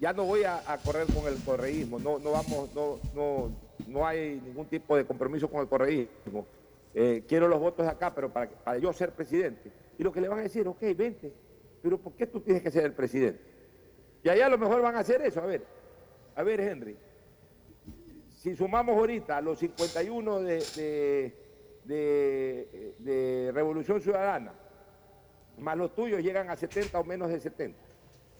Ya 0.01 0.13
no 0.13 0.25
voy 0.25 0.43
a, 0.43 0.61
correr 0.85 1.07
con 1.07 1.33
el 1.33 1.41
correísmo, 1.45 1.99
no, 1.99 2.19
no 2.19 2.33
vamos, 2.33 2.75
no, 2.75 2.99
no, 3.15 3.53
no 3.87 4.07
hay 4.07 4.41
ningún 4.45 4.67
tipo 4.67 4.97
de 4.97 5.05
compromiso 5.05 5.49
con 5.49 5.61
el 5.61 5.69
correísmo. 5.69 6.47
Eh, 6.95 7.23
quiero 7.29 7.47
los 7.47 7.61
votos 7.61 7.87
acá, 7.87 8.13
pero 8.15 8.33
para, 8.33 8.49
para 8.49 8.79
yo 8.79 8.93
ser 8.93 9.13
presidente. 9.13 9.71
Y 9.99 10.03
lo 10.03 10.13
que 10.13 10.21
le 10.21 10.29
van 10.29 10.41
a 10.41 10.43
decir, 10.43 10.67
ok, 10.67 10.83
vente, 10.97 11.33
pero 11.83 11.99
¿por 11.99 12.15
qué 12.15 12.27
tú 12.27 12.41
tienes 12.41 12.63
que 12.63 12.71
ser 12.71 12.85
el 12.85 12.93
presidente? 12.93 13.41
Y 14.25 14.29
allá 14.29 14.47
a 14.47 14.49
lo 14.51 14.59
mejor 14.59 14.83
van 14.83 14.97
a 14.97 15.01
hacer 15.01 15.23
eso. 15.23 15.41
A 15.41 15.47
ver, 15.47 15.63
a 16.35 16.43
ver, 16.43 16.61
Henry, 16.61 16.97
si 18.47 18.55
sumamos 18.55 18.97
ahorita 18.97 19.41
los 19.41 19.59
51 19.59 20.41
de, 20.43 21.35
de, 21.85 22.95
de 22.97 23.51
Revolución 23.53 24.01
Ciudadana, 24.01 24.53
más 25.59 25.77
los 25.77 25.93
tuyos 25.97 26.23
llegan 26.23 26.49
a 26.49 26.55
70 26.55 26.97
o 26.97 27.03
menos 27.03 27.29
de 27.29 27.41
70 27.41 27.77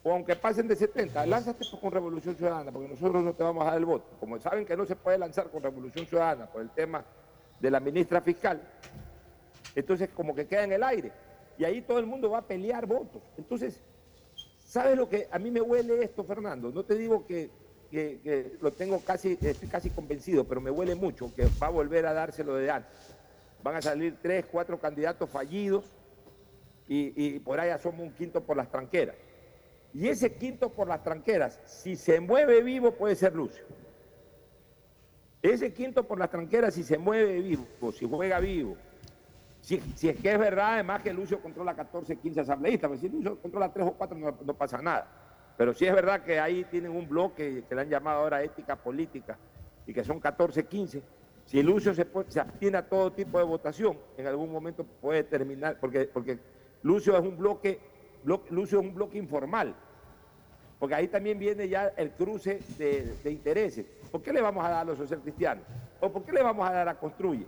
o 0.05 0.13
aunque 0.13 0.37
pasen 0.37 0.69
de 0.69 0.77
70, 0.77 1.27
lánzate 1.27 1.67
con 1.81 1.91
Revolución 1.91 2.37
Ciudadana, 2.37 2.71
porque 2.71 2.89
nosotros 2.89 3.25
no 3.25 3.35
te 3.35 3.43
vamos 3.43 3.65
a 3.65 3.71
dar 3.71 3.79
el 3.79 3.85
voto. 3.85 4.07
Como 4.21 4.39
saben 4.39 4.65
que 4.65 4.77
no 4.77 4.87
se 4.87 4.95
puede 4.95 5.19
lanzar 5.19 5.51
con 5.51 5.61
Revolución 5.61 6.07
Ciudadana 6.07 6.47
por 6.47 6.63
el 6.63 6.71
tema 6.71 7.05
de 7.59 7.69
la 7.69 7.81
ministra 7.81 8.21
fiscal, 8.21 8.63
entonces 9.75 10.11
como 10.11 10.37
que 10.37 10.47
queda 10.47 10.63
en 10.63 10.71
el 10.71 10.85
aire. 10.85 11.11
Y 11.59 11.65
ahí 11.65 11.83
todo 11.83 11.99
el 11.99 12.07
mundo 12.07 12.31
va 12.31 12.39
a 12.39 12.47
pelear 12.47 12.87
votos. 12.87 13.25
Entonces, 13.37 13.83
¿sabes 14.65 14.97
lo 14.97 15.09
que 15.09 15.27
a 15.33 15.41
mí 15.41 15.51
me 15.51 15.61
huele 15.61 16.01
esto, 16.05 16.23
Fernando? 16.23 16.71
No 16.71 16.85
te 16.85 16.95
digo 16.95 17.27
que, 17.27 17.51
lo 18.61 18.73
tengo 18.73 19.01
casi, 19.01 19.39
estoy 19.41 19.69
casi 19.69 19.91
convencido, 19.91 20.45
pero 20.45 20.61
me 20.61 20.71
huele 20.71 20.95
mucho 20.95 21.35
que 21.35 21.47
va 21.61 21.69
a 21.69 21.71
volver 21.71 22.07
a 22.07 22.13
dárselo 22.13 22.57
de 22.57 22.71
antes. 22.71 23.15
Van 23.63 23.77
a 23.77 23.83
salir 23.83 24.17
tres, 24.21 24.47
cuatro 24.51 24.79
candidatos 24.79 25.29
fallidos 25.31 25.85
y, 26.89 27.39
por 27.41 27.59
ahí 27.59 27.71
asoma 27.71 28.03
un 28.03 28.13
quinto 28.13 28.43
por 28.43 28.57
las 28.57 28.71
tranqueras. 28.71 29.17
Y 29.93 30.09
ese 30.09 30.35
quinto 30.35 30.71
por 30.71 30.89
las 30.89 31.03
tranqueras, 31.03 31.59
si 31.65 31.97
se 31.97 32.21
mueve 32.21 32.63
vivo, 32.63 32.93
puede 32.93 33.17
ser 33.17 33.35
Lucio. 33.35 33.65
Ese 35.43 35.73
quinto 35.73 36.05
por 36.05 36.19
las 36.19 36.31
tranqueras, 36.31 36.75
si 36.75 36.83
se 36.83 36.99
mueve 36.99 37.41
vivo, 37.41 37.67
si 37.93 38.09
juega 38.09 38.41
vivo, 38.41 38.77
si, 39.67 39.81
es 40.09 40.17
que 40.21 40.33
es 40.33 40.39
verdad, 40.39 40.75
además 40.75 41.03
que 41.03 41.13
Lucio 41.13 41.41
controla 41.41 41.75
14, 41.75 42.17
15 42.17 42.41
asambleístas, 42.41 42.89
pues 42.89 43.01
si 43.01 43.09
Lucio 43.09 43.41
controla 43.41 43.73
3 43.73 43.87
o 43.87 43.93
4 43.95 44.19
no, 44.45 44.55
pasa 44.55 44.81
nada. 44.81 45.26
Pero 45.57 45.73
si 45.73 45.87
es 45.87 45.95
verdad 45.95 46.23
que 46.23 46.39
ahí 46.39 46.65
tienen 46.65 46.93
un 46.93 47.09
bloque 47.09 47.65
que 47.69 47.75
le 47.75 47.81
han 47.81 47.89
llamado 47.89 48.21
ahora 48.21 48.43
ética 48.43 48.77
política 48.77 49.39
y 49.87 49.93
que 49.93 50.05
son 50.05 50.21
14, 50.21 50.67
15. 50.67 51.03
Si 51.47 51.63
Lucio 51.63 51.95
se, 51.95 52.07
se 52.29 52.41
abstiene 52.41 52.79
a 52.79 52.89
todo 52.89 53.13
tipo 53.13 53.39
de 53.39 53.45
votación, 53.45 53.99
en 54.17 54.27
algún 54.27 54.51
momento 54.51 54.85
puede 54.85 55.23
terminar, 55.23 55.79
porque, 55.81 56.07
porque 56.07 56.39
Lucio 56.83 57.17
es 57.17 57.23
un 57.23 57.37
bloque, 57.37 57.79
Lucio 58.25 58.81
es 58.81 58.87
un 58.87 58.95
bloque 58.95 59.17
informal 59.17 59.75
porque 60.79 60.95
ahí 60.95 61.09
también 61.09 61.39
viene 61.39 61.69
ya 61.69 61.93
el 61.97 62.11
cruce 62.13 62.61
de, 62.79 63.31
intereses. 63.31 63.87
¿Por 64.11 64.23
qué 64.23 64.33
le 64.33 64.43
vamos 64.43 64.65
a 64.65 64.69
dar 64.69 64.81
a 64.81 64.85
los 64.85 64.99
social 64.99 65.21
cristianos? 65.21 65.65
¿O 66.01 66.13
por 66.13 66.25
qué 66.25 66.33
le 66.33 66.43
vamos 66.43 66.69
a 66.69 66.73
dar 66.73 66.89
a 66.89 66.99
Construye? 66.99 67.47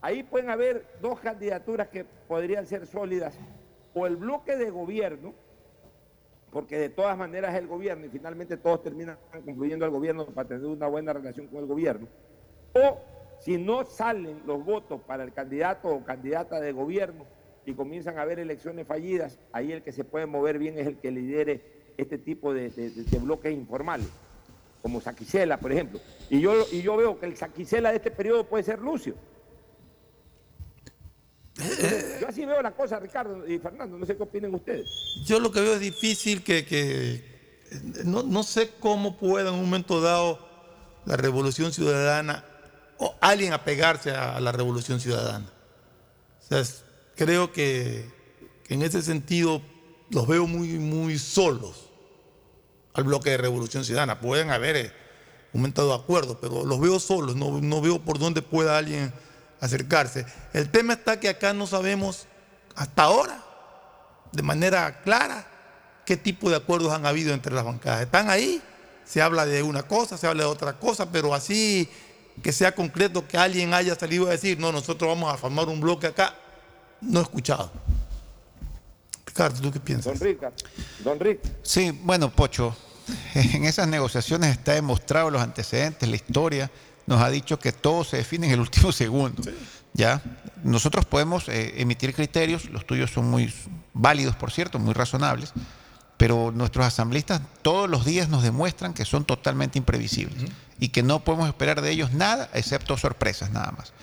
Ahí 0.00 0.22
pueden 0.22 0.50
haber 0.50 0.86
dos 1.00 1.18
candidaturas 1.20 1.88
que 1.88 2.04
podrían 2.04 2.66
ser 2.66 2.86
sólidas, 2.86 3.38
o 3.94 4.06
el 4.06 4.16
bloque 4.16 4.56
de 4.56 4.70
gobierno, 4.70 5.34
porque 6.52 6.78
de 6.78 6.88
todas 6.88 7.16
maneras 7.16 7.54
el 7.54 7.66
gobierno 7.66 8.06
y 8.06 8.08
finalmente 8.08 8.56
todos 8.56 8.82
terminan 8.82 9.18
concluyendo 9.44 9.84
al 9.84 9.90
gobierno 9.90 10.26
para 10.26 10.48
tener 10.48 10.66
una 10.66 10.86
buena 10.86 11.12
relación 11.12 11.46
con 11.48 11.58
el 11.58 11.66
gobierno, 11.66 12.06
o 12.74 12.98
si 13.40 13.56
no 13.56 13.84
salen 13.84 14.42
los 14.46 14.64
votos 14.64 15.00
para 15.06 15.24
el 15.24 15.32
candidato 15.32 15.88
o 15.88 16.04
candidata 16.04 16.60
de 16.60 16.72
gobierno 16.72 17.24
y 17.64 17.74
comienzan 17.74 18.18
a 18.18 18.22
haber 18.22 18.38
elecciones 18.38 18.86
fallidas, 18.86 19.38
ahí 19.52 19.72
el 19.72 19.82
que 19.82 19.92
se 19.92 20.04
puede 20.04 20.26
mover 20.26 20.58
bien 20.58 20.78
es 20.78 20.86
el 20.86 20.96
que 20.96 21.10
lidere 21.10 21.62
este 21.96 22.18
tipo 22.18 22.54
de, 22.54 22.70
bloques 23.20 23.52
informales, 23.52 24.08
como 24.82 25.00
Saquicela, 25.00 25.58
por 25.58 25.72
ejemplo. 25.72 26.00
Y 26.30 26.40
yo, 26.40 26.52
y 26.72 26.82
yo 26.82 26.96
veo 26.96 27.18
que 27.18 27.26
el 27.26 27.36
Saquicela 27.36 27.90
de 27.90 27.96
este 27.96 28.10
periodo 28.10 28.44
puede 28.44 28.64
ser 28.64 28.78
Lucio. 28.78 29.14
Yo 32.20 32.28
así 32.28 32.44
veo 32.44 32.62
la 32.62 32.72
cosa, 32.72 33.00
Ricardo 33.00 33.46
y 33.46 33.58
Fernando, 33.58 33.98
no 33.98 34.06
sé 34.06 34.16
qué 34.16 34.22
opinen 34.22 34.54
ustedes. 34.54 34.88
Yo 35.24 35.40
lo 35.40 35.50
que 35.50 35.60
veo 35.60 35.74
es 35.74 35.80
difícil 35.80 36.42
que, 36.42 37.24
no, 38.04 38.42
sé 38.42 38.70
cómo 38.78 39.18
pueda 39.18 39.48
en 39.48 39.54
un 39.54 39.62
momento 39.62 40.00
dado 40.00 40.38
la 41.04 41.16
revolución 41.16 41.72
ciudadana 41.72 42.44
o 42.98 43.14
alguien 43.20 43.52
apegarse 43.52 44.10
a, 44.12 44.38
la 44.40 44.52
revolución 44.52 45.00
ciudadana. 45.00 45.50
O 46.42 46.46
sea, 46.46 46.62
creo 47.16 47.52
que, 47.52 48.04
que 48.64 48.74
en 48.74 48.82
ese 48.82 49.02
sentido 49.02 49.60
los 50.10 50.26
veo 50.26 50.46
muy, 50.46 50.78
muy 50.78 51.18
solos 51.18 51.88
al 52.94 53.04
bloque 53.04 53.30
de 53.30 53.36
Revolución 53.36 53.84
Ciudadana. 53.84 54.20
Pueden 54.20 54.50
haber 54.50 54.76
eh, 54.76 54.92
aumentado 55.54 55.94
acuerdos, 55.94 56.38
pero 56.40 56.64
los 56.64 56.80
veo 56.80 56.98
solos, 56.98 57.36
no, 57.36 57.80
veo 57.80 58.00
por 58.00 58.18
dónde 58.18 58.42
pueda 58.42 58.78
alguien 58.78 59.12
acercarse. 59.60 60.24
El 60.52 60.70
tema 60.70 60.94
está 60.94 61.18
que 61.20 61.28
acá 61.28 61.52
no 61.52 61.66
sabemos 61.66 62.26
hasta 62.74 63.02
ahora, 63.02 63.42
de 64.32 64.42
manera 64.42 65.00
clara, 65.02 65.46
qué 66.04 66.16
tipo 66.16 66.48
de 66.50 66.56
acuerdos 66.56 66.92
han 66.92 67.06
habido 67.06 67.34
entre 67.34 67.52
las 67.52 67.64
bancadas. 67.64 68.02
Están 68.02 68.30
ahí, 68.30 68.62
se 69.04 69.20
habla 69.20 69.46
de 69.46 69.62
una 69.62 69.82
cosa, 69.82 70.16
se 70.16 70.26
habla 70.26 70.44
de 70.44 70.48
otra 70.48 70.74
cosa, 70.74 71.10
pero 71.10 71.34
así 71.34 71.88
que 72.42 72.52
sea 72.52 72.74
concreto 72.74 73.26
que 73.26 73.36
alguien 73.36 73.74
haya 73.74 73.94
salido 73.94 74.26
a 74.28 74.30
decir, 74.30 74.58
no, 74.60 74.70
nosotros 74.70 75.08
vamos 75.08 75.32
a 75.32 75.36
formar 75.36 75.68
un 75.68 75.80
bloque 75.80 76.06
acá, 76.06 76.34
no 77.00 77.20
he 77.20 77.22
escuchado. 77.22 77.70
Ricardo, 79.26 79.60
¿tú 79.60 79.72
qué 79.72 79.80
piensas? 79.80 80.18
Don 80.18 80.28
Rick, 80.28 80.52
Don 81.00 81.20
Rick. 81.20 81.40
Sí, 81.62 81.90
bueno, 82.02 82.30
Pocho, 82.30 82.76
en 83.34 83.64
esas 83.64 83.88
negociaciones 83.88 84.50
está 84.50 84.74
demostrado 84.74 85.30
los 85.30 85.42
antecedentes, 85.42 86.08
la 86.08 86.16
historia 86.16 86.70
nos 87.08 87.22
ha 87.22 87.30
dicho 87.30 87.58
que 87.58 87.72
todo 87.72 88.04
se 88.04 88.18
define 88.18 88.46
en 88.48 88.52
el 88.52 88.60
último 88.60 88.92
segundo. 89.02 89.42
¿ya? 89.94 90.22
Nosotros 90.62 91.06
podemos 91.06 91.48
eh, 91.48 91.80
emitir 91.80 92.14
criterios, 92.14 92.66
los 92.66 92.86
tuyos 92.86 93.10
son 93.10 93.30
muy 93.30 93.52
válidos, 93.94 94.36
por 94.36 94.52
cierto, 94.52 94.78
muy 94.78 94.92
razonables, 94.92 95.54
pero 96.18 96.52
nuestros 96.52 96.84
asambleístas 96.84 97.40
todos 97.62 97.88
los 97.88 98.04
días 98.04 98.28
nos 98.28 98.42
demuestran 98.42 98.92
que 98.92 99.06
son 99.06 99.24
totalmente 99.24 99.78
imprevisibles 99.78 100.50
y 100.78 100.90
que 100.90 101.02
no 101.02 101.24
podemos 101.24 101.48
esperar 101.48 101.80
de 101.80 101.90
ellos 101.90 102.12
nada 102.12 102.50
excepto 102.52 102.98
sorpresas, 102.98 103.50
nada 103.50 103.72
más. 103.72 103.94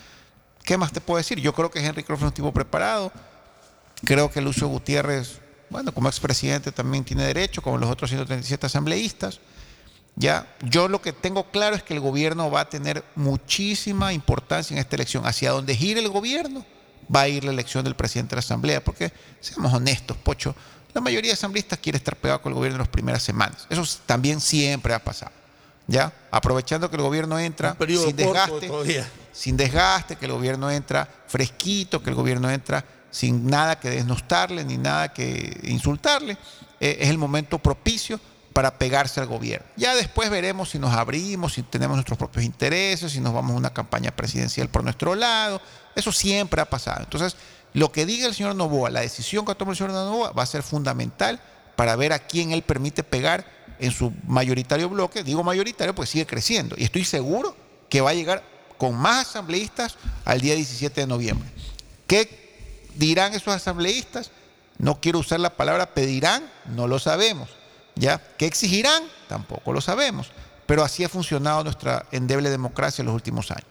¿Qué 0.64 0.78
más 0.78 0.92
te 0.92 1.00
puedo 1.00 1.20
decir? 1.20 1.40
Yo 1.40 1.54
creo 1.54 1.70
que 1.70 1.86
Henry 1.86 2.04
Crawford 2.04 2.26
es 2.26 2.32
un 2.32 2.36
tipo 2.36 2.52
preparado, 2.52 3.12
creo 4.04 4.32
que 4.32 4.42
Lucio 4.42 4.68
Gutiérrez 4.68 5.42
bueno, 5.70 5.94
como 5.94 6.08
expresidente 6.08 6.72
también 6.72 7.04
tiene 7.04 7.26
derecho, 7.26 7.62
como 7.62 7.78
los 7.78 7.90
otros 7.90 8.10
137 8.10 8.66
asambleístas. 8.66 9.40
Ya, 10.16 10.48
yo 10.62 10.88
lo 10.88 11.02
que 11.02 11.12
tengo 11.12 11.44
claro 11.52 11.76
es 11.76 11.84
que 11.84 11.94
el 11.94 12.00
gobierno 12.00 12.50
va 12.50 12.62
a 12.62 12.70
tener 12.70 13.04
muchísima 13.16 14.14
importancia 14.14 14.74
en 14.74 14.80
esta 14.80 14.96
elección. 14.96 15.26
Hacia 15.26 15.52
donde 15.52 15.76
gire 15.76 16.00
el 16.00 16.10
gobierno 16.10 16.66
va 17.14 17.22
a 17.22 17.28
ir 17.28 17.44
la 17.44 17.52
elección 17.52 17.84
del 17.84 17.96
presidente 17.96 18.32
de 18.32 18.38
la 18.38 18.40
Asamblea, 18.40 18.84
porque 18.84 19.12
seamos 19.42 19.74
honestos, 19.74 20.16
Pocho, 20.18 20.56
la 20.94 21.02
mayoría 21.02 21.32
de 21.32 21.34
asambleístas 21.34 21.80
quiere 21.80 21.98
estar 21.98 22.16
pegado 22.16 22.42
con 22.42 22.54
el 22.54 22.56
gobierno 22.56 22.78
en 22.78 22.80
las 22.80 22.88
primeras 22.88 23.22
semanas. 23.22 23.68
Eso 23.70 23.84
también 24.06 24.40
siempre 24.40 24.94
ha 24.94 25.04
pasado. 25.04 25.34
¿Ya? 25.88 26.12
Aprovechando 26.32 26.90
que 26.90 26.96
el 26.96 27.04
gobierno 27.04 27.38
entra 27.38 27.76
sin 27.78 28.16
desgaste, 28.16 28.72
sin 29.32 29.58
desgaste, 29.58 30.16
que 30.16 30.26
el 30.26 30.32
gobierno 30.32 30.72
entra 30.72 31.08
fresquito, 31.28 32.02
que 32.02 32.10
el 32.10 32.16
gobierno 32.16 32.50
entra 32.50 32.84
sin 33.12 33.46
nada 33.46 33.80
que 33.80 33.90
desnostarle 33.90 34.64
ni 34.64 34.78
nada 34.78 35.14
que 35.14 35.60
insultarle, 35.64 36.38
eh, 36.80 36.98
es 37.02 37.10
el 37.10 37.18
momento 37.18 37.60
propicio 37.60 38.20
para 38.56 38.78
pegarse 38.78 39.20
al 39.20 39.26
gobierno. 39.26 39.68
Ya 39.76 39.94
después 39.96 40.30
veremos 40.30 40.70
si 40.70 40.80
nos 40.80 40.94
abrimos, 40.94 41.56
si 41.56 41.62
tenemos 41.62 41.98
nuestros 41.98 42.18
propios 42.18 42.46
intereses, 42.46 43.12
si 43.12 43.20
nos 43.20 43.34
vamos 43.34 43.52
a 43.52 43.58
una 43.58 43.74
campaña 43.74 44.16
presidencial 44.16 44.70
por 44.70 44.82
nuestro 44.82 45.14
lado. 45.14 45.60
Eso 45.94 46.14
siempre 46.14 46.62
ha 46.62 46.70
pasado. 46.70 47.02
Entonces, 47.04 47.36
lo 47.74 47.92
que 47.92 48.06
diga 48.06 48.26
el 48.28 48.34
señor 48.34 48.56
Novoa, 48.56 48.90
la 48.90 49.02
decisión 49.02 49.44
que 49.44 49.56
tome 49.56 49.72
el 49.72 49.78
señor 49.78 49.92
Novoa 49.92 50.32
va 50.32 50.44
a 50.44 50.46
ser 50.46 50.64
fundamental 50.64 51.42
para 51.76 51.98
ver 51.98 52.14
a 52.14 52.20
quién 52.20 52.54
él 52.54 52.62
permite 52.62 53.04
pegar 53.04 53.46
en 53.78 53.92
su 53.92 54.14
mayoritario 54.26 54.88
bloque. 54.88 55.26
Digo 55.26 55.44
mayoritario 55.44 55.94
porque 55.94 56.10
sigue 56.10 56.26
creciendo. 56.26 56.78
Y 56.80 56.86
estoy 56.86 57.04
seguro 57.04 57.58
que 57.90 58.00
va 58.00 58.12
a 58.12 58.14
llegar 58.14 58.42
con 58.78 58.96
más 58.96 59.28
asambleístas 59.28 59.98
al 60.24 60.40
día 60.40 60.56
17 60.56 61.02
de 61.02 61.08
noviembre. 61.08 61.50
¿Qué 62.08 62.88
dirán 62.96 63.34
esos 63.34 63.54
asambleístas? 63.54 64.32
No 64.78 65.02
quiero 65.02 65.20
usar 65.20 65.42
la 65.42 65.58
palabra 65.58 65.94
pedirán, 65.94 66.50
no 66.68 66.88
lo 66.88 67.00
sabemos. 67.00 67.50
¿Ya? 67.96 68.22
¿Qué 68.38 68.46
exigirán? 68.46 69.04
Tampoco 69.28 69.72
lo 69.74 69.82
sabemos. 69.82 70.32
Pero 70.66 70.84
así 70.84 71.04
ha 71.04 71.10
funcionado 71.10 71.64
nuestra 71.64 72.06
endeble 72.12 72.50
democracia 72.50 73.02
en 73.02 73.08
los 73.08 73.16
últimos 73.16 73.52
años. 73.52 73.66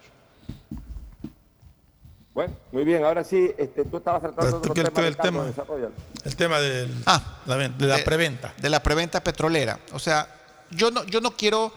Bueno, 2.32 2.52
muy 2.72 2.84
bien. 2.84 3.04
Ahora 3.04 3.22
sí, 3.22 3.52
este, 3.58 3.84
tú 3.84 3.98
estabas 3.98 4.20
tratando 4.22 4.46
de 4.60 4.66
¿Tú 4.66 4.72
otro 4.72 4.74
el 5.06 5.16
tema, 5.16 5.22
tema? 5.22 5.44
Ricardo, 5.44 5.46
desarrollalo. 5.46 5.92
El 6.24 6.36
tema 6.36 6.60
del- 6.60 7.02
Ah, 7.06 7.38
la 7.46 7.56
de 7.56 7.68
de- 7.68 7.98
preventa. 8.02 8.54
De 8.60 8.68
la 8.70 8.82
preventa 8.82 9.22
petrolera. 9.22 9.78
O 9.92 9.98
sea, 10.00 10.28
yo 10.70 10.90
no, 10.90 11.04
yo 11.04 11.20
no 11.20 11.36
quiero 11.36 11.72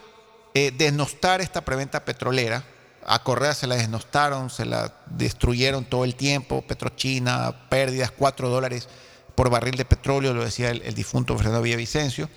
eh, 0.55 0.71
desnostar 0.75 1.41
esta 1.41 1.61
preventa 1.61 2.03
petrolera. 2.03 2.63
A 3.05 3.23
Correa 3.23 3.53
se 3.53 3.67
la 3.67 3.75
desnostaron, 3.75 4.49
se 4.49 4.65
la 4.65 4.91
destruyeron 5.05 5.85
todo 5.85 6.03
el 6.03 6.15
tiempo. 6.15 6.63
Petrochina, 6.63 7.69
pérdidas, 7.69 8.11
4 8.11 8.49
dólares 8.49 8.89
por 9.37 9.51
barril 9.51 9.75
de 9.75 9.85
petróleo, 9.85 10.33
lo 10.33 10.43
decía 10.43 10.71
el, 10.71 10.95
difunto 10.95 11.37
Fernando 11.37 11.61
Villavicencio. 11.61 12.27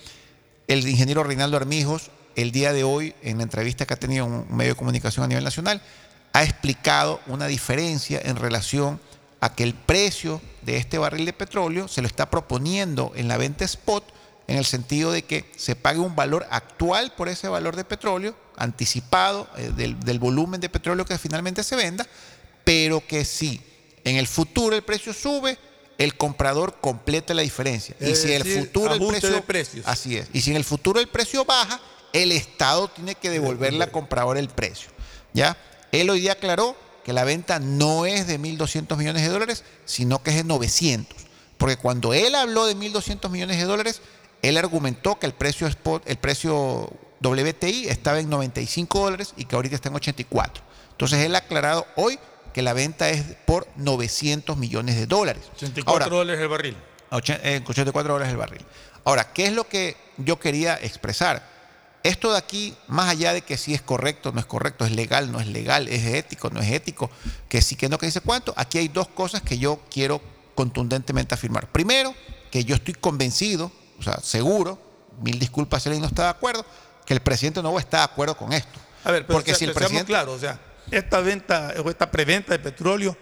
El 0.68 0.86
ingeniero 0.86 1.24
Reinaldo 1.24 1.56
Armijos, 1.56 2.10
el 2.36 2.52
día 2.52 2.74
de 2.74 2.84
hoy, 2.84 3.14
en 3.22 3.38
la 3.38 3.44
entrevista 3.44 3.86
que 3.86 3.94
ha 3.94 3.98
tenido 3.98 4.26
un 4.26 4.54
medio 4.54 4.72
de 4.72 4.76
comunicación 4.76 5.24
a 5.24 5.26
nivel 5.26 5.42
nacional, 5.42 5.80
ha 6.34 6.44
explicado 6.44 7.22
una 7.26 7.46
diferencia 7.46 8.20
en 8.22 8.36
relación 8.36 9.00
a 9.40 9.54
que 9.54 9.62
el 9.62 9.72
precio 9.72 10.42
de 10.60 10.76
este 10.76 10.98
barril 10.98 11.24
de 11.24 11.32
petróleo 11.32 11.88
se 11.88 12.02
lo 12.02 12.06
está 12.06 12.28
proponiendo 12.28 13.12
en 13.16 13.28
la 13.28 13.38
venta 13.38 13.64
spot 13.64 14.04
en 14.46 14.58
el 14.58 14.66
sentido 14.66 15.10
de 15.10 15.22
que 15.22 15.50
se 15.56 15.76
pague 15.76 16.00
un 16.00 16.14
valor 16.14 16.46
actual 16.50 17.14
por 17.16 17.30
ese 17.30 17.48
valor 17.48 17.76
de 17.76 17.84
petróleo, 17.84 18.36
anticipado 18.58 19.48
eh, 19.56 19.72
del, 19.74 19.98
del 20.00 20.18
volumen 20.18 20.60
de 20.60 20.68
petróleo 20.68 21.06
que 21.06 21.16
finalmente 21.16 21.64
se 21.64 21.76
venda, 21.76 22.06
pero 22.62 23.02
que 23.06 23.24
si 23.24 23.62
en 24.04 24.16
el 24.16 24.26
futuro 24.26 24.76
el 24.76 24.82
precio 24.82 25.14
sube, 25.14 25.56
el 26.00 26.16
comprador 26.16 26.76
completa 26.80 27.34
la 27.34 27.42
diferencia. 27.42 27.94
y 28.00 28.14
si 28.14 28.32
en 28.32 28.40
el 28.40 28.60
futuro 28.60 28.94
el 28.94 29.06
precio 29.06 29.32
de 29.32 29.42
precios. 29.42 29.86
así 29.86 30.16
es. 30.16 30.28
Y 30.32 30.40
si 30.40 30.50
en 30.50 30.56
el 30.56 30.64
futuro 30.64 30.98
el 30.98 31.08
precio 31.08 31.44
baja, 31.44 31.78
el 32.14 32.32
Estado 32.32 32.88
tiene 32.88 33.14
que 33.14 33.28
devolverle 33.28 33.84
al 33.84 33.90
comprador 33.90 34.38
el 34.38 34.48
precio. 34.48 34.90
¿Ya? 35.34 35.58
Él 35.92 36.08
hoy 36.08 36.22
día 36.22 36.32
aclaró 36.32 36.74
que 37.04 37.12
la 37.12 37.24
venta 37.24 37.58
no 37.60 38.06
es 38.06 38.26
de 38.26 38.40
1.200 38.40 38.96
millones 38.96 39.22
de 39.22 39.28
dólares, 39.28 39.62
sino 39.84 40.22
que 40.22 40.30
es 40.30 40.36
de 40.36 40.44
900. 40.44 41.14
Porque 41.58 41.76
cuando 41.76 42.14
él 42.14 42.34
habló 42.34 42.64
de 42.64 42.74
1.200 42.74 43.28
millones 43.28 43.58
de 43.58 43.64
dólares, 43.64 44.00
él 44.40 44.56
argumentó 44.56 45.18
que 45.18 45.26
el 45.26 45.34
precio 45.34 45.66
spot, 45.66 46.02
el 46.06 46.16
precio 46.16 46.90
WTI 47.20 47.88
estaba 47.88 48.20
en 48.20 48.30
95 48.30 49.00
dólares 49.00 49.34
y 49.36 49.44
que 49.44 49.54
ahorita 49.54 49.74
está 49.74 49.90
en 49.90 49.96
84. 49.96 50.64
Entonces 50.92 51.18
él 51.18 51.34
ha 51.34 51.38
aclarado 51.38 51.86
hoy 51.96 52.18
que 52.52 52.62
la 52.62 52.72
venta 52.72 53.08
es 53.10 53.22
por 53.46 53.66
900 53.76 54.56
millones 54.56 54.96
de 54.96 55.06
dólares. 55.06 55.42
84 55.54 55.92
Ahora, 55.92 56.06
dólares 56.08 56.40
el 56.40 56.48
barril. 56.48 56.76
Ochen- 57.10 57.40
eh, 57.42 57.62
84 57.66 58.12
dólares 58.12 58.32
el 58.32 58.38
barril. 58.38 58.64
Ahora, 59.04 59.32
¿qué 59.32 59.46
es 59.46 59.52
lo 59.52 59.66
que 59.68 59.96
yo 60.18 60.38
quería 60.38 60.74
expresar? 60.80 61.48
Esto 62.02 62.32
de 62.32 62.38
aquí, 62.38 62.74
más 62.88 63.10
allá 63.10 63.32
de 63.34 63.42
que 63.42 63.56
si 63.58 63.74
es 63.74 63.82
correcto, 63.82 64.32
no 64.32 64.40
es 64.40 64.46
correcto, 64.46 64.84
es 64.86 64.92
legal, 64.92 65.30
no 65.30 65.38
es 65.40 65.46
legal, 65.46 65.86
es 65.88 66.04
ético, 66.06 66.48
no 66.50 66.60
es 66.60 66.70
ético, 66.72 67.10
que 67.48 67.60
sí, 67.60 67.76
que 67.76 67.88
no, 67.90 67.98
que 67.98 68.06
dice 68.06 68.20
cuánto, 68.22 68.54
aquí 68.56 68.78
hay 68.78 68.88
dos 68.88 69.08
cosas 69.08 69.42
que 69.42 69.58
yo 69.58 69.80
quiero 69.90 70.20
contundentemente 70.54 71.34
afirmar. 71.34 71.66
Primero, 71.70 72.14
que 72.50 72.64
yo 72.64 72.74
estoy 72.74 72.94
convencido, 72.94 73.70
o 73.98 74.02
sea, 74.02 74.18
seguro, 74.22 74.78
mil 75.20 75.38
disculpas 75.38 75.82
si 75.82 75.88
alguien 75.90 76.00
no 76.02 76.08
está 76.08 76.24
de 76.24 76.28
acuerdo, 76.30 76.64
que 77.04 77.12
el 77.14 77.20
presidente 77.20 77.62
no 77.62 77.78
está 77.78 77.98
de 77.98 78.04
acuerdo 78.04 78.36
con 78.36 78.52
esto. 78.52 78.78
A 79.04 79.10
ver, 79.10 79.26
pero 79.26 79.36
Porque 79.36 79.50
sea- 79.50 79.58
si 79.58 79.64
el 79.66 79.72
presidente... 79.72 80.06
claros, 80.06 80.36
o 80.36 80.38
sea, 80.38 80.58
esta 80.90 81.20
venta 81.20 81.74
o 81.84 81.90
esta 81.90 82.10
preventa 82.10 82.52
de 82.52 82.58
petróleo 82.58 83.16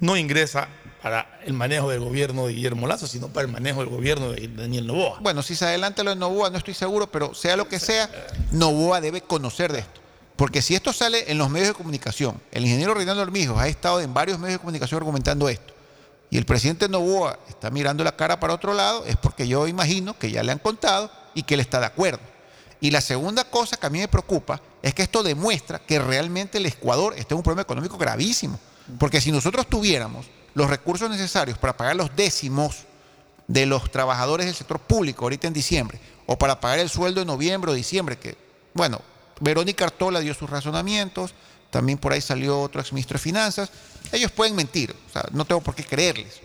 no 0.00 0.16
ingresa 0.16 0.68
para 1.02 1.40
el 1.44 1.52
manejo 1.52 1.90
del 1.90 2.00
gobierno 2.00 2.46
de 2.46 2.54
Guillermo 2.54 2.86
Lazo, 2.86 3.06
sino 3.06 3.28
para 3.28 3.46
el 3.46 3.52
manejo 3.52 3.80
del 3.80 3.88
gobierno 3.88 4.32
de 4.32 4.48
Daniel 4.48 4.86
Novoa. 4.86 5.20
Bueno, 5.20 5.42
si 5.42 5.54
se 5.54 5.64
adelanta 5.64 6.02
lo 6.02 6.10
de 6.10 6.16
Novoa, 6.16 6.50
no 6.50 6.58
estoy 6.58 6.74
seguro, 6.74 7.06
pero 7.06 7.34
sea 7.34 7.56
lo 7.56 7.68
que 7.68 7.78
sea, 7.78 8.10
Novoa 8.50 9.00
debe 9.00 9.20
conocer 9.20 9.72
de 9.72 9.80
esto. 9.80 10.00
Porque 10.36 10.60
si 10.60 10.74
esto 10.74 10.92
sale 10.92 11.30
en 11.30 11.38
los 11.38 11.48
medios 11.48 11.68
de 11.68 11.74
comunicación, 11.74 12.40
el 12.50 12.64
ingeniero 12.64 12.92
Reinaldo 12.92 13.22
Armijos 13.22 13.58
ha 13.58 13.68
estado 13.68 14.00
en 14.00 14.12
varios 14.12 14.38
medios 14.38 14.54
de 14.54 14.58
comunicación 14.58 14.98
argumentando 14.98 15.48
esto, 15.48 15.72
y 16.28 16.38
el 16.38 16.44
presidente 16.44 16.88
Novoa 16.88 17.38
está 17.48 17.70
mirando 17.70 18.02
la 18.02 18.16
cara 18.16 18.40
para 18.40 18.52
otro 18.52 18.74
lado, 18.74 19.04
es 19.06 19.16
porque 19.16 19.46
yo 19.46 19.68
imagino 19.68 20.18
que 20.18 20.30
ya 20.30 20.42
le 20.42 20.52
han 20.52 20.58
contado 20.58 21.10
y 21.34 21.44
que 21.44 21.54
él 21.54 21.60
está 21.60 21.78
de 21.78 21.86
acuerdo. 21.86 22.20
Y 22.80 22.90
la 22.90 23.00
segunda 23.00 23.44
cosa 23.44 23.76
que 23.76 23.86
a 23.86 23.90
mí 23.90 23.98
me 23.98 24.08
preocupa 24.08 24.60
es 24.82 24.94
que 24.94 25.02
esto 25.02 25.22
demuestra 25.22 25.78
que 25.78 25.98
realmente 25.98 26.58
el 26.58 26.66
Ecuador 26.66 27.14
está 27.16 27.34
en 27.34 27.38
un 27.38 27.42
problema 27.42 27.62
económico 27.62 27.96
gravísimo. 27.96 28.58
Porque 28.98 29.20
si 29.20 29.32
nosotros 29.32 29.66
tuviéramos 29.66 30.26
los 30.54 30.70
recursos 30.70 31.10
necesarios 31.10 31.58
para 31.58 31.76
pagar 31.76 31.96
los 31.96 32.14
décimos 32.14 32.84
de 33.48 33.66
los 33.66 33.90
trabajadores 33.90 34.46
del 34.46 34.54
sector 34.54 34.78
público 34.78 35.24
ahorita 35.24 35.46
en 35.46 35.52
diciembre, 35.52 36.00
o 36.26 36.38
para 36.38 36.60
pagar 36.60 36.78
el 36.80 36.88
sueldo 36.88 37.20
de 37.20 37.26
noviembre 37.26 37.70
o 37.70 37.74
diciembre, 37.74 38.18
que, 38.18 38.36
bueno, 38.74 39.00
Verónica 39.40 39.84
Artola 39.84 40.20
dio 40.20 40.34
sus 40.34 40.50
razonamientos, 40.50 41.34
también 41.70 41.98
por 41.98 42.12
ahí 42.12 42.20
salió 42.20 42.60
otro 42.60 42.80
exministro 42.80 43.16
de 43.16 43.22
Finanzas, 43.22 43.70
ellos 44.12 44.30
pueden 44.32 44.54
mentir, 44.54 44.94
o 45.08 45.12
sea, 45.12 45.24
no 45.32 45.44
tengo 45.44 45.60
por 45.60 45.74
qué 45.74 45.84
creerles. 45.84 46.40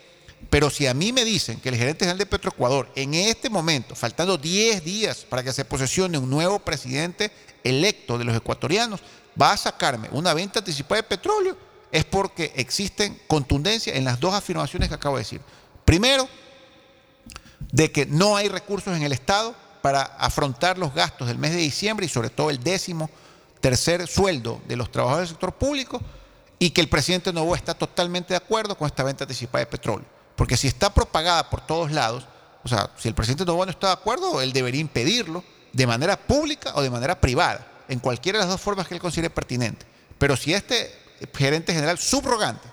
Pero 0.49 0.69
si 0.69 0.87
a 0.87 0.93
mí 0.93 1.13
me 1.13 1.23
dicen 1.23 1.59
que 1.59 1.69
el 1.69 1.75
gerente 1.75 2.05
general 2.05 2.17
de 2.17 2.25
Petroecuador, 2.25 2.89
en 2.95 3.13
este 3.13 3.49
momento, 3.49 3.95
faltando 3.95 4.37
10 4.37 4.83
días 4.83 5.25
para 5.29 5.43
que 5.43 5.53
se 5.53 5.65
posesione 5.65 6.17
un 6.17 6.29
nuevo 6.29 6.59
presidente 6.59 7.31
electo 7.63 8.17
de 8.17 8.25
los 8.25 8.35
ecuatorianos, 8.35 9.01
va 9.39 9.53
a 9.53 9.57
sacarme 9.57 10.09
una 10.11 10.33
venta 10.33 10.59
anticipada 10.59 11.01
de 11.01 11.07
petróleo, 11.07 11.57
es 11.91 12.05
porque 12.05 12.51
existen 12.55 13.19
contundencia 13.27 13.95
en 13.95 14.03
las 14.03 14.19
dos 14.19 14.33
afirmaciones 14.33 14.89
que 14.89 14.95
acabo 14.95 15.17
de 15.17 15.23
decir. 15.23 15.41
Primero, 15.85 16.27
de 17.71 17.91
que 17.91 18.05
no 18.05 18.35
hay 18.35 18.49
recursos 18.49 18.95
en 18.95 19.03
el 19.03 19.13
Estado 19.13 19.55
para 19.81 20.01
afrontar 20.01 20.77
los 20.77 20.93
gastos 20.93 21.27
del 21.27 21.37
mes 21.37 21.51
de 21.51 21.57
diciembre 21.57 22.05
y 22.05 22.09
sobre 22.09 22.29
todo 22.29 22.49
el 22.49 22.63
décimo 22.63 23.09
tercer 23.59 24.07
sueldo 24.07 24.61
de 24.67 24.75
los 24.75 24.91
trabajadores 24.91 25.29
del 25.29 25.35
sector 25.35 25.53
público 25.53 26.01
y 26.59 26.71
que 26.71 26.81
el 26.81 26.89
presidente 26.89 27.31
Novoa 27.31 27.57
está 27.57 27.73
totalmente 27.73 28.33
de 28.33 28.37
acuerdo 28.37 28.77
con 28.77 28.87
esta 28.87 29.03
venta 29.03 29.23
anticipada 29.23 29.65
de 29.65 29.71
petróleo. 29.71 30.20
Porque 30.41 30.57
si 30.57 30.67
está 30.67 30.91
propagada 30.91 31.51
por 31.51 31.61
todos 31.61 31.91
lados, 31.91 32.25
o 32.63 32.67
sea, 32.67 32.89
si 32.97 33.07
el 33.07 33.13
presidente 33.13 33.45
Novoa 33.45 33.67
no 33.67 33.71
está 33.71 33.85
de 33.85 33.93
acuerdo, 33.93 34.41
él 34.41 34.51
debería 34.51 34.81
impedirlo 34.81 35.43
de 35.71 35.85
manera 35.85 36.17
pública 36.17 36.71
o 36.73 36.81
de 36.81 36.89
manera 36.89 37.21
privada, 37.21 37.83
en 37.87 37.99
cualquiera 37.99 38.39
de 38.39 38.45
las 38.45 38.51
dos 38.51 38.59
formas 38.59 38.87
que 38.87 38.95
él 38.95 38.99
considere 38.99 39.29
pertinente. 39.29 39.85
Pero 40.17 40.35
si 40.35 40.51
este 40.51 40.91
gerente 41.35 41.75
general 41.75 41.99
subrogante 41.99 42.67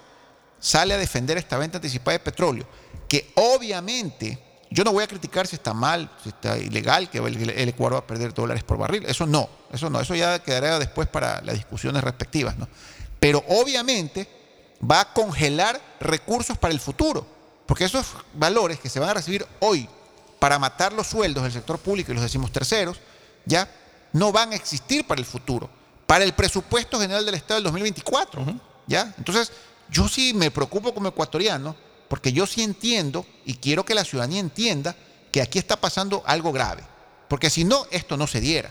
sale 0.59 0.95
a 0.95 0.97
defender 0.97 1.37
esta 1.37 1.59
venta 1.59 1.77
anticipada 1.77 2.13
de 2.13 2.21
petróleo, 2.21 2.67
que 3.07 3.33
obviamente 3.35 4.43
yo 4.71 4.83
no 4.83 4.93
voy 4.93 5.05
a 5.05 5.07
criticar 5.07 5.47
si 5.47 5.57
está 5.57 5.75
mal, 5.75 6.11
si 6.23 6.31
está 6.31 6.57
ilegal, 6.57 7.11
que 7.11 7.19
el, 7.19 7.69
Ecuador 7.69 7.97
va 7.97 7.99
a 7.99 8.07
perder 8.07 8.33
dólares 8.33 8.65
por 8.65 8.79
barril. 8.79 9.05
Eso 9.05 9.27
no, 9.27 9.47
eso 9.71 9.91
no, 9.91 10.01
eso 10.01 10.15
ya 10.15 10.39
quedará 10.39 10.79
después 10.79 11.07
para 11.07 11.43
las 11.43 11.57
discusiones 11.57 12.03
respectivas, 12.03 12.57
¿no? 12.57 12.67
Pero 13.21 13.45
obviamente 13.47 14.27
va 14.91 15.03
a 15.03 15.13
congelar 15.13 15.79
recursos 16.01 16.57
para 16.57 16.73
el 16.73 16.81
futuro, 16.81 17.37
porque 17.69 17.85
esos 17.85 18.07
valores 18.33 18.81
que 18.81 18.89
se 18.89 18.99
van 18.99 19.11
a 19.11 19.15
recibir 19.15 19.47
hoy 19.61 19.87
para 20.39 20.59
matar 20.59 20.95
los 20.95 21.07
sueldos 21.07 21.43
del 21.43 21.53
sector 21.53 21.79
público 21.79 22.11
y 22.11 22.15
los 22.15 22.23
decimos 22.23 22.51
terceros, 22.51 22.99
ya 23.45 23.71
no 24.15 24.33
van 24.33 24.53
a 24.53 24.57
existir 24.57 25.07
para 25.07 25.21
el 25.21 25.27
futuro, 25.27 25.69
para 26.07 26.25
el 26.25 26.33
presupuesto 26.33 26.99
general 26.99 27.27
del 27.27 27.35
Estado 27.35 27.57
del 27.57 27.65
2024, 27.65 28.43
¿ya? 28.87 29.15
Entonces, 29.19 29.53
yo 29.91 30.09
sí 30.09 30.33
me 30.33 30.51
preocupo 30.51 30.95
como 30.95 31.09
ecuatoriano, 31.11 31.77
porque 32.09 32.33
yo 32.33 32.47
sí 32.47 32.63
entiendo 32.63 33.27
y 33.45 33.57
quiero 33.57 33.85
que 33.85 33.95
la 33.95 34.05
ciudadanía 34.07 34.41
entienda 34.41 34.97
que 35.31 35.43
aquí 35.43 35.59
está 35.59 35.79
pasando 35.79 36.23
algo 36.25 36.53
grave, 36.53 36.83
porque 37.29 37.51
si 37.51 37.65
no, 37.65 37.85
esto 37.91 38.17
no 38.17 38.27
se 38.27 38.41
diera, 38.41 38.71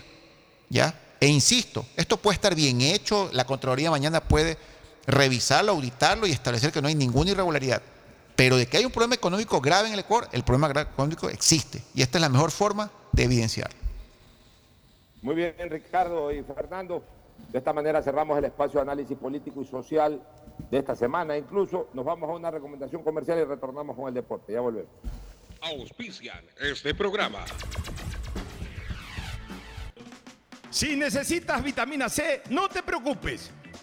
¿ya? 0.70 1.00
E 1.20 1.28
insisto, 1.28 1.86
esto 1.96 2.18
puede 2.18 2.34
estar 2.34 2.56
bien 2.56 2.82
hecho, 2.82 3.30
la 3.32 3.46
Contraloría 3.46 3.92
mañana 3.92 4.22
puede 4.22 4.58
revisarlo, 5.06 5.74
auditarlo 5.74 6.26
y 6.26 6.32
establecer 6.32 6.72
que 6.72 6.82
no 6.82 6.88
hay 6.88 6.96
ninguna 6.96 7.30
irregularidad. 7.30 7.84
Pero 8.38 8.56
de 8.56 8.68
que 8.68 8.78
hay 8.78 8.86
un 8.86 8.92
problema 8.92 9.16
económico 9.16 9.60
grave 9.60 9.88
en 9.88 9.96
el 9.96 10.00
Ecuador, 10.00 10.30
el 10.32 10.44
problema 10.44 10.70
económico 10.80 11.28
existe. 11.28 11.82
Y 11.96 12.04
esta 12.04 12.20
es 12.20 12.22
la 12.22 12.30
mejor 12.30 12.52
forma 12.52 12.92
de 13.12 13.24
evidenciarlo. 13.24 13.76
Muy 15.24 15.34
bien, 15.34 15.56
Ricardo 15.70 16.32
y 16.32 16.44
Fernando. 16.44 17.04
De 17.52 17.58
esta 17.58 17.74
manera 17.74 18.02
cerramos 18.04 18.38
el 18.38 18.46
espacio 18.46 18.80
de 18.80 18.84
análisis 18.84 19.18
político 19.18 19.64
y 19.64 19.66
social 19.66 20.22
de 20.70 20.78
esta 20.78 20.96
semana. 20.96 21.36
Incluso 21.36 21.90
nos 21.94 22.06
vamos 22.06 22.30
a 22.30 22.34
una 22.34 22.52
recomendación 22.52 23.02
comercial 23.04 23.40
y 23.40 23.44
retornamos 23.44 23.96
con 23.96 24.08
el 24.08 24.14
deporte. 24.14 24.54
Ya 24.54 24.62
volvemos. 24.62 24.92
Auspician 25.60 26.46
este 26.62 26.94
programa. 26.94 27.44
Si 30.70 30.96
necesitas 30.96 31.64
vitamina 31.64 32.08
C, 32.08 32.44
no 32.52 32.70
te 32.70 32.84
preocupes. 32.84 33.52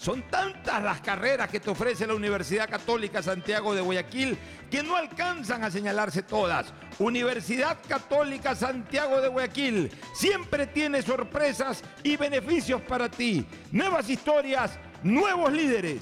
Son 0.00 0.22
tantas 0.30 0.82
las 0.82 1.02
carreras 1.02 1.50
que 1.50 1.60
te 1.60 1.68
ofrece 1.68 2.06
la 2.06 2.14
Universidad 2.14 2.70
Católica 2.70 3.22
Santiago 3.22 3.74
de 3.74 3.82
Guayaquil 3.82 4.38
que 4.70 4.82
no 4.82 4.96
alcanzan 4.96 5.62
a 5.62 5.70
señalarse 5.70 6.22
todas. 6.22 6.72
Universidad 6.98 7.76
Católica 7.86 8.54
Santiago 8.54 9.20
de 9.20 9.28
Guayaquil 9.28 9.90
siempre 10.14 10.66
tiene 10.66 11.02
sorpresas 11.02 11.84
y 12.02 12.16
beneficios 12.16 12.80
para 12.80 13.10
ti. 13.10 13.44
Nuevas 13.72 14.08
historias 14.08 14.78
nuevos 15.02 15.52
líderes. 15.52 16.00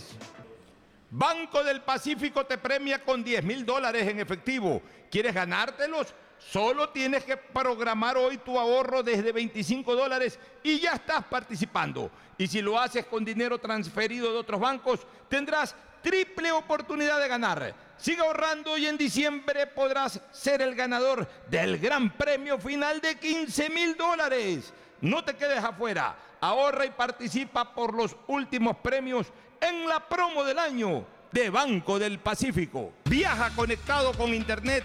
Banco 1.10 1.64
del 1.64 1.80
Pacífico 1.80 2.46
te 2.46 2.56
premia 2.56 3.02
con 3.02 3.24
10 3.24 3.42
mil 3.42 3.66
dólares 3.66 4.06
en 4.06 4.20
efectivo. 4.20 4.80
¿Quieres 5.10 5.34
ganártelos? 5.34 6.14
Solo 6.38 6.90
tienes 6.90 7.24
que 7.24 7.36
programar 7.36 8.16
hoy 8.16 8.38
tu 8.38 8.58
ahorro 8.58 9.02
desde 9.02 9.32
25 9.32 9.94
dólares 9.94 10.38
y 10.62 10.78
ya 10.78 10.92
estás 10.92 11.24
participando. 11.24 12.10
Y 12.38 12.46
si 12.46 12.62
lo 12.62 12.78
haces 12.78 13.06
con 13.06 13.24
dinero 13.24 13.58
transferido 13.58 14.32
de 14.32 14.38
otros 14.38 14.60
bancos, 14.60 15.00
tendrás 15.28 15.74
triple 16.02 16.52
oportunidad 16.52 17.20
de 17.20 17.28
ganar. 17.28 17.74
Sigue 17.98 18.22
ahorrando 18.22 18.78
y 18.78 18.86
en 18.86 18.96
diciembre 18.96 19.66
podrás 19.66 20.20
ser 20.30 20.62
el 20.62 20.74
ganador 20.74 21.28
del 21.50 21.78
gran 21.78 22.10
premio 22.16 22.58
final 22.58 23.00
de 23.00 23.18
15 23.18 23.70
mil 23.70 23.96
dólares. 23.96 24.72
No 25.00 25.24
te 25.24 25.34
quedes 25.34 25.62
afuera. 25.62 26.16
Ahorra 26.40 26.86
y 26.86 26.90
participa 26.90 27.74
por 27.74 27.92
los 27.94 28.16
últimos 28.28 28.76
premios 28.76 29.26
en 29.60 29.88
la 29.88 30.08
promo 30.08 30.44
del 30.44 30.60
año 30.60 31.04
de 31.32 31.50
Banco 31.50 31.98
del 31.98 32.20
Pacífico. 32.20 32.92
Viaja 33.04 33.50
conectado 33.56 34.12
con 34.12 34.32
Internet 34.32 34.84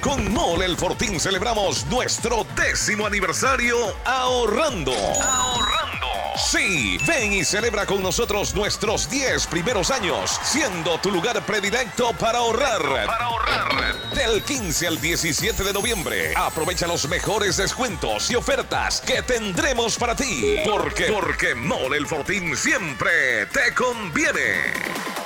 Con 0.00 0.32
Mole 0.32 0.64
El 0.64 0.78
Fortín 0.78 1.20
celebramos 1.20 1.84
nuestro 1.86 2.46
décimo 2.56 3.04
aniversario 3.04 3.76
ahorrando. 4.06 4.92
Ahorrando. 4.92 6.06
Sí, 6.36 6.98
ven 7.06 7.34
y 7.34 7.44
celebra 7.44 7.84
con 7.84 8.02
nosotros 8.02 8.54
nuestros 8.54 9.10
10 9.10 9.46
primeros 9.48 9.90
años, 9.90 10.40
siendo 10.42 10.98
tu 11.00 11.10
lugar 11.10 11.44
predilecto 11.44 12.14
para 12.14 12.38
ahorrar. 12.38 12.80
Para 12.80 13.24
ahorrar. 13.24 13.94
Del 14.14 14.42
15 14.42 14.86
al 14.86 15.00
17 15.00 15.64
de 15.64 15.72
noviembre, 15.72 16.32
aprovecha 16.34 16.86
los 16.86 17.06
mejores 17.06 17.58
descuentos 17.58 18.30
y 18.30 18.36
ofertas 18.36 19.02
que 19.02 19.22
tendremos 19.22 19.98
para 19.98 20.16
ti. 20.16 20.56
Porque, 20.64 21.12
porque 21.12 21.54
Mole 21.54 21.98
El 21.98 22.06
Fortín 22.06 22.56
siempre 22.56 23.44
te 23.46 23.74
conviene. 23.74 25.19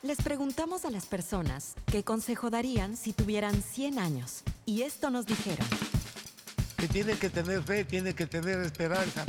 Les 0.00 0.22
preguntamos 0.22 0.84
a 0.84 0.90
las 0.90 1.06
personas 1.06 1.74
qué 1.86 2.04
consejo 2.04 2.50
darían 2.50 2.96
si 2.96 3.12
tuvieran 3.12 3.60
100 3.60 3.98
años. 3.98 4.44
Y 4.64 4.82
esto 4.82 5.10
nos 5.10 5.26
dijeron. 5.26 5.66
Que 6.76 6.86
tiene 6.86 7.18
que 7.18 7.28
tener 7.28 7.64
fe, 7.64 7.84
tiene 7.84 8.14
que 8.14 8.24
tener 8.28 8.60
esperanza. 8.60 9.26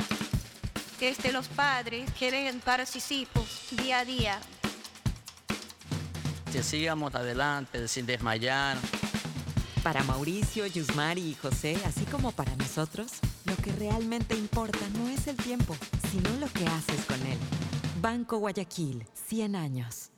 Que 1.00 1.08
este, 1.08 1.32
los 1.32 1.48
padres 1.48 2.08
quieren 2.16 2.60
para 2.60 2.86
sus 2.86 3.10
hijos 3.10 3.66
día 3.72 3.98
a 3.98 4.04
día. 4.04 4.40
Que 6.52 6.62
sigamos 6.62 7.16
adelante 7.16 7.88
sin 7.88 8.06
desmayar. 8.06 8.78
Para 9.82 10.04
Mauricio, 10.04 10.68
Yusmari 10.68 11.30
y 11.30 11.34
José, 11.34 11.76
así 11.84 12.04
como 12.04 12.30
para 12.30 12.54
nosotros, 12.54 13.14
lo 13.44 13.56
que 13.56 13.72
realmente 13.72 14.36
importa 14.36 14.78
no 14.90 15.08
es 15.08 15.26
el 15.26 15.36
tiempo, 15.36 15.74
sino 16.12 16.30
lo 16.38 16.46
que 16.52 16.64
haces 16.64 17.04
con 17.06 17.20
él. 17.26 17.38
Banco 18.00 18.38
Guayaquil, 18.38 19.04
100 19.26 19.56
años. 19.56 20.09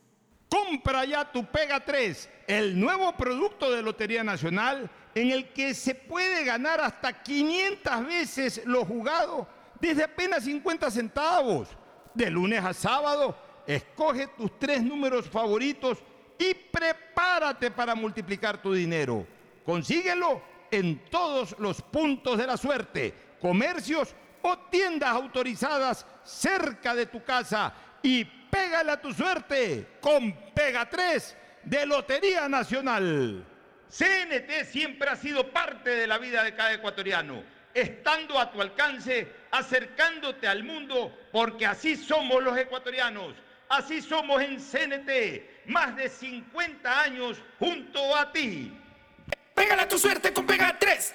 Compra 0.53 1.07
ya 1.07 1.25
tu 1.25 1.47
Pega 1.47 1.81
3, 1.81 2.29
el 2.47 2.79
nuevo 2.79 3.17
producto 3.17 3.71
de 3.71 3.81
Lotería 3.81 4.23
Nacional 4.23 4.91
en 5.15 5.31
el 5.31 5.49
que 5.49 5.73
se 5.73 5.95
puede 5.95 6.45
ganar 6.45 6.79
hasta 6.79 7.23
500 7.23 8.07
veces 8.07 8.63
lo 8.67 8.85
jugado 8.85 9.49
desde 9.81 10.05
apenas 10.05 10.45
50 10.45 10.91
centavos. 10.91 11.69
De 12.13 12.31
lunes 12.31 12.63
a 12.63 12.75
sábado, 12.75 13.35
escoge 13.67 14.27
tus 14.27 14.59
tres 14.59 14.83
números 14.83 15.27
favoritos 15.27 15.97
y 16.39 16.53
prepárate 16.53 17.71
para 17.71 17.95
multiplicar 17.95 18.61
tu 18.61 18.75
dinero. 18.75 19.27
Consíguelo 19.65 20.43
en 20.71 21.03
todos 21.07 21.57
los 21.61 21.81
puntos 21.81 22.37
de 22.37 22.47
la 22.47 22.59
suerte, 22.59 23.15
comercios 23.41 24.15
o 24.43 24.59
tiendas 24.71 25.13
autorizadas 25.13 26.05
cerca 26.23 26.95
de 26.95 27.07
tu 27.07 27.25
casa 27.25 27.73
y 28.03 28.42
pégale 28.53 28.93
a 28.93 29.01
tu 29.01 29.15
suerte 29.15 29.87
con 29.99 30.31
Pega 30.53 30.87
3 30.87 31.37
de 31.65 31.87
Lotería 31.87 32.51
Nacional. 32.51 33.43
CNT 33.89 34.65
siempre 34.71 35.09
ha 35.09 35.17
sido 35.17 35.51
parte 35.51 35.89
de 35.91 36.07
la 36.07 36.19
vida 36.19 36.45
de 36.45 36.55
cada 36.55 36.75
ecuatoriano, 36.75 37.43
estando 37.73 38.39
a 38.39 38.53
tu 38.53 38.61
alcance, 38.61 39.27
acercándote 39.51 40.47
al 40.47 40.65
mundo, 40.65 41.19
porque 41.33 41.65
así 41.65 41.97
somos 41.97 42.43
los 42.43 42.57
ecuatorianos, 42.59 43.35
así 43.71 44.03
somos 44.03 44.43
en 44.43 44.59
CNT, 44.59 45.67
más 45.67 45.97
de 45.97 46.11
50 46.11 47.03
años 47.03 47.39
junto 47.59 48.15
a 48.15 48.31
ti. 48.33 48.71
Pégale 49.55 49.83
a 49.83 49.89
tu 49.89 49.99
suerte 49.99 50.31
con 50.33 50.47
Pega 50.47 50.79
3. 50.79 51.15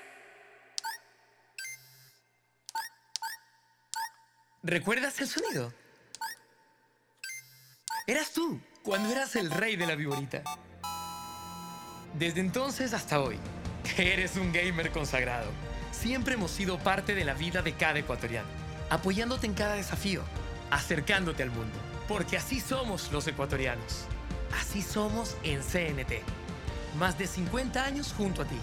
¿Recuerdas 4.63 5.19
el 5.19 5.27
sonido? 5.27 5.73
Eras 8.05 8.31
tú, 8.31 8.61
cuando 8.83 9.09
eras 9.09 9.35
el 9.35 9.49
rey 9.49 9.75
de 9.75 9.87
la 9.87 9.95
viborita. 9.95 10.43
Desde 12.13 12.41
entonces 12.41 12.93
hasta 12.93 13.19
hoy, 13.21 13.39
eres 13.97 14.35
un 14.35 14.53
gamer 14.53 14.91
consagrado. 14.91 15.49
Siempre 15.91 16.35
hemos 16.35 16.51
sido 16.51 16.77
parte 16.77 17.15
de 17.15 17.25
la 17.25 17.33
vida 17.33 17.63
de 17.63 17.73
cada 17.73 17.97
ecuatoriano, 17.97 18.47
apoyándote 18.91 19.47
en 19.47 19.55
cada 19.55 19.73
desafío, 19.73 20.21
acercándote 20.69 21.41
al 21.41 21.49
mundo. 21.49 21.79
Porque 22.07 22.37
así 22.37 22.59
somos 22.59 23.11
los 23.11 23.25
ecuatorianos. 23.27 24.05
Así 24.59 24.83
somos 24.83 25.37
en 25.41 25.61
CNT. 25.63 26.21
Más 26.99 27.17
de 27.17 27.25
50 27.25 27.83
años 27.83 28.13
junto 28.15 28.43
a 28.43 28.45
ti. 28.45 28.59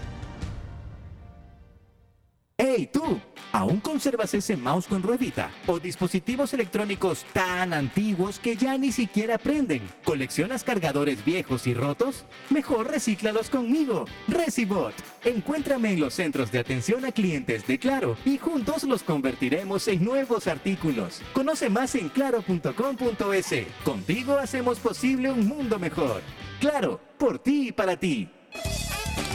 ¡Hey 2.61 2.89
tú! 2.91 3.21
¿Aún 3.53 3.79
conservas 3.79 4.33
ese 4.33 4.57
mouse 4.57 4.85
con 4.85 5.01
ruedita? 5.01 5.49
¿O 5.65 5.79
dispositivos 5.79 6.53
electrónicos 6.53 7.23
tan 7.31 7.73
antiguos 7.73 8.37
que 8.37 8.57
ya 8.57 8.77
ni 8.77 8.91
siquiera 8.91 9.37
prenden? 9.37 9.81
¿Coleccionas 10.03 10.65
cargadores 10.65 11.23
viejos 11.23 11.67
y 11.67 11.73
rotos? 11.73 12.25
Mejor 12.49 12.91
recíclalos 12.91 13.49
conmigo, 13.49 14.03
Recibot. 14.27 14.93
Encuéntrame 15.23 15.93
en 15.93 16.01
los 16.01 16.15
centros 16.15 16.51
de 16.51 16.59
atención 16.59 17.05
a 17.05 17.13
clientes 17.13 17.65
de 17.65 17.79
Claro 17.79 18.17
y 18.25 18.37
juntos 18.37 18.83
los 18.83 19.03
convertiremos 19.03 19.87
en 19.87 20.03
nuevos 20.03 20.47
artículos. 20.47 21.21
Conoce 21.31 21.69
más 21.69 21.95
en 21.95 22.09
claro.com.es. 22.09 23.67
Contigo 23.85 24.37
hacemos 24.37 24.79
posible 24.79 25.31
un 25.31 25.47
mundo 25.47 25.79
mejor. 25.79 26.21
Claro, 26.59 26.99
por 27.17 27.39
ti 27.39 27.69
y 27.69 27.71
para 27.71 27.95
ti. 27.95 28.29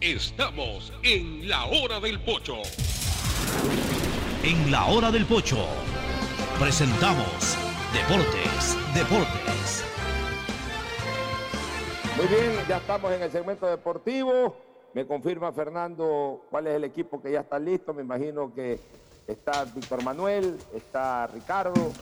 Estamos 0.00 0.92
en 1.02 1.48
la 1.48 1.64
hora 1.66 1.98
del 1.98 2.20
pocho. 2.20 2.54
En 4.44 4.70
la 4.70 4.86
hora 4.86 5.10
del 5.10 5.26
pocho 5.26 5.66
presentamos 6.56 7.58
Deportes, 7.92 8.76
Deportes. 8.94 9.84
Muy 12.16 12.26
bien, 12.28 12.52
ya 12.68 12.76
estamos 12.76 13.12
en 13.12 13.22
el 13.24 13.32
segmento 13.32 13.66
deportivo. 13.66 14.56
Me 14.94 15.04
confirma 15.04 15.52
Fernando 15.52 16.46
cuál 16.48 16.68
es 16.68 16.74
el 16.74 16.84
equipo 16.84 17.20
que 17.20 17.32
ya 17.32 17.40
está 17.40 17.58
listo. 17.58 17.92
Me 17.92 18.02
imagino 18.02 18.54
que 18.54 18.78
está 19.26 19.64
Víctor 19.64 20.04
Manuel, 20.04 20.58
está 20.76 21.26
Ricardo. 21.26 21.92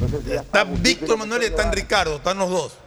No 0.00 0.08
sé 0.08 0.22
si 0.22 0.28
ya 0.30 0.40
Está 0.40 0.60
Agustín 0.62 0.82
Víctor 0.82 1.18
Manuel 1.18 1.42
y 1.42 1.46
está 1.46 1.70
Ricardo, 1.70 2.16
están 2.16 2.38
los 2.38 2.48
dos. 2.48 2.78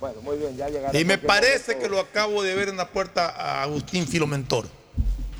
Bueno, 0.00 0.20
muy 0.22 0.38
bien, 0.38 0.56
ya 0.56 0.68
llegará. 0.68 0.98
Y 0.98 1.04
me 1.04 1.18
parece 1.18 1.72
momento 1.74 1.82
que 1.82 1.88
lo 1.94 2.00
acabo 2.00 2.42
de 2.42 2.54
ver 2.54 2.68
en 2.70 2.76
la 2.76 2.88
puerta 2.88 3.28
a 3.28 3.62
Agustín 3.62 4.06
Filomentor. 4.06 4.66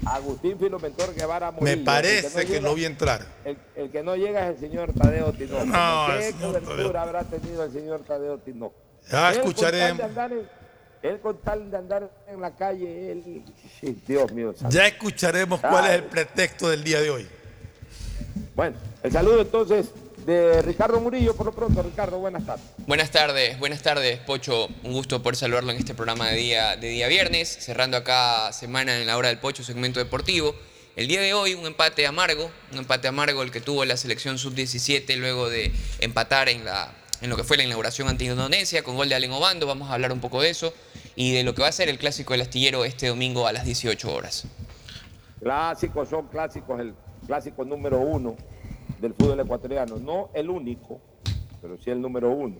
Agustín 0.04 0.58
Filomentor 0.58 1.14
Guevara 1.14 1.50
Me 1.52 1.58
Murillo. 1.60 1.78
El 1.78 1.84
parece 1.84 2.28
no 2.28 2.46
que 2.46 2.46
llega- 2.54 2.60
lo 2.68 2.74
vi 2.74 2.84
entrar. 2.84 3.26
El, 3.44 3.58
el 3.76 3.90
que 3.90 4.02
no 4.02 4.16
llega 4.16 4.48
es 4.48 4.54
el 4.56 4.60
señor 4.60 4.92
Tadeo 4.92 5.32
Tinoco. 5.32 5.64
No, 5.66 6.06
¿Qué 6.18 6.34
cobertura 6.40 7.02
habrá 7.02 7.24
tenido 7.24 7.64
el 7.64 7.72
señor 7.72 8.00
Tadeo 8.06 8.38
Tinoco? 8.38 8.74
Ya 9.10 9.30
Él 9.30 9.36
escucharé. 9.38 9.88
en- 9.88 10.00
Él 11.02 11.18
con 11.20 11.38
tal 11.38 11.70
de 11.70 11.76
andar 11.78 12.10
en 12.28 12.40
la 12.40 12.54
calle, 12.54 13.12
él... 13.12 13.42
Dios 14.06 14.30
mío. 14.32 14.52
santo. 14.54 14.74
Ya 14.76 14.86
escucharemos 14.86 15.58
cuál 15.60 15.86
es 15.86 15.92
el 15.92 16.02
pretexto 16.04 16.68
del 16.68 16.84
día 16.84 17.00
de 17.00 17.08
hoy. 17.10 17.26
Bueno, 18.54 18.76
el 19.02 19.10
saludo 19.10 19.40
entonces 19.40 19.90
de 20.24 20.62
Ricardo 20.62 21.00
Murillo, 21.00 21.34
por 21.34 21.46
lo 21.46 21.52
pronto. 21.52 21.82
Ricardo, 21.82 22.18
buenas 22.18 22.44
tardes. 22.44 22.64
Buenas 22.86 23.10
tardes, 23.10 23.58
buenas 23.58 23.82
tardes, 23.82 24.18
Pocho. 24.20 24.68
Un 24.84 24.92
gusto 24.92 25.22
poder 25.22 25.36
saludarlo 25.36 25.72
en 25.72 25.78
este 25.78 25.94
programa 25.94 26.28
de 26.28 26.36
día, 26.36 26.76
de 26.76 26.88
día 26.88 27.08
viernes, 27.08 27.48
cerrando 27.48 27.96
acá 27.96 28.52
semana 28.52 28.96
en 28.98 29.06
la 29.06 29.16
hora 29.16 29.28
del 29.28 29.38
Pocho, 29.38 29.64
segmento 29.64 29.98
deportivo. 29.98 30.54
El 30.96 31.06
día 31.06 31.20
de 31.20 31.32
hoy 31.32 31.54
un 31.54 31.66
empate 31.66 32.06
amargo, 32.06 32.50
un 32.72 32.78
empate 32.78 33.08
amargo 33.08 33.42
el 33.42 33.50
que 33.50 33.60
tuvo 33.60 33.84
la 33.84 33.96
selección 33.96 34.38
sub-17 34.38 35.16
luego 35.16 35.48
de 35.48 35.72
empatar 36.00 36.48
en, 36.48 36.64
la, 36.64 36.92
en 37.20 37.30
lo 37.30 37.36
que 37.36 37.44
fue 37.44 37.56
la 37.56 37.62
inauguración 37.62 38.08
ante 38.08 38.24
Indonesia 38.24 38.82
con 38.82 38.96
gol 38.96 39.08
de 39.08 39.14
Allen 39.14 39.32
Obando. 39.32 39.66
Vamos 39.66 39.90
a 39.90 39.94
hablar 39.94 40.12
un 40.12 40.20
poco 40.20 40.42
de 40.42 40.50
eso 40.50 40.74
y 41.14 41.32
de 41.32 41.44
lo 41.44 41.54
que 41.54 41.62
va 41.62 41.68
a 41.68 41.72
ser 41.72 41.88
el 41.88 41.98
clásico 41.98 42.34
del 42.34 42.42
astillero 42.42 42.84
este 42.84 43.06
domingo 43.06 43.46
a 43.46 43.52
las 43.52 43.64
18 43.64 44.12
horas. 44.12 44.44
Clásicos 45.40 46.08
son 46.10 46.28
clásicos, 46.28 46.80
el 46.80 46.94
clásico 47.26 47.64
número 47.64 48.00
uno 48.00 48.36
del 49.00 49.14
fútbol 49.14 49.40
ecuatoriano. 49.40 49.96
No 49.96 50.30
el 50.34 50.50
único, 50.50 51.00
pero 51.60 51.76
sí 51.78 51.90
el 51.90 52.00
número 52.00 52.30
uno. 52.30 52.56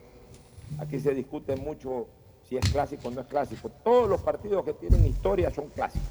Aquí 0.79 1.01
se 1.01 1.15
discute 1.15 1.57
mucho 1.57 2.07
si 2.49 2.57
es 2.57 2.69
clásico 2.71 3.09
o 3.09 3.11
no 3.11 3.21
es 3.21 3.27
clásico. 3.27 3.71
Todos 3.83 4.09
los 4.09 4.21
partidos 4.21 4.65
que 4.65 4.73
tienen 4.75 5.05
historia 5.07 5.53
son 5.53 5.69
clásicos. 5.69 6.09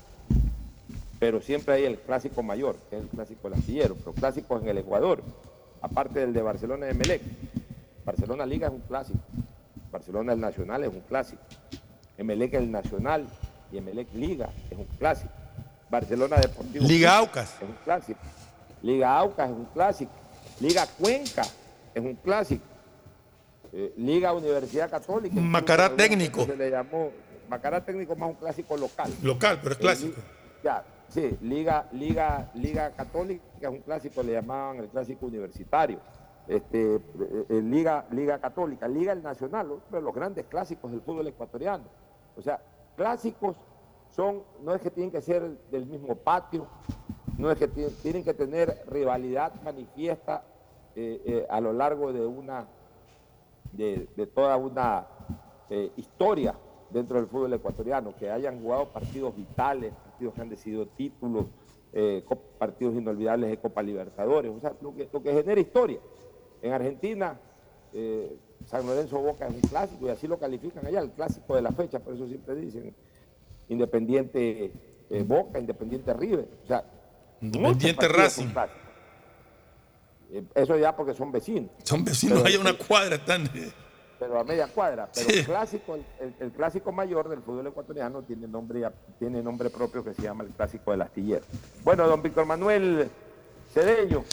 Pero 1.19 1.41
siempre 1.41 1.75
hay 1.75 1.83
el 1.83 1.99
clásico 1.99 2.41
mayor, 2.43 2.77
que 2.89 2.97
es 2.97 3.03
el 3.03 3.09
clásico 3.09 3.49
del 3.49 3.59
astillero, 3.59 3.95
pero 3.95 4.13
clásicos 4.13 4.61
en 4.61 4.69
el 4.69 4.77
Ecuador, 4.77 5.21
aparte 5.81 6.19
del 6.21 6.33
de 6.33 6.41
Barcelona 6.41 6.85
de 6.85 6.93
Melec. 6.93 7.21
Barcelona 8.05 8.45
Liga 8.45 8.67
es 8.67 8.73
un 8.73 8.79
clásico, 8.79 9.19
Barcelona 9.91 10.33
el 10.33 10.39
Nacional 10.39 10.83
es 10.83 10.93
un 10.93 11.01
clásico, 11.01 11.41
Emelec 12.17 12.53
el 12.53 12.71
Nacional 12.71 13.27
y 13.71 13.77
Emelec 13.77 14.13
Liga 14.13 14.49
es 14.71 14.77
un 14.77 14.85
clásico. 14.97 15.33
Barcelona 15.89 16.37
Deportivo 16.37 16.85
Liga 16.85 17.17
Aucas. 17.17 17.55
es 17.61 17.67
un 17.67 17.75
clásico. 17.83 18.19
Liga 18.81 19.17
Aucas 19.17 19.49
es 19.49 19.55
un 19.55 19.65
clásico. 19.65 20.11
Liga 20.59 20.85
Cuenca 20.97 21.43
es 21.93 22.03
un 22.03 22.15
clásico. 22.15 22.63
Eh, 23.71 23.93
Liga 23.97 24.33
Universidad 24.33 24.89
Católica. 24.89 25.35
Macará 25.39 25.95
técnico. 25.95 26.45
Se 26.45 26.55
le 26.55 26.69
llamó 26.71 27.11
Macará 27.49 27.83
técnico 27.83 28.15
más 28.15 28.29
un 28.29 28.35
clásico 28.35 28.77
local. 28.77 29.11
Local, 29.23 29.59
pero 29.61 29.71
es 29.73 29.77
Eh, 29.77 29.81
clásico. 29.81 30.21
ya, 30.63 30.83
sí, 31.07 31.35
Liga, 31.41 31.87
Liga, 31.93 32.51
Liga 32.53 32.91
Católica 32.91 33.43
es 33.61 33.67
un 33.69 33.79
clásico, 33.81 34.21
le 34.21 34.33
llamaban 34.33 34.77
el 34.77 34.87
clásico 34.89 35.25
universitario. 35.25 35.99
Este, 36.47 36.95
eh, 36.95 37.61
Liga, 37.63 38.05
Liga 38.11 38.39
Católica, 38.39 38.87
Liga 38.87 39.13
el 39.13 39.21
Nacional, 39.23 39.67
uno 39.71 39.81
de 39.91 40.01
los 40.01 40.13
grandes 40.13 40.45
clásicos 40.45 40.91
del 40.91 41.01
fútbol 41.01 41.27
ecuatoriano. 41.27 41.83
O 42.35 42.41
sea, 42.41 42.59
clásicos 42.95 43.55
son, 44.15 44.43
no 44.63 44.73
es 44.75 44.81
que 44.81 44.89
tienen 44.91 45.11
que 45.11 45.21
ser 45.21 45.43
del 45.71 45.85
mismo 45.87 46.15
patio, 46.15 46.67
no 47.39 47.49
es 47.49 47.57
que 47.57 47.69
ti- 47.69 47.87
tienen 48.03 48.23
que 48.23 48.33
tener 48.33 48.83
rivalidad 48.87 49.53
manifiesta 49.63 50.43
eh, 50.93 51.21
eh, 51.25 51.47
a 51.49 51.61
lo 51.61 51.71
largo 51.71 52.11
de 52.11 52.25
una, 52.25 52.67
de, 53.71 54.07
toda 54.35 54.57
una 54.57 55.07
eh, 55.69 55.89
historia 55.95 56.53
dentro 56.89 57.17
del 57.17 57.27
fútbol 57.27 57.53
ecuatoriano, 57.53 58.13
que 58.17 58.29
hayan 58.29 58.61
jugado 58.61 58.91
partidos 58.91 59.35
vitales, 59.37 59.93
partidos 59.93 60.33
que 60.33 60.41
han 60.41 60.49
decidido 60.49 60.87
títulos, 60.87 61.45
partidos 62.57 62.95
inolvidables 62.95 63.49
de 63.49 63.57
Copa 63.57 63.81
Libertadores, 63.81 64.51
lo 64.81 65.23
que, 65.23 65.31
genera 65.31 65.61
historia. 65.61 65.99
En 66.61 66.73
Argentina, 66.73 67.39
San 68.65 68.85
Lorenzo 68.85 69.19
Boca 69.19 69.47
es 69.47 69.53
un 69.53 69.61
clásico 69.61 70.07
y 70.07 70.09
así 70.09 70.27
lo 70.27 70.39
califican 70.39 70.85
allá, 70.85 70.99
el 70.99 71.11
clásico 71.11 71.55
de 71.55 71.61
la 71.61 71.71
fecha, 71.71 71.99
por 71.99 72.15
eso 72.15 72.27
siempre 72.27 72.55
dicen 72.55 72.95
Independiente 73.67 74.73
Boca, 75.27 75.59
Independiente 75.59 76.11
River, 76.13 76.47
o 76.63 76.65
sea, 76.67 76.98
Independiente 77.41 78.07
Racing. 78.07 78.47
Eh, 80.31 80.43
Eso 80.55 80.77
ya 80.77 80.95
porque 80.95 81.13
son 81.13 81.31
vecinos. 81.31 81.71
Son 81.83 82.03
vecinos, 82.03 82.39
Pero- 82.43 82.47
hay 82.49 82.55
una 82.61 82.73
cuadra, 82.77 83.15
están. 83.15 83.49
pero 84.19 84.39
a 84.39 84.43
media 84.43 84.67
cuadra. 84.67 85.09
Pero 85.13 85.29
Sí. 85.29 85.39
el 85.39 85.45
clásico, 85.45 85.95
el, 86.19 86.35
el- 86.39 86.51
clásico 86.51 86.91
mayor 86.91 87.29
del 87.29 87.41
fútbol 87.41 87.65
ecuatoriano 87.67 88.21
tiene 88.23 88.47
nombre, 88.47 88.83
tiene 89.17 89.41
nombre 89.41 89.69
propio 89.69 90.03
que 90.03 90.13
se 90.13 90.21
llama 90.23 90.43
el 90.43 90.49
clásico 90.51 90.91
del 90.91 91.01
astillero. 91.01 91.45
Bueno, 91.83 92.07
don 92.07 92.21
Víctor 92.21 92.45
Manuel 92.45 93.09
Cedeño. 93.73 94.23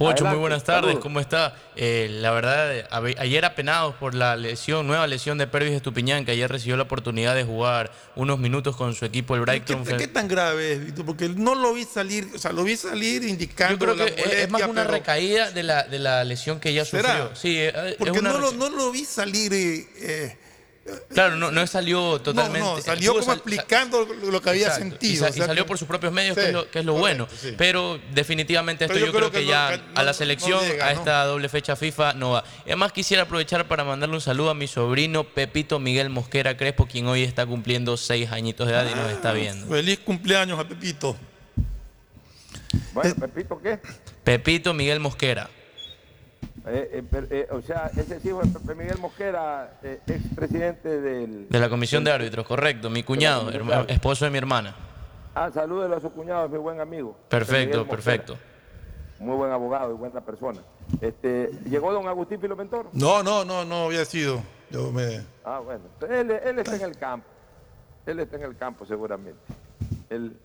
Pocho, 0.00 0.12
adelante, 0.24 0.30
muy 0.30 0.40
buenas 0.40 0.64
tardes. 0.64 0.98
¿cómo 0.98 1.20
está? 1.20 1.54
Eh, 1.76 2.08
la 2.10 2.30
verdad, 2.30 2.74
eh, 2.74 2.86
ayer 3.18 3.44
apenados 3.44 3.94
por 3.96 4.14
la 4.14 4.34
lesión, 4.36 4.86
nueva 4.86 5.06
lesión 5.06 5.36
de 5.38 5.46
Pervis 5.46 5.72
Estupiñán, 5.74 6.24
que 6.24 6.32
ayer 6.32 6.50
recibió 6.50 6.76
la 6.76 6.84
oportunidad 6.84 7.34
de 7.34 7.44
jugar 7.44 7.92
unos 8.16 8.38
minutos 8.38 8.76
con 8.76 8.94
su 8.94 9.04
equipo, 9.04 9.34
el 9.34 9.42
Brighton. 9.42 9.84
¿Qué, 9.84 9.96
qué 9.98 10.08
tan 10.08 10.26
grave 10.26 10.72
es, 10.72 10.86
Víctor? 10.86 11.04
Porque 11.04 11.28
no 11.28 11.54
lo 11.54 11.74
vi 11.74 11.84
salir, 11.84 12.28
o 12.34 12.38
sea, 12.38 12.52
lo 12.52 12.64
vi 12.64 12.76
salir 12.76 13.24
indicando 13.24 13.74
Yo 13.86 13.94
creo 13.94 14.06
que 14.06 14.20
es- 14.22 14.32
es 14.44 14.50
más 14.50 14.62
una 14.62 14.82
pero- 14.82 14.92
recaída 14.94 15.50
de 15.50 15.62
la, 15.62 15.82
de 15.84 15.98
la 15.98 16.24
lesión 16.24 16.60
que 16.60 16.72
ya 16.72 16.84
¿Será? 16.84 17.08
sufrió. 17.10 17.36
Sí, 17.36 17.56
eh, 17.58 17.72
es 17.90 17.94
Porque 17.96 18.18
una 18.20 18.32
no, 18.32 18.38
lo, 18.38 18.52
no 18.52 18.70
lo 18.70 18.90
vi 18.90 19.04
salir 19.04 19.52
eh, 19.52 19.86
eh, 20.00 20.36
Claro, 21.10 21.36
no, 21.36 21.50
no 21.52 21.66
salió 21.66 22.20
totalmente. 22.20 22.60
No, 22.66 22.76
no, 22.76 22.82
salió 22.82 23.12
como 23.12 23.24
sal- 23.24 23.36
explicando 23.36 24.04
lo 24.06 24.40
que 24.40 24.48
había 24.50 24.66
Exacto, 24.68 24.88
sentido. 24.90 25.12
Y, 25.12 25.16
sa- 25.16 25.26
o 25.26 25.28
y 25.28 25.32
sea 25.34 25.46
salió 25.46 25.64
que- 25.64 25.68
por 25.68 25.78
sus 25.78 25.86
propios 25.86 26.12
medios, 26.12 26.34
Sí, 26.34 26.40
que 26.40 26.46
es 26.48 26.52
lo, 26.52 26.70
que 26.70 26.78
es 26.80 26.84
lo 26.84 26.94
bueno. 26.94 27.28
sí. 27.40 27.54
Pero 27.56 28.00
definitivamente 28.12 28.86
esto 28.86 28.94
Pero 28.94 29.06
yo, 29.06 29.12
creo, 29.12 29.30
que, 29.30 29.44
ya 29.44 29.80
a 29.94 30.02
la 30.02 30.12
selección, 30.14 30.60
no 30.62 30.68
llega, 30.68 30.88
a 30.88 30.92
¿no? 30.94 30.98
esta 30.98 31.24
doble 31.26 31.48
fecha 31.48 31.76
FIFA, 31.76 32.14
no 32.14 32.30
va. 32.32 32.44
Y 32.64 32.70
además 32.70 32.92
quisiera 32.92 33.24
aprovechar 33.24 33.68
para 33.68 33.84
mandarle 33.84 34.14
un 34.16 34.20
saludo 34.22 34.50
a 34.50 34.54
mi 34.54 34.66
sobrino 34.66 35.24
Pepito 35.24 35.78
Miguel 35.78 36.08
Mosquera 36.10 36.56
Crespo, 36.56 36.86
quien 36.86 37.06
hoy 37.06 37.22
está 37.24 37.44
cumpliendo 37.46 37.96
seis 37.96 38.32
añitos 38.32 38.66
de 38.66 38.72
edad 38.72 38.86
y 38.90 38.94
nos 38.94 39.10
está 39.12 39.32
viendo. 39.32 39.66
Feliz 39.68 39.98
cumpleaños 40.00 40.58
a 40.58 40.66
Pepito. 40.66 41.16
Bueno, 42.92 43.14
Pepito, 43.16 43.60
¿qué? 43.62 43.78
Pepito 44.24 44.74
Miguel 44.74 44.98
Mosquera. 45.00 45.50
Eh, 46.66 46.90
eh, 46.92 47.02
per- 47.02 47.28
eh, 47.30 47.48
o 47.50 47.62
sea, 47.62 47.90
ese 47.96 48.16
es 48.16 48.24
hijo 48.24 48.42
de 48.42 48.74
Miguel 48.74 48.98
Mosquera, 48.98 49.78
eh, 49.82 50.00
expresidente 50.06 51.00
del... 51.00 51.48
De 51.48 51.58
la 51.58 51.68
comisión 51.70 52.04
de 52.04 52.12
árbitros, 52.12 52.46
correcto. 52.46 52.90
Mi 52.90 53.02
cuñado, 53.02 53.50
herma- 53.50 53.86
esposo 53.88 54.26
de 54.26 54.30
mi 54.30 54.38
hermana. 54.38 54.74
Ah, 55.34 55.50
salúdelo 55.52 55.96
a 55.96 56.00
su 56.00 56.10
cuñado, 56.12 56.44
es 56.46 56.50
mi 56.50 56.58
buen 56.58 56.80
amigo. 56.80 57.16
Perfecto, 57.28 57.86
perfecto. 57.86 58.36
Muy 59.20 59.36
buen 59.36 59.52
abogado 59.52 59.92
y 59.94 59.96
buena 59.96 60.20
persona. 60.20 60.60
Este, 61.00 61.50
¿Llegó 61.66 61.92
don 61.92 62.06
Agustín 62.08 62.40
Filomentor? 62.40 62.88
No, 62.92 63.22
no, 63.22 63.44
no, 63.44 63.64
no 63.64 63.84
había 63.86 64.04
sido. 64.04 64.42
Yo 64.70 64.90
me. 64.92 65.20
Ah, 65.44 65.60
bueno. 65.60 65.84
Él, 66.08 66.30
él 66.30 66.58
está 66.58 66.76
en 66.76 66.82
el 66.82 66.96
campo. 66.96 67.26
Él 68.06 68.20
está 68.20 68.36
en 68.36 68.42
el 68.42 68.56
campo 68.56 68.84
seguramente. 68.86 69.40
Él, 70.08 70.36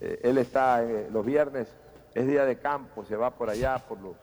él 0.00 0.38
está 0.38 0.82
eh, 0.82 1.08
los 1.12 1.24
viernes, 1.26 1.68
es 2.14 2.26
día 2.26 2.44
de 2.44 2.58
campo, 2.58 3.04
se 3.04 3.16
va 3.16 3.30
por 3.30 3.50
allá, 3.50 3.78
por 3.78 4.00
los 4.00 4.14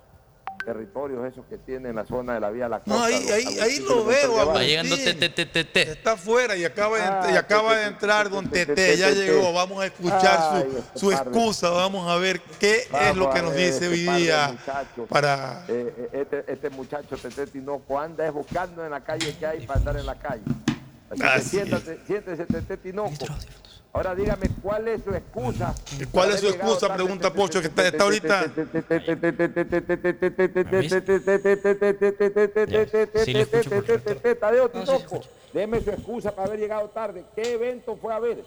territorios 0.74 1.26
esos 1.26 1.46
que 1.48 1.58
tiene 1.58 1.90
en 1.90 1.96
la 1.96 2.06
zona 2.06 2.36
de 2.36 2.40
la 2.40 2.52
vía 2.52 2.70
La 2.70 2.80
Costa. 2.80 2.94
No, 3.00 3.04
ahí, 3.04 3.16
ahí, 3.16 3.44
Agustín 3.46 3.64
ahí 3.64 3.80
lo 3.80 4.06
veo. 4.06 4.30
Guevara. 4.32 4.54
Va 4.54 4.64
llegando 4.64 4.94
Agustín. 4.96 5.20
te, 5.20 5.30
te, 5.30 5.46
te, 5.48 5.64
te. 5.64 5.82
Está 5.94 6.12
afuera 6.12 6.56
y 6.56 6.64
acaba 6.64 6.98
de, 6.98 7.04
ent- 7.04 7.34
y 7.34 7.36
Ah, 7.36 7.40
acaba 7.40 7.76
de 7.76 7.82
te- 7.82 7.88
entrar 7.88 8.30
don 8.30 8.48
te- 8.50 8.66
te- 8.68 8.76
Tete, 8.76 8.98
ya 8.98 9.10
llegó. 9.10 9.52
Vamos 9.52 9.82
a 9.82 9.88
escuchar 9.88 10.40
Ay, 10.54 10.62
su, 10.72 10.78
este 10.78 11.00
su 11.00 11.12
excusa. 11.12 11.70
Vamos 11.72 12.08
a 12.08 12.18
ver 12.18 12.40
qué 12.60 12.88
es 13.10 13.16
lo 13.16 13.30
que 13.32 13.42
nos 13.42 13.52
ver 13.56 13.74
dice 13.74 13.86
este 13.86 13.88
hoy 13.88 14.20
día 14.20 14.56
para. 15.10 15.66
Eh, 15.68 15.94
eh, 15.98 16.10
este, 16.14 16.44
este 16.52 16.70
muchacho 16.70 17.18
Tete 17.18 17.48
Tinoco 17.48 18.00
anda 18.00 18.28
es 18.28 18.32
buscando 18.34 18.86
en 18.86 18.92
la 18.92 19.02
calle 19.04 19.36
que 19.38 19.46
hay 19.48 19.66
para 19.66 19.80
andar 19.80 19.98
en 19.98 20.06
la 20.06 20.16
calle. 20.16 20.44
Así 21.10 21.22
que 21.22 21.42
siéntate, 21.42 22.00
siéntese 22.06 22.46
Tete 22.46 22.78
Tinoco. 22.78 23.26
Ahora 23.92 24.14
dígame 24.14 24.48
cuál 24.62 24.88
es 24.88 25.04
su 25.04 25.10
excusa. 25.10 25.74
¿Cuál 26.12 26.32
es 26.32 26.42
su 26.42 26.50
excusa? 26.50 26.94
Pregunta 26.94 27.34
Pocho, 27.34 27.60
que 27.60 27.68
está, 27.68 28.04
ahorita. 28.04 28.46
Sí, 33.26 33.34
le 33.34 33.42
escucho 33.42 33.70
Tadeo 34.40 34.70
Tinoco, 34.70 35.22
deme 35.52 35.82
su 35.82 35.90
excusa 35.90 36.32
para 36.32 36.48
haber 36.48 36.60
llegado 36.60 36.88
tarde. 36.90 37.26
¿Qué 37.36 37.54
evento 37.54 37.98
fue 38.00 38.14
a 38.14 38.20
ver? 38.20 38.46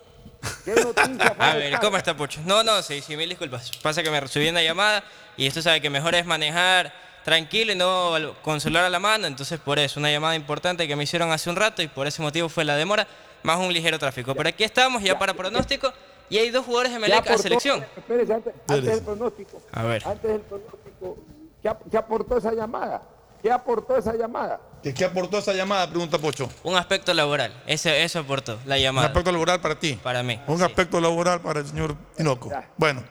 ¿Qué 0.65 0.75
noticia 0.75 1.35
fue 1.35 1.45
A 1.45 1.51
a 1.53 1.55
ver? 1.57 1.81
¿cómo 1.81 1.97
está 1.97 2.17
Pocho? 2.17 2.41
No, 2.47 2.63
no, 2.63 2.81
sí, 2.83 3.01
sí, 3.01 3.17
mil 3.17 3.29
disculpas. 3.29 3.71
Pasa 3.83 4.03
que 4.03 4.11
me 4.11 4.21
recibí 4.21 4.49
una 4.49 4.63
llamada 4.63 5.03
y 5.37 5.47
esto 5.47 5.61
sabe 5.61 5.81
que 5.81 5.91
mejor 5.91 6.15
es 6.15 6.25
manejar 6.25 6.93
tranquilo 7.25 7.73
y 7.73 7.77
no 7.77 8.15
con 8.43 8.61
celular 8.61 8.85
a 8.85 8.91
la 8.91 8.99
mano, 8.99 9.27
entonces 9.27 9.59
por 9.61 9.79
eso, 9.79 10.01
una 10.01 10.11
llamada 10.11 10.35
importante 10.35 10.89
que 10.89 10.97
me 10.97 11.05
hicieron 11.05 11.31
hace 11.31 11.51
un 11.51 11.57
rato 11.57 11.83
y 11.83 11.89
por 11.89 12.07
ese 12.07 12.21
motivo 12.23 12.49
fue 12.49 12.65
la 12.65 12.77
demora, 12.77 13.07
más 13.43 13.59
un 13.59 13.73
ligero 13.73 13.99
tráfico. 13.99 14.35
Pero 14.35 14.49
aquí 14.49 14.65
estamos 14.65 15.03
ya 15.03 15.19
para 15.19 15.35
pronóstico 15.35 15.93
y 16.29 16.39
hay 16.39 16.51
dos 16.51 16.65
jugadores 16.65 16.93
de 16.93 16.99
Melec 16.99 17.29
a 17.31 17.39
selección. 17.39 17.85
Espérese, 17.97 18.33
antes, 18.35 18.55
antes 18.69 18.85
del 18.87 19.03
pronóstico. 19.03 19.61
A 19.73 19.83
ver. 19.85 20.03
Antes 20.07 20.31
del 20.31 20.41
pronóstico, 20.41 21.17
¿qué, 21.63 21.71
qué 21.91 21.97
aportó 21.97 22.39
esa 22.39 22.53
llamada? 22.53 23.03
¿Qué 23.43 23.51
aportó 23.51 23.97
esa 23.97 24.15
llamada? 24.15 24.61
¿Qué, 24.83 24.95
qué 24.95 25.05
aportó 25.05 25.39
esa 25.39 25.53
llamada? 25.53 25.89
Pregunta 25.89 26.17
Pocho. 26.19 26.49
Un 26.63 26.77
aspecto 26.77 27.13
laboral, 27.13 27.53
eso, 27.67 27.89
eso 27.89 28.21
aportó 28.21 28.59
la 28.67 28.77
Un 28.77 28.81
llamada. 28.83 29.09
aspecto 29.09 29.33
laboral 29.33 29.61
para 29.61 29.75
ti. 29.79 29.99
Para 30.01 30.23
mí. 30.23 30.41
Un 30.47 30.63
aspecto 30.63 31.01
laboral 31.01 31.41
para 31.41 31.61
el 31.61 31.67
señor 31.67 31.97
Tinoco. 32.17 32.51
Bueno, 32.77 33.03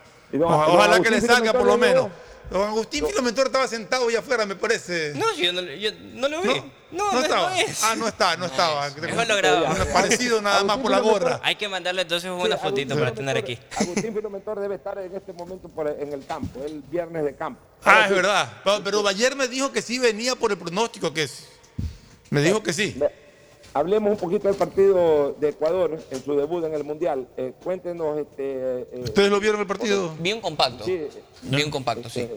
ojalá 0.41 1.01
que 1.01 1.09
le 1.11 1.19
salga 1.21 1.51
por 1.51 1.65
lo 1.65 1.77
menos. 1.77 2.07
Don 2.51 2.67
Agustín 2.67 3.07
Filomentor 3.07 3.45
estaba 3.47 3.65
sentado 3.65 4.09
allá 4.09 4.19
afuera, 4.19 4.45
me 4.45 4.55
parece. 4.57 5.13
No, 5.15 5.33
yo 5.35 5.53
no, 5.53 5.61
yo 5.61 5.89
no 6.15 6.27
lo 6.27 6.41
vi. 6.41 6.49
No, 6.91 7.05
no 7.05 7.13
no, 7.13 7.21
estaba. 7.21 7.49
no 7.49 7.55
es. 7.55 7.83
Ah, 7.83 7.95
no 7.95 8.07
está, 8.09 8.35
no 8.35 8.45
estaba. 8.45 8.89
Mejor 8.89 9.25
lo 9.27 9.35
grabamos. 9.37 9.77
Parecido 9.87 10.41
nada 10.41 10.61
más 10.65 10.77
por 10.79 10.91
la 10.91 10.99
gorra. 10.99 11.39
Hay 11.43 11.55
que 11.55 11.69
mandarle 11.69 12.01
entonces 12.01 12.29
una 12.29 12.57
fotito 12.57 12.95
para 12.99 13.13
tener 13.13 13.37
aquí. 13.37 13.57
Agustín 13.77 14.13
Filomentor 14.13 14.59
debe 14.59 14.75
estar 14.75 14.97
en 14.99 15.15
este 15.15 15.31
momento 15.31 15.69
por- 15.69 15.87
en 15.87 16.11
el 16.11 16.25
campo, 16.25 16.61
el 16.65 16.81
viernes 16.91 17.23
de 17.23 17.33
campo. 17.35 17.61
Ah, 17.85 17.91
Ahora 17.93 18.01
es 18.03 18.07
sí, 18.09 18.13
verdad. 18.15 18.53
Pero, 18.65 18.83
pero 18.83 19.07
ayer 19.07 19.35
me 19.37 19.47
dijo 19.47 19.71
que 19.71 19.81
sí 19.81 19.97
venía 19.99 20.35
por 20.35 20.51
el 20.51 20.57
pronóstico 20.57 21.13
que 21.13 21.23
es. 21.23 21.47
Me 22.29 22.41
dijo 22.41 22.61
que 22.61 22.73
sí. 22.73 22.99
Hablemos 23.73 24.11
un 24.11 24.17
poquito 24.17 24.47
del 24.49 24.57
partido 24.57 25.33
de 25.39 25.49
Ecuador 25.49 25.97
en 26.11 26.23
su 26.25 26.35
debut 26.35 26.63
en 26.65 26.73
el 26.73 26.83
Mundial. 26.83 27.27
Eh, 27.37 27.53
cuéntenos, 27.63 28.17
este, 28.19 28.81
eh, 28.81 29.01
¿Ustedes 29.03 29.29
lo 29.29 29.39
vieron 29.39 29.61
el 29.61 29.67
partido? 29.67 30.13
Bien 30.19 30.41
compacto. 30.41 30.83
Sí. 30.83 30.99
Bien 31.43 31.71
compacto, 31.71 32.09
sí. 32.09 32.21
Este, 32.21 32.35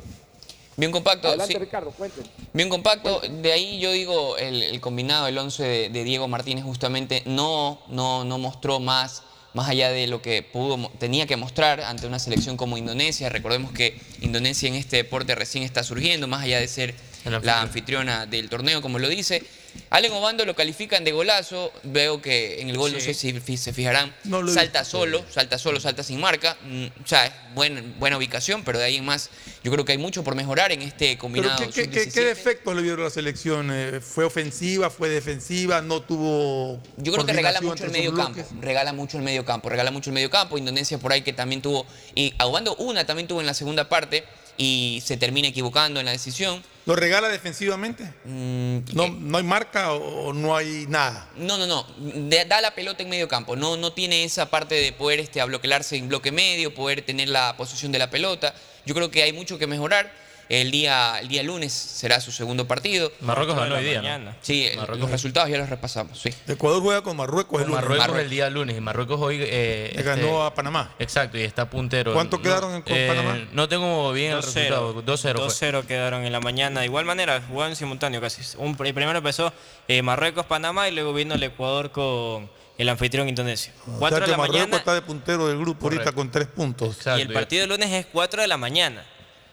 Bien 0.77 0.90
compacto, 0.93 1.28
adelante, 1.28 1.52
sí. 1.55 1.59
Ricardo, 1.59 1.90
cuéntenos. 1.93 2.31
Bien 2.52 2.69
compacto. 2.69 3.20
De 3.43 3.52
ahí 3.52 3.78
yo 3.81 3.90
digo, 3.93 4.36
el, 4.39 4.62
el 4.62 4.81
combinado, 4.81 5.27
el 5.28 5.36
11 5.39 5.62
de, 5.65 5.89
de 5.89 6.05
Diego 6.05 6.28
Martínez 6.28 6.65
justamente 6.65 7.23
no, 7.27 7.81
no, 7.89 8.24
no 8.24 8.39
mostró 8.39 8.78
más, 8.81 9.23
más 9.55 9.69
allá 9.69 9.90
de 9.90 10.06
lo 10.09 10.20
que 10.23 10.43
pudo, 10.43 10.77
mo- 10.77 10.90
tenía 10.98 11.27
que 11.27 11.36
mostrar 11.36 11.81
ante 11.81 12.06
una 12.09 12.19
selección 12.20 12.56
como 12.56 12.77
Indonesia. 12.78 13.28
Recordemos 13.28 13.73
que 13.73 14.01
Indonesia 14.20 14.69
en 14.69 14.74
este 14.74 14.97
deporte 14.98 15.35
recién 15.36 15.62
está 15.65 15.82
surgiendo, 15.85 16.27
más 16.28 16.43
allá 16.43 16.59
de 16.61 16.66
ser 16.69 16.94
la 17.24 17.60
anfitriona 17.60 18.26
del 18.26 18.48
torneo, 18.48 18.80
como 18.82 18.98
lo 18.98 19.09
dice. 19.09 19.42
Allen 19.90 20.12
Obando 20.12 20.44
lo 20.44 20.55
califican 20.55 21.02
de 21.02 21.10
golazo. 21.10 21.72
Veo 21.82 22.22
que 22.22 22.60
en 22.60 22.68
el 22.70 22.76
gol, 22.76 22.92
no 22.92 23.01
sé 23.01 23.12
si 23.12 23.32
se 23.56 23.72
fijarán, 23.72 24.14
No 24.22 24.46
salta 24.46 24.84
solo, 24.84 25.24
salta 25.28 25.59
solo, 25.59 25.80
salta 25.80 26.05
sin 26.05 26.20
marca. 26.20 26.56
Mm, 26.62 26.84
O 27.02 27.06
sea, 27.06 27.26
es 27.26 27.32
buen- 27.56 27.98
buena 27.98 28.16
ubicación, 28.16 28.62
pero 28.62 28.78
de 28.78 28.84
ahí 28.84 28.96
en 28.98 29.05
más, 29.05 29.30
yo 29.64 29.72
creo 29.72 29.84
que 29.84 29.90
hay 29.90 29.98
mucho 29.98 30.22
por 30.22 30.36
mejorar 30.36 30.70
en 30.70 30.80
este 30.82 31.06
Pero 31.06 31.18
combinado. 31.18 31.59
¿qué, 31.59 31.66
qué- 31.70 31.90
qué- 31.90 32.05
sub-17. 32.05 32.12
qué 32.14 32.20
defectos 32.24 32.76
le 32.76 32.82
vieron 32.82 33.01
a 33.01 33.05
la 33.05 33.10
selección? 33.10 33.70
Eh, 33.72 34.01
¿Fue 34.01 34.24
ofensiva? 34.24 34.90
¿Fue 34.90 35.09
defensiva? 35.09 35.82
¿No 35.82 36.02
tuvo.? 36.02 36.80
Yo 36.98 37.12
creo 37.12 37.26
que 37.26 37.32
regala 37.32 37.60
mucho 37.60 37.84
el 37.84 37.90
medio 37.90 38.14
campo, 38.14 38.40
regala 38.60 38.92
mucho 38.92 39.16
el 39.16 39.24
medio 39.24 39.44
campo, 39.44 39.68
regala 39.70 39.90
mucho 39.90 40.10
el 40.10 40.14
medio 40.14 40.30
campo. 40.30 40.56
Indonesia 40.56 40.98
por 40.98 41.12
ahí 41.12 41.22
que 41.22 41.32
también 41.32 41.62
tuvo, 41.62 41.84
y 42.14 42.32
Aguando 42.38 42.76
una 42.76 43.05
también 43.06 43.26
tuvo 43.26 43.40
en 43.40 43.46
la 43.46 43.55
segunda 43.55 43.88
parte 43.88 44.24
y 44.56 45.02
se 45.05 45.16
termina 45.16 45.48
equivocando 45.48 45.98
en 45.98 46.06
la 46.06 46.12
decisión. 46.12 46.62
¿Lo 46.86 46.94
regala 46.97 47.28
defensivamente? 47.28 48.05
Mm, 48.24 48.78
¿No, 48.93 49.05
eh, 49.05 49.16
¿No 49.19 49.39
hay 49.39 49.44
marca 49.44 49.93
o 49.93 50.32
no 50.35 50.55
hay 50.55 50.85
nada? 50.89 51.28
no, 51.36 51.56
no, 51.56 51.66
no, 51.66 51.86
de- 52.28 52.44
da 52.44 52.61
la 52.61 52.74
pelota 52.74 53.02
en 53.02 53.09
medio 53.09 53.27
campo, 53.27 53.56
no, 53.56 53.77
no 53.78 53.93
tiene 53.94 54.23
esa 54.24 54.51
parte 54.51 54.74
de 54.74 54.93
poder 54.93 55.19
este, 55.20 55.40
abloquelarse 55.40 55.97
en 55.97 56.09
bloque 56.09 56.31
medio, 56.31 56.74
poder 56.74 57.01
tener 57.02 57.28
la 57.31 57.56
posesión 57.56 57.90
de 57.90 57.98
la 57.98 58.11
pelota. 58.11 58.55
Yo 58.85 58.94
creo 58.94 59.11
que 59.11 59.23
hay 59.23 59.32
mucho 59.32 59.59
que 59.59 59.66
mejorar. 59.66 60.12
El 60.48 60.70
día, 60.70 61.18
el 61.20 61.28
día 61.28 61.42
lunes 61.42 61.72
será 61.72 62.20
su 62.20 62.30
segundo 62.30 62.66
partido. 62.68 63.10
Marruecos 63.20 63.56
ganó 63.56 63.76
hoy 63.76 63.84
día, 63.84 64.18
¿no? 64.18 64.34
Sí, 64.42 64.68
Marruecos. 64.76 65.00
los 65.00 65.10
resultados 65.10 65.48
ya 65.50 65.56
los 65.58 65.70
repasamos, 65.70 66.18
sí. 66.20 66.30
Ecuador 66.46 66.82
juega 66.82 67.02
con 67.02 67.16
Marruecos 67.16 67.62
el 67.62 67.68
lunes. 67.68 67.82
Marruecos 67.82 68.18
el 68.18 68.30
día 68.30 68.50
lunes 68.50 68.76
y 68.76 68.80
Marruecos 68.80 69.20
hoy 69.20 69.38
eh, 69.40 69.92
Le 69.96 70.02
ganó 70.02 70.44
a 70.44 70.52
Panamá. 70.54 70.94
Exacto, 70.98 71.38
y 71.38 71.42
está 71.42 71.68
puntero. 71.70 72.12
¿Cuánto 72.12 72.36
No, 72.36 72.42
quedaron 72.42 72.74
en- 72.74 72.82
con 72.82 72.92
eh, 72.94 73.06
Panamá? 73.08 73.38
No 73.52 73.68
tengo 73.68 74.12
bien 74.12 74.32
el 74.32 74.42
resultado. 74.42 75.02
2-0. 75.02 75.18
fue. 75.38 75.70
2-0 75.70 75.86
quedaron 75.86 76.24
en 76.24 76.32
la 76.32 76.40
mañana. 76.40 76.80
De 76.80 76.86
igual 76.86 77.04
manera, 77.04 77.42
jugaron 77.48 77.70
en 77.72 77.76
simultáneo 77.76 78.20
casi. 78.20 78.42
Un, 78.58 78.70
el 78.84 78.94
primero 78.94 79.18
empezó 79.18 79.52
eh, 79.88 80.02
Marruecos, 80.02 80.44
Panamá 80.46 80.88
y 80.88 80.92
luego 80.92 81.14
vino 81.14 81.34
el 81.34 81.42
Ecuador 81.42 81.90
con 81.90 82.50
el 82.76 82.88
anfitrión 82.88 83.28
Indonesia. 83.28 83.72
O 83.86 83.98
4 83.98 84.18
sea 84.18 84.26
de 84.26 84.30
la 84.32 84.36
Marruecos 84.36 84.60
mañana 84.60 84.76
está 84.76 84.94
de 84.94 85.02
puntero 85.02 85.46
del 85.48 85.58
grupo 85.58 85.86
ahorita 85.86 86.12
con 86.12 86.30
tres 86.30 86.48
puntos. 86.48 86.98
y 87.16 87.20
el 87.20 87.32
partido 87.32 87.60
del 87.62 87.70
lunes 87.70 87.90
es 87.92 88.06
4 88.12 88.42
de 88.42 88.48
la 88.48 88.56
mañana. 88.56 89.04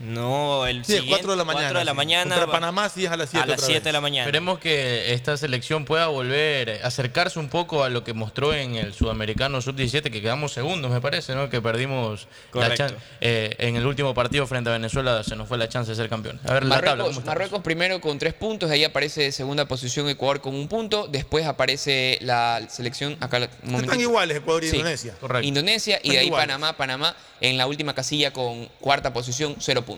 No, 0.01 0.65
el 0.67 0.83
Sí, 0.85 0.93
es 0.93 0.99
siguiente, 1.01 1.09
4 1.25 1.31
de 1.31 1.37
la 1.37 1.43
mañana. 1.45 1.63
4 1.67 1.79
de 1.79 1.85
la 1.85 1.93
mañana. 1.93 2.35
Contra 2.35 2.51
Panamá 2.51 2.89
sí 2.89 3.05
es 3.05 3.11
a 3.11 3.17
las 3.17 3.29
7 3.29 3.43
A 3.43 3.47
las 3.47 3.61
7 3.65 3.81
de 3.81 3.91
la 3.93 4.01
mañana. 4.01 4.23
Esperemos 4.25 4.59
que 4.59 5.13
esta 5.13 5.37
selección 5.37 5.85
pueda 5.85 6.07
volver 6.07 6.81
a 6.83 6.87
acercarse 6.87 7.39
un 7.39 7.49
poco 7.49 7.83
a 7.83 7.89
lo 7.89 8.03
que 8.03 8.13
mostró 8.13 8.53
en 8.53 8.75
el 8.75 8.93
Sudamericano 8.93 9.61
Sub-17, 9.61 10.03
que 10.11 10.21
quedamos 10.21 10.51
segundos, 10.53 10.91
me 10.91 11.01
parece, 11.01 11.35
¿no? 11.35 11.49
Que 11.49 11.61
perdimos 11.61 12.27
la 12.47 12.51
Correcto. 12.51 12.75
chan- 12.75 12.95
eh, 13.21 13.55
en 13.59 13.75
el 13.75 13.85
último 13.85 14.13
partido 14.13 14.47
frente 14.47 14.69
a 14.69 14.73
Venezuela, 14.73 15.23
se 15.23 15.35
nos 15.35 15.47
fue 15.47 15.57
la 15.57 15.69
chance 15.69 15.91
de 15.91 15.95
ser 15.95 16.09
campeón. 16.09 16.39
A 16.47 16.53
ver, 16.53 16.65
la 16.65 16.75
tabla, 16.75 16.91
¿cómo 16.91 17.03
Marruecos? 17.05 17.25
Marruecos 17.25 17.61
primero 17.61 18.01
con 18.01 18.17
tres 18.17 18.33
puntos, 18.33 18.69
de 18.69 18.75
ahí 18.75 18.83
aparece 18.83 19.21
de 19.21 19.31
segunda 19.31 19.65
posición 19.67 20.09
Ecuador 20.09 20.41
con 20.41 20.55
un 20.55 20.67
punto, 20.67 21.07
después 21.07 21.45
aparece 21.45 22.17
la 22.21 22.61
selección, 22.69 23.17
acá 23.19 23.37
un 23.63 23.75
Están 23.75 23.99
iguales 24.01 24.37
Ecuador 24.37 24.63
y 24.63 24.69
Sí. 24.69 24.77
Indonesia. 24.77 25.15
Indonesia 25.43 25.95
y 25.95 25.97
Están 25.97 26.11
de 26.13 26.19
ahí 26.19 26.25
iguales. 26.27 26.47
Panamá, 26.47 26.73
Panamá 26.77 27.15
en 27.39 27.57
la 27.57 27.67
última 27.67 27.93
casilla 27.95 28.31
con 28.33 28.67
cuarta 28.79 29.13
posición, 29.13 29.55
cero 29.59 29.81
puntos. 29.83 29.90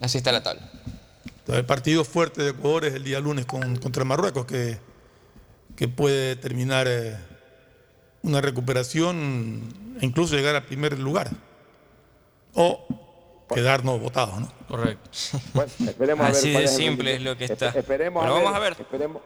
Así 0.00 0.18
está 0.18 0.32
la 0.32 0.42
tabla. 0.42 0.62
El 1.48 1.64
partido 1.66 2.04
fuerte 2.04 2.42
de 2.42 2.50
Ecuador 2.50 2.84
es 2.86 2.94
el 2.94 3.04
día 3.04 3.20
lunes 3.20 3.44
con- 3.46 3.76
contra 3.76 4.04
Marruecos, 4.04 4.46
que, 4.46 4.78
que 5.76 5.88
puede 5.88 6.36
terminar 6.36 6.86
eh, 6.88 7.16
una 8.22 8.40
recuperación 8.40 9.96
e 10.00 10.06
incluso 10.06 10.36
llegar 10.36 10.54
al 10.56 10.64
primer 10.64 10.98
lugar. 10.98 11.30
O 12.54 12.86
quedarnos 13.52 14.00
votados, 14.00 14.40
¿no? 14.40 14.52
Correcto. 14.68 15.10
Bueno, 15.52 15.70
esperemos 15.86 16.24
a 16.24 16.28
ver 16.28 16.36
Así 16.36 16.50
de 16.52 16.68
simple 16.68 17.14
es 17.16 17.22
lo 17.22 17.36
que 17.36 17.44
está. 17.44 17.68
Esperemos 17.70 18.22
Pero 18.22 18.36
a 18.36 18.38
vamos 18.38 18.54
a 18.54 18.58
ver. 18.60 18.76
Esperemos, 18.78 19.22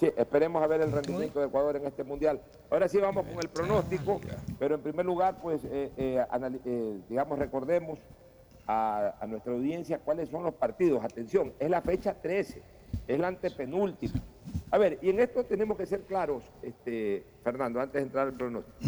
Sí, 0.00 0.06
esperemos 0.16 0.62
a 0.62 0.66
ver 0.68 0.80
el 0.80 0.92
rendimiento 0.92 1.40
de 1.40 1.46
Ecuador 1.46 1.76
en 1.76 1.86
este 1.86 2.04
mundial. 2.04 2.40
Ahora 2.70 2.88
sí 2.88 2.98
vamos 2.98 3.26
con 3.26 3.34
el 3.42 3.48
pronóstico, 3.48 4.20
pero 4.58 4.76
en 4.76 4.80
primer 4.80 5.04
lugar, 5.04 5.38
pues, 5.42 5.60
eh, 5.64 5.90
eh, 5.96 6.24
eh, 6.64 6.98
digamos, 7.08 7.36
recordemos 7.38 7.98
a, 8.68 9.14
a 9.18 9.26
nuestra 9.26 9.52
audiencia 9.52 9.98
cuáles 9.98 10.28
son 10.28 10.44
los 10.44 10.54
partidos. 10.54 11.02
Atención, 11.04 11.52
es 11.58 11.68
la 11.68 11.80
fecha 11.80 12.14
13, 12.14 12.62
es 13.08 13.18
la 13.18 13.28
antepenúltima. 13.28 14.22
A 14.70 14.78
ver, 14.78 14.98
y 15.02 15.10
en 15.10 15.18
esto 15.18 15.44
tenemos 15.44 15.76
que 15.78 15.86
ser 15.86 16.02
claros, 16.02 16.42
este, 16.62 17.24
Fernando, 17.42 17.80
antes 17.80 17.94
de 17.94 18.02
entrar 18.02 18.28
al 18.28 18.34
pronóstico. 18.34 18.78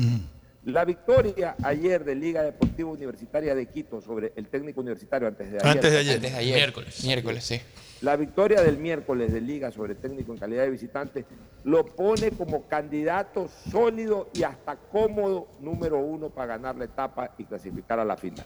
La 0.65 0.85
victoria 0.85 1.57
ayer 1.63 2.05
de 2.05 2.15
Liga 2.15 2.43
Deportiva 2.43 2.91
Universitaria 2.91 3.55
de 3.55 3.65
Quito 3.67 4.03
sobre 4.03 4.35
el 4.37 4.49
técnico 4.49 4.83
universitario 4.83 5.27
antes 5.27 5.51
de 5.51 5.57
ayer. 5.57 5.67
Antes 5.67 5.91
de 5.91 5.99
ayer. 5.99 6.17
Antes 6.17 6.33
de 6.33 6.39
ayer. 6.39 6.57
Miércoles. 6.57 7.05
Miércoles, 7.05 7.45
sí. 7.45 7.61
La 8.03 8.17
victoria 8.17 8.61
del 8.61 8.77
miércoles 8.77 9.33
de 9.33 9.41
Liga 9.41 9.71
sobre 9.71 9.95
el 9.95 9.99
técnico 9.99 10.33
en 10.33 10.39
calidad 10.39 10.65
de 10.65 10.71
visitante 10.71 11.25
lo 11.65 11.87
pone 11.87 12.31
como 12.33 12.67
candidato 12.69 13.49
sólido 13.71 14.29
y 14.35 14.43
hasta 14.43 14.77
cómodo 14.77 15.49
número 15.61 15.99
uno 15.99 16.29
para 16.29 16.59
ganar 16.59 16.77
la 16.77 16.85
etapa 16.85 17.35
y 17.39 17.45
clasificar 17.45 17.99
a 17.99 18.05
la 18.05 18.19
final. 18.19 18.45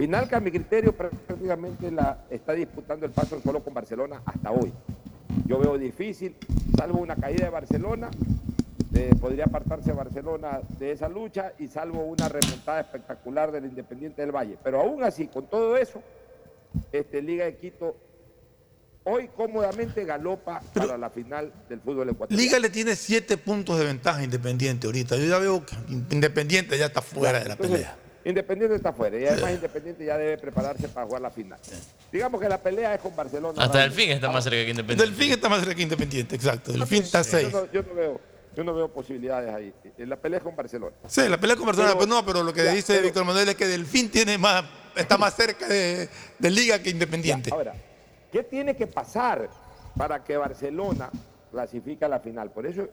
Final 0.00 0.26
que 0.30 0.34
a 0.34 0.40
mi 0.40 0.50
criterio 0.50 0.96
prácticamente 0.96 1.90
la 1.90 2.24
está 2.30 2.54
disputando 2.54 3.04
el 3.04 3.12
paso 3.12 3.38
solo 3.38 3.62
con 3.62 3.74
Barcelona 3.74 4.22
hasta 4.24 4.50
hoy. 4.50 4.72
Yo 5.44 5.58
veo 5.58 5.76
difícil, 5.76 6.34
salvo 6.74 7.00
una 7.00 7.16
caída 7.16 7.44
de 7.44 7.50
Barcelona, 7.50 8.08
eh, 8.94 9.10
podría 9.20 9.44
apartarse 9.44 9.92
Barcelona 9.92 10.62
de 10.78 10.92
esa 10.92 11.06
lucha 11.06 11.52
y 11.58 11.66
salvo 11.66 12.02
una 12.02 12.30
remontada 12.30 12.80
espectacular 12.80 13.52
del 13.52 13.66
Independiente 13.66 14.22
del 14.22 14.32
Valle. 14.34 14.56
Pero 14.64 14.80
aún 14.80 15.02
así, 15.02 15.26
con 15.26 15.50
todo 15.50 15.76
eso, 15.76 16.02
este, 16.92 17.20
Liga 17.20 17.44
de 17.44 17.58
Quito 17.58 17.94
hoy 19.04 19.28
cómodamente 19.36 20.06
galopa 20.06 20.62
para 20.72 20.96
la 20.96 21.10
final 21.10 21.52
del 21.68 21.82
fútbol 21.82 22.08
ecuatoriano. 22.08 22.42
Liga 22.42 22.58
le 22.58 22.70
tiene 22.70 22.96
siete 22.96 23.36
puntos 23.36 23.78
de 23.78 23.84
ventaja 23.84 24.24
Independiente 24.24 24.86
ahorita. 24.86 25.16
Yo 25.16 25.26
ya 25.26 25.38
veo 25.38 25.66
que 25.66 25.76
Independiente 25.90 26.78
ya 26.78 26.86
está 26.86 27.02
fuera 27.02 27.40
de 27.40 27.48
la 27.48 27.52
Entonces, 27.52 27.80
pelea. 27.80 28.09
Independiente 28.24 28.76
está 28.76 28.92
fuera 28.92 29.18
y 29.18 29.26
además 29.26 29.52
Independiente 29.52 30.04
ya 30.04 30.18
debe 30.18 30.36
prepararse 30.36 30.88
para 30.88 31.06
jugar 31.06 31.22
la 31.22 31.30
final. 31.30 31.58
Digamos 32.12 32.40
que 32.40 32.48
la 32.48 32.58
pelea 32.58 32.94
es 32.94 33.00
con 33.00 33.16
Barcelona. 33.16 33.62
Hasta 33.62 33.78
Raúl. 33.78 33.90
Delfín 33.90 34.10
está 34.10 34.30
más 34.30 34.44
cerca 34.44 34.56
que 34.64 34.70
Independiente. 34.70 35.04
Delfín 35.06 35.32
está 35.32 35.48
más 35.48 35.60
cerca 35.60 35.74
que 35.74 35.82
Independiente, 35.82 36.34
exacto. 36.36 36.72
Delfín 36.72 37.02
está 37.02 37.18
Yo 37.22 37.24
seis. 37.24 37.52
no, 37.52 37.72
yo 37.72 37.82
no 37.82 37.94
veo, 37.94 38.20
yo 38.54 38.64
no 38.64 38.74
veo 38.74 38.88
posibilidades 38.88 39.54
ahí. 39.54 39.72
Eh, 39.96 40.04
La 40.06 40.16
pelea 40.16 40.38
es 40.38 40.42
con 40.44 40.54
Barcelona. 40.54 40.94
Sí, 41.06 41.26
la 41.28 41.38
pelea 41.40 41.56
con 41.56 41.64
Barcelona, 41.66 41.94
Pero- 41.94 42.04
pero 42.06 42.14
no, 42.20 42.26
pero 42.26 42.42
lo 42.42 42.52
que 42.52 42.64
Ya, 42.64 42.72
dice 42.72 42.92
pero- 42.94 43.04
Víctor 43.04 43.24
Manuel 43.24 43.48
es 43.48 43.54
que 43.54 43.66
Delfín 43.66 44.10
tiene 44.10 44.36
más, 44.36 44.64
está 44.96 45.16
más 45.16 45.34
cerca 45.34 45.66
de, 45.66 46.08
de 46.38 46.50
Liga 46.50 46.78
que 46.78 46.90
Independiente. 46.90 47.50
Ahora, 47.52 47.72
¿qué 48.30 48.42
tiene 48.42 48.76
que 48.76 48.86
pasar 48.86 49.48
para 49.96 50.22
que 50.22 50.36
Barcelona 50.36 51.08
clasifique 51.50 52.04
a 52.04 52.08
la 52.08 52.20
final? 52.20 52.50
Por 52.50 52.66
eso, 52.66 52.86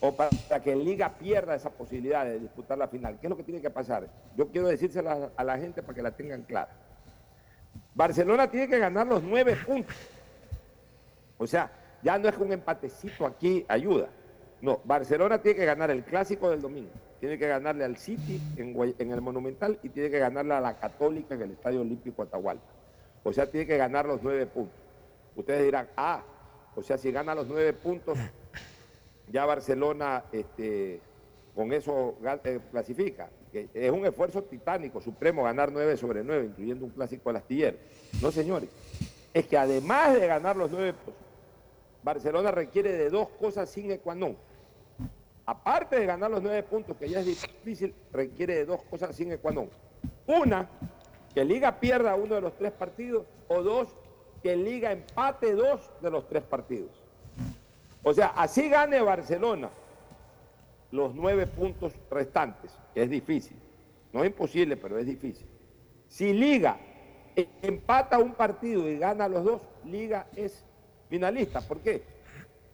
o 0.00 0.12
para 0.12 0.62
que 0.62 0.76
Liga 0.76 1.12
pierda 1.18 1.54
esa 1.54 1.70
posibilidad 1.70 2.24
de 2.24 2.38
disputar 2.38 2.78
la 2.78 2.88
final. 2.88 3.18
¿Qué 3.20 3.26
es 3.26 3.30
lo 3.30 3.36
que 3.36 3.42
tiene 3.42 3.60
que 3.60 3.70
pasar? 3.70 4.08
Yo 4.36 4.48
quiero 4.48 4.68
decírselo 4.68 5.32
a, 5.36 5.44
la 5.44 5.58
gente 5.58 5.82
para 5.82 5.94
que 5.94 6.02
la 6.02 6.12
tengan 6.12 6.42
clara. 6.42 6.70
Barcelona 7.94 8.50
tiene 8.50 8.68
que 8.68 8.78
ganar 8.78 9.06
los 9.06 9.22
nueve 9.22 9.56
puntos. 9.66 9.96
O 11.36 11.46
sea, 11.46 11.70
ya 12.02 12.18
no 12.18 12.28
es 12.28 12.36
que 12.36 12.42
un 12.42 12.52
empatecito 12.52 13.26
aquí 13.26 13.64
ayuda. 13.68 14.08
No, 14.60 14.80
Barcelona 14.84 15.38
tiene 15.38 15.58
que 15.58 15.64
ganar 15.64 15.90
el 15.90 16.04
clásico 16.04 16.50
del 16.50 16.62
domingo. 16.62 16.90
Tiene 17.20 17.36
que 17.36 17.48
ganarle 17.48 17.84
al 17.84 17.96
City 17.96 18.40
en, 18.56 18.76
en 18.98 19.12
el 19.12 19.20
Monumental 19.20 19.78
y 19.82 19.88
tiene 19.88 20.10
que 20.10 20.18
ganarle 20.20 20.54
a 20.54 20.60
la 20.60 20.78
Católica 20.78 21.34
en 21.34 21.42
el 21.42 21.50
Estadio 21.52 21.80
Olímpico 21.80 22.22
Atahualpa. 22.22 22.64
O 23.24 23.32
sea, 23.32 23.50
tiene 23.50 23.66
que 23.66 23.76
ganar 23.76 24.06
los 24.06 24.22
nueve 24.22 24.46
puntos. 24.46 24.78
Ustedes 25.34 25.64
dirán, 25.64 25.88
ah, 25.96 26.22
o 26.76 26.82
sea, 26.82 26.96
si 26.96 27.10
gana 27.10 27.34
los 27.34 27.48
nueve 27.48 27.72
puntos, 27.72 28.16
ya 29.30 29.44
Barcelona 29.44 30.24
este, 30.32 31.00
con 31.54 31.72
eso 31.72 32.16
eh, 32.44 32.60
clasifica. 32.70 33.30
Es 33.52 33.90
un 33.90 34.04
esfuerzo 34.04 34.42
titánico, 34.42 35.00
supremo, 35.00 35.42
ganar 35.44 35.72
nueve 35.72 35.96
sobre 35.96 36.22
nueve, 36.22 36.46
incluyendo 36.46 36.84
un 36.84 36.90
clásico 36.90 37.30
al 37.30 37.36
astillero. 37.36 37.78
No, 38.20 38.30
señores. 38.30 38.68
Es 39.32 39.46
que 39.46 39.56
además 39.56 40.14
de 40.14 40.26
ganar 40.26 40.56
los 40.56 40.70
nueve 40.70 40.92
puntos, 40.92 41.22
Barcelona 42.02 42.50
requiere 42.50 42.92
de 42.92 43.10
dos 43.10 43.28
cosas 43.40 43.70
sin 43.70 43.90
ecuanón. 43.90 44.36
Aparte 45.46 45.98
de 45.98 46.06
ganar 46.06 46.30
los 46.30 46.42
nueve 46.42 46.62
puntos, 46.62 46.96
que 46.96 47.08
ya 47.08 47.20
es 47.20 47.26
difícil, 47.26 47.94
requiere 48.12 48.54
de 48.54 48.66
dos 48.66 48.82
cosas 48.84 49.16
sin 49.16 49.32
ecuanón. 49.32 49.70
Una, 50.26 50.68
que 51.34 51.44
Liga 51.44 51.80
pierda 51.80 52.14
uno 52.14 52.34
de 52.34 52.40
los 52.42 52.56
tres 52.56 52.72
partidos, 52.72 53.24
o 53.48 53.62
dos, 53.62 53.88
que 54.42 54.56
Liga 54.56 54.92
empate 54.92 55.54
dos 55.54 55.90
de 56.02 56.10
los 56.10 56.28
tres 56.28 56.42
partidos. 56.42 56.90
O 58.02 58.14
sea, 58.14 58.28
así 58.28 58.68
gane 58.68 59.00
Barcelona 59.00 59.70
los 60.90 61.14
nueve 61.14 61.46
puntos 61.46 61.92
restantes, 62.10 62.72
que 62.94 63.02
es 63.02 63.10
difícil. 63.10 63.56
No 64.12 64.22
es 64.22 64.30
imposible, 64.30 64.76
pero 64.76 64.98
es 64.98 65.06
difícil. 65.06 65.46
Si 66.08 66.32
Liga 66.32 66.78
empata 67.62 68.18
un 68.18 68.32
partido 68.34 68.88
y 68.88 68.98
gana 68.98 69.28
los 69.28 69.44
dos, 69.44 69.62
Liga 69.84 70.26
es 70.34 70.64
finalista. 71.08 71.60
¿Por 71.60 71.78
qué? 71.80 72.02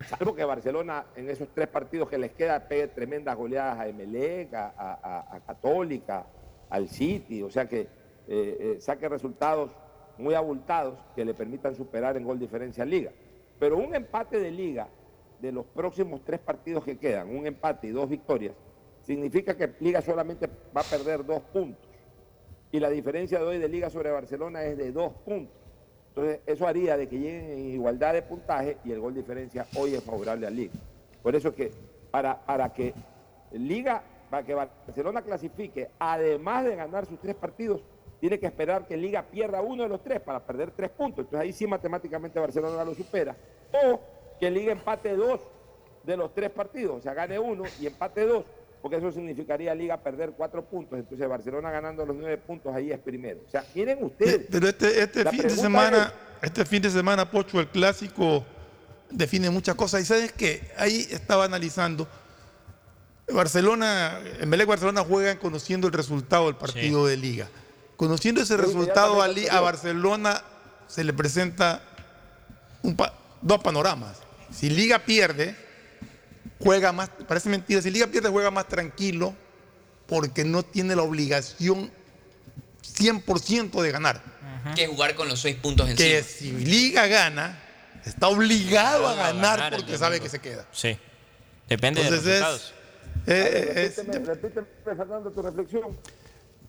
Salvo 0.09 0.35
que 0.35 0.45
Barcelona 0.45 1.07
en 1.17 1.29
esos 1.31 1.49
tres 1.55 1.69
partidos 1.69 2.09
que 2.09 2.19
les 2.19 2.33
queda 2.33 2.61
pegue 2.69 2.89
tremendas 2.89 3.37
goleadas 3.37 3.79
a 3.79 3.89
Emelec, 3.89 4.53
a- 4.55 5.27
a 5.31 5.41
Católica, 5.41 6.27
al 6.71 6.89
City, 6.89 7.43
o 7.43 7.51
sea 7.51 7.69
que 7.69 7.81
eh, 7.81 7.87
eh, 8.29 8.77
saque 8.81 9.09
resultados 9.09 9.71
muy 10.19 10.35
abultados 10.35 10.99
que 11.15 11.25
le 11.25 11.35
permitan 11.35 11.75
superar 11.75 12.17
en 12.17 12.25
gol 12.25 12.39
diferencia 12.39 12.83
a 12.85 12.87
Liga. 12.87 13.11
Pero 13.59 13.77
un 13.77 13.95
empate 13.95 14.39
de 14.39 14.51
Liga 14.51 14.89
de 15.45 15.53
los 15.53 15.67
próximos 15.67 16.23
tres 16.25 16.41
partidos 16.41 16.85
que 16.85 16.97
quedan, 16.97 17.29
un 17.29 17.47
empate 17.47 17.89
y 17.89 17.91
dos 17.91 18.09
victorias, 18.09 18.55
significa 19.03 19.55
que 19.55 19.75
Liga 19.81 20.01
solamente 20.01 20.49
va 20.75 20.81
a 20.81 20.85
perder 20.85 21.25
dos 21.25 21.43
puntos. 21.43 21.87
Y 22.73 22.81
la 22.81 22.89
diferencia 22.89 23.39
de 23.39 23.45
hoy 23.45 23.59
de 23.59 23.69
Liga 23.69 23.91
sobre 23.91 24.11
Barcelona 24.11 24.65
es 24.65 24.79
de 24.79 24.91
dos 24.91 25.13
puntos. 25.25 25.55
Entonces, 26.09 26.41
eso 26.47 26.67
haría 26.67 26.97
de 26.97 27.09
que 27.09 27.19
lleguen 27.19 27.51
en 27.51 27.59
igualdad 27.73 28.15
de 28.15 28.23
puntaje 28.23 28.79
y 28.85 28.93
el 28.93 29.01
gol 29.01 29.15
diferencia 29.15 29.67
hoy 29.77 29.95
es 29.95 30.03
favorable 30.03 30.47
a 30.47 30.51
Liga. 30.51 30.73
Por 31.23 31.37
eso 31.37 31.49
es 31.49 31.55
que 31.55 31.71
para, 32.11 32.41
para 32.41 32.73
que 32.73 32.95
Liga, 33.53 34.03
para 34.31 34.45
que 34.45 34.55
Barcelona 34.55 35.21
clasifique, 35.21 35.91
además 35.99 36.65
de 36.65 36.75
ganar 36.75 37.05
sus 37.05 37.21
tres 37.21 37.35
partidos, 37.35 37.83
tiene 38.19 38.39
que 38.39 38.47
esperar 38.47 38.87
que 38.87 38.97
Liga 38.97 39.23
pierda 39.23 39.61
uno 39.61 39.83
de 39.83 39.89
los 39.91 40.03
tres 40.03 40.21
para 40.21 40.41
perder 40.41 40.71
tres 40.71 40.89
puntos. 40.89 41.27
Entonces 41.27 41.41
ahí 41.41 41.53
sí 41.53 41.67
matemáticamente 41.67 42.41
Barcelona 42.41 42.83
lo 42.83 42.95
supera. 42.95 43.37
O 43.85 44.01
que 44.45 44.51
Liga 44.51 44.73
empate 44.73 45.17
dos 45.17 45.41
de 46.03 46.17
los 46.17 46.35
tres 46.35 46.51
partidos, 46.51 46.99
o 46.99 47.03
sea, 47.03 47.15
gane 47.15 47.39
uno 47.39 47.65
y 47.81 47.87
empate 47.87 48.27
dos, 48.27 48.45
porque 48.83 48.99
eso 48.99 49.11
significaría 49.11 49.75
Liga 49.75 49.97
perder 49.97 50.33
cuatro 50.37 50.63
puntos. 50.63 50.99
Entonces 50.99 51.27
Barcelona 51.27 51.71
ganando 51.71 52.05
los 52.05 52.15
nueve 52.15 52.37
puntos 52.37 52.75
ahí 52.75 52.93
es 52.93 52.99
primero. 52.99 53.41
O 53.47 53.51
sea, 53.51 53.65
miren 53.75 54.05
ustedes. 54.05 54.47
Pero 54.51 54.69
este, 54.69 55.03
este 55.03 55.31
fin 55.31 55.43
de 55.43 55.51
semana, 55.51 56.13
este 56.43 56.67
fin 56.67 56.83
de 56.83 56.91
semana, 56.91 57.31
Pocho, 57.31 57.59
el 57.59 57.69
clásico 57.69 58.45
define 59.09 59.49
muchas 59.49 59.77
cosas. 59.77 60.03
Y 60.03 60.05
sabes 60.05 60.33
que 60.33 60.71
ahí 60.77 61.07
estaba 61.11 61.45
analizando. 61.45 62.07
Barcelona, 63.33 64.21
en 64.41 64.49
Melec 64.51 64.69
Barcelona 64.69 65.03
juegan 65.03 65.39
conociendo 65.39 65.87
el 65.87 65.95
resultado 65.95 66.45
del 66.47 66.57
partido 66.57 67.07
de 67.07 67.17
liga. 67.17 67.49
Conociendo 67.97 68.43
ese 68.43 68.59
resultado 68.59 69.23
a, 69.23 69.27
a 69.27 69.61
Barcelona 69.63 70.43
se 70.87 71.03
le 71.03 71.15
presenta 71.15 71.81
un 72.83 72.95
pa- 72.95 73.15
dos 73.41 73.63
panoramas. 73.63 74.21
Si 74.55 74.71
Liga 74.71 75.01
pierde, 75.01 75.55
juega 76.61 76.93
más, 76.93 77.11
parece 77.27 77.49
mentira, 77.49 77.83
si 77.83 77.91
Liga 77.91 78.07
pierde 78.07 78.29
juega 78.29 78.51
más 78.51 78.69
tranquilo 78.69 79.35
porque 80.07 80.45
no 80.45 80.63
tiene 80.63 80.95
la 80.95 81.03
obligación 81.03 81.91
100% 82.83 83.83
de 83.83 83.91
ganar. 83.93 84.23
Que 84.75 84.87
jugar 84.87 85.15
con 85.15 85.29
los 85.29 85.41
seis 85.41 85.57
puntos 85.57 85.89
encima. 85.91 86.09
Que 86.09 86.23
si 86.23 86.51
Liga 86.53 87.07
gana, 87.07 87.59
está 88.05 88.29
obligado 88.29 89.07
a 89.09 89.15
ganar 89.15 89.75
porque 89.77 89.99
sabe 89.99 90.21
que 90.21 90.29
se 90.29 90.39
queda. 90.41 90.67
Sí. 90.73 90.97
Depende 91.69 92.01
de 92.03 92.09
Entonces 92.09 92.27
los 92.27 92.35
es- 92.35 92.41
resultados. 92.41 92.75
Eh, 93.27 93.73
es- 93.87 93.97
repíteme, 93.97 94.27
repíteme, 94.27 94.67
Fernando, 94.85 95.31
tu 95.31 95.43
reflexión. 95.43 95.99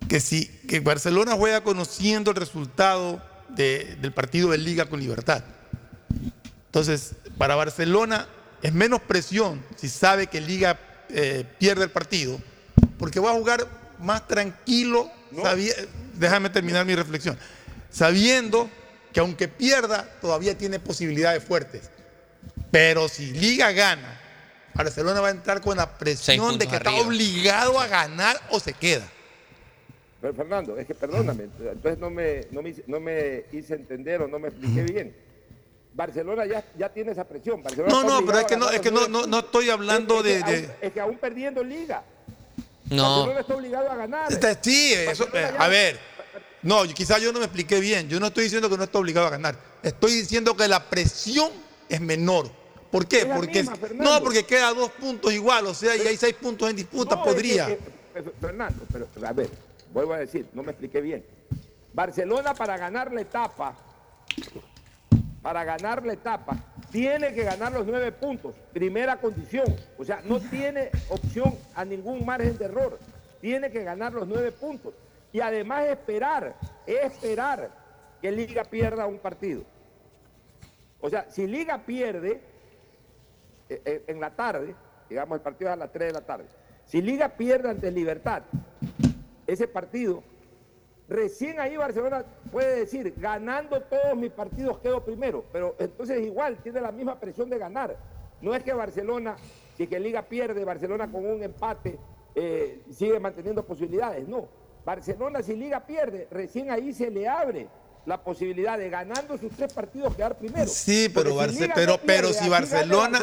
que 0.09 0.19
si 0.19 0.45
que 0.67 0.79
Barcelona 0.81 1.33
juega 1.35 1.63
conociendo 1.63 2.31
el 2.31 2.37
resultado 2.37 3.21
de- 3.49 3.97
del 4.01 4.13
partido 4.13 4.49
de 4.51 4.57
Liga 4.57 4.85
con 4.85 4.99
Libertad. 4.99 5.43
Entonces, 6.75 7.13
para 7.37 7.55
Barcelona 7.55 8.27
es 8.61 8.73
menos 8.73 8.99
presión 8.99 9.63
si 9.77 9.87
sabe 9.87 10.27
que 10.27 10.41
Liga 10.41 10.77
eh, 11.07 11.45
pierde 11.57 11.85
el 11.85 11.89
partido, 11.89 12.37
porque 12.99 13.21
va 13.21 13.31
a 13.31 13.33
jugar 13.33 13.65
más 14.01 14.27
tranquilo, 14.27 15.09
déjame 16.15 16.49
terminar 16.49 16.85
mi 16.85 16.93
reflexión, 16.93 17.39
sabiendo 17.89 18.69
que 19.13 19.21
aunque 19.21 19.47
pierda, 19.47 20.03
todavía 20.19 20.57
tiene 20.57 20.79
posibilidades 20.81 21.41
fuertes. 21.45 21.89
Pero 22.71 23.07
si 23.07 23.31
Liga 23.31 23.71
gana, 23.71 24.19
Barcelona 24.73 25.21
va 25.21 25.29
a 25.29 25.31
entrar 25.31 25.61
con 25.61 25.77
la 25.77 25.97
presión 25.97 26.35
de 26.59 26.67
que 26.67 26.75
está 26.75 26.89
obligado 27.07 27.79
a 27.79 27.87
ganar 27.87 28.35
o 28.49 28.59
se 28.59 28.73
queda. 28.73 29.07
Pero 30.19 30.33
Fernando, 30.33 30.77
es 30.77 30.85
que 30.85 30.93
perdóname, 30.93 31.43
entonces 31.57 31.99
no 31.99 32.09
me, 32.09 32.47
no 32.51 32.61
me, 32.61 32.69
hice- 32.71 32.83
no 32.87 32.99
me 32.99 33.45
hice 33.53 33.75
entender 33.75 34.21
o 34.23 34.27
no 34.27 34.39
me 34.39 34.49
expliqué 34.49 34.83
bien. 34.83 35.24
Barcelona 35.95 36.45
ya, 36.45 36.63
ya 36.77 36.89
tiene 36.89 37.13
esa 37.13 37.23
presión. 37.23 37.63
Barcelona 37.63 37.89
No, 37.93 38.03
no, 38.03 38.25
pero 38.25 38.39
es 38.39 38.45
que 38.45 38.57
no, 38.57 38.69
es 38.69 38.81
que 38.81 38.91
no, 38.91 39.07
no, 39.07 39.25
no 39.25 39.39
estoy 39.39 39.69
hablando 39.69 40.21
de. 40.21 40.35
Es 40.39 40.43
que, 40.43 40.51
aún, 40.51 40.71
es 40.81 40.93
que 40.93 40.99
aún 40.99 41.17
perdiendo 41.17 41.63
liga. 41.63 42.03
No. 42.89 43.03
Barcelona 43.19 43.39
está 43.39 43.55
obligado 43.55 43.91
a 43.91 43.95
ganar. 43.95 44.31
Este, 44.31 44.57
Sí, 44.61 44.93
eso, 44.93 45.23
eh, 45.33 45.51
ya- 45.53 45.63
a 45.63 45.67
ver. 45.69 45.97
No, 46.63 46.83
quizás 46.83 47.21
yo 47.21 47.31
no 47.31 47.39
me 47.39 47.45
expliqué 47.45 47.79
bien. 47.79 48.09
Yo 48.09 48.19
no 48.19 48.27
estoy 48.27 48.43
diciendo 48.45 48.69
que 48.69 48.77
no 48.77 48.83
está 48.83 48.99
obligado 48.99 49.27
a 49.27 49.29
ganar. 49.29 49.55
Estoy 49.83 50.11
diciendo 50.13 50.55
que 50.57 50.67
la 50.67 50.83
presión 50.89 51.49
es 51.87 52.01
menor. 52.01 52.49
¿Por 52.91 53.07
qué? 53.07 53.25
Porque 53.25 53.63
misma, 53.63 53.77
no, 53.95 54.21
porque 54.21 54.45
queda 54.45 54.73
dos 54.73 54.89
puntos 54.91 55.31
igual, 55.33 55.67
o 55.67 55.73
sea, 55.73 55.95
y 55.95 56.01
hay 56.07 56.17
seis 56.17 56.33
puntos 56.35 56.69
en 56.69 56.75
disputa, 56.75 57.15
No, 57.15 57.21
es 57.21 57.27
que- 57.27 57.31
podría. 57.33 57.77
Fernando, 58.39 58.83
pero 58.91 59.07
a 59.27 59.33
ver, 59.33 59.49
vuelvo 59.93 60.13
a 60.13 60.17
decir, 60.19 60.47
no 60.53 60.63
me 60.63 60.71
expliqué 60.71 61.01
bien. 61.01 61.25
Barcelona 61.93 62.53
para 62.53 62.77
ganar 62.77 63.11
la 63.13 63.21
etapa, 63.21 63.75
para 65.45 65.63
ganar 65.63 66.03
la 66.03 66.13
etapa, 66.13 66.57
tiene 66.91 67.31
que 67.31 67.43
ganar 67.43 67.71
los 67.71 67.85
nueve 67.85 68.11
puntos, 68.11 68.55
primera 68.73 69.17
condición. 69.17 69.67
O 69.95 70.03
sea, 70.03 70.19
no 70.25 70.39
tiene 70.39 70.89
opción 71.07 71.55
a 71.75 71.85
ningún 71.85 72.25
margen 72.25 72.57
de 72.57 72.65
error. 72.65 72.97
Tiene 73.41 73.69
que 73.69 73.83
ganar 73.83 74.11
los 74.11 74.27
nueve 74.27 74.51
puntos. 74.51 74.95
Y 75.31 75.41
además 75.41 75.85
esperar, 75.85 76.55
esperar 76.87 77.69
que 78.23 78.31
Liga 78.31 78.63
pierda 78.63 79.05
un 79.05 79.19
partido. 79.19 79.61
O 80.99 81.11
sea, 81.11 81.29
si 81.29 81.45
Liga 81.45 81.77
pierde, 81.85 82.41
eh, 83.69 83.81
eh, 83.85 84.03
en 84.07 84.19
la 84.19 84.31
tarde, 84.31 84.73
digamos 85.07 85.35
el 85.37 85.43
partido 85.43 85.69
es 85.69 85.73
a 85.73 85.77
las 85.77 85.91
3 85.91 86.07
de 86.07 86.13
la 86.13 86.25
tarde, 86.25 86.45
si 86.87 87.03
Liga 87.03 87.29
pierde 87.29 87.69
ante 87.69 87.91
Libertad, 87.91 88.41
ese 89.45 89.67
partido, 89.67 90.23
recién 91.07 91.59
ahí 91.59 91.77
Barcelona 91.77 92.25
puede 92.51 92.79
decir, 92.79 93.13
ganando 93.17 93.81
todos 93.81 94.15
mis 94.15 94.31
partidos 94.31 94.79
quedo 94.79 95.03
primero, 95.03 95.45
pero 95.51 95.75
entonces 95.79 96.21
igual 96.25 96.57
tiene 96.63 96.81
la 96.81 96.91
misma 96.91 97.19
presión 97.19 97.49
de 97.49 97.57
ganar. 97.57 97.95
No 98.41 98.53
es 98.55 98.63
que 98.63 98.73
Barcelona, 98.73 99.35
si 99.77 99.87
que 99.87 99.99
Liga 99.99 100.23
pierde, 100.23 100.63
Barcelona 100.65 101.09
con 101.11 101.25
un 101.25 101.41
empate 101.43 101.97
eh, 102.35 102.81
sigue 102.91 103.19
manteniendo 103.19 103.63
posibilidades, 103.65 104.27
no. 104.27 104.47
Barcelona 104.83 105.41
si 105.41 105.55
Liga 105.55 105.85
pierde, 105.85 106.27
recién 106.29 106.69
ahí 106.69 106.93
se 106.93 107.09
le 107.09 107.27
abre 107.27 107.67
la 108.05 108.21
posibilidad 108.23 108.77
de 108.77 108.87
ganando 108.89 109.35
sus 109.37 109.51
tres 109.53 109.73
partidos 109.73 110.15
quedar 110.15 110.37
primero. 110.37 110.67
Sí, 110.67 111.09
pero, 111.11 111.31
si 111.31 111.35
Barce- 111.37 111.71
pero, 111.73 111.93
no 111.93 111.99
pero 112.05 112.33
si 112.33 112.47
Barcelona, 112.49 113.19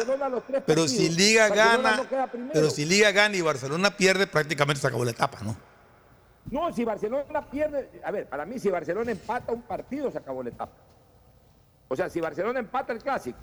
pero 0.65 0.87
si 0.89 1.09
Liga 1.09 1.47
Barcelona 1.47 1.91
gana, 2.11 2.27
no 2.35 2.49
pero 2.51 2.69
si 2.69 2.83
Liga 2.85 3.11
gana 3.11 3.35
y 3.37 3.41
Barcelona 3.41 3.95
pierde, 3.95 4.27
prácticamente 4.27 4.81
se 4.81 4.87
acabó 4.87 5.05
la 5.05 5.11
etapa, 5.11 5.39
¿no? 5.41 5.55
No, 6.51 6.71
si 6.71 6.83
Barcelona 6.85 7.49
pierde, 7.49 7.89
a 8.03 8.11
ver, 8.11 8.27
para 8.27 8.45
mí 8.45 8.59
si 8.59 8.69
Barcelona 8.69 9.11
empata 9.11 9.51
un 9.53 9.61
partido 9.63 10.11
se 10.11 10.17
acabó 10.17 10.43
la 10.43 10.49
etapa. 10.49 10.73
O 11.87 11.95
sea, 11.95 12.09
si 12.09 12.19
Barcelona 12.21 12.59
empata 12.59 12.93
el 12.93 12.99
clásico, 12.99 13.39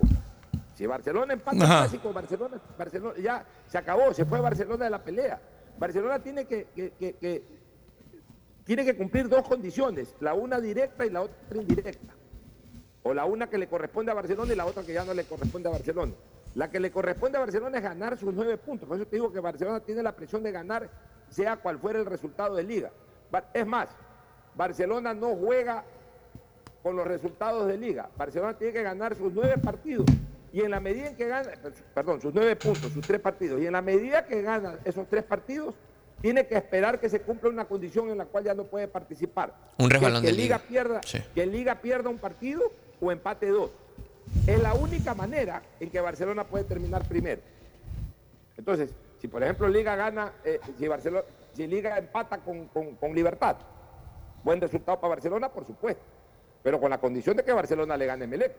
si 0.75 0.85
Barcelona 0.85 1.33
empata 1.33 1.57
el 1.57 1.63
clásico, 1.67 2.13
Barcelona, 2.13 2.61
Barcelona 2.77 3.15
ya 3.21 3.45
se 3.67 3.77
acabó, 3.77 4.13
se 4.13 4.25
fue 4.25 4.39
Barcelona 4.39 4.85
de 4.85 4.89
la 4.91 5.03
pelea. 5.03 5.39
Barcelona 5.77 6.19
tiene 6.19 6.45
que, 6.45 6.65
que- 6.75 6.91
que- 6.91 7.13
que- 7.15 7.43
tiene 8.63 8.85
que 8.85 8.95
cumplir 8.95 9.27
dos 9.27 9.47
condiciones, 9.47 10.15
la 10.19 10.33
una 10.33 10.59
directa 10.59 11.05
y 11.05 11.09
la 11.09 11.21
otra 11.23 11.57
indirecta. 11.57 12.13
O 13.03 13.13
la 13.13 13.25
una 13.25 13.49
que 13.49 13.57
le 13.57 13.67
corresponde 13.67 14.11
a 14.11 14.15
Barcelona 14.15 14.53
y 14.53 14.55
la 14.55 14.65
otra 14.65 14.83
que 14.83 14.93
ya 14.93 15.03
no 15.03 15.13
le 15.13 15.23
corresponde 15.23 15.67
a 15.67 15.71
Barcelona. 15.71 16.13
La 16.55 16.69
que 16.69 16.79
le 16.79 16.91
corresponde 16.91 17.37
a 17.37 17.41
Barcelona 17.41 17.77
es 17.77 17.83
ganar 17.83 18.17
sus 18.17 18.33
nueve 18.33 18.57
puntos. 18.57 18.87
Por 18.87 18.97
eso 18.97 19.05
te 19.07 19.15
digo 19.15 19.31
que 19.31 19.39
Barcelona 19.39 19.79
tiene 19.79 20.03
la 20.03 20.11
presión 20.15 20.43
de 20.43 20.51
ganar, 20.51 20.89
sea 21.29 21.57
cual 21.57 21.79
fuera 21.79 21.99
el 21.99 22.05
resultado 22.05 22.55
de 22.55 22.63
liga. 22.63 22.91
Es 23.53 23.65
más, 23.65 23.89
Barcelona 24.55 25.13
no 25.13 25.35
juega 25.35 25.83
con 26.83 26.95
los 26.95 27.07
resultados 27.07 27.67
de 27.67 27.77
liga. 27.77 28.09
Barcelona 28.17 28.57
tiene 28.57 28.73
que 28.73 28.83
ganar 28.83 29.15
sus 29.15 29.31
nueve 29.31 29.57
partidos. 29.57 30.05
Y 30.53 30.59
en 30.61 30.71
la 30.71 30.81
medida 30.81 31.07
en 31.07 31.15
que 31.15 31.27
gana, 31.29 31.49
perdón, 31.93 32.19
sus 32.19 32.33
nueve 32.33 32.57
puntos, 32.57 32.91
sus 32.91 33.05
tres 33.07 33.21
partidos. 33.21 33.61
Y 33.61 33.67
en 33.67 33.71
la 33.71 33.81
medida 33.81 34.25
que 34.25 34.41
gana 34.41 34.75
esos 34.83 35.07
tres 35.07 35.23
partidos, 35.23 35.73
tiene 36.21 36.45
que 36.45 36.55
esperar 36.55 36.99
que 36.99 37.07
se 37.09 37.21
cumpla 37.21 37.49
una 37.49 37.65
condición 37.65 38.09
en 38.09 38.17
la 38.17 38.25
cual 38.25 38.43
ya 38.43 38.53
no 38.53 38.65
puede 38.65 38.87
participar. 38.89 39.53
Un 39.77 39.87
Que- 39.87 39.93
resbalón 39.93 40.21
que, 40.21 40.27
de 40.27 40.33
liga 40.33 40.57
liga. 40.57 40.67
pierda, 40.67 41.01
Sí. 41.05 41.19
que 41.33 41.45
Liga 41.45 41.75
pierda 41.75 42.09
un 42.09 42.17
partido 42.17 42.61
o 42.99 43.11
empate 43.11 43.47
dos. 43.47 43.71
Es 44.47 44.59
la 44.61 44.73
única 44.73 45.13
manera 45.13 45.61
en 45.79 45.89
que 45.89 46.01
Barcelona 46.01 46.43
puede 46.43 46.63
terminar 46.63 47.03
primero. 47.07 47.41
Entonces, 48.57 48.93
si 49.19 49.27
por 49.27 49.43
ejemplo 49.43 49.67
Liga 49.67 49.95
gana, 49.95 50.33
eh, 50.43 50.59
si, 50.77 50.87
Barcelona, 50.87 51.23
si 51.53 51.67
Liga 51.67 51.97
empata 51.97 52.39
con, 52.39 52.67
con- 52.67 53.13
Libertad, 53.13 53.57
buen 54.43 54.59
resultado 54.59 54.99
para 54.99 55.09
Barcelona, 55.15 55.49
por 55.49 55.65
supuesto, 55.65 56.03
pero 56.63 56.79
con 56.79 56.89
la 56.89 56.99
condición 56.99 57.37
de 57.37 57.43
que 57.43 57.51
Barcelona 57.53 57.95
le 57.97 58.05
gane 58.05 58.25
a 58.25 58.27
Melec. 58.27 58.55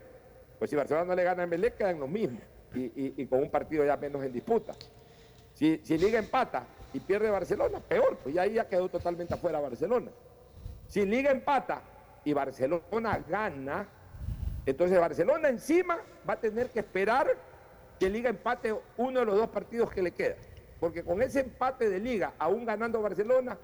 Pues 0.58 0.70
si 0.70 0.76
Barcelona 0.76 1.06
no 1.06 1.14
le 1.14 1.24
gana 1.24 1.42
a 1.42 1.46
Melec, 1.46 1.76
quedan 1.76 1.98
los 1.98 2.08
mismos 2.08 2.42
y, 2.74 2.80
y- 2.84 3.14
y 3.16 3.26
con 3.26 3.40
un 3.40 3.50
partido 3.50 3.84
ya 3.84 3.96
menos 3.96 4.22
en 4.24 4.32
disputa. 4.32 4.72
Si, 5.54 5.80
si 5.84 5.98
Liga 5.98 6.18
empata 6.18 6.64
y 6.92 7.00
pierde 7.00 7.28
Barcelona, 7.30 7.80
peor, 7.80 8.18
pues 8.22 8.34
ya 8.34 8.42
ahí 8.42 8.54
ya 8.54 8.68
quedó 8.68 8.88
totalmente 8.88 9.34
afuera 9.34 9.58
Barcelona. 9.60 10.10
Si 10.86 11.04
Liga 11.04 11.30
empata 11.30 11.82
y 12.24 12.32
Barcelona 12.32 13.24
gana, 13.28 13.88
entonces 14.66 14.98
Barcelona 14.98 15.48
encima 15.48 15.98
va 16.28 16.34
a 16.34 16.40
tener 16.40 16.70
que 16.70 16.80
esperar 16.80 17.26
que 17.98 18.08
Liga 18.08 18.30
empate 18.30 18.74
uno 18.96 19.20
de 19.20 19.26
los 19.26 19.36
dos 19.36 19.48
partidos 19.48 19.90
que 19.90 20.02
le 20.02 20.10
queda. 20.12 20.36
Porque 20.80 21.04
con 21.04 21.22
ese 21.22 21.40
empate 21.40 21.88
de 21.88 22.00
Liga, 22.00 22.32
aún 22.38 22.64
ganando 22.64 23.00
Barcelona, 23.00 23.56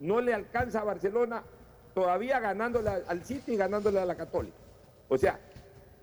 no 0.00 0.20
le 0.20 0.34
alcanza 0.34 0.80
a 0.80 0.84
Barcelona 0.84 1.42
todavía 1.94 2.40
ganándole 2.40 2.90
al- 2.90 3.04
al 3.06 3.24
City 3.24 3.52
y 3.52 3.56
ganándole 3.56 4.00
a 4.00 4.04
la 4.06 4.16
Católica. 4.16 4.56
O 5.08 5.16
sea, 5.18 5.38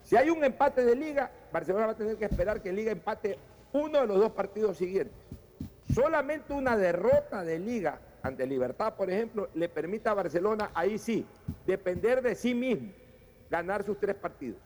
si 0.04 0.16
hay 0.16 0.30
un 0.30 0.44
empate 0.44 0.86
de 0.86 0.96
Liga, 0.96 1.30
Barcelona 1.52 1.88
va 1.88 1.92
a 1.94 1.98
tener 1.98 2.16
que 2.18 2.26
esperar 2.26 2.62
que 2.62 2.72
Liga 2.72 2.92
empate 2.92 3.38
uno 3.74 4.00
de 4.02 4.08
los 4.08 4.20
dos 4.20 4.32
partidos 4.32 4.78
siguientes. 4.78 5.16
Solamente 5.94 6.54
una 6.54 6.78
derrota 6.78 7.44
de 7.44 7.60
Liga 7.60 8.00
ante 8.22 8.46
Libertad, 8.46 8.94
por 8.96 9.10
ejemplo, 9.10 9.50
le 9.54 9.68
permite 9.70 10.10
a 10.10 10.14
Barcelona, 10.14 10.72
ahí 10.74 10.98
sí, 10.98 11.26
depender 11.66 12.22
de 12.22 12.36
sí 12.36 12.54
mismo, 12.54 12.92
ganar 13.50 13.84
sus 13.84 14.00
tres 14.00 14.16
partidos. 14.16 14.58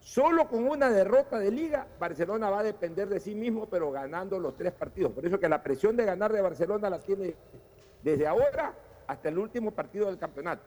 Solo 0.00 0.48
con 0.48 0.66
una 0.66 0.88
derrota 0.90 1.38
de 1.38 1.50
Liga, 1.50 1.86
Barcelona 1.98 2.48
va 2.48 2.60
a 2.60 2.64
depender 2.64 3.08
de 3.08 3.20
sí 3.20 3.34
mismo, 3.34 3.68
pero 3.68 3.90
ganando 3.90 4.38
los 4.38 4.56
tres 4.56 4.72
partidos. 4.72 5.12
Por 5.12 5.26
eso 5.26 5.38
que 5.38 5.48
la 5.48 5.62
presión 5.62 5.96
de 5.96 6.06
ganar 6.06 6.32
de 6.32 6.40
Barcelona 6.40 6.88
la 6.88 6.98
tiene 7.00 7.34
desde 8.02 8.26
ahora 8.26 8.74
hasta 9.06 9.28
el 9.28 9.38
último 9.38 9.72
partido 9.72 10.06
del 10.06 10.18
campeonato. 10.18 10.62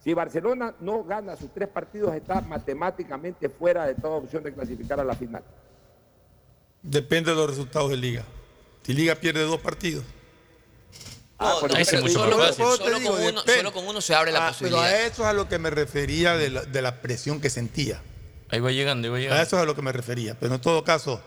Si 0.00 0.12
Barcelona 0.12 0.74
no 0.80 1.02
gana 1.02 1.34
sus 1.34 1.50
tres 1.50 1.68
partidos, 1.68 2.14
está 2.14 2.42
matemáticamente 2.42 3.48
fuera 3.48 3.86
de 3.86 3.94
toda 3.94 4.16
opción 4.16 4.42
de 4.42 4.52
clasificar 4.52 5.00
a 5.00 5.04
la 5.04 5.14
final. 5.14 5.42
Depende 6.82 7.30
de 7.30 7.36
los 7.36 7.48
resultados 7.48 7.88
de 7.90 7.96
Liga. 7.96 8.22
Si 8.82 8.92
Liga 8.92 9.14
pierde 9.14 9.40
dos 9.44 9.60
partidos. 9.60 10.04
No, 11.44 11.50
no, 11.50 11.58
solo, 11.60 11.68
con, 11.68 11.76
te 11.78 12.54
solo 12.84 12.98
digo, 12.98 13.10
con 13.12 13.20
uno, 13.22 13.40
depende. 13.40 13.56
solo 13.56 13.72
con 13.72 13.86
uno 13.86 14.00
se 14.00 14.14
abre 14.14 14.32
la 14.32 14.46
Ah, 14.46 14.48
posibilidad. 14.50 14.82
Pero 14.82 14.94
a 14.94 15.00
eso 15.06 15.22
es 15.22 15.28
a 15.28 15.32
lo 15.32 15.48
que 15.48 15.58
me 15.58 15.70
refería 15.70 16.36
de 16.36 16.50
la, 16.50 16.62
de 16.62 16.82
la 16.82 17.00
presión 17.00 17.40
que 17.40 17.50
sentía. 17.50 18.00
Ahí 18.50 18.60
va 18.60 18.70
llegando, 18.70 19.06
ahí 19.06 19.10
va 19.12 19.16
A 19.16 19.20
llegando. 19.20 19.42
eso 19.42 19.56
es 19.56 19.62
a 19.62 19.66
lo 19.66 19.74
que 19.74 19.82
me 19.82 19.92
refería. 19.92 20.36
Pero 20.38 20.54
en 20.54 20.60
todo 20.60 20.82
caso, 20.84 21.20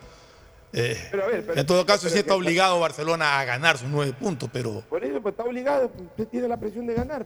eh, 0.73 1.07
Pero 1.11 1.23
a 1.23 1.27
ver, 1.27 1.45
pero- 1.45 1.59
en 1.59 1.65
todo 1.65 1.85
caso 1.85 2.03
pero 2.03 2.13
sí 2.13 2.19
está 2.19 2.33
obligado 2.35 2.79
Barcelona 2.79 3.39
a 3.39 3.45
ganar 3.45 3.77
sus 3.77 3.87
nueve 3.89 4.13
puntos, 4.13 4.49
pero 4.51 4.81
Por 4.89 5.03
eso 5.03 5.21
pues, 5.21 5.33
está 5.33 5.43
obligado, 5.43 5.91
usted 5.97 6.27
tiene 6.27 6.47
la 6.47 6.57
presión 6.57 6.85
de 6.87 6.93
ganar. 6.93 7.25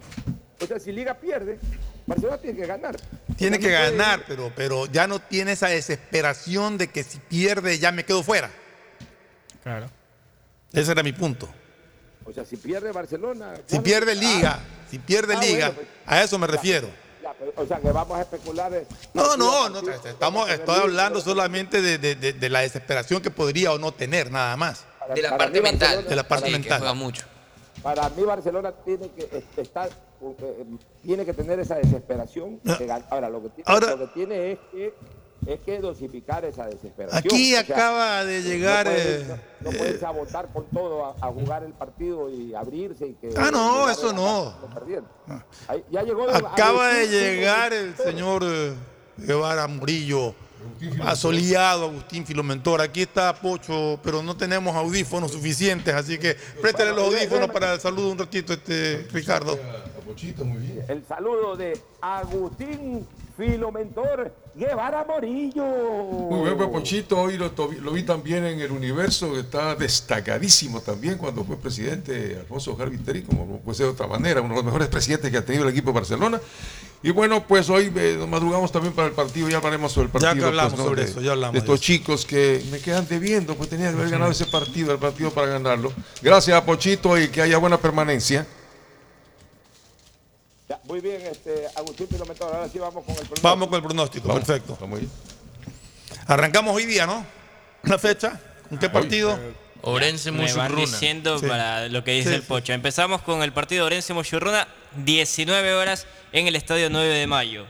O 0.61 0.65
sea, 0.67 0.79
si 0.79 0.91
Liga 0.91 1.15
pierde, 1.15 1.57
Barcelona 2.05 2.37
tiene 2.37 2.59
que 2.59 2.67
ganar. 2.67 2.95
tiene 3.35 3.57
que 3.59 3.67
puede- 3.67 3.91
ganar, 3.97 4.23
pero, 4.27 4.51
pero 4.55 4.85
ya 4.85 5.07
no 5.07 5.19
tiene 5.19 5.53
esa 5.53 5.67
desesperación 5.69 6.77
de 6.77 6.89
que 6.89 7.03
si 7.03 7.17
pierde 7.19 7.79
ya 7.79 7.91
me 7.91 8.05
quedo 8.05 8.21
fuera. 8.23 8.49
Claro. 9.63 9.89
Ese 10.73 10.91
era 10.91 11.03
mi 11.03 11.11
punto. 11.13 11.49
O 12.25 12.31
sea, 12.33 12.45
si 12.45 12.55
pierde 12.57 12.91
Barcelona. 12.91 13.53
Si 13.65 13.79
pierde 13.79 14.11
Ah, 14.11 14.15
Liga, 14.15 14.59
si 14.89 14.99
pierde 14.99 15.35
ah, 15.35 15.39
Liga, 15.41 15.67
bueno, 15.69 15.81
pues, 15.81 15.87
a 16.05 16.23
eso 16.23 16.37
me 16.39 16.47
refiero. 16.47 16.87
ya, 17.21 17.33
pero, 17.37 17.53
o 17.55 17.65
sea, 17.65 17.79
que 17.79 17.91
vamos 17.91 18.17
a 18.17 18.21
especular. 18.21 18.71
No, 19.13 19.23
partido 19.23 19.37
no, 19.37 19.69
no, 19.81 19.89
estamos, 19.91 20.49
estoy 20.49 20.79
hablando 20.79 21.19
solamente 21.21 21.81
de, 21.81 21.97
de- 21.97 22.15
de- 22.15 22.33
de 22.33 22.49
la 22.49 22.61
desesperación 22.61 23.21
que 23.21 23.31
podría 23.31 23.71
o 23.73 23.79
no 23.79 23.91
tener, 23.93 24.31
nada 24.31 24.55
más. 24.57 24.85
para- 24.99 25.15
de 25.15 25.21
la 25.23 25.37
parte 25.37 25.61
mental. 25.61 25.79
Barcelona- 25.87 26.09
De 26.09 26.15
la 26.15 26.27
parte 26.27 26.45
Sí, 26.45 26.51
que 26.53 26.59
mental. 26.59 26.77
juega 26.79 26.93
mucho. 26.93 27.25
Para 27.81 28.09
mí 28.09 28.21
Barcelona 28.23 28.71
tiene 28.85 29.09
que 29.09 29.43
estar, 29.57 29.89
eh, 29.89 30.65
tiene 31.03 31.25
que 31.25 31.33
tener 31.33 31.59
esa 31.59 31.75
desesperación. 31.75 32.59
de 32.63 32.87
gan- 32.87 33.03
Ahora, 33.09 33.27
lo 33.29 33.41
que 33.41 33.49
tiene, 33.49 33.63
Ahora- 33.65 33.89
lo 33.95 33.97
que 33.97 34.07
tiene 34.13 34.51
es 34.51 34.59
que 34.71 34.93
es 35.47 35.59
que 35.61 35.79
dosificar 35.79 36.45
esa 36.45 36.65
desesperación. 36.67 37.17
Aquí 37.17 37.53
O 37.55 37.57
sea, 37.63 37.75
acaba 37.75 38.23
de 38.25 38.43
llegar. 38.43 38.85
No 38.85 38.91
puede, 38.91 39.21
eh, 39.21 39.25
no, 39.61 39.71
no 39.71 39.77
puede 39.77 39.99
sabotar 39.99 40.49
con 40.53 40.65
todo 40.67 41.05
a, 41.05 41.15
a 41.19 41.31
jugar 41.31 41.63
el 41.63 41.73
partido 41.73 42.29
y 42.29 42.53
abrirse 42.53 43.07
y 43.07 43.13
que. 43.13 43.29
Ah, 43.37 43.49
no, 43.51 43.89
eso 43.89 44.13
no. 44.13 44.53
Ahí- 45.67 45.83
ya 45.89 46.03
llegó 46.03 46.29
Acaba 46.29 46.89
de 46.93 47.07
llegar 47.07 47.73
el 47.73 47.95
señor 47.97 48.43
eh, 48.45 48.73
Guevara 49.17 49.67
Murillo, 49.67 50.35
asoleado 51.03 51.85
Agustín 51.85 52.25
Filomentor. 52.25 52.81
Aquí 52.81 53.01
está 53.01 53.33
Pocho, 53.33 53.99
pero 54.03 54.21
no 54.21 54.37
tenemos 54.37 54.75
audífonos 54.75 55.31
suficientes, 55.31 55.93
así 55.93 56.17
que 56.19 56.35
préstale 56.61 56.91
los 56.91 57.05
audífonos 57.13 57.49
para 57.49 57.73
el 57.73 57.79
saludo 57.79 58.11
un 58.11 58.17
ratito, 58.19 58.53
este 58.53 59.07
Ricardo. 59.11 59.57
El 60.87 61.05
saludo 61.07 61.55
de 61.55 61.79
Agustín 62.01 63.07
Filomentor 63.41 64.31
Guevara 64.53 65.03
Morillo. 65.03 65.65
Muy 65.65 66.43
bien, 66.43 66.57
pues, 66.57 66.69
Pochito, 66.69 67.19
hoy 67.19 67.39
lo, 67.39 67.91
vi 67.91 68.03
también 68.03 68.45
en 68.45 68.59
el 68.59 68.69
universo, 68.69 69.35
está 69.39 69.73
destacadísimo 69.73 70.79
también 70.81 71.17
cuando 71.17 71.43
fue 71.43 71.57
presidente 71.57 72.37
Alfonso 72.39 72.75
Viteri, 72.75 73.23
como 73.23 73.47
no 73.47 73.57
puede 73.57 73.77
ser 73.77 73.87
de 73.87 73.93
otra 73.93 74.05
manera, 74.05 74.41
uno 74.41 74.49
de 74.49 74.57
los 74.57 74.65
mejores 74.65 74.89
presidentes 74.89 75.31
que 75.31 75.37
ha 75.37 75.45
tenido 75.45 75.63
el 75.63 75.71
equipo 75.71 75.89
de 75.89 75.95
Barcelona. 75.95 76.39
Y 77.01 77.09
bueno, 77.09 77.43
pues 77.47 77.67
hoy 77.71 77.91
eh, 77.95 78.15
nos 78.19 78.29
madrugamos 78.29 78.71
también 78.71 78.93
para 78.93 79.07
el 79.07 79.15
partido, 79.15 79.49
ya 79.49 79.57
hablaremos 79.57 79.91
sobre 79.91 80.05
el 80.05 80.13
Ya 80.13 80.19
partido. 80.19 80.43
que 80.43 80.47
hablamos 80.49 80.73
pues, 80.73 80.83
¿no? 80.83 80.89
sobre 80.89 81.03
de, 81.03 81.09
eso, 81.09 81.21
ya 81.21 81.31
hablamos 81.31 81.53
de 81.53 81.59
estos 81.59 81.81
chicos 81.81 82.25
que 82.27 82.63
me 82.69 82.77
quedan 82.77 83.07
debiendo, 83.07 83.55
pues 83.55 83.69
tenían 83.69 83.95
que 83.95 84.01
haber 84.01 84.11
ganado 84.11 84.29
ese 84.29 84.45
partido, 84.45 84.91
el 84.91 84.99
partido 84.99 85.31
para 85.31 85.47
ganarlo. 85.47 85.91
Gracias 86.21 86.55
a 86.55 86.63
Pochito 86.63 87.19
y 87.19 87.29
que 87.29 87.41
haya 87.41 87.57
buena 87.57 87.79
permanencia. 87.79 88.45
Ya, 90.71 90.79
muy 90.85 91.01
bien, 91.01 91.19
este, 91.29 91.67
Agustín 91.75 92.07
Filomentor. 92.07 92.55
Ahora 92.55 92.69
sí 92.69 92.79
vamos 92.79 93.03
con 93.03 93.11
el 93.11 93.15
pronóstico. 93.23 93.41
Vamos 93.45 93.67
con 93.67 93.75
el 93.75 93.83
pronóstico, 93.83 94.33
perfecto. 94.33 94.77
Arrancamos 96.27 96.73
hoy 96.73 96.85
día, 96.85 97.05
¿no? 97.05 97.25
La 97.83 97.97
fecha. 97.99 98.39
¿En 98.69 98.77
qué 98.77 98.89
partido? 98.89 99.37
Orense 99.81 100.31
Me 100.31 100.53
van 100.53 100.73
diciendo 100.77 101.39
Sí. 101.39 101.45
para 101.45 101.89
lo 101.89 102.05
que 102.05 102.11
dice 102.11 102.29
Sí, 102.29 102.35
el. 102.35 102.43
Pocho. 102.43 102.71
Empezamos 102.71 103.21
con 103.23 103.43
el 103.43 103.51
partido 103.51 103.85
Orense 103.85 104.13
Mochurruna, 104.13 104.65
19 104.95 105.73
horas 105.73 106.05
en 106.31 106.47
el 106.47 106.55
estadio 106.55 106.89
9 106.89 107.15
de 107.15 107.27
mayo. 107.27 107.65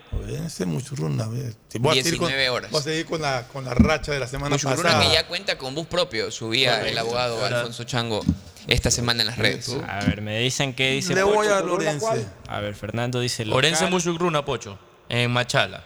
Ese 0.46 0.68
Muchurruna, 0.68 1.26
con- 1.26 1.94
19 1.94 2.50
horas. 2.50 2.70
Voy 2.70 2.82
a 2.82 2.84
seguir 2.84 3.06
con 3.08 3.20
la, 3.24 3.48
con 3.48 3.66
la 3.66 3.74
racha 3.74 4.12
de 4.12 4.20
la 4.20 4.28
semana 4.28 4.52
Muchurruna 4.58 4.84
pasada. 4.84 5.04
que 5.08 5.12
ya 5.12 5.26
cuenta 5.26 5.58
con 5.58 5.74
bus 5.74 5.88
propio, 5.88 6.30
subía 6.30 6.74
el 6.76 6.80
Correcto, 6.82 7.00
abogado 7.00 7.38
¿verdad? 7.42 7.60
Alfonso 7.62 7.84
Chango 7.86 8.22
esta 8.68 8.92
semana 8.92 9.22
en 9.22 9.28
las 9.28 9.38
redes. 9.38 9.76
A 9.88 10.00
ver, 10.06 10.22
me 10.22 10.40
dicen 10.40 10.74
que 10.74 10.92
dice 10.92 11.14
Le 11.16 11.22
Pocho. 11.24 11.34
voy 11.36 11.48
a 11.48 11.60
Lorense. 11.62 12.28
A 12.48 12.60
ver, 12.60 12.76
Fernando 12.76 13.20
dice 13.20 13.46
local. 13.46 13.58
Orense 13.58 13.88
Musugruna, 13.88 14.44
Pocho, 14.46 14.78
en 15.10 15.32
Machala. 15.32 15.84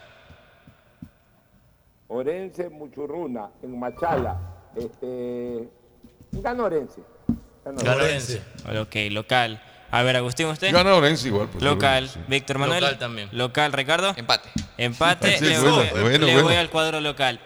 Orense 2.07 2.69
Muchurruna, 2.69 3.49
en 3.63 3.79
Machala. 3.79 4.37
Este, 4.75 5.67
gana 6.31 6.63
Orense. 6.63 7.01
Gana 7.63 7.81
Gana 7.81 8.03
Orense. 8.03 8.41
Ok, 8.79 8.95
local. 9.11 9.61
A 9.91 10.03
ver, 10.03 10.17
Agustín, 10.17 10.47
¿usted? 10.47 10.71
Gana 10.73 10.93
Orense 10.93 11.27
igual. 11.29 11.47
pues, 11.47 11.63
Local. 11.63 12.09
sí. 12.09 12.19
Víctor 12.27 12.57
Manuel. 12.59 12.81
Local 12.83 12.99
también. 12.99 13.29
Local, 13.31 13.71
Ricardo. 13.73 14.13
Empate. 14.15 14.49
Empate. 14.77 15.37
Sí, 15.39 15.45
le 15.45 15.59
bueno, 15.59 15.75
voy, 15.77 15.87
bueno, 16.01 16.25
le 16.25 16.33
bueno. 16.33 16.43
voy 16.47 16.55
al 16.55 16.69
cuadro 16.69 16.99
local. 17.01 17.39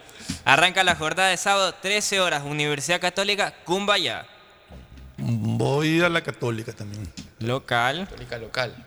Arranca 0.44 0.84
la 0.84 0.94
jornada 0.96 1.28
de 1.30 1.36
sábado, 1.36 1.72
13 1.80 2.20
horas, 2.20 2.42
Universidad 2.44 3.00
Católica, 3.00 3.54
Cumbaya. 3.64 4.26
Voy 5.20 6.00
a 6.00 6.08
la 6.08 6.22
católica 6.22 6.72
también. 6.72 7.02
Local. 7.40 8.06
Católica 8.08 8.38
local. 8.38 8.86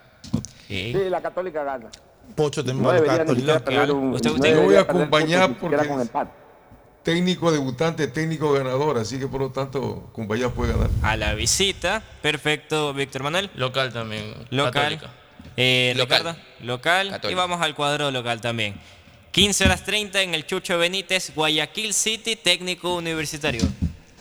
Sí, 0.68 0.94
la 1.10 1.22
Católica 1.22 1.64
gana. 1.64 1.90
Pocho 2.36 2.64
también 2.64 2.84
No 2.84 2.90
va 2.90 2.96
perder 3.64 3.92
un- 3.92 4.14
Usted- 4.14 4.30
no 4.30 4.36
usted- 4.36 4.56
Yo 4.56 4.62
voy 4.64 4.76
a 4.76 4.80
acompañar 4.82 5.54
porque 5.60 5.78
técnico 7.04 7.52
debutante, 7.52 8.08
técnico 8.08 8.54
ganador, 8.54 8.98
así 8.98 9.20
que 9.20 9.28
por 9.28 9.42
lo 9.42 9.52
tanto, 9.52 10.10
Cumbaya 10.14 10.50
puede 10.50 10.72
ganar. 10.72 10.90
A 11.04 11.18
la 11.18 11.34
visita. 11.34 12.02
Perfecto, 12.22 12.94
Víctor 12.94 13.24
Manuel. 13.24 13.52
Local 13.56 13.92
también. 13.92 14.34
Local. 14.50 15.00
Eh, 15.58 15.94
Local. 15.98 16.20
Ricardo. 16.20 16.40
Local. 16.62 17.22
Y 17.30 17.34
vamos 17.34 17.62
al 17.62 17.76
cuadro 17.76 18.10
local 18.10 18.40
también. 18.42 18.76
15 19.32 19.66
horas 19.66 19.84
30 19.84 20.22
en 20.22 20.34
el 20.34 20.46
Chucho 20.46 20.78
Benítez, 20.78 21.34
Guayaquil 21.36 21.94
City, 21.94 22.36
técnico 22.36 22.96
universitario. 22.96 23.62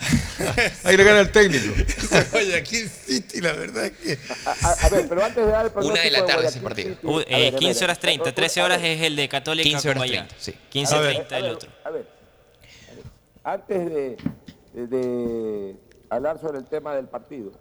Ahí 0.84 0.96
le 0.96 1.04
gana 1.04 1.20
el 1.20 1.30
técnico. 1.32 1.72
Guayaquil 2.32 2.88
City, 2.88 3.40
la 3.40 3.52
verdad 3.52 3.86
es 3.86 3.92
que. 3.92 4.18
A, 4.46 4.86
a- 4.86 4.88
ver, 4.88 5.08
pero 5.08 5.24
antes 5.24 5.44
de 5.46 5.50
dar 5.52 5.66
el 5.66 5.72
pronóstico 5.72 5.94
Una 5.94 6.02
de 6.02 6.10
la 6.10 6.18
tarde 6.26 6.32
Guayaquil 6.42 6.48
ese 6.56 6.60
partido. 6.60 6.88
City, 6.94 7.06
Uh, 7.06 7.20
eh, 7.20 7.24
ver, 7.28 7.34
a 7.34 7.38
ver, 7.50 7.54
15 7.56 7.84
horas 7.84 7.98
30, 8.00 8.22
a 8.22 8.24
ver, 8.26 8.34
13 8.34 8.60
a 8.60 8.64
horas 8.64 8.82
es 8.82 9.00
el 9.02 9.16
de 9.16 9.28
Católica 9.28 9.68
15 9.68 9.88
horas 9.90 10.02
Cumbaya. 10.02 10.26
30, 10.28 10.36
sí. 10.44 10.54
15 10.70 10.94
a 10.94 11.00
ver, 11.00 11.14
30 11.28 11.36
el 11.38 11.42
a 11.42 11.46
ver, 11.46 11.54
otro. 11.56 11.70
A 11.84 11.90
ver, 11.90 12.06
antes 13.44 13.84
de, 13.86 14.16
de- 14.74 14.86
de 14.86 15.76
hablar 16.10 16.38
sobre 16.40 16.58
el 16.58 16.64
tema 16.66 16.94
del 16.94 17.06
partido 17.08 17.52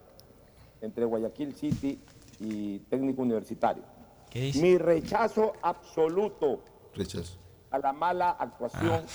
entre 0.81 1.05
Guayaquil 1.05 1.55
City 1.55 1.99
y 2.39 2.79
Técnico 2.89 3.21
Universitario, 3.21 3.83
¿Qué 4.29 4.41
dice? 4.41 4.61
mi 4.61 4.77
rechazo 4.77 5.53
absoluto 5.61 6.63
Rechazo. 6.95 7.37
a 7.69 7.77
la 7.79 7.93
mala 7.93 8.29
Ah. 8.31 8.43
actuación 8.45 9.05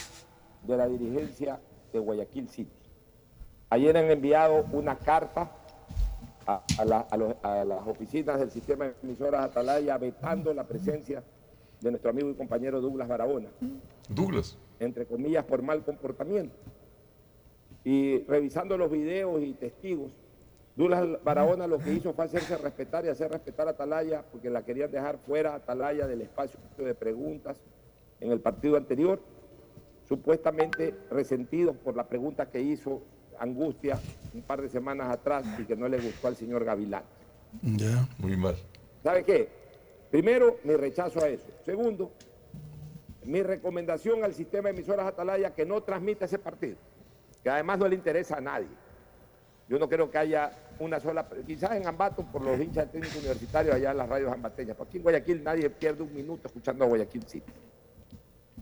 de 0.63 0.77
la 0.77 0.87
dirigencia 0.89 1.59
de 1.93 1.99
Guayaquil 1.99 2.49
City. 2.49 2.71
Ayer 3.77 3.95
han 3.95 4.11
enviado 4.11 4.65
una 4.73 4.97
carta 4.97 5.51
a, 6.47 6.63
a 6.79 6.85
la- 6.87 7.01
a 7.11 7.17
los- 7.19 7.35
a 7.43 7.63
las 7.63 7.87
oficinas 7.87 8.39
del 8.39 8.51
sistema 8.51 8.87
de 8.87 8.95
emisoras 9.03 9.45
Atalaya 9.45 9.99
vetando 9.99 10.55
la 10.55 10.65
presencia 10.65 11.23
de 11.83 11.91
nuestro 11.91 12.09
amigo 12.09 12.31
y 12.31 12.35
compañero 12.35 12.81
Douglas 12.81 13.07
Barahona, 13.07 13.51
Douglas. 14.09 14.57
entre 14.81 15.05
comillas 15.05 15.45
por 15.45 15.61
mal 15.61 15.85
comportamiento. 15.85 16.57
Y 17.85 18.21
revisando 18.25 18.79
los 18.79 18.91
videos 18.91 19.43
y 19.43 19.53
testigos, 19.53 20.11
Douglas 20.75 21.23
Barahona 21.23 21.67
lo 21.67 21.77
que 21.79 21.93
hizo 21.93 22.15
fue 22.15 22.25
hacerse 22.25 22.57
respetar 22.57 23.05
y 23.05 23.09
hacer 23.09 23.31
respetar 23.31 23.69
a 23.69 23.73
Atalaya 23.73 24.25
porque 24.33 24.49
la 24.49 24.65
querían 24.65 24.91
dejar 24.91 25.19
fuera 25.19 25.53
a 25.53 25.57
Atalaya 25.57 26.07
del 26.07 26.23
espacio 26.23 26.59
de 26.79 26.95
preguntas 26.95 27.61
en 28.21 28.33
el 28.33 28.41
partido 28.41 28.79
anterior, 28.79 29.21
supuestamente 30.09 30.95
resentidos 31.11 31.77
por 31.77 31.95
la 31.95 32.07
pregunta 32.09 32.47
que 32.51 32.63
hizo 32.63 33.03
Angustia 33.39 33.99
un 34.35 34.43
par 34.43 34.61
de 34.61 34.69
semanas 34.69 35.11
atrás 35.11 35.45
y 35.59 35.65
que 35.65 35.77
no 35.77 35.89
le 35.89 35.99
gustó 35.99 36.29
al 36.29 36.37
señor 36.37 36.65
Gavilán. 36.65 37.03
Ya. 37.63 38.09
Muy 38.19 38.37
mal. 38.37 38.57
¿Sabe 39.03 39.25
qué? 39.25 39.49
Primero, 40.11 40.59
mi 40.65 40.75
rechazo 40.75 41.23
a 41.23 41.29
eso. 41.29 41.47
Segundo, 41.65 42.11
mi 43.25 43.43
recomendación 43.43 44.25
al 44.25 44.35
sistema 44.35 44.69
de 44.69 44.77
emisoras 44.77 45.07
Atalaya 45.07 45.55
que 45.55 45.65
no 45.65 45.83
transmita 45.83 46.27
ese 46.27 46.39
partido, 46.39 46.77
que 47.43 47.51
además 47.51 47.79
no 47.79 47.89
le 47.89 47.97
interesa 47.97 48.37
a 48.37 48.41
nadie. 48.41 48.69
Yo 49.69 49.79
no 49.79 49.89
creo 49.89 50.11
que 50.11 50.19
haya 50.19 50.53
una 50.79 51.01
sola, 51.01 51.29
quizás 51.45 51.73
en 51.73 51.87
Ambato 51.87 52.23
por 52.23 52.43
los 52.43 52.61
hinchas 52.61 52.85
del 52.85 53.01
técnico 53.01 53.19
universitario 53.19 53.75
allá 53.75 53.91
en 53.91 53.97
las 53.97 54.09
radios 54.09 54.33
ambateñas, 54.33 54.77
pero 54.77 54.89
aquí 54.89 54.99
en 54.99 55.03
Guayaquil 55.03 55.43
nadie 55.43 55.71
pierde 55.71 56.05
un 56.05 56.15
minuto 56.15 56.47
escuchando 56.47 56.85
a 56.85 56.89
Guayaquil 56.89 57.25
City. 57.27 57.53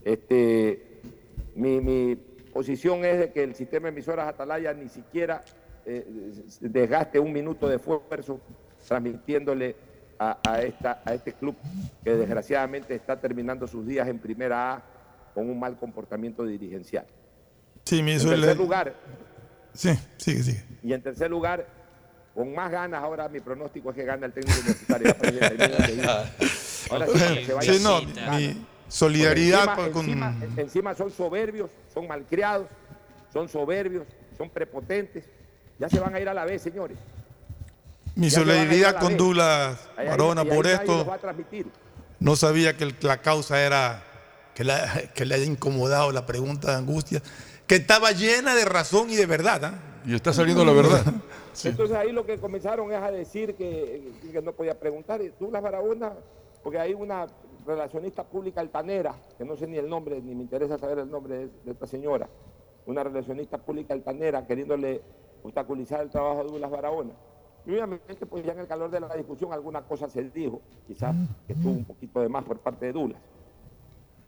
Este, 0.02 1.00
mi, 1.54 1.80
mi 1.80 2.16
posición 2.54 3.04
es 3.04 3.18
de 3.18 3.32
que 3.32 3.42
el 3.42 3.54
sistema 3.54 3.88
de 3.88 3.92
emisoras 3.92 4.28
Atalaya 4.28 4.72
ni 4.72 4.88
siquiera 4.88 5.44
eh, 5.84 6.06
desgaste 6.60 7.18
un 7.18 7.32
minuto 7.32 7.68
de 7.68 7.76
esfuerzo 7.76 8.40
transmitiéndole 8.86 9.76
a, 10.18 10.38
a 10.48 10.62
esta, 10.62 11.02
a 11.04 11.12
este 11.14 11.32
club 11.32 11.56
que 12.04 12.14
desgraciadamente 12.14 12.94
está 12.94 13.20
terminando 13.20 13.66
sus 13.66 13.84
días 13.86 14.06
en 14.08 14.18
primera 14.20 14.72
A 14.74 14.82
con 15.34 15.50
un 15.50 15.58
mal 15.58 15.76
comportamiento 15.76 16.44
dirigencial. 16.46 17.04
Sí, 17.84 18.02
me 18.02 18.12
En 18.12 18.16
hizo 18.18 18.32
el. 18.32 18.40
tercer 18.40 18.56
lugar, 18.56 18.94
Sí, 19.74 19.90
sigue, 20.16 20.42
sigue. 20.44 20.64
y 20.84 20.92
en 20.92 21.02
tercer 21.02 21.28
lugar, 21.28 21.66
con 22.32 22.54
más 22.54 22.70
ganas, 22.70 23.02
ahora 23.02 23.28
mi 23.28 23.40
pronóstico 23.40 23.90
es 23.90 23.96
que 23.96 24.04
gana 24.04 24.26
el 24.26 24.32
técnico 24.32 24.60
universitario. 24.60 25.14
Ahora 26.90 27.06
sí, 27.06 27.12
que 27.34 27.44
se 27.46 27.52
vaya 27.54 27.72
Sí, 27.72 27.82
no, 27.82 28.00
mi. 28.36 28.66
Solidaridad 28.98 29.74
Porque 29.74 29.90
con. 29.90 30.04
encima, 30.06 30.28
encima- 30.40 30.60
encima 30.62 30.94
son 30.94 31.10
soberbios, 31.10 31.70
son 31.92 32.06
malcriados, 32.06 32.68
son 33.32 33.48
soberbios, 33.48 34.04
son 34.38 34.48
prepotentes. 34.50 35.24
Ya 35.78 35.88
se 35.88 35.98
van 35.98 36.14
a 36.14 36.20
ir 36.20 36.28
a 36.28 36.34
la 36.34 36.44
vez, 36.44 36.62
señores. 36.62 36.96
Mi 38.14 38.28
Ya 38.30 38.38
solidaridad 38.38 39.00
con. 39.00 39.16
Douglas 39.16 39.78
Barona 39.96 40.44
por 40.44 40.66
esto. 40.66 40.98
los 40.98 41.08
va 41.08 41.14
a 41.14 41.18
transmitir. 41.18 41.66
No 42.20 42.36
sabía 42.36 42.76
que 42.76 42.84
el- 42.84 42.96
la 43.00 43.20
causa 43.20 43.60
era 43.64 44.02
que, 44.54 44.62
la- 44.62 45.02
que 45.14 45.24
le 45.24 45.34
haya 45.34 45.44
incomodado 45.44 46.12
la 46.12 46.24
pregunta 46.24 46.70
de 46.70 46.76
angustia, 46.76 47.20
que 47.66 47.74
estaba 47.74 48.12
llena 48.12 48.54
de 48.54 48.64
razón 48.64 49.10
y 49.10 49.16
de 49.16 49.26
verdad. 49.26 49.64
¿ah? 49.64 49.74
Y 50.06 50.14
está 50.14 50.32
saliendo 50.32 50.64
la 50.64 50.72
verdad. 50.72 51.02
Entonces 51.64 51.96
ahí 51.96 52.12
lo 52.12 52.24
que 52.24 52.38
comenzaron 52.38 52.92
es 52.92 53.02
a 53.02 53.10
decir 53.10 53.54
que, 53.56 54.12
que 54.30 54.40
no 54.42 54.52
podía 54.52 54.78
preguntar. 54.78 55.20
Y 55.22 55.32
Douglas 55.40 55.62
Barahona, 55.62 56.12
porque 56.62 56.78
hay 56.78 56.94
una 56.94 57.26
relacionista 57.66 58.24
pública 58.24 58.60
altanera, 58.60 59.14
que 59.36 59.44
no 59.44 59.56
sé 59.56 59.66
ni 59.66 59.76
el 59.76 59.88
nombre, 59.88 60.20
ni 60.20 60.34
me 60.34 60.42
interesa 60.42 60.78
saber 60.78 60.98
el 60.98 61.10
nombre 61.10 61.48
de, 61.64 61.70
esta 61.70 61.86
señora, 61.86 62.28
una 62.86 63.02
relacionista 63.02 63.58
pública 63.58 63.94
altanera 63.94 64.46
queriéndole 64.46 65.00
obstaculizar 65.42 66.00
el 66.02 66.10
trabajo 66.10 66.44
de 66.44 66.50
Douglas 66.50 66.70
Barahona. 66.70 67.12
Y 67.66 67.70
obviamente, 67.72 68.26
pues 68.26 68.44
ya 68.44 68.52
en 68.52 68.60
el 68.60 68.66
calor 68.66 68.90
de 68.90 69.00
la 69.00 69.14
discusión 69.14 69.52
alguna 69.52 69.82
cosa 69.82 70.08
se 70.08 70.22
dijo, 70.30 70.60
quizás 70.86 71.14
que 71.46 71.54
estuvo 71.54 71.72
un 71.72 71.84
poquito 71.84 72.20
de 72.20 72.28
más 72.28 72.44
por 72.44 72.58
parte 72.58 72.86
de 72.86 72.92
Douglas. 72.92 73.20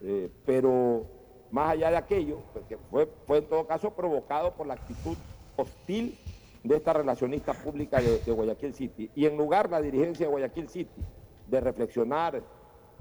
Eh, 0.00 0.30
pero 0.44 1.04
más 1.50 1.72
allá 1.72 1.90
de 1.90 1.96
aquello, 1.96 2.38
pues, 2.52 2.64
que 2.66 2.78
fue, 2.90 3.06
fue 3.26 3.38
en 3.38 3.44
todo 3.46 3.66
caso 3.66 3.90
provocado 3.90 4.52
por 4.52 4.66
la 4.66 4.74
actitud 4.74 5.16
hostil 5.56 6.16
de 6.64 6.76
esta 6.76 6.94
relacionista 6.94 7.52
pública 7.52 8.00
de, 8.00 8.18
de 8.20 8.32
Guayaquil 8.32 8.74
City. 8.74 9.10
Y 9.14 9.26
en 9.26 9.36
lugar 9.36 9.70
la 9.70 9.82
dirigencia 9.82 10.26
de 10.26 10.32
Guayaquil 10.32 10.68
City 10.68 11.02
de 11.46 11.60
reflexionar, 11.60 12.42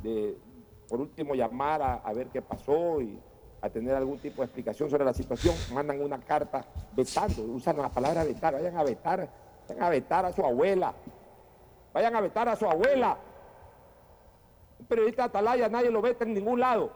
de 0.06 0.38
por 0.88 1.02
último 1.02 1.34
llamar 1.34 1.82
a, 1.82 2.14
ver 2.14 2.27
qué 2.27 2.41
pasó 2.41 3.02
y 3.02 3.19
a 3.61 3.69
tener 3.69 3.95
algún 3.95 4.19
tipo 4.19 4.41
de 4.41 4.45
explicación 4.45 4.90
sobre 4.90 5.03
la 5.03 5.14
situación, 5.14 5.56
mandan 5.73 5.99
una 5.99 6.19
carta 6.19 6.64
vetando, 6.95 7.41
usan 7.41 7.77
la 7.77 7.90
palabra 7.90 8.23
vetar, 8.23 8.53
vayan 8.53 8.77
a 8.77 8.84
vetar, 8.84 9.30
vayan 9.68 9.84
a 9.84 9.90
vetar 9.90 10.26
a 10.26 10.32
su 10.32 10.45
abuela, 10.45 10.94
vayan 11.91 12.15
a 12.15 12.22
vetar 12.22 12.48
a 12.48 12.56
su 12.56 12.65
abuela. 12.65 13.18
Un 14.80 14.86
periodista 14.86 15.23
de 15.23 15.30
Atalaya 15.30 15.69
nadie 15.69 15.90
lo 15.90 16.02
ve 16.02 16.15
en 16.19 16.34
ningún 16.36 16.60
lado. 16.60 16.91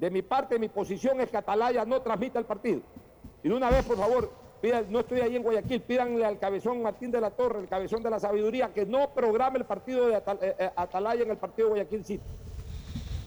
De 0.00 0.10
mi 0.10 0.22
parte, 0.22 0.58
mi 0.58 0.68
posición 0.68 1.20
es 1.20 1.28
que 1.28 1.36
Atalaya 1.36 1.84
no 1.84 2.00
transmita 2.00 2.38
el 2.38 2.46
partido. 2.46 2.80
Y 3.42 3.48
de 3.48 3.54
una 3.54 3.68
vez, 3.68 3.84
por 3.84 3.98
favor, 3.98 4.30
no 4.88 5.00
estoy 5.00 5.20
ahí 5.20 5.36
en 5.36 5.42
Guayaquil, 5.42 5.82
pídanle 5.82 6.24
al 6.24 6.38
cabezón 6.38 6.82
Martín 6.82 7.10
de 7.10 7.20
la 7.20 7.30
Torre, 7.30 7.60
el 7.60 7.68
cabezón 7.68 8.02
de 8.02 8.10
la 8.10 8.18
sabiduría, 8.18 8.72
que 8.72 8.84
no 8.86 9.10
programe 9.10 9.58
el 9.58 9.64
partido 9.64 10.06
de 10.08 10.16
Atal- 10.16 10.38
eh, 10.42 10.56
eh, 10.58 10.70
Atalaya 10.74 11.22
en 11.22 11.30
el 11.30 11.36
partido 11.36 11.68
de 11.68 11.74
Guayaquil 11.74 12.04
City. 12.04 12.24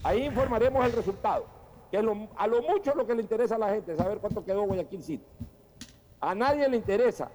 Ahí 0.02 0.24
informaremos 0.24 0.84
el 0.84 0.92
resultado. 0.92 1.44
Que 1.90 2.02
lo- 2.02 2.28
a 2.36 2.46
lo 2.46 2.62
mucho 2.62 2.94
lo 2.94 3.06
que 3.06 3.14
le 3.14 3.22
interesa 3.22 3.56
a 3.56 3.58
la 3.58 3.70
gente, 3.70 3.96
saber 3.96 4.18
cuánto 4.18 4.44
quedó 4.44 4.62
Guayaquil 4.62 5.02
City. 5.02 5.24
A 6.20 6.34
nadie 6.34 6.68
le 6.68 6.76
interesa 6.76 7.30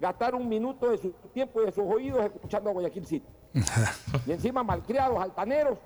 gastar 0.00 0.34
un 0.34 0.48
minuto 0.48 0.90
de 0.90 0.98
su 0.98 1.10
tiempo 1.32 1.62
y 1.62 1.66
de 1.66 1.72
sus 1.72 1.84
oídos 1.84 2.24
escuchando 2.24 2.70
a 2.70 2.72
Guayaquil 2.72 3.06
City. 3.06 3.26
Y 4.26 4.32
encima 4.32 4.62
malcriados, 4.62 5.18
altaneros, 5.20 5.78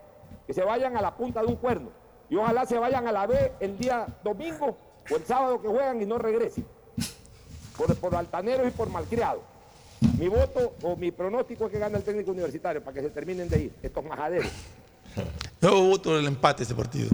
que 0.47 0.53
se 0.55 0.63
vayan 0.65 0.97
a 0.97 1.03
la 1.03 1.15
punta 1.17 1.41
de 1.41 1.47
un 1.47 1.57
cuerno. 1.57 1.91
Y 2.29 2.37
ojalá 2.37 2.65
se 2.65 2.79
vayan 2.79 3.07
a 3.09 3.13
la 3.13 3.27
B 3.27 3.53
el 3.61 3.77
día 3.77 4.07
domingo 4.23 4.77
o 5.11 5.17
el 5.17 5.25
sábado 5.25 5.61
que 5.61 5.69
juegan 5.69 6.01
y 6.01 6.07
no 6.07 6.17
regresen. 6.19 6.65
Por, 7.81 7.97
por 7.97 8.15
altaneros 8.15 8.69
y 8.69 8.71
por 8.73 8.91
malcriados. 8.91 9.41
Mi 10.19 10.29
voto 10.29 10.75
o 10.83 10.97
mi 10.97 11.11
pronóstico 11.11 11.67
es 11.67 11.73
que 11.73 11.79
gane 11.79 11.97
el 11.97 12.03
técnico 12.05 12.31
universitario 12.31 12.83
para 12.85 12.95
que 12.95 13.01
se 13.03 13.09
terminen 13.11 13.49
de 13.49 13.65
ir, 13.65 13.73
estos 13.83 14.05
majaderos. 14.05 14.51
Yo 15.63 15.83
voto 15.85 16.19
el 16.19 16.27
empate 16.27 16.65
ese 16.65 16.75
partido. 16.75 17.09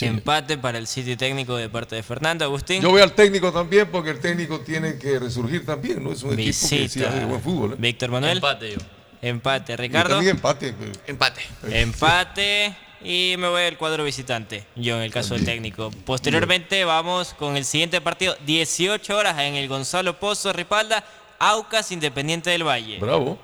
Empate 0.00 0.58
para 0.58 0.78
el 0.78 0.86
City 0.88 1.16
técnico 1.16 1.56
de 1.56 1.68
parte 1.68 1.94
de 1.96 2.02
Fernando 2.02 2.44
Agustín. 2.44 2.82
Yo 2.82 2.90
voy 2.90 3.00
al 3.00 3.12
técnico 3.12 3.52
también 3.52 3.88
porque 3.90 4.10
el 4.10 4.18
técnico 4.20 4.60
tiene 4.60 4.98
que 4.98 5.18
resurgir 5.20 5.64
también, 5.64 6.02
¿no? 6.02 6.12
Es 6.12 6.22
un 6.24 6.32
equipo 6.34 6.46
que 6.48 6.52
sí 6.52 6.78
Visita. 6.78 7.08
hace 7.10 7.24
buen 7.24 7.40
fútbol. 7.40 7.72
¿eh? 7.74 7.76
Víctor 7.78 8.10
Manuel. 8.10 8.36
Empate 8.38 8.72
yo. 8.72 8.78
Empate, 9.22 9.76
Ricardo. 9.76 10.08
Yo 10.10 10.14
también 10.16 10.36
empate. 10.36 10.74
pero- 10.78 10.92
Empate. 11.06 11.40
Empate. 11.70 12.76
Y 13.04 13.36
me 13.38 13.48
voy 13.48 13.62
al 13.64 13.76
cuadro 13.76 14.02
visitante, 14.02 14.66
yo 14.76 14.96
en 14.96 15.02
el 15.02 15.12
caso 15.12 15.34
del 15.34 15.44
técnico. 15.44 15.90
Posteriormente 16.06 16.84
vamos 16.86 17.34
con 17.34 17.56
el 17.56 17.64
siguiente 17.66 18.00
partido, 18.00 18.34
18 18.46 19.16
horas 19.16 19.38
en 19.40 19.54
el 19.56 19.68
Gonzalo 19.68 20.18
Pozo 20.18 20.52
Ripalda, 20.54 21.04
Aucas 21.38 21.92
Independiente 21.92 22.48
del 22.50 22.66
Valle. 22.66 22.98
Bravo. 22.98 23.36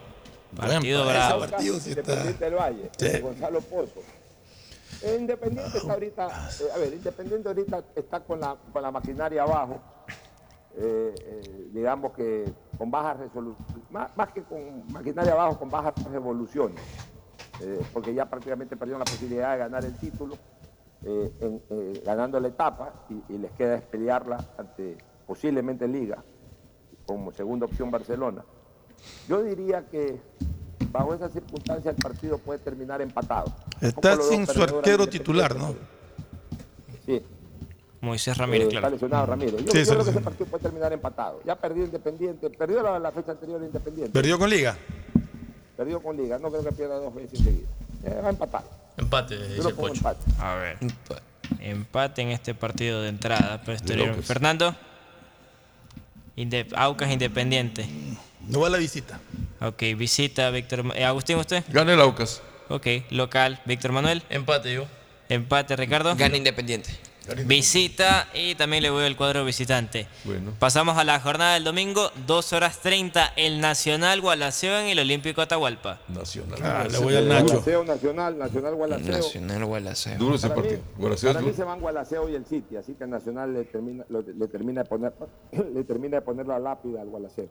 Partido 0.56 1.04
bravo. 1.06 1.40
partido 1.46 1.78
sí 1.78 1.90
está. 1.90 2.00
Independiente 2.00 2.44
del 2.46 2.54
Valle, 2.54 2.90
Sí. 2.98 3.04
de 3.08 3.20
Gonzalo 3.20 3.60
Pozo. 3.60 4.02
Independiente 5.18 5.78
está 5.78 5.92
ahorita, 5.92 6.26
eh, 6.60 6.64
a 6.74 6.78
ver, 6.78 6.92
Independiente 6.94 7.48
ahorita 7.48 7.84
está 7.96 8.20
con 8.20 8.40
la, 8.40 8.56
con 8.72 8.82
la 8.82 8.90
maquinaria 8.90 9.42
abajo, 9.42 9.80
eh, 10.78 11.14
eh, 11.18 11.68
digamos 11.72 12.12
que 12.14 12.44
con 12.78 12.90
bajas 12.90 13.18
resoluciones, 13.18 13.90
más, 13.90 14.10
más 14.16 14.28
que 14.32 14.42
con 14.42 14.90
maquinaria 14.92 15.32
abajo, 15.32 15.58
con 15.58 15.70
bajas 15.70 15.94
revoluciones, 16.10 16.80
eh, 17.60 17.80
porque 17.92 18.14
ya 18.14 18.26
prácticamente 18.28 18.76
perdieron 18.76 19.00
la 19.00 19.04
posibilidad 19.04 19.52
de 19.52 19.58
ganar 19.58 19.84
el 19.84 19.94
título, 19.96 20.36
eh, 21.04 21.30
en- 21.40 21.62
eh, 21.70 22.02
ganando 22.04 22.38
la 22.40 22.48
etapa, 22.48 22.92
y, 23.08 23.34
y 23.34 23.38
les 23.38 23.50
queda 23.52 23.76
es 23.76 23.82
pelearla 23.82 24.38
ante 24.58 24.96
posiblemente 25.26 25.86
Liga, 25.88 26.22
como 27.06 27.32
segunda 27.32 27.66
opción 27.66 27.90
Barcelona. 27.90 28.44
Yo 29.28 29.42
diría 29.42 29.86
que 29.90 30.20
bajo 30.92 31.14
esas 31.14 31.32
circunstancias 31.32 31.94
el 31.96 32.02
partido 32.02 32.38
puede 32.38 32.58
terminar 32.58 33.00
empatado. 33.00 33.52
Está 33.80 34.20
sin 34.20 34.46
su 34.46 34.62
arquero 34.62 35.06
titular, 35.06 35.56
¿no? 35.56 35.74
Sí. 37.06 37.22
Moisés 38.02 38.36
Ramírez, 38.36 38.66
Eh, 38.68 38.70
claro. 38.70 38.86
Está 38.86 38.94
lesionado 38.96 39.26
Ramírez. 39.26 39.64
Yo, 39.64 39.72
Sí, 39.72 39.78
yo 39.78 39.84
se 39.84 39.90
creo 39.92 40.04
que 40.04 40.10
ese 40.10 40.20
partido 40.20 40.46
puede 40.46 40.62
terminar 40.62 40.92
empatado. 40.92 41.40
Ya 41.44 41.54
perdió 41.56 41.84
Independiente, 41.84 42.48
perdió 42.50 42.82
la, 42.82 42.98
la 42.98 43.10
fecha 43.12 43.32
anterior 43.32 43.62
Independiente. 43.62 44.12
Perdió 44.12 44.38
con 44.38 44.48
Liga. 44.50 44.76
Perdió 45.80 46.02
con 46.02 46.14
Liga, 46.14 46.38
no 46.38 46.50
creo 46.50 46.62
que 46.62 46.72
pierda 46.72 46.96
dos 46.96 47.14
veces 47.14 47.38
seguidas. 47.38 47.70
Eh, 48.04 48.20
va 48.22 48.26
a 48.26 48.30
empatar. 48.30 48.62
Empate, 48.98 49.38
Yo 49.38 49.44
dice 49.46 49.62
lo 49.62 49.68
el 49.70 49.74
pongo 49.76 49.88
Pocho. 49.88 49.96
empate. 49.96 50.24
A 50.38 50.54
ver. 50.56 50.76
Empate 51.58 52.20
en 52.20 52.28
este 52.28 52.54
partido 52.54 53.00
de 53.00 53.08
entrada. 53.08 53.62
Posterior. 53.62 54.08
López. 54.08 54.26
Fernando. 54.26 54.76
Inde- 56.36 56.66
Aucas 56.76 57.10
Independiente. 57.10 57.86
No 58.46 58.60
va 58.60 58.66
a 58.66 58.70
la 58.70 58.76
visita. 58.76 59.20
Ok, 59.62 59.80
visita 59.96 60.50
Víctor. 60.50 60.84
Eh, 60.96 61.04
Agustín, 61.06 61.38
¿usted? 61.38 61.64
Gana 61.68 61.94
el 61.94 62.00
Aucas. 62.02 62.42
Ok, 62.68 62.86
local. 63.08 63.58
Víctor 63.64 63.92
Manuel. 63.92 64.22
Empate 64.28 64.74
yo. 64.74 64.84
Empate, 65.30 65.76
Ricardo. 65.76 66.14
Gana 66.14 66.36
Independiente. 66.36 66.90
Visita 67.46 68.28
y 68.34 68.54
también 68.54 68.82
le 68.82 68.90
voy 68.90 69.04
al 69.04 69.16
cuadro 69.16 69.44
visitante. 69.44 70.06
Bueno. 70.24 70.52
Pasamos 70.58 70.96
a 70.98 71.04
la 71.04 71.20
jornada 71.20 71.54
del 71.54 71.64
domingo, 71.64 72.10
2 72.26 72.52
horas 72.52 72.80
30, 72.80 73.32
el 73.36 73.60
Nacional 73.60 74.20
Gualaceo 74.20 74.78
en 74.80 74.86
el 74.88 74.98
Olímpico 74.98 75.40
Atahualpa. 75.40 76.00
Nacional. 76.08 76.58
Ah, 76.62 76.86
le 76.90 76.98
voy 76.98 77.14
al 77.16 77.28
Nacho. 77.28 77.44
Gualaceo 77.46 77.84
Nacional, 77.84 78.38
Nacional 78.38 78.74
Gualaceo. 78.74 79.16
Nacional 79.16 79.64
Gualaceo. 79.64 80.18
Duro 80.18 80.34
ese 80.36 80.48
Para 80.48 80.60
mí- 80.62 80.68
partido. 80.68 80.88
Gualaceo 80.96 81.32
Para 81.32 81.44
mí 81.46 81.52
se 81.54 81.64
van 81.64 81.80
Gualaceo 81.80 82.28
y 82.28 82.34
el 82.34 82.44
City, 82.46 82.76
así 82.76 82.94
que 82.94 83.06
Nacional 83.06 83.52
le 83.54 83.64
termina, 83.64 84.04
lo- 84.08 84.22
le 84.22 84.46
termina 84.48 84.82
de 84.82 84.88
poner 84.88 85.12
le 85.74 85.84
termina 85.84 86.16
de 86.16 86.22
poner 86.22 86.46
la 86.46 86.58
lápida 86.58 87.00
al 87.02 87.08
Gualaceo. 87.08 87.48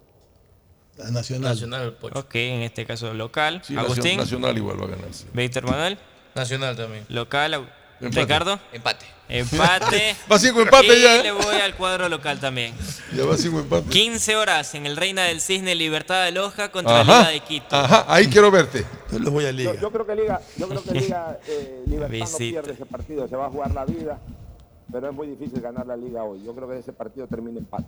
La 0.97 1.11
Nacional. 1.11 1.51
Nacional 1.51 1.81
el 1.84 1.93
Pocho. 1.93 2.19
Ok, 2.19 2.35
en 2.35 2.61
este 2.64 2.85
caso 2.85 3.14
local. 3.14 3.61
Sí, 3.64 3.77
Agustín. 3.77 4.18
Nacional 4.18 4.57
igual 4.57 4.81
va 4.81 4.85
a 4.85 4.89
ganar. 4.89 5.14
sí. 5.14 5.26
Víctor 5.34 5.64
Manuel. 5.65 5.97
Nacional 6.35 6.76
también. 6.76 7.06
Local. 7.10 7.53
Empate. 8.01 8.22
Ricardo. 8.22 8.60
Empate. 8.73 9.06
Empate. 9.30 10.15
Va 10.30 10.39
cinco 10.39 10.61
empate 10.61 10.97
y 10.97 11.03
ya, 11.03 11.18
¿eh? 11.18 11.23
le 11.23 11.31
voy 11.31 11.56
al 11.56 11.76
cuadro 11.76 12.10
local 12.10 12.39
también. 12.39 12.73
Ya 13.15 13.26
va 13.26 13.38
cinco 13.38 13.60
empate. 13.60 13.88
15 13.88 14.35
horas 14.35 14.73
en 14.73 14.88
el 14.88 14.97
Reina 14.97 15.23
del 15.26 15.39
Cisne 15.39 15.76
Libertad 15.76 16.26
de 16.26 16.31
Loja 16.31 16.72
contra 16.72 16.95
la 16.95 17.01
Ajá. 17.01 17.19
Liga 17.19 17.31
de 17.31 17.39
Quito. 17.41 17.76
Ajá, 17.76 18.06
ahí 18.07 18.26
quiero 18.27 18.49
verte. 18.49 18.84
Yo 19.11 19.19
le 19.19 19.30
voy 19.30 19.45
a 19.45 19.51
Liga. 19.51 19.76
Yo, 19.76 19.81
yo 19.81 19.91
creo 19.91 20.07
que 20.07 20.15
Liga, 20.15 20.41
yo 20.57 20.68
creo 20.68 20.84
que 20.84 20.91
Liga 20.93 21.39
eh, 21.47 21.84
Libertad 21.85 22.27
no 22.31 22.38
pierde 22.38 22.73
ese 22.73 22.85
partido, 22.88 23.27
se 23.27 23.35
va 23.35 23.45
a 23.45 23.49
jugar 23.49 23.72
la 23.72 23.85
vida, 23.85 24.19
pero 24.91 25.10
es 25.10 25.14
muy 25.15 25.27
difícil 25.27 25.61
ganar 25.61 25.85
la 25.85 25.95
Liga 25.95 26.23
hoy. 26.23 26.43
Yo 26.43 26.56
creo 26.56 26.68
que 26.68 26.80
ese 26.80 26.91
partido 26.91 27.27
termina 27.27 27.60
empate. 27.60 27.88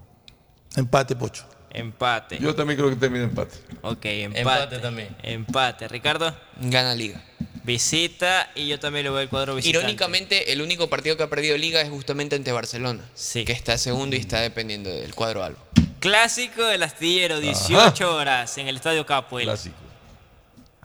Empate, 0.75 1.15
Pocho. 1.15 1.43
Empate. 1.71 2.37
Yo 2.37 2.53
también 2.53 2.77
creo 2.77 2.89
que 2.89 2.97
termina 2.97 3.23
empate. 3.23 3.55
Ok, 3.81 4.05
empate. 4.05 4.41
Empate 4.41 4.79
también. 4.79 5.15
Empate. 5.23 5.87
Ricardo. 5.87 6.35
Gana 6.61 6.93
Liga. 6.93 7.23
Visita 7.63 8.49
y 8.55 8.67
yo 8.67 8.79
también 8.79 9.03
le 9.03 9.09
voy 9.09 9.21
al 9.21 9.29
cuadro 9.29 9.55
visitante. 9.55 9.79
Irónicamente, 9.79 10.51
el 10.51 10.61
único 10.61 10.89
partido 10.89 11.17
que 11.17 11.23
ha 11.23 11.29
perdido 11.29 11.57
Liga 11.57 11.81
es 11.81 11.89
justamente 11.89 12.35
ante 12.35 12.51
Barcelona. 12.51 13.03
Sí. 13.13 13.45
Que 13.45 13.51
está 13.51 13.77
segundo 13.77 14.15
y 14.15 14.19
está 14.19 14.39
dependiendo 14.41 14.89
del 14.89 15.13
cuadro 15.13 15.43
albo. 15.43 15.59
Clásico 15.99 16.63
del 16.65 16.81
astillero, 16.83 17.39
18 17.39 18.15
horas 18.15 18.57
en 18.57 18.67
el 18.67 18.77
Estadio 18.77 19.05
Capuel. 19.05 19.45
Clásico. 19.45 19.90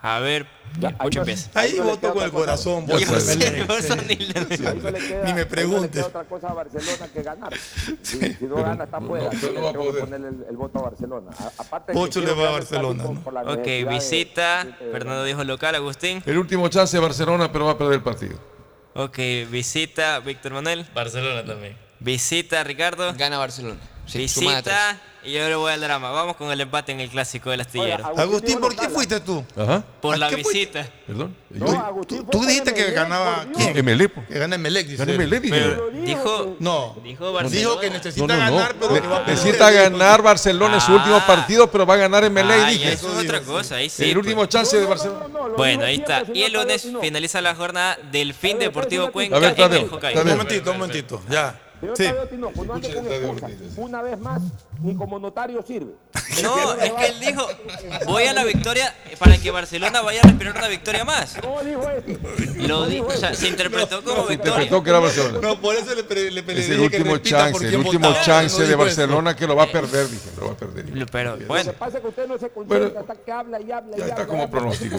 A 0.02 0.20
ver, 0.20 0.47
Ya, 0.78 0.89
el 0.90 0.94
ahí 0.94 1.01
Pocho 1.05 1.18
empieza. 1.20 1.51
Ahí 1.59 1.81
voto 1.81 2.12
con 2.12 2.23
el 2.23 2.31
corazón. 2.31 2.86
Cosa 2.86 3.97
ni 5.24 5.32
me 5.32 5.47
preguntes. 5.47 6.05
otra 6.05 6.24
cosa 6.24 6.48
a 6.48 6.52
Barcelona 6.55 7.09
que 7.12 7.23
ganar. 7.23 7.52
Si, 8.02 8.18
si 8.35 8.44
no 8.44 8.56
gana 8.56 8.85
está 8.85 9.01
fuera. 9.01 9.24
no, 9.24 9.31
Así 9.31 9.47
no 9.47 9.52
que 9.52 9.59
va 9.60 9.68
a 9.68 9.73
tengo 9.73 9.85
que 9.85 9.89
poder. 9.90 10.05
ponerle 10.05 10.28
el, 10.28 10.44
el 10.51 10.56
voto 10.56 10.78
a 10.78 10.82
Barcelona. 10.82 11.31
Aparte 11.59 11.93
Pocho 11.94 12.20
le 12.20 12.32
va 12.35 12.48
a 12.48 12.52
Barcelona, 12.52 13.05
¿no? 13.05 13.52
Ok, 13.52 13.66
visita. 13.89 14.64
de- 14.64 14.90
Fernando 14.93 15.24
dijo 15.24 15.43
local, 15.44 15.74
Agustín. 15.74 16.23
El 16.27 16.39
último 16.39 16.68
chance 16.68 16.97
de 16.97 17.02
Barcelona, 17.02 17.51
pero 17.51 17.64
va 17.64 17.73
a 17.73 17.78
perder 17.78 17.94
el 17.94 18.02
partido. 18.02 18.39
Ok, 18.94 19.18
visita 19.51 20.18
Víctor 20.20 20.52
Manuel. 20.52 20.86
Barcelona 20.94 21.44
también. 21.44 21.77
Visita 22.01 22.62
Ricardo. 22.64 23.14
Gana 23.16 23.39
Barcelona. 23.39 23.81
Sí. 24.06 24.18
Visita 24.18 25.01
y 25.24 25.32
yo 25.32 25.48
le 25.48 25.56
voy 25.56 25.73
al 25.73 25.81
drama. 25.81 26.12
Vamos 26.12 26.36
con 26.36 26.52
el 26.52 26.60
empate 26.60 26.93
en 26.93 27.01
el 27.01 27.10
clásico 27.10 27.51
del 27.51 27.60
astillero. 27.62 28.06
Agustín, 28.16 28.60
¿por 28.60 28.77
qué 28.77 28.89
fuiste 28.89 29.18
tú? 29.18 29.44
Ajá. 29.56 29.82
Por 30.01 30.14
¿a 30.14 30.18
la 30.18 30.28
fuiste? 30.28 30.48
visita. 30.52 30.89
Perdón. 31.05 31.36
No, 31.51 31.68
Agustín 31.85 32.24
Tú 32.31 32.44
dijiste 32.44 32.73
que 32.73 32.82
Emelec, 32.82 32.94
ganaba. 32.97 33.44
¿Quién? 33.56 33.77
Emelec. 33.77 34.28
Que 34.28 34.39
gana 34.39 34.55
Emelec, 34.55 34.86
dice. 34.86 35.05
Gana. 35.05 35.14
Emelec, 35.14 35.43
dijo 35.43 35.90
dijo, 36.05 36.56
No. 36.60 36.97
dijo 37.02 37.32
Barcelona. 37.32 37.59
Dijo 37.59 37.81
que 37.81 37.90
necesita 37.90 38.27
no, 38.28 38.35
no. 38.35 38.56
ganar, 38.56 38.74
pero 38.78 38.94
que 38.94 39.01
va 39.01 39.16
a 39.16 39.24
perder. 39.24 39.36
Necesita 39.44 39.70
ganar 39.73 40.23
Barcelona 40.23 40.74
en 40.77 40.81
su 40.81 40.93
Ah. 40.93 40.94
último 40.94 41.27
partido, 41.27 41.70
pero 41.73 41.85
va 41.85 41.94
a 41.94 41.97
ganar 41.97 42.23
en 42.23 42.39
Ah, 42.39 42.68
dije. 42.68 42.93
eso 42.93 43.18
es 43.18 43.24
otra 43.24 43.40
cosa, 43.40 43.77
ahí 43.77 43.90
sí. 43.90 44.05
el 44.05 44.12
pues. 44.12 44.24
último 44.27 44.47
chance 44.47 44.77
de 44.77 44.82
no, 44.82 44.89
no, 44.89 44.94
Barcelona. 44.94 45.20
no, 45.27 45.39
no, 45.40 45.48
lo 45.48 45.56
Bueno, 45.56 45.85
ahí 45.85 45.97
está. 45.97 46.23
Y 46.32 46.43
el 46.44 46.52
lunes 46.52 46.86
finaliza 47.01 47.40
la 47.40 47.56
jornada 47.56 47.98
del 48.12 48.32
fin 48.32 48.60
Deportivo 48.60 49.10
Cuenca 49.10 49.39
A 49.39 49.40
ver, 49.40 49.59
en 49.59 49.73
el. 49.73 49.85
Un 50.18 50.28
momentito, 50.28 50.70
un 50.70 50.78
momentito. 50.78 51.23
Ya. 51.28 51.60
Señor 51.80 51.96
Sí. 51.96 52.04
Tadeo 52.04 52.26
Tino, 52.28 52.50
pues 52.50 52.66
no 52.68 52.74
ande 52.74 52.94
con 52.94 53.06
excusas. 53.06 53.50
Una 53.76 54.02
vez 54.02 54.18
más, 54.18 54.42
ni 54.82 54.94
como 54.96 55.18
notario 55.18 55.62
sirve. 55.62 55.92
No, 56.42 56.74
es 56.74 56.92
que 56.92 57.06
él 57.06 57.20
dijo, 57.20 57.46
voy 58.06 58.24
a 58.24 58.34
la 58.34 58.44
victoria 58.44 58.92
para 59.18 59.38
que 59.38 59.50
Barcelona 59.50 60.02
vaya 60.02 60.20
a 60.20 60.24
respirar 60.24 60.54
una 60.56 60.68
victoria 60.68 61.02
más. 61.04 61.36
No 61.42 61.62
dijo 61.64 61.88
eso. 61.88 62.58
Lo 62.68 62.86
dijo, 62.86 63.06
o 63.06 63.10
sea, 63.12 63.32
se 63.32 63.48
interpretó 63.48 64.02
como 64.04 64.26
victoria. 64.26 64.34
Interpretó 64.64 64.82
que 64.82 64.90
era 64.90 64.98
Barcelona. 64.98 65.38
No, 65.40 65.58
por 65.60 65.74
eso 65.76 65.94
le, 65.94 66.04
pre- 66.04 66.30
le, 66.30 66.42
le 66.42 66.60
Es 66.60 66.68
el 66.68 66.80
último 66.80 67.16
chance, 67.18 67.66
el 67.68 67.76
último 67.76 68.08
votaba, 68.08 68.24
chance 68.24 68.60
no 68.60 68.68
de. 68.68 68.74
Barcelona 68.74 69.34
que 69.36 69.46
lo 69.46 69.56
va 69.56 69.62
a 69.62 69.66
perder, 69.72 70.08
dije. 70.10 70.28
Lo 70.38 70.46
va 70.48 70.52
a 70.52 70.56
perder. 70.56 71.06
Pero 71.10 71.38
bueno, 71.46 71.70
que 71.72 71.78
pasa 71.78 71.96
es 71.98 72.02
que 72.02 72.08
usted 72.08 72.26
no 72.26 72.36
se 72.38 72.48
Bueno, 72.48 72.68
concentra, 72.68 73.00
hasta 73.00 73.14
que 73.14 73.32
habla 73.32 73.60
y 73.60 73.72
habla 73.72 73.96
y 73.96 73.98
ya 73.98 74.04
habla. 74.04 74.14
está 74.16 74.26
como 74.26 74.50
pronóstico. 74.50 74.96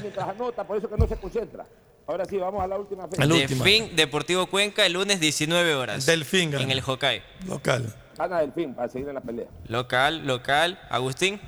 Mientras 0.00 0.28
anota, 0.28 0.64
por 0.64 0.78
eso 0.78 0.88
que 0.88 0.96
no 0.96 1.06
se 1.06 1.16
concentra. 1.16 1.66
Ahora 2.08 2.24
sí, 2.24 2.38
vamos 2.38 2.62
a 2.64 2.66
la 2.66 2.76
última 2.78 3.06
fecha. 3.06 3.24
La 3.24 3.34
última. 3.34 3.64
fin 3.64 3.94
Deportivo 3.94 4.46
Cuenca 4.46 4.84
el 4.86 4.94
lunes 4.94 5.20
19 5.20 5.74
horas. 5.74 6.06
Delfín 6.06 6.50
gana. 6.50 6.64
En 6.64 6.70
el 6.70 6.80
Hokkaido. 6.84 7.22
Local. 7.46 7.94
Gana 8.16 8.40
del 8.40 8.52
fin 8.52 8.74
para 8.74 8.88
seguir 8.88 9.08
en 9.08 9.14
la 9.14 9.20
pelea. 9.20 9.46
Local, 9.68 10.26
local. 10.26 10.80
Agustín. 10.90 11.38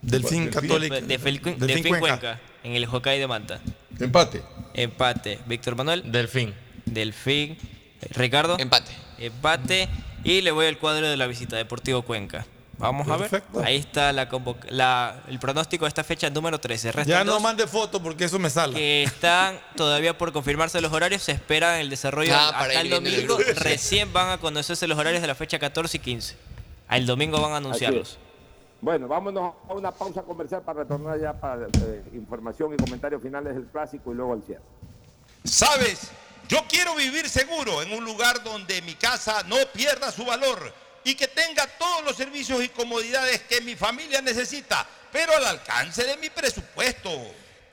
Delfín 0.00 0.50
Delfín. 0.50 0.70
Fel- 0.70 1.06
Delfín 1.06 1.58
Delfín 1.58 1.88
Cuenca. 1.98 1.98
Cuenca. 2.20 2.40
en 2.62 2.72
el 2.72 2.84
Hokkaido 2.86 3.20
de 3.22 3.26
Manta. 3.26 3.60
Empate. 3.98 4.42
Empate. 4.74 5.38
Víctor 5.46 5.76
Manuel. 5.76 6.10
Delfín. 6.10 6.54
Delfín. 6.86 7.58
Ricardo. 8.10 8.56
Empate. 8.58 8.92
Empate. 9.18 9.88
Y 10.22 10.40
le 10.40 10.52
voy 10.52 10.66
al 10.66 10.78
cuadro 10.78 11.08
de 11.08 11.16
la 11.16 11.26
visita, 11.26 11.56
Deportivo 11.56 12.02
Cuenca. 12.02 12.46
Vamos 12.78 13.08
a 13.08 13.16
ver. 13.16 13.42
Ahí 13.64 13.76
está 13.76 14.12
la, 14.12 14.28
convoc- 14.28 14.68
la- 14.68 15.22
el 15.28 15.38
pronóstico 15.38 15.84
de 15.84 15.88
esta 15.88 16.02
fecha 16.04 16.28
número 16.30 16.58
13. 16.60 16.92
Restan 16.92 17.06
Ya 17.08 17.24
no 17.24 17.38
mande 17.40 17.66
fotos 17.66 18.00
porque 18.02 18.24
eso 18.24 18.38
me 18.38 18.50
sale. 18.50 18.74
que 18.74 19.02
están 19.04 19.58
todavía 19.76 20.16
por 20.18 20.32
confirmarse 20.32 20.80
los 20.80 20.92
horarios. 20.92 21.22
Se 21.22 21.32
espera 21.32 21.80
el 21.80 21.88
desarrollo 21.90 22.32
Ah, 22.36 22.66
ir 22.70 22.78
el 22.78 22.90
domingo. 22.90 23.38
Recién 23.56 24.12
van 24.12 24.30
a 24.30 24.38
conocerse 24.38 24.86
los 24.86 24.98
horarios 24.98 25.22
de 25.22 25.28
la 25.28 25.34
fecha 25.34 25.58
14 25.58 25.96
y 25.96 26.00
15. 26.00 26.36
El 26.90 27.06
domingo 27.06 27.40
van 27.40 27.52
a 27.52 27.56
anunciarlos. 27.56 28.18
Bueno, 28.80 29.08
vámonos 29.08 29.54
a 29.68 29.72
una 29.72 29.90
pausa 29.90 30.22
comercial 30.22 30.60
para 30.62 30.80
retornar 30.80 31.18
ya 31.18 31.32
para 31.32 31.66
eh, 31.66 32.02
información 32.12 32.74
y 32.74 32.76
comentarios 32.76 33.22
finales 33.22 33.54
del 33.54 33.64
clásico 33.64 34.12
y 34.12 34.14
luego 34.14 34.34
al 34.34 34.42
cierre. 34.42 34.60
¿Sabes? 35.44 36.10
Yo 36.48 36.58
quiero 36.68 36.94
vivir 36.94 37.28
seguro 37.28 37.82
en 37.82 37.92
un 37.92 38.04
lugar 38.04 38.42
donde 38.44 38.82
mi 38.82 38.94
casa 38.94 39.42
no 39.46 39.56
pierda 39.72 40.12
su 40.12 40.24
valor 40.24 40.72
y 41.04 41.14
que 41.14 41.28
tenga 41.28 41.66
todos 41.78 42.04
los 42.04 42.16
servicios 42.16 42.62
y 42.62 42.70
comodidades 42.70 43.42
que 43.42 43.60
mi 43.60 43.76
familia 43.76 44.20
necesita, 44.22 44.86
pero 45.12 45.36
al 45.36 45.44
alcance 45.44 46.04
de 46.04 46.16
mi 46.16 46.30
presupuesto. 46.30 47.10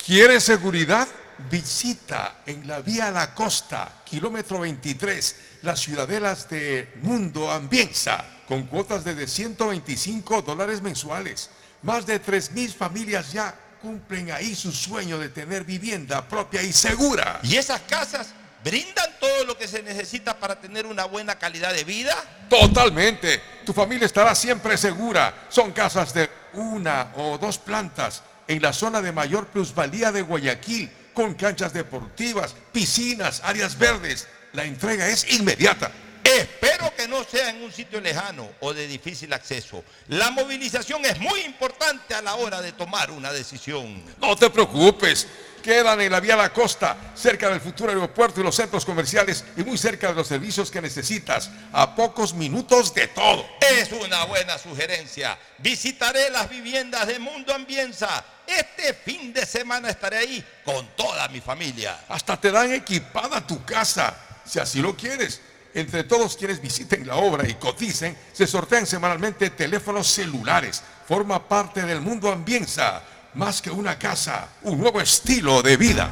¿Quieres 0.05 0.43
seguridad? 0.43 1.07
Visita 1.49 2.41
en 2.45 2.67
la 2.67 2.81
vía 2.81 3.09
La 3.09 3.33
Costa, 3.33 4.03
kilómetro 4.05 4.59
23, 4.59 5.35
las 5.63 5.79
ciudadelas 5.79 6.49
de 6.49 6.91
Mundo 7.01 7.49
Ambienza, 7.49 8.23
con 8.47 8.63
cuotas 8.63 9.03
de 9.03 9.27
125 9.27 10.41
dólares 10.41 10.81
mensuales. 10.81 11.49
Más 11.81 12.05
de 12.05 12.21
3.000 12.21 12.75
familias 12.75 13.31
ya 13.31 13.55
cumplen 13.81 14.31
ahí 14.31 14.53
su 14.53 14.71
sueño 14.71 15.17
de 15.17 15.29
tener 15.29 15.63
vivienda 15.63 16.27
propia 16.27 16.61
y 16.61 16.71
segura. 16.71 17.39
¿Y 17.41 17.55
esas 17.55 17.81
casas 17.81 18.33
brindan 18.63 19.09
todo 19.19 19.45
lo 19.45 19.57
que 19.57 19.67
se 19.67 19.81
necesita 19.83 20.37
para 20.37 20.59
tener 20.59 20.85
una 20.85 21.05
buena 21.05 21.37
calidad 21.37 21.73
de 21.73 21.83
vida? 21.83 22.15
Totalmente. 22.49 23.41
Tu 23.65 23.73
familia 23.73 24.05
estará 24.05 24.35
siempre 24.35 24.77
segura. 24.77 25.47
Son 25.49 25.71
casas 25.71 26.13
de 26.13 26.29
una 26.53 27.11
o 27.15 27.37
dos 27.37 27.57
plantas 27.57 28.23
en 28.47 28.61
la 28.61 28.73
zona 28.73 29.01
de 29.01 29.11
mayor 29.11 29.47
plusvalía 29.47 30.11
de 30.11 30.21
Guayaquil, 30.21 30.91
con 31.13 31.33
canchas 31.35 31.73
deportivas, 31.73 32.55
piscinas, 32.71 33.41
áreas 33.43 33.77
verdes. 33.77 34.27
La 34.53 34.65
entrega 34.65 35.07
es 35.07 35.31
inmediata. 35.33 35.91
Espero 36.23 36.93
que 36.95 37.07
no 37.07 37.23
sea 37.23 37.49
en 37.49 37.63
un 37.63 37.71
sitio 37.71 37.99
lejano 37.99 38.47
o 38.59 38.73
de 38.73 38.87
difícil 38.87 39.33
acceso. 39.33 39.83
La 40.07 40.29
movilización 40.31 41.03
es 41.05 41.19
muy 41.19 41.41
importante 41.41 42.13
a 42.13 42.21
la 42.21 42.35
hora 42.35 42.61
de 42.61 42.71
tomar 42.73 43.11
una 43.11 43.31
decisión. 43.31 44.03
No 44.19 44.35
te 44.35 44.49
preocupes. 44.49 45.27
Quedan 45.61 46.01
en 46.01 46.11
la 46.11 46.19
vía 46.19 46.35
La 46.35 46.51
Costa, 46.51 46.97
cerca 47.15 47.49
del 47.49 47.61
futuro 47.61 47.91
aeropuerto 47.91 48.41
y 48.41 48.43
los 48.43 48.55
centros 48.55 48.83
comerciales 48.83 49.43
y 49.55 49.63
muy 49.63 49.77
cerca 49.77 50.07
de 50.07 50.15
los 50.15 50.27
servicios 50.27 50.71
que 50.71 50.81
necesitas, 50.81 51.51
a 51.71 51.95
pocos 51.95 52.33
minutos 52.33 52.93
de 52.93 53.07
todo. 53.07 53.45
Es 53.59 53.91
una 53.91 54.25
buena 54.25 54.57
sugerencia. 54.57 55.37
Visitaré 55.59 56.29
las 56.31 56.49
viviendas 56.49 57.05
de 57.07 57.19
Mundo 57.19 57.53
Ambienza. 57.53 58.23
Este 58.47 58.93
fin 58.93 59.31
de 59.31 59.45
semana 59.45 59.89
estaré 59.89 60.17
ahí 60.17 60.43
con 60.65 60.87
toda 60.95 61.27
mi 61.29 61.41
familia. 61.41 61.99
Hasta 62.09 62.39
te 62.39 62.51
dan 62.51 62.73
equipada 62.73 63.45
tu 63.45 63.63
casa, 63.63 64.17
si 64.45 64.59
así 64.59 64.81
lo 64.81 64.95
quieres. 64.97 65.41
Entre 65.73 66.03
todos 66.03 66.35
quienes 66.35 66.61
visiten 66.61 67.07
la 67.07 67.15
obra 67.15 67.47
y 67.47 67.53
coticen, 67.53 68.17
se 68.33 68.45
sortean 68.45 68.85
semanalmente 68.85 69.51
teléfonos 69.51 70.07
celulares. 70.07 70.83
Forma 71.07 71.47
parte 71.47 71.83
del 71.83 72.01
Mundo 72.01 72.29
Ambienza. 72.29 73.01
Más 73.33 73.61
que 73.61 73.71
una 73.71 73.97
casa, 73.97 74.49
un 74.63 74.77
nuevo 74.77 74.99
estilo 74.99 75.61
de 75.61 75.77
vida. 75.77 76.09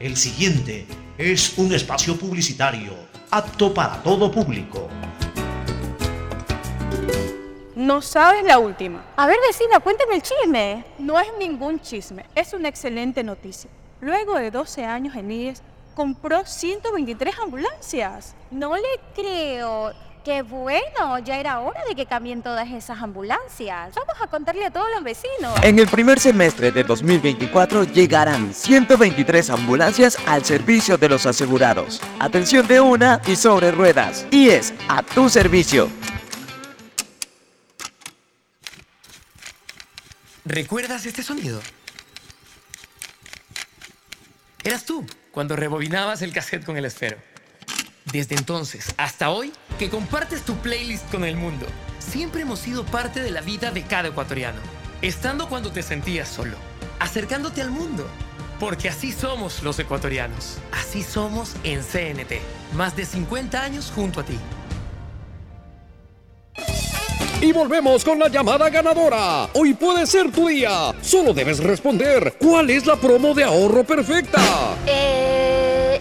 El 0.00 0.16
siguiente 0.16 0.88
es 1.16 1.56
un 1.56 1.72
espacio 1.72 2.18
publicitario 2.18 2.94
apto 3.30 3.72
para 3.72 4.02
todo 4.02 4.28
público. 4.28 4.88
No 7.76 8.02
sabes 8.02 8.42
la 8.42 8.58
última. 8.58 9.04
A 9.16 9.28
ver, 9.28 9.36
vecina, 9.46 9.78
cuéntame 9.78 10.16
el 10.16 10.22
chisme. 10.22 10.84
No 10.98 11.20
es 11.20 11.28
ningún 11.38 11.78
chisme, 11.78 12.24
es 12.34 12.52
una 12.54 12.68
excelente 12.68 13.22
noticia. 13.22 13.70
Luego 14.00 14.36
de 14.36 14.50
12 14.50 14.84
años 14.84 15.14
en 15.14 15.30
IES, 15.30 15.62
compró 15.94 16.44
123 16.44 17.38
ambulancias. 17.38 18.34
No 18.50 18.74
le 18.74 19.00
creo. 19.14 19.92
Qué 20.28 20.42
bueno, 20.42 21.18
ya 21.20 21.38
era 21.38 21.60
hora 21.60 21.80
de 21.88 21.94
que 21.94 22.04
cambien 22.04 22.42
todas 22.42 22.70
esas 22.70 23.00
ambulancias. 23.00 23.94
Vamos 23.94 24.14
a 24.20 24.26
contarle 24.26 24.66
a 24.66 24.70
todos 24.70 24.86
los 24.94 25.02
vecinos. 25.02 25.58
En 25.62 25.78
el 25.78 25.88
primer 25.88 26.20
semestre 26.20 26.70
de 26.70 26.84
2024 26.84 27.84
llegarán 27.84 28.52
123 28.52 29.48
ambulancias 29.48 30.18
al 30.26 30.44
servicio 30.44 30.98
de 30.98 31.08
los 31.08 31.24
asegurados. 31.24 32.02
Atención 32.18 32.68
de 32.68 32.78
una 32.78 33.22
y 33.26 33.36
sobre 33.36 33.70
ruedas. 33.70 34.26
Y 34.30 34.50
es 34.50 34.74
a 34.86 35.02
tu 35.02 35.30
servicio. 35.30 35.88
¿Recuerdas 40.44 41.06
este 41.06 41.22
sonido? 41.22 41.58
Eras 44.62 44.84
tú 44.84 45.06
cuando 45.30 45.56
rebobinabas 45.56 46.20
el 46.20 46.34
cassette 46.34 46.66
con 46.66 46.76
el 46.76 46.84
esfero. 46.84 47.16
Desde 48.12 48.34
entonces 48.34 48.92
hasta 48.98 49.30
hoy, 49.30 49.52
que 49.78 49.88
compartes 49.88 50.42
tu 50.42 50.56
playlist 50.56 51.08
con 51.10 51.24
el 51.24 51.36
mundo, 51.36 51.64
siempre 52.00 52.42
hemos 52.42 52.58
sido 52.58 52.84
parte 52.84 53.22
de 53.22 53.30
la 53.30 53.40
vida 53.40 53.70
de 53.70 53.82
cada 53.84 54.08
ecuatoriano. 54.08 54.60
Estando 55.02 55.48
cuando 55.48 55.70
te 55.70 55.82
sentías 55.82 56.28
solo, 56.28 56.56
acercándote 56.98 57.62
al 57.62 57.70
mundo. 57.70 58.06
Porque 58.58 58.88
así 58.88 59.12
somos 59.12 59.62
los 59.62 59.78
ecuatorianos. 59.78 60.58
Así 60.72 61.04
somos 61.04 61.54
en 61.62 61.80
CNT. 61.80 62.40
Más 62.74 62.96
de 62.96 63.04
50 63.06 63.62
años 63.62 63.92
junto 63.94 64.18
a 64.18 64.24
ti. 64.24 64.36
Y 67.40 67.52
volvemos 67.52 68.04
con 68.04 68.18
la 68.18 68.28
llamada 68.28 68.68
ganadora. 68.68 69.48
Hoy 69.54 69.74
puede 69.74 70.08
ser 70.08 70.32
tu 70.32 70.48
día. 70.48 70.92
Solo 71.00 71.32
debes 71.32 71.62
responder 71.62 72.36
cuál 72.40 72.68
es 72.70 72.84
la 72.84 72.96
promo 72.96 73.32
de 73.32 73.44
ahorro 73.44 73.84
perfecta. 73.84 74.67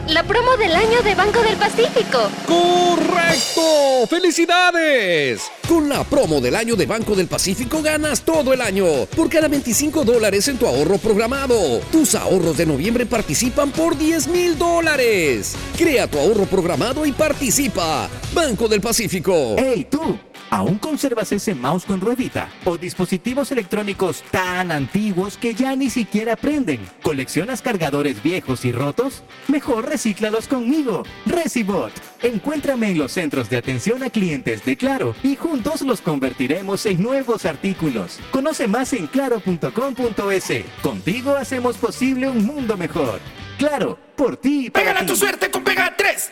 La 0.10 0.24
promo 0.24 0.56
del 0.56 0.74
año 0.74 1.02
de 1.04 1.16
Banco 1.16 1.42
del 1.42 1.58
Pacífico. 1.58 2.30
¡Correcto! 2.46 4.08
¡Felicidades! 4.10 5.42
Con 5.68 5.90
la 5.90 6.06
promo 6.06 6.40
del 6.40 6.56
año 6.56 6.78
de 6.78 6.86
Banco 6.86 7.14
del 7.14 7.28
Pacífico 7.28 7.82
ganas 7.82 8.22
todo 8.22 8.54
el 8.54 8.62
año. 8.62 8.86
Por 9.16 9.30
cada 9.30 9.50
25 9.50 10.06
dólares 10.06 10.48
en 10.48 10.58
tu 10.58 10.66
ahorro 10.66 10.98
programado. 10.98 11.80
Tus 11.92 12.16
ahorros 12.16 12.56
de 12.56 12.66
noviembre 12.66 13.06
participan 13.06 13.72
por 13.72 13.98
10 13.98 14.28
mil 14.30 14.58
dólares. 14.58 15.56
Crea 15.78 16.08
tu 16.08 16.18
ahorro 16.18 16.46
programado 16.46 17.06
y 17.06 17.12
participa. 17.12 18.10
Banco 18.34 18.70
del 18.70 18.80
Pacífico. 18.80 19.56
¡Hey 19.58 19.88
tú! 19.92 20.18
¿Aún 20.50 20.78
conservas 20.78 21.32
ese 21.32 21.54
mouse 21.56 21.86
con 21.86 22.00
ruedita? 22.00 22.50
¿O 22.66 22.78
dispositivos 22.78 23.52
electrónicos 23.52 24.24
tan 24.32 24.72
antiguos 24.72 25.38
que 25.38 25.54
ya 25.54 25.76
ni 25.76 25.90
siquiera 25.90 26.36
prenden? 26.36 26.80
¿Coleccionas 27.02 27.62
cargadores 27.62 28.24
viejos 28.24 28.64
y 28.64 28.72
rotos? 28.72 29.24
Mejor 29.48 29.90
recíclalos 29.90 30.48
conmigo, 30.48 31.04
Recibot. 31.26 31.92
Encuéntrame 32.22 32.92
en 32.92 32.98
los 32.98 33.12
centros 33.12 33.50
de 33.50 33.58
atención 33.58 34.04
a 34.04 34.10
clientes 34.10 34.64
de 34.64 34.78
Claro 34.78 35.16
y 35.22 35.36
juntos 35.36 35.82
los 35.82 36.02
convertiremos 36.02 36.86
en 36.86 37.02
nuevos 37.04 37.46
artículos. 37.46 38.20
Conoce 38.32 38.68
más 38.68 38.94
en 38.94 39.08
claro.com.es. 39.08 40.66
Contigo 40.82 41.36
hacemos 41.36 41.78
posible 41.78 42.30
un 42.30 42.46
mundo 42.46 42.78
mejor. 42.78 43.20
Claro, 43.58 43.98
por 44.16 44.38
ti 44.38 44.68
y 44.68 44.70
para 44.70 44.86
Pégala 44.86 45.00
ti. 45.02 45.08
tu 45.08 45.16
suerte 45.16 45.52
con 45.52 45.64
Pega 45.64 45.94
3. 45.98 46.32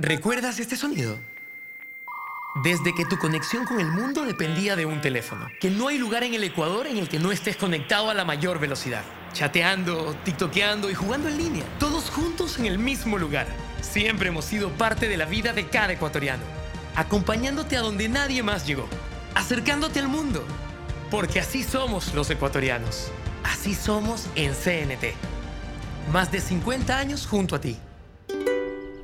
¿Recuerdas 0.00 0.60
este 0.60 0.76
sonido? 0.76 1.18
Desde 2.62 2.94
que 2.94 3.04
tu 3.04 3.18
conexión 3.18 3.66
con 3.66 3.80
el 3.80 3.88
mundo 3.88 4.24
dependía 4.24 4.76
de 4.76 4.86
un 4.86 5.00
teléfono. 5.00 5.48
Que 5.60 5.70
no 5.70 5.88
hay 5.88 5.98
lugar 5.98 6.22
en 6.22 6.34
el 6.34 6.44
Ecuador 6.44 6.86
en 6.86 6.98
el 6.98 7.08
que 7.08 7.18
no 7.18 7.32
estés 7.32 7.56
conectado 7.56 8.08
a 8.08 8.14
la 8.14 8.24
mayor 8.24 8.60
velocidad. 8.60 9.02
Chateando, 9.32 10.14
tiktokeando 10.24 10.88
y 10.88 10.94
jugando 10.94 11.28
en 11.28 11.36
línea. 11.36 11.64
Todos 11.80 12.10
juntos 12.10 12.60
en 12.60 12.66
el 12.66 12.78
mismo 12.78 13.18
lugar. 13.18 13.48
Siempre 13.80 14.28
hemos 14.28 14.44
sido 14.44 14.70
parte 14.70 15.08
de 15.08 15.16
la 15.16 15.24
vida 15.24 15.52
de 15.52 15.66
cada 15.66 15.94
ecuatoriano. 15.94 16.44
Acompañándote 16.94 17.76
a 17.76 17.80
donde 17.80 18.08
nadie 18.08 18.44
más 18.44 18.68
llegó. 18.68 18.86
Acercándote 19.34 19.98
al 19.98 20.06
mundo. 20.06 20.44
Porque 21.10 21.40
así 21.40 21.64
somos 21.64 22.14
los 22.14 22.30
ecuatorianos. 22.30 23.10
Así 23.42 23.74
somos 23.74 24.26
en 24.36 24.52
CNT. 24.52 25.14
Más 26.12 26.30
de 26.30 26.40
50 26.40 26.96
años 26.96 27.26
junto 27.26 27.56
a 27.56 27.60
ti. 27.60 27.76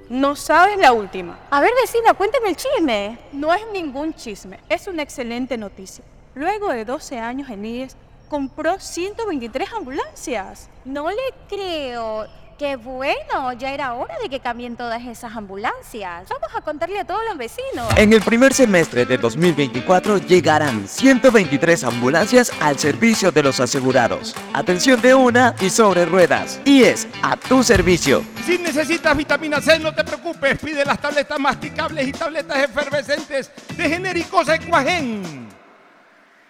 No 0.09 0.37
sabes 0.37 0.77
la 0.77 0.93
última. 0.93 1.39
A 1.51 1.61
ver, 1.61 1.71
vecina, 1.81 2.13
cuénteme 2.13 2.51
el 2.51 2.57
chisme. 2.57 3.19
No 3.33 3.55
es 3.55 3.63
ningún 3.73 4.13
chisme, 4.15 4.61
es 4.69 4.87
una 4.87 5.03
excelente 5.03 5.57
noticia. 5.57 6.05
Luego 6.35 6.69
de 6.71 6.85
12 6.85 7.19
años 7.19 7.49
en 7.49 7.65
IES, 7.65 7.97
compró 8.29 8.79
123 8.79 9.73
ambulancias. 9.73 10.69
No 10.85 11.09
le 11.09 11.23
creo. 11.49 12.27
Qué 12.59 12.77
bueno, 12.77 13.53
ya 13.59 13.73
era 13.73 13.95
hora 13.95 14.15
de 14.23 14.29
que 14.29 14.39
cambien 14.39 14.77
todas 14.77 15.03
esas 15.03 15.35
ambulancias. 15.35 16.29
Vamos 16.29 16.51
a 16.55 16.61
contarle 16.61 17.01
a 17.01 17.05
todos 17.05 17.21
los 17.29 17.37
vecinos. 17.37 17.89
En 17.97 18.13
el 18.13 18.23
primer 18.23 18.55
semestre 18.55 19.05
de 19.05 19.19
2024 19.19 20.19
llegarán 20.19 20.87
123 20.87 21.83
ambulancias 21.83 22.53
al 22.61 22.79
servicio 22.79 23.33
de 23.33 23.43
los 23.43 23.59
asegurados. 23.59 24.37
Atención 24.53 25.01
de 25.03 25.17
una 25.17 25.57
y 25.61 25.69
sobre 25.69 26.05
ruedas. 26.05 26.61
Y 26.65 26.85
es 26.85 27.09
a 27.23 27.37
tu 27.37 27.65
servicio. 27.65 28.23
Si 28.47 28.57
necesitas 28.57 29.17
vitamina 29.17 29.61
C, 29.61 29.81
no 29.81 29.93
te 29.93 30.05
preocupes. 30.05 30.57
Pide 30.61 30.85
las 30.85 31.01
tabletas 31.01 31.41
masticables 31.41 32.07
y 32.07 32.13
tabletas 32.13 32.59
efervescentes 32.59 33.51
de 33.77 33.89
genéricos 33.89 34.49
Equagen. 34.49 35.49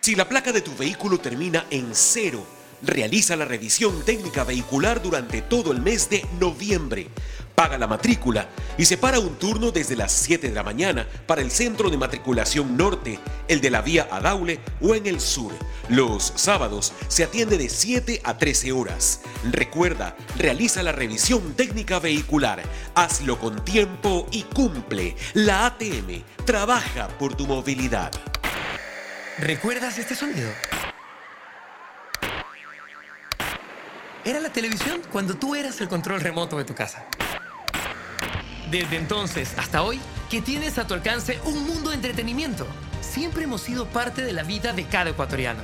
Si 0.00 0.14
la 0.14 0.28
placa 0.28 0.52
de 0.52 0.60
tu 0.60 0.76
vehículo 0.76 1.16
termina 1.16 1.64
en 1.70 1.94
cero, 1.94 2.44
realiza 2.82 3.36
la 3.36 3.44
revisión 3.44 4.04
técnica 4.04 4.44
vehicular 4.44 5.02
durante 5.02 5.42
todo 5.42 5.72
el 5.72 5.80
mes 5.80 6.10
de 6.10 6.24
noviembre. 6.40 7.08
Paga 7.54 7.78
la 7.78 7.86
matrícula 7.86 8.48
y 8.76 8.84
separa 8.84 9.20
un 9.20 9.36
turno 9.36 9.70
desde 9.70 9.94
las 9.94 10.10
7 10.10 10.48
de 10.48 10.54
la 10.54 10.64
mañana 10.64 11.06
para 11.26 11.40
el 11.40 11.52
centro 11.52 11.88
de 11.88 11.96
matriculación 11.96 12.76
norte, 12.76 13.20
el 13.46 13.60
de 13.60 13.70
la 13.70 13.80
vía 13.80 14.08
Adaule 14.10 14.58
o 14.80 14.94
en 14.96 15.06
el 15.06 15.20
sur. 15.20 15.52
Los 15.88 16.32
sábados 16.34 16.92
se 17.06 17.22
atiende 17.22 17.56
de 17.56 17.68
7 17.68 18.22
a 18.24 18.38
13 18.38 18.72
horas. 18.72 19.20
Recuerda, 19.52 20.16
realiza 20.36 20.82
la 20.82 20.92
revisión 20.92 21.54
técnica 21.54 22.00
vehicular. 22.00 22.60
Hazlo 22.96 23.38
con 23.38 23.64
tiempo 23.64 24.26
y 24.32 24.42
cumple. 24.42 25.14
La 25.34 25.66
ATM 25.66 26.24
trabaja 26.44 27.06
por 27.18 27.36
tu 27.36 27.46
movilidad. 27.46 28.10
¿Recuerdas 29.38 29.98
este 29.98 30.14
sonido? 30.14 30.48
Era 34.24 34.40
la 34.40 34.48
televisión 34.48 35.02
cuando 35.12 35.34
tú 35.34 35.54
eras 35.54 35.78
el 35.82 35.88
control 35.88 36.22
remoto 36.22 36.56
de 36.56 36.64
tu 36.64 36.74
casa. 36.74 37.04
Desde 38.70 38.96
entonces 38.96 39.52
hasta 39.58 39.82
hoy, 39.82 40.00
que 40.30 40.40
tienes 40.40 40.78
a 40.78 40.86
tu 40.86 40.94
alcance 40.94 41.38
un 41.44 41.66
mundo 41.66 41.90
de 41.90 41.96
entretenimiento. 41.96 42.66
Siempre 43.02 43.44
hemos 43.44 43.60
sido 43.60 43.86
parte 43.86 44.22
de 44.22 44.32
la 44.32 44.42
vida 44.42 44.72
de 44.72 44.84
cada 44.84 45.10
ecuatoriano. 45.10 45.60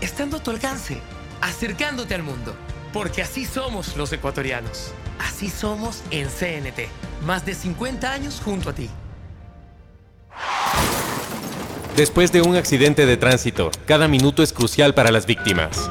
Estando 0.00 0.38
a 0.38 0.42
tu 0.42 0.50
alcance, 0.50 0.98
acercándote 1.42 2.14
al 2.14 2.22
mundo. 2.22 2.56
Porque 2.94 3.20
así 3.20 3.44
somos 3.44 3.94
los 3.98 4.10
ecuatorianos. 4.10 4.92
Así 5.18 5.50
somos 5.50 6.02
en 6.10 6.28
CNT. 6.28 6.88
Más 7.26 7.44
de 7.44 7.54
50 7.54 8.10
años 8.10 8.40
junto 8.42 8.70
a 8.70 8.72
ti. 8.72 8.88
Después 11.94 12.32
de 12.32 12.40
un 12.40 12.56
accidente 12.56 13.04
de 13.04 13.18
tránsito, 13.18 13.70
cada 13.84 14.08
minuto 14.08 14.42
es 14.42 14.54
crucial 14.54 14.94
para 14.94 15.10
las 15.10 15.26
víctimas. 15.26 15.90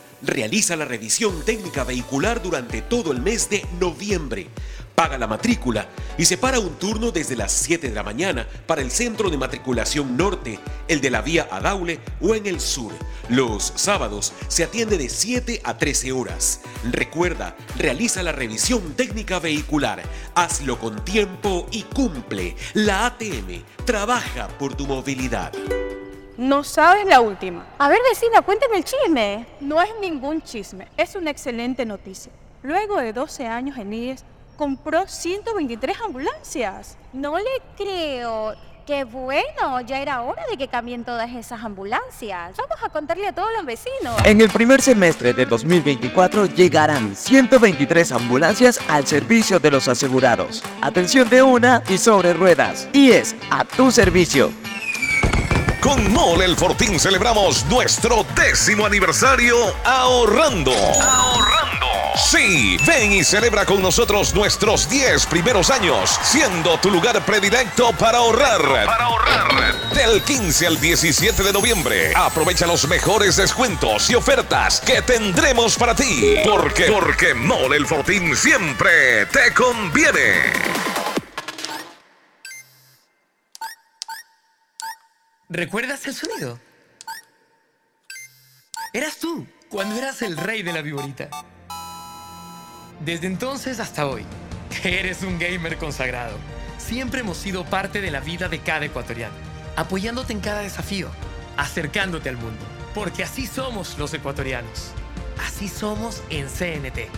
realiza 0.21 0.75
la 0.75 0.85
revisión 0.85 1.43
técnica 1.45 1.83
vehicular 1.83 2.41
durante 2.41 2.81
todo 2.81 3.11
el 3.11 3.21
mes 3.21 3.49
de 3.49 3.65
noviembre. 3.79 4.47
Paga 4.95 5.17
la 5.17 5.27
matrícula 5.27 5.87
y 6.17 6.25
separa 6.25 6.59
un 6.59 6.75
turno 6.75 7.11
desde 7.11 7.35
las 7.35 7.51
7 7.51 7.89
de 7.89 7.95
la 7.95 8.03
mañana 8.03 8.47
para 8.67 8.81
el 8.81 8.91
centro 8.91 9.29
de 9.29 9.37
matriculación 9.37 10.15
norte, 10.15 10.59
el 10.87 11.01
de 11.01 11.09
la 11.09 11.21
vía 11.21 11.47
Adaule 11.49 11.99
o 12.21 12.35
en 12.35 12.45
el 12.45 12.59
sur. 12.59 12.91
Los 13.29 13.73
sábados 13.75 14.33
se 14.47 14.63
atiende 14.63 14.97
de 14.97 15.09
7 15.09 15.61
a 15.63 15.77
13 15.77 16.11
horas. 16.11 16.61
Recuerda, 16.91 17.55
realiza 17.77 18.21
la 18.21 18.31
revisión 18.31 18.93
técnica 18.93 19.39
vehicular. 19.39 20.03
Hazlo 20.35 20.77
con 20.77 21.03
tiempo 21.03 21.67
y 21.71 21.83
cumple. 21.83 22.55
La 22.73 23.07
ATM 23.07 23.63
trabaja 23.85 24.49
por 24.59 24.75
tu 24.75 24.85
movilidad. 24.85 25.51
No 26.41 26.63
sabes 26.63 27.05
la 27.05 27.21
última. 27.21 27.67
A 27.77 27.87
ver, 27.87 27.99
vecina, 28.09 28.41
cuénteme 28.41 28.77
el 28.77 28.83
chisme. 28.83 29.45
No 29.59 29.79
es 29.79 29.91
ningún 30.01 30.41
chisme, 30.41 30.87
es 30.97 31.13
una 31.15 31.29
excelente 31.29 31.85
noticia. 31.85 32.31
Luego 32.63 32.97
de 32.97 33.13
12 33.13 33.45
años 33.45 33.77
en 33.77 33.93
IES, 33.93 34.25
compró 34.57 35.07
123 35.07 36.01
ambulancias. 36.01 36.97
No 37.13 37.37
le 37.37 37.61
creo. 37.77 38.55
Qué 38.87 39.03
bueno, 39.03 39.81
ya 39.81 39.99
era 39.99 40.23
hora 40.23 40.41
de 40.49 40.57
que 40.57 40.67
cambien 40.67 41.05
todas 41.05 41.29
esas 41.29 41.63
ambulancias. 41.63 42.57
Vamos 42.57 42.83
a 42.83 42.89
contarle 42.89 43.27
a 43.27 43.35
todos 43.35 43.49
los 43.55 43.63
vecinos. 43.63 44.15
En 44.25 44.41
el 44.41 44.49
primer 44.49 44.81
semestre 44.81 45.33
de 45.33 45.45
2024 45.45 46.47
llegarán 46.47 47.15
123 47.15 48.13
ambulancias 48.13 48.79
al 48.87 49.05
servicio 49.05 49.59
de 49.59 49.69
los 49.69 49.87
asegurados. 49.87 50.63
Atención 50.81 51.29
de 51.29 51.43
una 51.43 51.83
y 51.87 51.99
sobre 51.99 52.33
ruedas. 52.33 52.89
Y 52.93 53.11
es 53.11 53.35
a 53.51 53.63
tu 53.63 53.91
servicio. 53.91 54.51
Con 55.81 56.13
Mole 56.13 56.45
El 56.45 56.55
Fortín 56.55 56.99
celebramos 56.99 57.65
nuestro 57.65 58.23
décimo 58.35 58.85
aniversario 58.85 59.57
ahorrando. 59.83 60.71
Ahorrando. 60.71 61.87
Sí, 62.15 62.77
ven 62.85 63.11
y 63.13 63.23
celebra 63.23 63.65
con 63.65 63.81
nosotros 63.81 64.35
nuestros 64.35 64.87
10 64.87 65.25
primeros 65.25 65.71
años, 65.71 66.19
siendo 66.21 66.77
tu 66.77 66.91
lugar 66.91 67.19
predilecto 67.25 67.93
para 67.93 68.19
ahorrar. 68.19 68.61
Para 68.85 69.05
ahorrar. 69.05 69.91
Del 69.95 70.21
15 70.21 70.67
al 70.67 70.79
17 70.79 71.41
de 71.41 71.51
noviembre, 71.51 72.13
aprovecha 72.15 72.67
los 72.67 72.87
mejores 72.87 73.37
descuentos 73.37 74.07
y 74.11 74.15
ofertas 74.15 74.81
que 74.81 75.01
tendremos 75.01 75.77
para 75.77 75.95
ti. 75.95 76.35
Porque, 76.45 76.91
porque 76.91 77.33
Mole 77.33 77.77
El 77.77 77.87
Fortín 77.87 78.35
siempre 78.35 79.25
te 79.25 79.51
conviene. 79.53 81.10
¿Recuerdas 85.53 86.07
el 86.07 86.13
sonido? 86.13 86.57
Eras 88.93 89.17
tú, 89.17 89.45
cuando 89.69 89.97
eras 89.97 90.21
el 90.21 90.37
rey 90.37 90.63
de 90.63 90.71
la 90.71 90.81
viborita. 90.81 91.29
Desde 93.03 93.27
entonces 93.27 93.81
hasta 93.81 94.07
hoy, 94.07 94.23
eres 94.85 95.23
un 95.23 95.37
gamer 95.37 95.75
consagrado. 95.75 96.37
Siempre 96.77 97.19
hemos 97.19 97.35
sido 97.35 97.65
parte 97.65 97.99
de 97.99 98.11
la 98.11 98.21
vida 98.21 98.47
de 98.47 98.59
cada 98.59 98.85
ecuatoriano, 98.85 99.35
apoyándote 99.75 100.31
en 100.31 100.39
cada 100.39 100.61
desafío, 100.61 101.09
acercándote 101.57 102.29
al 102.29 102.37
mundo. 102.37 102.63
Porque 102.95 103.21
así 103.21 103.45
somos 103.45 103.97
los 103.97 104.13
ecuatorianos. 104.13 104.91
Así 105.45 105.67
somos 105.67 106.23
en 106.29 106.47
CNT. 106.47 107.09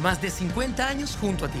Más 0.00 0.22
de 0.22 0.30
50 0.30 0.88
años 0.88 1.18
junto 1.20 1.44
a 1.44 1.48
ti. 1.48 1.60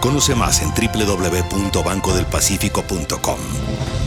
Conoce 0.00 0.34
más 0.34 0.60
en 0.62 0.70
www.bancodelpacifico.com. 0.70 3.38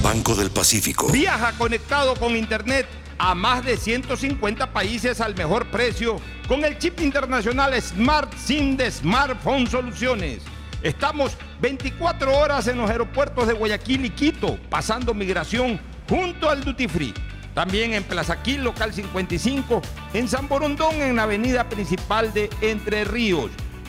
Banco 0.01 0.33
del 0.33 0.49
Pacífico. 0.49 1.11
Viaja 1.11 1.51
conectado 1.53 2.15
con 2.15 2.35
Internet 2.35 2.87
a 3.19 3.35
más 3.35 3.63
de 3.63 3.77
150 3.77 4.73
países 4.73 5.21
al 5.21 5.35
mejor 5.35 5.67
precio 5.67 6.15
con 6.47 6.65
el 6.65 6.79
chip 6.79 6.99
internacional 6.99 7.79
Smart 7.79 8.33
SIM 8.35 8.75
de 8.75 8.89
Smartphone 8.89 9.67
Soluciones. 9.67 10.41
Estamos 10.81 11.37
24 11.61 12.39
horas 12.39 12.67
en 12.67 12.79
los 12.79 12.89
aeropuertos 12.89 13.45
de 13.45 13.53
Guayaquil 13.53 14.05
y 14.05 14.09
Quito, 14.09 14.57
pasando 14.71 15.13
migración 15.13 15.79
junto 16.09 16.49
al 16.49 16.63
Duty 16.63 16.87
Free. 16.87 17.13
También 17.53 17.93
en 17.93 18.03
Plaza 18.03 18.41
Quil, 18.41 18.63
local 18.63 18.91
55, 18.91 19.79
en 20.15 20.27
San 20.27 20.47
Borondón, 20.47 20.95
en 20.95 21.17
la 21.17 21.23
avenida 21.23 21.69
principal 21.69 22.33
de 22.33 22.49
Entre 22.61 23.05
Ríos. 23.05 23.51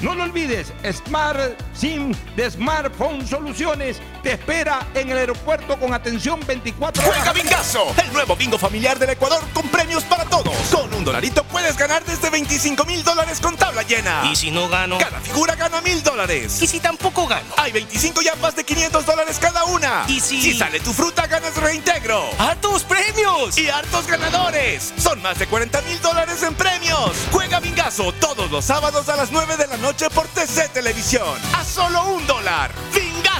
No 0.00 0.14
lo 0.14 0.24
olvides, 0.24 0.72
Smart 0.92 1.58
SIM 1.74 2.14
de 2.36 2.50
Smartphone 2.50 3.26
Soluciones 3.26 3.98
te 4.22 4.32
espera 4.32 4.86
en 4.94 5.10
el 5.10 5.18
aeropuerto 5.18 5.78
con 5.78 5.94
atención 5.94 6.40
24 6.46 7.02
horas. 7.02 7.16
Juega 7.16 7.32
Bingazo, 7.32 7.94
el 8.02 8.12
nuevo 8.12 8.36
bingo 8.36 8.58
familiar 8.58 8.98
del 8.98 9.10
Ecuador 9.10 9.42
con 9.54 9.66
premios 9.68 10.04
para 10.04 10.24
todos. 10.24 10.54
Con 10.70 10.92
un 10.92 11.04
dolarito 11.04 11.44
puedes 11.44 11.76
ganar 11.76 12.04
desde 12.04 12.28
25 12.28 12.84
mil 12.84 13.02
dólares 13.02 13.40
con 13.40 13.56
tabla 13.56 13.82
llena. 13.82 14.22
¿Y 14.30 14.36
si 14.36 14.50
no 14.50 14.68
gano? 14.68 14.98
Cada 14.98 15.20
figura 15.20 15.54
gana 15.54 15.80
mil 15.80 16.02
dólares. 16.02 16.60
¿Y 16.60 16.66
si 16.66 16.80
tampoco 16.80 17.26
gano? 17.26 17.54
Hay 17.56 17.72
25 17.72 18.20
yapas 18.22 18.56
de 18.56 18.64
500 18.64 19.06
dólares 19.06 19.38
cada 19.40 19.64
una. 19.64 20.04
¿Y 20.08 20.20
si... 20.20 20.42
Si 20.42 20.58
sale 20.58 20.80
tu 20.80 20.92
fruta, 20.92 21.26
ganas 21.26 21.56
reintegro. 21.56 22.28
¡Hartos 22.38 22.82
premios! 22.84 23.56
Y 23.56 23.68
hartos 23.68 24.06
ganadores. 24.06 24.92
Son 24.98 25.20
más 25.22 25.38
de 25.38 25.46
40 25.46 25.80
mil 25.82 26.00
dólares 26.02 26.42
en 26.42 26.54
premios. 26.54 27.12
Juega 27.32 27.60
Bingazo 27.60 28.12
todos 28.12 28.50
los 28.50 28.64
sábados 28.64 29.08
a 29.08 29.16
las 29.16 29.30
9 29.30 29.56
de 29.56 29.66
la 29.66 29.76
noche 29.76 29.83
por 29.92 30.26
TC 30.28 30.72
Televisión. 30.72 31.38
A 31.54 31.62
solo 31.62 32.14
un 32.14 32.26
dólar. 32.26 32.70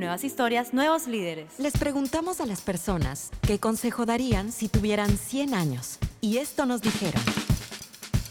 Nuevas 0.00 0.24
historias, 0.24 0.72
nuevos 0.72 1.06
líderes. 1.06 1.52
Les 1.58 1.74
preguntamos 1.74 2.40
a 2.40 2.46
las 2.46 2.62
personas 2.62 3.28
qué 3.42 3.58
consejo 3.60 4.06
darían 4.06 4.50
si 4.50 4.66
tuvieran 4.66 5.18
100 5.18 5.52
años. 5.52 5.98
Y 6.22 6.38
esto 6.38 6.64
nos 6.64 6.80
dijeron. 6.80 7.22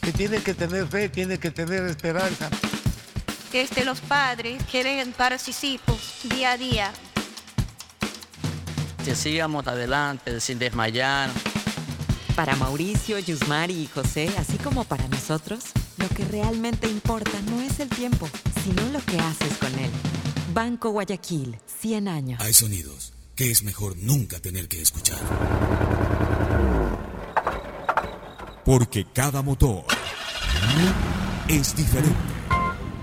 Que 0.02 0.12
tiene 0.12 0.42
que 0.42 0.56
tener 0.56 0.88
fe, 0.88 1.10
tiene 1.10 1.38
que 1.38 1.52
tener 1.52 1.86
esperanza. 1.86 2.50
Desde 3.52 3.86
los 3.86 4.02
padres 4.02 4.64
quieren 4.64 5.12
para 5.12 5.38
sus 5.38 5.64
hijos 5.64 6.22
día 6.24 6.54
a 6.54 6.58
día. 6.58 6.92
Que 9.06 9.14
sigamos 9.14 9.68
adelante 9.68 10.40
sin 10.40 10.58
desmayar. 10.58 11.30
Para 12.36 12.56
Mauricio, 12.56 13.20
Yusmari 13.20 13.76
y 13.76 13.86
José, 13.86 14.28
así 14.40 14.58
como 14.58 14.86
para 14.86 15.08
nosotros, 15.08 15.66
lo 15.98 16.10
que 16.10 16.26
realmente 16.26 16.90
importa 16.90 17.40
no 17.52 17.62
es 17.62 17.80
el 17.80 17.90
tiempo, 17.90 18.28
sino 18.64 18.82
lo 18.92 19.06
que 19.06 19.20
haces 19.20 19.56
con 19.60 19.78
él. 19.78 19.92
Banco 20.60 20.90
Guayaquil, 20.90 21.58
100 21.80 22.08
años. 22.10 22.42
Hay 22.42 22.52
sonidos 22.52 23.14
que 23.34 23.50
es 23.50 23.64
mejor 23.64 23.96
nunca 23.96 24.42
tener 24.42 24.68
que 24.68 24.82
escuchar. 24.82 25.18
Porque 28.66 29.06
cada 29.06 29.42
motor 29.42 29.86
es 31.48 31.74
diferente. 31.78 32.14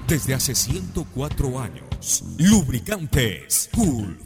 Desde 0.06 0.34
hace 0.34 0.54
104 0.54 1.58
años, 1.58 2.24
Lubricantes 2.36 3.70
Cool 3.74 4.26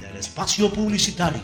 espacio 0.31 0.71
publicitario. 0.71 1.41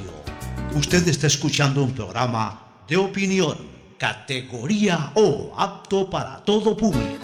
Usted 0.73 1.05
está 1.09 1.27
escuchando 1.27 1.83
un 1.83 1.93
programa 1.93 2.83
de 2.87 2.95
opinión, 2.95 3.57
categoría 3.97 5.11
O, 5.15 5.53
apto 5.57 6.09
para 6.09 6.37
todo 6.45 6.77
público. 6.77 7.17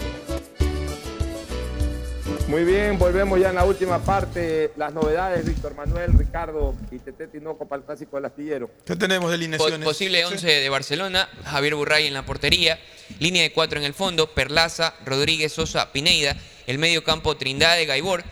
Muy 2.48 2.64
bien, 2.64 2.98
volvemos 2.98 3.40
ya 3.40 3.48
en 3.48 3.54
la 3.54 3.64
última 3.64 3.98
parte. 3.98 4.72
Las 4.76 4.92
novedades, 4.92 5.46
Víctor 5.46 5.74
Manuel, 5.74 6.12
Ricardo 6.12 6.74
y 6.90 6.98
Tete 6.98 7.28
Tinoco 7.28 7.66
para 7.66 7.80
el 7.80 7.86
clásico 7.86 8.16
del 8.18 8.26
astillero. 8.26 8.70
¿Qué 8.84 8.94
tenemos 8.94 9.30
de 9.30 9.36
Po- 9.38 9.42
alineaciones? 9.42 9.86
Posible 9.88 10.22
11 10.26 10.46
de 10.46 10.68
Barcelona, 10.68 11.30
Javier 11.46 11.76
Burray 11.76 12.06
en 12.06 12.12
la 12.12 12.26
portería, 12.26 12.78
línea 13.20 13.42
de 13.42 13.52
4 13.52 13.78
en 13.78 13.86
el 13.86 13.94
fondo, 13.94 14.26
Perlaza, 14.34 14.92
Rodríguez, 15.06 15.50
Sosa, 15.54 15.90
Pineida, 15.92 16.36
el 16.66 16.76
medio 16.78 17.02
campo 17.02 17.38
Trindade, 17.38 17.86
Gaibor, 17.86 18.22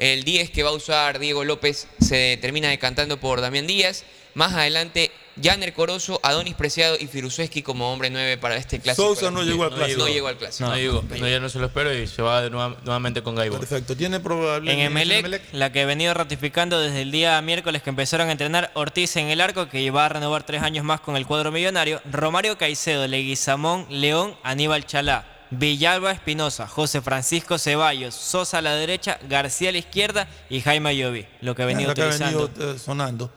el 0.00 0.24
10 0.24 0.50
que 0.50 0.62
va 0.62 0.70
a 0.70 0.72
usar 0.72 1.18
Diego 1.18 1.44
López 1.44 1.86
se 2.00 2.38
termina 2.40 2.68
decantando 2.68 3.20
por 3.20 3.40
Damián 3.40 3.66
Díaz, 3.66 4.04
más 4.34 4.54
adelante 4.54 5.10
Janer 5.42 5.72
Corozo, 5.72 6.20
Adonis 6.22 6.54
Preciado 6.54 6.96
y 6.98 7.06
Firuseski 7.06 7.62
como 7.62 7.92
hombre 7.92 8.10
9 8.10 8.38
para 8.38 8.56
este 8.56 8.80
clásico. 8.80 9.14
Sousa 9.14 9.30
no 9.30 9.42
llegó 9.42 9.64
al 9.64 9.74
clásico. 9.74 10.00
No 10.00 10.08
llegó 10.08 10.28
al 10.28 10.36
clásico. 10.36 10.68
No, 10.68 10.76
llegó. 10.76 11.02
No, 11.02 11.28
ya 11.28 11.40
no 11.40 11.48
se 11.48 11.58
lo 11.58 11.66
espero 11.66 11.94
y 11.94 12.06
se 12.06 12.22
va 12.22 12.48
nuevamente 12.48 13.22
con 13.22 13.34
Gaibor. 13.34 13.60
Perfecto. 13.60 13.96
Tiene 13.96 14.20
probable. 14.20 14.72
En 14.72 14.80
Emelec, 14.80 15.42
la 15.52 15.72
que 15.72 15.82
he 15.82 15.86
venido 15.86 16.14
ratificando 16.14 16.80
desde 16.80 17.02
el 17.02 17.10
día 17.10 17.40
miércoles 17.42 17.82
que 17.82 17.90
empezaron 17.90 18.28
a 18.28 18.32
entrenar 18.32 18.70
Ortiz 18.74 19.16
en 19.16 19.26
el 19.26 19.40
arco, 19.40 19.68
que 19.68 19.90
va 19.90 20.06
a 20.06 20.08
renovar 20.08 20.44
tres 20.44 20.62
años 20.62 20.84
más 20.84 21.00
con 21.00 21.16
el 21.16 21.26
cuadro 21.26 21.52
millonario, 21.52 22.00
Romario 22.10 22.58
Caicedo, 22.58 23.06
Leguizamón, 23.06 23.86
León, 23.88 24.36
Aníbal 24.42 24.84
Chalá, 24.86 25.39
Villalba 25.50 26.12
Espinosa, 26.12 26.66
José 26.68 27.00
Francisco 27.00 27.58
Ceballos, 27.58 28.14
Sosa 28.14 28.58
a 28.58 28.62
la 28.62 28.74
derecha, 28.76 29.18
García 29.28 29.70
a 29.70 29.72
la 29.72 29.78
izquierda 29.78 30.28
y 30.48 30.60
Jaime 30.60 30.90
Ayoví, 30.90 31.26
lo 31.40 31.54
que 31.54 31.62
he 31.62 31.66
venido 31.66 31.92
que 31.94 32.02
ha 32.02 32.06
utilizando. 32.06 32.48
venido 32.48 32.74
eh, 32.74 32.78
sonando. 32.78 33.30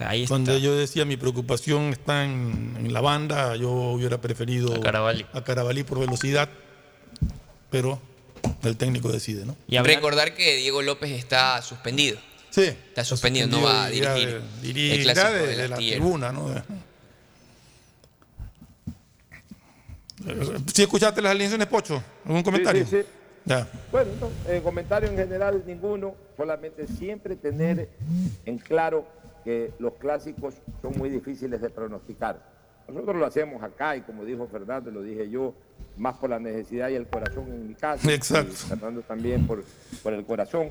ahí 0.00 0.22
está. 0.22 0.34
Donde 0.34 0.60
yo 0.60 0.74
decía 0.76 1.04
mi 1.04 1.16
preocupación 1.16 1.90
está 1.92 2.24
en, 2.24 2.74
en 2.78 2.92
la 2.92 3.00
banda, 3.00 3.56
yo 3.56 3.70
hubiera 3.70 4.18
preferido 4.20 4.74
A 4.74 4.80
Carabalí. 4.80 5.26
a 5.32 5.42
Carabalí 5.44 5.82
por 5.82 5.98
velocidad, 6.00 6.48
pero 7.70 8.00
el 8.62 8.76
técnico 8.76 9.10
decide, 9.12 9.44
¿no? 9.44 9.56
Recordar 9.82 10.34
que 10.34 10.56
Diego 10.56 10.80
López 10.82 11.10
está 11.10 11.60
suspendido. 11.62 12.18
Sí. 12.50 12.62
Está 12.62 13.04
suspendido, 13.04 13.46
no 13.48 13.60
va 13.62 13.84
a 13.84 13.90
dirigir 13.90 14.40
dirigirá 14.62 14.94
el 14.94 15.02
clásico 15.02 15.46
de- 15.46 15.68
la 15.68 15.76
tribuna, 15.76 16.32
¿no? 16.32 16.54
¿Sí 20.72 20.82
escuchaste 20.82 21.22
las 21.22 21.30
alineaciones, 21.30 21.66
Pocho? 21.68 22.02
¿Algún 22.24 22.42
comentario? 22.42 22.84
sí, 22.84 23.02
sí. 23.02 23.06
Ya. 23.44 23.66
Bueno, 23.90 24.10
no, 24.20 24.52
eh, 24.52 24.60
comentario 24.62 25.08
en 25.08 25.16
general 25.16 25.62
ninguno, 25.66 26.14
solamente 26.36 26.86
siempre 26.86 27.34
tener 27.34 27.88
en 28.44 28.58
claro 28.58 29.06
que 29.42 29.72
los 29.78 29.94
clásicos 29.94 30.54
son 30.82 30.98
muy 30.98 31.08
difíciles 31.08 31.60
de 31.60 31.70
pronosticar. 31.70 32.42
Nosotros 32.88 33.16
lo 33.16 33.24
hacemos 33.24 33.62
acá 33.62 33.96
y 33.96 34.02
como 34.02 34.24
dijo 34.24 34.46
Fernando, 34.48 34.90
lo 34.90 35.02
dije 35.02 35.30
yo, 35.30 35.54
más 35.96 36.16
por 36.16 36.28
la 36.30 36.38
necesidad 36.38 36.90
y 36.90 36.94
el 36.94 37.06
corazón 37.06 37.46
en 37.48 37.68
mi 37.68 37.74
caso. 37.74 38.10
Exacto. 38.10 38.52
Y 38.52 38.68
Fernando 38.68 39.00
también 39.02 39.46
por, 39.46 39.64
por 40.02 40.12
el 40.12 40.24
corazón. 40.26 40.70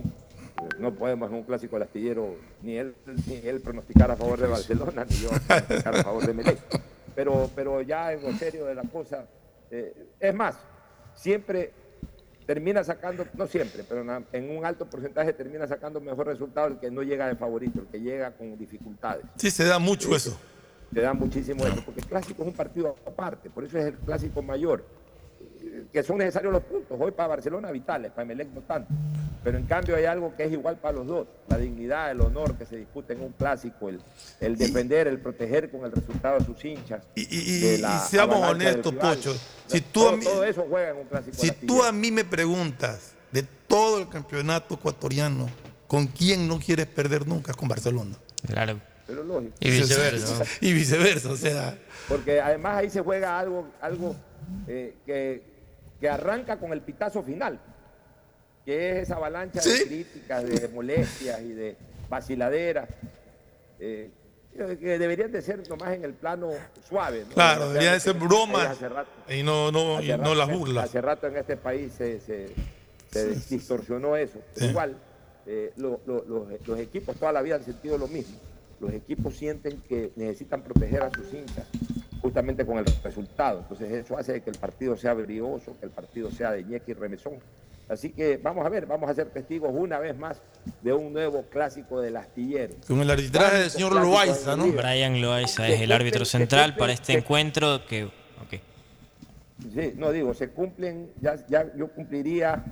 No 0.80 0.94
podemos 0.94 1.30
en 1.30 1.38
un 1.38 1.44
clásico 1.44 1.76
del 1.76 1.84
astillero 1.84 2.36
ni 2.61 2.78
él, 2.78 2.95
ni 3.28 3.36
él 3.38 3.61
pronosticar 3.61 4.11
a 4.11 4.15
favor 4.15 4.40
de 4.40 4.48
Barcelona, 4.48 5.06
ni 5.10 5.15
yo 5.15 5.30
pronosticar 5.30 5.95
a 5.95 6.03
favor 6.03 6.26
de 6.26 6.34
Melec. 6.34 6.60
Pero, 7.18 7.49
pero 7.56 7.81
ya 7.81 8.14
en 8.14 8.22
lo 8.22 8.31
serio 8.34 8.68
de 8.68 8.76
la 8.76 8.84
cosa, 8.84 9.26
eh, 9.72 10.06
es 10.19 10.35
más, 10.35 10.56
siempre 11.15 11.72
termina 12.45 12.84
sacando, 12.84 13.26
no 13.34 13.48
siempre, 13.48 13.84
pero 13.89 14.06
en, 14.31 14.56
un 14.56 14.64
alto 14.64 14.85
porcentaje 14.85 15.34
termina 15.34 15.65
sacando 15.65 15.99
mejor 15.99 16.27
resultado 16.27 16.68
el 16.68 16.77
que 16.77 16.91
no 16.91 17.02
llega 17.02 17.27
de 17.27 17.35
favorito, 17.35 17.80
el 17.80 17.88
que 17.88 17.99
llega 18.02 18.30
con 18.34 18.56
dificultades. 18.56 19.26
Sí, 19.35 19.49
se 19.49 19.65
da 19.65 19.80
mucho 19.80 20.15
eso. 20.15 20.39
Se 20.94 21.02
da 21.02 21.14
muchísimo 21.14 21.65
eso, 21.65 21.81
porque 21.84 22.02
el 22.02 22.06
clásico 22.06 22.44
es 22.44 22.49
un 22.49 22.53
partido 22.53 22.95
aparte, 23.03 23.49
por 23.49 23.64
eso 23.64 23.80
es 23.80 23.85
el 23.85 23.95
clásico 23.95 24.44
mayor, 24.44 24.85
que 25.92 26.04
son 26.04 26.18
necesarios 26.18 26.52
los 26.54 26.64
puntos. 26.64 26.98
Hoy 27.00 27.12
para 27.12 27.30
Barcelona 27.30 27.72
vitales, 27.72 28.12
para 28.12 28.26
Melec 28.26 28.50
no 28.50 28.62
tanto. 28.62 28.94
Pero 29.44 29.58
en 29.58 29.66
cambio 29.66 29.96
hay 29.96 30.06
algo 30.06 30.36
que 30.36 30.44
es 30.44 30.52
igual 30.52 30.78
para 30.78 30.98
los 30.98 31.08
dos, 31.08 31.28
la 31.48 31.58
dignidad, 31.58 32.12
el 32.12 32.20
honor 32.22 32.58
que 32.58 32.66
se 32.66 32.76
discute 32.76 33.14
en 33.14 33.22
un 33.22 33.32
clásico, 33.32 33.88
el, 33.88 34.02
el 34.42 34.58
defender, 34.58 35.08
el 35.08 35.20
proteger 35.20 35.70
con 35.72 35.86
el 35.86 35.92
resultado 35.92 36.40
de 36.40 36.46
sus 36.46 36.66
hinchas. 36.66 37.04
Y, 37.16 37.60
de 37.60 37.76
y 37.76 37.78
la 37.78 38.00
seamos 38.00 38.38
honestos. 38.38 38.94
Pocho. 38.96 39.34
Si 39.68 39.80
tú 39.82 39.88
todo, 40.02 40.10
a 40.10 40.18
mí- 40.18 40.24
todo 40.24 40.44
eso 40.44 40.66
juega 40.70 40.90
en 40.90 40.98
un 40.98 41.06
clásico. 41.06 41.38
Si 41.38 41.52
tú 41.52 41.84
a 41.84 41.92
mí 41.92 42.12
me 42.12 42.26
preguntas 42.26 43.14
de 43.32 43.44
todo 43.68 44.00
el 44.00 44.10
campeonato 44.10 44.76
ecuatoriano, 44.76 45.48
¿con 45.88 46.08
quién 46.08 46.48
no 46.48 46.60
quieres 46.60 46.88
perder 46.88 47.26
nunca? 47.28 47.54
Con 47.54 47.70
Barcelona. 47.70 48.16
Claro. 48.46 48.80
Pero 49.06 49.24
lógico. 49.24 49.54
Y 49.62 49.72
viceversa. 49.72 50.44
y 50.62 50.74
viceversa, 50.74 51.30
o 51.32 51.38
sea. 51.38 51.78
Porque 52.10 52.42
además 52.42 52.76
ahí 52.78 52.90
se 52.90 53.00
juega 53.02 53.40
algo, 53.40 53.70
algo 53.80 54.14
eh, 54.68 54.95
que, 55.06 55.44
que 55.99 56.10
arranca 56.10 56.60
con 56.60 56.74
el 56.74 56.82
pitazo 56.82 57.24
final, 57.24 57.60
que 58.65 58.91
es 58.91 59.03
esa 59.03 59.15
avalancha 59.15 59.61
de 59.61 59.86
críticas, 59.88 60.44
de 60.45 60.68
molestias 60.69 61.41
y 61.41 61.53
de 61.53 61.76
vaciladeras, 62.10 62.90
eh, 63.80 64.10
que 64.53 64.98
deberían 64.98 65.32
de 65.32 65.41
ser 65.41 65.68
nomás 65.69 65.94
en 65.94 66.03
el 66.03 66.14
plano 66.14 66.49
suave. 66.88 67.24
¿no? 67.28 67.34
Claro, 67.36 67.61
O 67.61 67.64
sea, 67.65 67.68
deberían 67.74 67.94
de 67.94 67.99
ser 67.99 68.14
bromas 68.15 68.78
y 69.30 69.44
no, 69.44 69.72
no, 69.72 70.02
y 70.02 70.07
no 70.18 70.34
las 70.34 70.49
burlas. 70.52 70.86
Hace 70.86 70.99
rato 71.02 71.28
en 71.28 71.38
este 71.38 71.57
país 71.57 71.94
se, 71.94 72.19
se- 72.19 72.53
se 73.11 73.36
distorsionó 73.56 74.15
eso. 74.15 74.40
Sí. 74.56 74.65
igual, 74.65 74.98
eh, 75.45 75.72
lo- 75.78 76.02
lo- 76.07 76.26
los, 76.26 76.68
los 76.68 76.80
equipos 76.80 77.15
toda 77.18 77.32
la 77.32 77.41
vida 77.41 77.56
han 77.56 77.64
sentido 77.64 77.98
lo 77.98 78.07
mismo. 78.07 78.38
Los 78.80 78.94
equipos 78.94 79.36
sienten 79.36 79.82
que 79.82 80.12
necesitan 80.16 80.62
proteger 80.62 81.04
a 81.04 81.12
sus 81.12 81.34
hinchas 81.34 81.66
justamente 82.22 82.66
con 82.66 82.78
el 82.78 82.86
resultado. 83.04 83.60
Entonces 83.60 83.91
eso 83.91 84.18
hace 84.18 84.41
que 84.41 84.49
el 84.49 84.58
partido 84.58 84.98
sea 84.98 85.14
brioso, 85.14 85.76
que 85.80 85.86
el 85.86 85.91
partido 85.91 86.30
sea 86.32 86.52
de 86.52 86.64
ñeque 86.64 86.91
y 86.91 86.94
remesón. 86.94 87.40
Así 87.90 88.10
que 88.10 88.38
vamos 88.38 88.66
a 88.66 88.70
ver, 88.70 88.86
vamos 88.86 89.10
a 89.10 89.14
ser 89.14 89.30
testigos 89.30 89.72
una 89.74 89.98
vez 89.98 90.18
más 90.18 90.41
de 90.82 90.91
un 90.91 91.14
nuevo 91.14 91.44
clásico 91.44 92.02
del 92.02 92.18
astillero. 92.18 92.76
Con 92.86 92.99
el 92.99 93.10
arbitraje 93.10 93.60
del 93.60 93.70
señor 93.70 93.94
Loaiza, 93.94 94.58
¿no? 94.58 94.68
Brian 94.68 95.22
Loaiza 95.22 95.68
es 95.70 95.80
el 95.80 95.91
árbitro 95.91 96.26
central 96.26 96.76
para 96.76 96.91
este 96.91 97.14
encuentro 97.14 97.86
que... 97.86 98.04
ok. 98.04 98.62
Sí, 99.74 99.94
no 99.95 100.12
digo, 100.12 100.34
se 100.34 100.49
cumplen, 100.49 101.12
ya, 101.22 101.38
ya 101.48 101.74
yo 101.76 101.88
cumpliría 101.88 102.64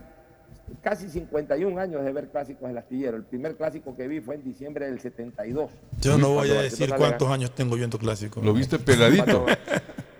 casi 0.81 1.09
51 1.09 1.79
años 1.79 2.03
de 2.03 2.11
ver 2.11 2.27
clásicos 2.29 2.67
del 2.67 2.77
astillero. 2.77 3.17
El 3.17 3.23
primer 3.23 3.55
clásico 3.55 3.95
que 3.95 4.07
vi 4.07 4.19
fue 4.21 4.35
en 4.35 4.43
diciembre 4.43 4.85
del 4.87 4.99
72. 4.99 5.69
Yo 6.01 6.17
no 6.17 6.29
voy 6.33 6.49
a 6.51 6.61
decir 6.61 6.89
Barcelona 6.89 6.97
cuántos 6.97 7.27
ganó- 7.27 7.33
años 7.33 7.51
tengo 7.55 7.75
viendo 7.75 7.97
clásicos. 7.97 8.43
¿Lo 8.43 8.53
viste 8.53 8.79
peladito? 8.79 9.45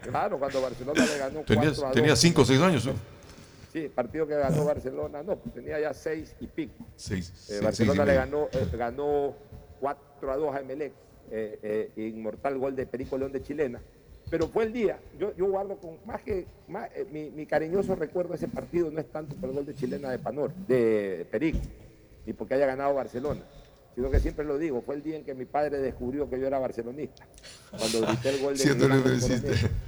Claro, 0.03 0.37
cuando 0.37 0.61
Barcelona 0.61 1.05
le 1.05 1.17
ganó 1.17 1.39
Tenías, 1.41 1.65
4 1.73 1.83
a 1.85 1.87
2. 1.89 1.95
tenía 1.95 2.15
cinco 2.15 2.41
o 2.43 2.45
seis 2.45 2.61
años. 2.61 2.85
¿no? 2.85 2.93
Sí, 3.73 3.89
partido 3.93 4.25
que 4.27 4.35
ganó 4.35 4.63
Barcelona, 4.65 5.21
no, 5.23 5.35
pues 5.35 5.53
tenía 5.55 5.79
ya 5.79 5.93
6 5.93 6.35
y 6.39 6.47
pico. 6.47 6.73
Seis. 6.95 7.29
Eh, 7.29 7.33
seis- 7.35 7.61
Barcelona 7.63 8.05
seis 8.05 8.07
y 8.07 8.11
le 8.11 8.15
ganó, 8.15 8.47
eh, 8.53 8.77
ganó 8.77 9.33
4 9.81 10.31
a 10.31 10.37
2 10.37 10.55
a 10.55 10.59
Emelec, 10.61 10.93
eh, 11.31 11.89
eh, 11.97 12.09
inmortal 12.13 12.57
gol 12.57 12.75
de 12.75 12.85
Perico 12.85 13.17
León 13.17 13.31
de 13.31 13.41
Chilena. 13.41 13.81
Pero 14.29 14.47
fue 14.47 14.63
el 14.65 14.73
día, 14.73 14.99
yo, 15.19 15.35
yo 15.35 15.45
guardo 15.47 15.77
con 15.77 15.97
más 16.05 16.21
que, 16.21 16.45
más, 16.67 16.89
eh, 16.95 17.05
mi, 17.11 17.29
mi 17.29 17.45
cariñoso 17.45 17.95
recuerdo 17.95 18.29
de 18.31 18.37
ese 18.37 18.47
partido 18.47 18.89
no 18.89 18.99
es 18.99 19.05
tanto 19.11 19.35
por 19.35 19.49
el 19.49 19.55
gol 19.55 19.65
de 19.65 19.75
Chilena 19.75 20.09
de 20.09 20.17
Panor, 20.19 20.51
de 20.67 21.27
Perico, 21.29 21.59
ni 22.25 22.33
porque 22.33 22.55
haya 22.55 22.65
ganado 22.65 22.93
Barcelona, 22.95 23.41
sino 23.93 24.09
que 24.09 24.19
siempre 24.19 24.43
lo 24.43 24.57
digo, 24.57 24.81
fue 24.81 24.95
el 24.95 25.03
día 25.03 25.15
en 25.17 25.23
que 25.23 25.35
mi 25.35 25.45
padre 25.45 25.77
descubrió 25.77 26.27
que 26.29 26.39
yo 26.39 26.47
era 26.47 26.57
barcelonista, 26.59 27.25
cuando 27.77 28.01
grité 28.01 28.29
el 28.29 28.41
gol 28.41 28.57
de. 28.57 28.63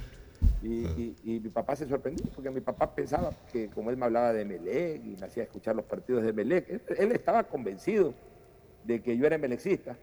Y, 0.62 0.68
y- 0.68 1.16
y 1.24 1.40
mi 1.40 1.50
papá 1.50 1.74
se 1.76 1.86
sorprendió 1.88 2.24
porque 2.34 2.50
mi 2.50 2.60
papá 2.60 2.92
pensaba 2.92 3.32
que 3.52 3.68
como 3.70 3.90
él 3.90 3.96
me 3.96 4.06
hablaba 4.06 4.32
de 4.32 4.44
Melec 4.44 5.04
y 5.04 5.16
me 5.20 5.26
hacía 5.26 5.44
escuchar 5.44 5.74
los 5.76 5.84
partidos 5.84 6.24
de 6.24 6.32
Melec, 6.32 6.68
él, 6.68 6.80
él 6.96 7.12
estaba 7.12 7.44
convencido 7.44 8.12
de 8.84 9.00
que 9.00 9.16
yo 9.16 9.26
era 9.26 9.36
melexista. 9.38 9.96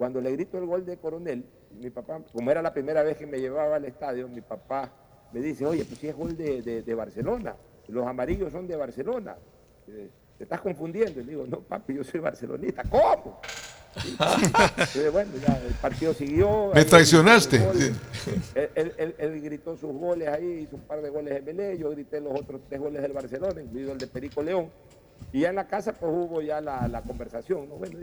Cuando 0.00 0.18
le 0.22 0.32
grito 0.32 0.56
el 0.56 0.64
gol 0.64 0.86
de 0.86 0.96
Coronel, 0.96 1.44
mi 1.78 1.90
papá, 1.90 2.22
como 2.32 2.50
era 2.50 2.62
la 2.62 2.72
primera 2.72 3.02
vez 3.02 3.18
que 3.18 3.26
me 3.26 3.38
llevaba 3.38 3.76
al 3.76 3.84
estadio, 3.84 4.28
mi 4.28 4.40
papá 4.40 4.90
me 5.30 5.40
dice, 5.40 5.66
oye, 5.66 5.84
pues 5.84 6.00
si 6.00 6.08
es 6.08 6.16
gol 6.16 6.34
de, 6.38 6.62
de- 6.62 6.80
de 6.82 6.94
Barcelona, 6.94 7.54
los 7.88 8.06
amarillos 8.06 8.50
son 8.50 8.66
de 8.66 8.76
Barcelona, 8.76 9.36
eh, 9.88 10.08
te 10.38 10.44
estás 10.44 10.62
confundiendo. 10.62 11.20
Y 11.20 11.24
le 11.24 11.30
digo, 11.32 11.44
no, 11.46 11.60
papi, 11.60 11.92
yo 11.96 12.02
soy 12.02 12.18
barcelonista. 12.20 12.82
¿Cómo? 12.84 13.42
Sí. 14.02 14.16
Entonces, 14.18 15.12
bueno, 15.12 15.32
ya 15.46 15.60
el 15.68 15.74
partido 15.74 16.14
siguió. 16.14 16.70
Me 16.74 16.82
traicionaste. 16.86 17.56
él 17.58 17.62
gritó 17.68 17.76
sus 17.76 18.32
goles. 18.54 18.72
Él, 18.96 19.14
él- 19.18 19.40
gritó 19.42 19.76
sus 19.76 19.92
goles 19.92 20.28
ahí, 20.28 20.60
hizo 20.66 20.76
un 20.76 20.82
par 20.82 21.02
de 21.02 21.10
goles 21.10 21.34
de 21.34 21.42
Melé, 21.42 21.76
yo 21.76 21.90
grité 21.90 22.22
los 22.22 22.40
otros 22.40 22.62
tres 22.70 22.80
goles 22.80 23.02
del 23.02 23.12
Barcelona, 23.12 23.60
incluido 23.60 23.92
el 23.92 23.98
de 23.98 24.06
Perico 24.06 24.42
León. 24.42 24.70
Y 25.32 25.40
ya 25.40 25.50
en 25.50 25.54
la 25.56 25.66
casa 25.66 25.92
pues 25.92 26.12
hubo 26.12 26.42
ya 26.42 26.60
la, 26.60 26.88
la 26.88 27.02
conversación, 27.02 27.68
¿no? 27.68 27.76
Bueno, 27.76 27.98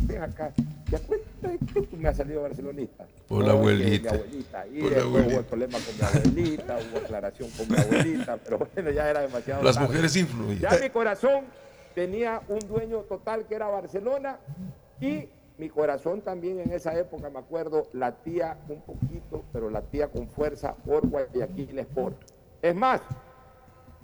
ven 0.00 0.22
acá, 0.22 0.52
¿te 0.90 0.96
acuerdas 0.96 1.26
que 1.72 1.82
tú 1.82 1.96
me 1.96 2.08
has 2.08 2.16
salido 2.16 2.42
barcelonista? 2.42 3.06
Por 3.28 3.44
la 3.44 3.52
abuelita. 3.52 4.10
Mi 4.12 4.18
abuelita. 4.18 4.66
Y 4.66 4.80
hubo 4.82 5.18
el 5.18 5.44
problema 5.44 5.78
con 5.78 5.96
mi 5.96 6.02
abuelita, 6.20 6.78
hubo 6.78 6.98
aclaración 6.98 7.50
con 7.50 7.68
mi 7.68 7.78
abuelita, 7.78 8.36
pero 8.38 8.58
bueno, 8.58 8.90
ya 8.90 9.08
era 9.10 9.20
demasiado 9.20 9.62
Las 9.62 9.76
tarde. 9.76 9.88
mujeres 9.88 10.16
influyen. 10.16 10.58
Ya 10.58 10.70
mi 10.80 10.90
corazón 10.90 11.44
tenía 11.94 12.40
un 12.48 12.58
dueño 12.60 12.98
total 13.00 13.46
que 13.46 13.54
era 13.54 13.68
Barcelona 13.68 14.38
y 15.00 15.28
mi 15.58 15.68
corazón 15.68 16.20
también 16.22 16.58
en 16.58 16.72
esa 16.72 16.98
época, 16.98 17.30
me 17.30 17.38
acuerdo, 17.38 17.86
latía 17.92 18.56
un 18.68 18.80
poquito, 18.80 19.44
pero 19.52 19.70
latía 19.70 20.08
con 20.08 20.26
fuerza 20.26 20.74
por 20.74 21.06
Guayaquil 21.06 21.78
Sport. 21.78 22.16
Es 22.60 22.74
más, 22.74 23.00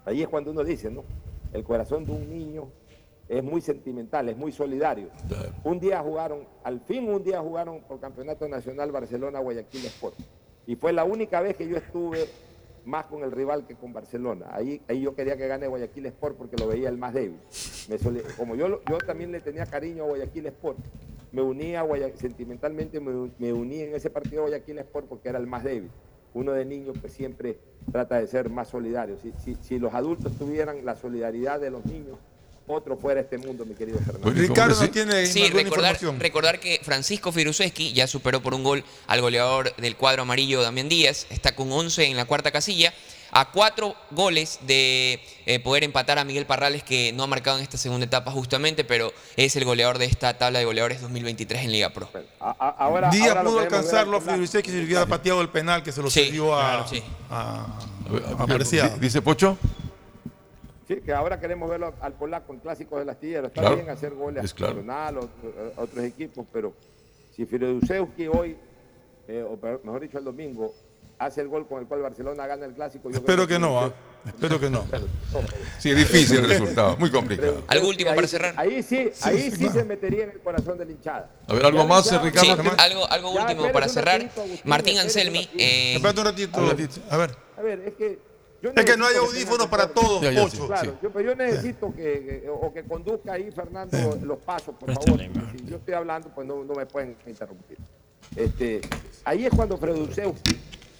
ahí 0.05 0.23
es 0.23 0.29
cuando 0.29 0.53
uno 0.53 0.63
dice, 0.63 0.91
¿no? 0.91 1.03
El 1.53 1.65
corazón 1.65 2.05
de 2.05 2.13
un 2.13 2.29
niño 2.29 2.69
es 3.29 3.43
muy 3.43 3.61
sentimental, 3.61 4.29
es 4.29 4.37
muy 4.37 4.53
solidario. 4.53 5.11
Un 5.65 5.79
día 5.81 6.01
jugaron, 6.01 6.47
al 6.65 6.81
fin 6.81 7.09
un 7.09 7.23
día 7.23 7.41
jugaron 7.41 7.83
por 7.83 8.01
Campeonato 8.01 8.49
Nacional 8.49 8.91
Barcelona-Guayaquil 8.93 9.85
Sport. 9.87 10.15
Y 10.67 10.77
fue 10.77 10.93
la 10.93 11.05
única 11.05 11.41
vez 11.41 11.57
que 11.57 11.69
yo 11.69 11.77
estuve 11.77 12.27
más 12.85 13.07
con 13.07 13.23
el 13.23 13.33
rival 13.33 13.67
que 13.67 13.75
con 13.75 13.93
Barcelona. 13.93 14.47
Ahí, 14.51 14.81
ahí 14.89 15.01
yo 15.03 15.15
quería 15.15 15.37
que 15.37 15.47
gane 15.47 15.67
Guayaquil 15.67 16.07
Sport 16.07 16.37
porque 16.37 16.57
lo 16.57 16.67
veía 16.69 16.89
el 16.89 16.97
más 16.97 17.13
débil. 17.13 17.39
Me 17.89 17.99
soli- 17.99 18.23
como 18.37 18.55
yo, 18.55 18.81
yo 18.89 18.99
también 18.99 19.31
le 19.33 19.41
tenía 19.41 19.67
cariño 19.67 20.05
a 20.05 20.07
Guayaquil 20.09 20.47
Sport, 20.47 20.79
me 21.33 21.43
unía 21.43 21.81
a 21.81 21.83
Guaya- 21.85 22.17
sentimentalmente, 22.17 22.99
me, 23.01 23.31
me 23.39 23.53
uní 23.53 23.81
en 23.81 23.95
ese 23.95 24.09
partido 24.09 24.43
a 24.43 24.49
Guayaquil 24.49 24.79
Sport 24.79 25.07
porque 25.07 25.29
era 25.29 25.39
el 25.39 25.47
más 25.47 25.65
débil. 25.65 25.91
Uno 26.35 26.53
de 26.53 26.65
niño 26.65 26.93
pues 27.01 27.13
siempre 27.13 27.59
trata 27.93 28.19
de 28.21 28.27
ser 28.27 28.51
más 28.51 28.69
solidario. 28.69 29.17
Si, 29.23 29.33
si- 29.45 29.57
si 29.63 29.79
los 29.79 29.95
adultos 29.95 30.33
tuvieran 30.39 30.85
la 30.85 30.95
solidaridad 30.97 31.59
de 31.61 31.71
los 31.71 31.85
niños, 31.87 32.17
otro 32.67 32.99
fuera 32.99 33.21
este 33.23 33.39
mundo, 33.39 33.65
mi 33.65 33.75
querido 33.75 33.99
Fernando. 33.99 34.31
Sí, 35.27 35.41
recordar, 35.65 35.93
recordar 36.19 36.61
que 36.61 36.81
Francisco 36.83 37.33
Firuseski 37.33 37.95
ya 37.95 38.07
superó 38.07 38.43
por 38.43 38.53
un 38.53 38.63
gol 38.63 38.85
al 39.07 39.23
goleador 39.23 39.75
del 39.77 39.97
cuadro 39.97 40.23
amarillo 40.23 40.61
Damián 40.61 40.89
Díaz, 40.91 41.27
está 41.31 41.55
con 41.57 41.73
11 41.73 42.05
en 42.05 42.17
la 42.19 42.27
cuarta 42.27 42.51
casilla, 42.51 42.93
a 43.31 43.51
cuatro 43.53 43.95
goles 44.11 44.59
de 44.67 45.21
eh, 45.47 45.61
poder 45.61 45.85
empatar 45.85 46.19
a 46.19 46.25
Miguel 46.25 46.47
Parrales 46.47 46.83
que 46.83 47.13
no 47.13 47.23
ha 47.23 47.27
marcado 47.27 47.59
en 47.59 47.63
esta 47.63 47.77
segunda 47.79 48.07
etapa 48.07 48.31
justamente, 48.31 48.85
pero 48.85 49.13
es 49.37 49.55
el 49.57 49.65
goleador 49.65 49.99
de 49.99 50.07
esta 50.07 50.37
tabla 50.39 50.59
de 50.59 50.65
goleadores 50.65 51.01
2023 51.01 51.65
en 51.65 51.73
Liga 51.73 51.91
Pro. 51.91 52.09
ahora, 52.41 53.11
Día 53.11 53.29
ahora 53.31 53.43
lo 53.43 53.51
pudo 53.51 53.61
alcanzarlo 53.61 54.17
a 54.17 54.21
Polaco. 54.21 54.37
Fidusek 54.37 54.67
si 54.67 54.85
hubiera 54.85 55.07
pateado 55.07 55.41
el 55.41 55.49
penal 55.51 55.83
que 55.83 55.93
se 55.93 56.03
lo 56.03 56.11
cedió 56.11 56.55
a, 56.57 56.61
claro, 56.85 56.89
sí. 56.89 57.03
a, 57.31 57.79
A 58.39 58.87
a 58.87 58.99
Dice 58.99 59.23
Pocho. 59.23 59.59
Sí, 60.87 60.97
que 61.05 61.13
ahora 61.13 61.39
queremos 61.39 61.69
verlo 61.69 61.93
al 62.01 62.15
polaco 62.15 62.55
en 62.55 62.61
clásicos 62.61 62.99
del 62.99 63.11
astillero. 63.11 63.49
Está 63.49 63.61
Claro, 63.61 63.77
bien 63.77 63.91
hacer 63.91 64.15
goles 64.15 64.43
es 64.43 64.53
a 64.53 64.55
claro. 64.55 64.75
Nacional, 64.83 65.19
otro- 65.19 65.73
a 65.77 65.81
otros 65.83 66.05
equipos, 66.05 66.47
pero 66.51 66.73
si 67.37 67.45
Firedusewski 67.45 68.27
hoy, 68.27 68.57
eh, 69.29 69.43
o 69.47 69.59
mejor 69.85 70.01
dicho 70.01 70.17
el 70.17 70.25
domingo, 70.25 70.75
hace 71.19 71.41
el 71.41 71.49
gol 71.49 71.67
con 71.67 71.81
el 71.81 71.87
cual 71.87 72.03
Barcelona 72.03 72.47
gana 72.47 72.67
el 72.67 72.73
clásico. 72.75 73.11
yo 73.11 73.17
Espero 73.17 73.47
creo 73.47 73.49
que 73.49 73.59
no, 73.59 73.81
¿ah? 73.81 73.93
espero 74.27 74.61
que 74.61 74.71
no. 74.71 74.85
Sí, 75.79 75.91
es 75.91 75.97
difícil 75.97 76.39
el 76.39 76.49
resultado, 76.49 76.97
muy 76.97 77.11
complicado. 77.11 77.63
Algo 77.69 77.89
último 77.89 78.11
ahí- 78.11 78.17
para 78.17 78.29
cerrar. 78.29 78.55
Ahí 78.57 78.83
sí, 78.83 79.11
ahí 79.23 79.51
sí 79.51 79.69
se 79.69 79.85
metería 79.85 80.25
en 80.25 80.31
el 80.31 80.41
corazón 80.41 80.79
de 80.79 80.85
la 80.85 80.93
hinchada. 80.93 81.31
A 81.47 81.53
ver, 81.55 81.67
¿algo 81.67 81.87
más, 81.87 82.05
Ricardo? 82.23 82.63
Sí, 82.63 82.69
algo, 82.79 83.07
algo 83.11 83.35
Ya, 83.35 83.43
último 83.43 83.73
para 83.73 83.89
cerrar. 83.89 84.21
ratito, 84.21 84.41
Agustín, 84.43 84.61
Martín 84.71 84.99
Anselmi. 84.99 85.49
eh, 85.59 85.95
Espérate 85.97 86.21
un 86.21 86.27
ratito, 86.27 86.61
un 86.61 86.71
ratito. 86.71 86.95
A 87.11 87.17
ver. 87.17 87.37
A 87.57 87.63
ver, 87.63 87.81
es 87.81 87.95
que. 87.95 88.29
Yo 88.61 88.71
Es 88.75 88.85
que 88.85 88.97
no 88.97 89.07
hay 89.07 89.15
audífonos 89.15 89.69
para 89.69 89.87
todos, 89.89 90.21
Ya, 90.21 90.33
ya, 90.33 90.43
Pocho. 90.43 90.57
sí, 90.57 90.63
Claro, 90.67 90.91
sí. 90.91 90.97
yo, 91.01 91.13
pero 91.13 91.31
yo 91.31 91.37
necesito 91.37 91.95
que, 91.95 92.43
que- 92.43 92.49
o 92.51 92.73
que 92.73 92.83
conduzca 92.83 93.35
ahí, 93.35 93.53
Fernando, 93.53 94.19
los 94.25 94.39
pasos, 94.39 94.75
por 94.75 94.93
favor. 94.95 95.21
Si 95.21 95.65
yo 95.65 95.77
estoy 95.77 95.95
hablando, 95.95 96.29
pues 96.35 96.45
no, 96.45 96.65
no 96.65 96.75
me 96.75 96.85
pueden 96.85 97.17
interrumpir. 97.25 97.79
Este, 98.35 98.81
ahí 99.25 99.47
es 99.47 99.53
cuando 99.55 99.79
Fredusewski 99.79 100.51
eh, 100.51 100.59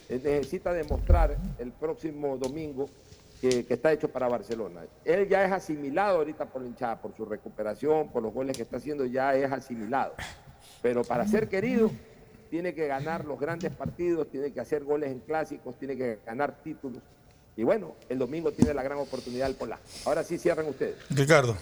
necesita 0.09 0.73
demostrar 0.73 1.37
el 1.59 1.71
próximo 1.71 2.37
domingo 2.37 2.89
que, 3.41 3.65
que 3.65 3.73
está 3.75 3.93
hecho 3.93 4.09
para 4.09 4.27
Barcelona. 4.27 4.81
Él 5.05 5.27
ya 5.29 5.45
es 5.45 5.51
asimilado 5.51 6.17
ahorita 6.17 6.45
por 6.45 6.61
la 6.61 6.67
hinchada, 6.67 7.01
por 7.01 7.15
su 7.15 7.25
recuperación, 7.25 8.09
por 8.09 8.23
los 8.23 8.33
goles 8.33 8.57
que 8.57 8.63
está 8.63 8.77
haciendo, 8.77 9.05
ya 9.05 9.33
es 9.35 9.51
asimilado. 9.51 10.13
Pero 10.81 11.03
para 11.03 11.27
ser 11.27 11.47
querido, 11.47 11.91
tiene 12.49 12.73
que 12.73 12.87
ganar 12.87 13.25
los 13.25 13.39
grandes 13.39 13.71
partidos, 13.71 14.29
tiene 14.29 14.51
que 14.51 14.59
hacer 14.59 14.83
goles 14.83 15.11
en 15.11 15.19
clásicos, 15.19 15.77
tiene 15.77 15.95
que 15.95 16.19
ganar 16.25 16.63
títulos. 16.63 17.01
Y 17.55 17.63
bueno, 17.63 17.95
el 18.07 18.17
domingo 18.17 18.51
tiene 18.51 18.73
la 18.73 18.83
gran 18.83 18.97
oportunidad 18.97 19.49
el 19.49 19.55
polaco. 19.55 19.83
Ahora 20.05 20.23
sí 20.23 20.37
cierran 20.37 20.67
ustedes. 20.67 20.95
Ricardo. 21.09 21.55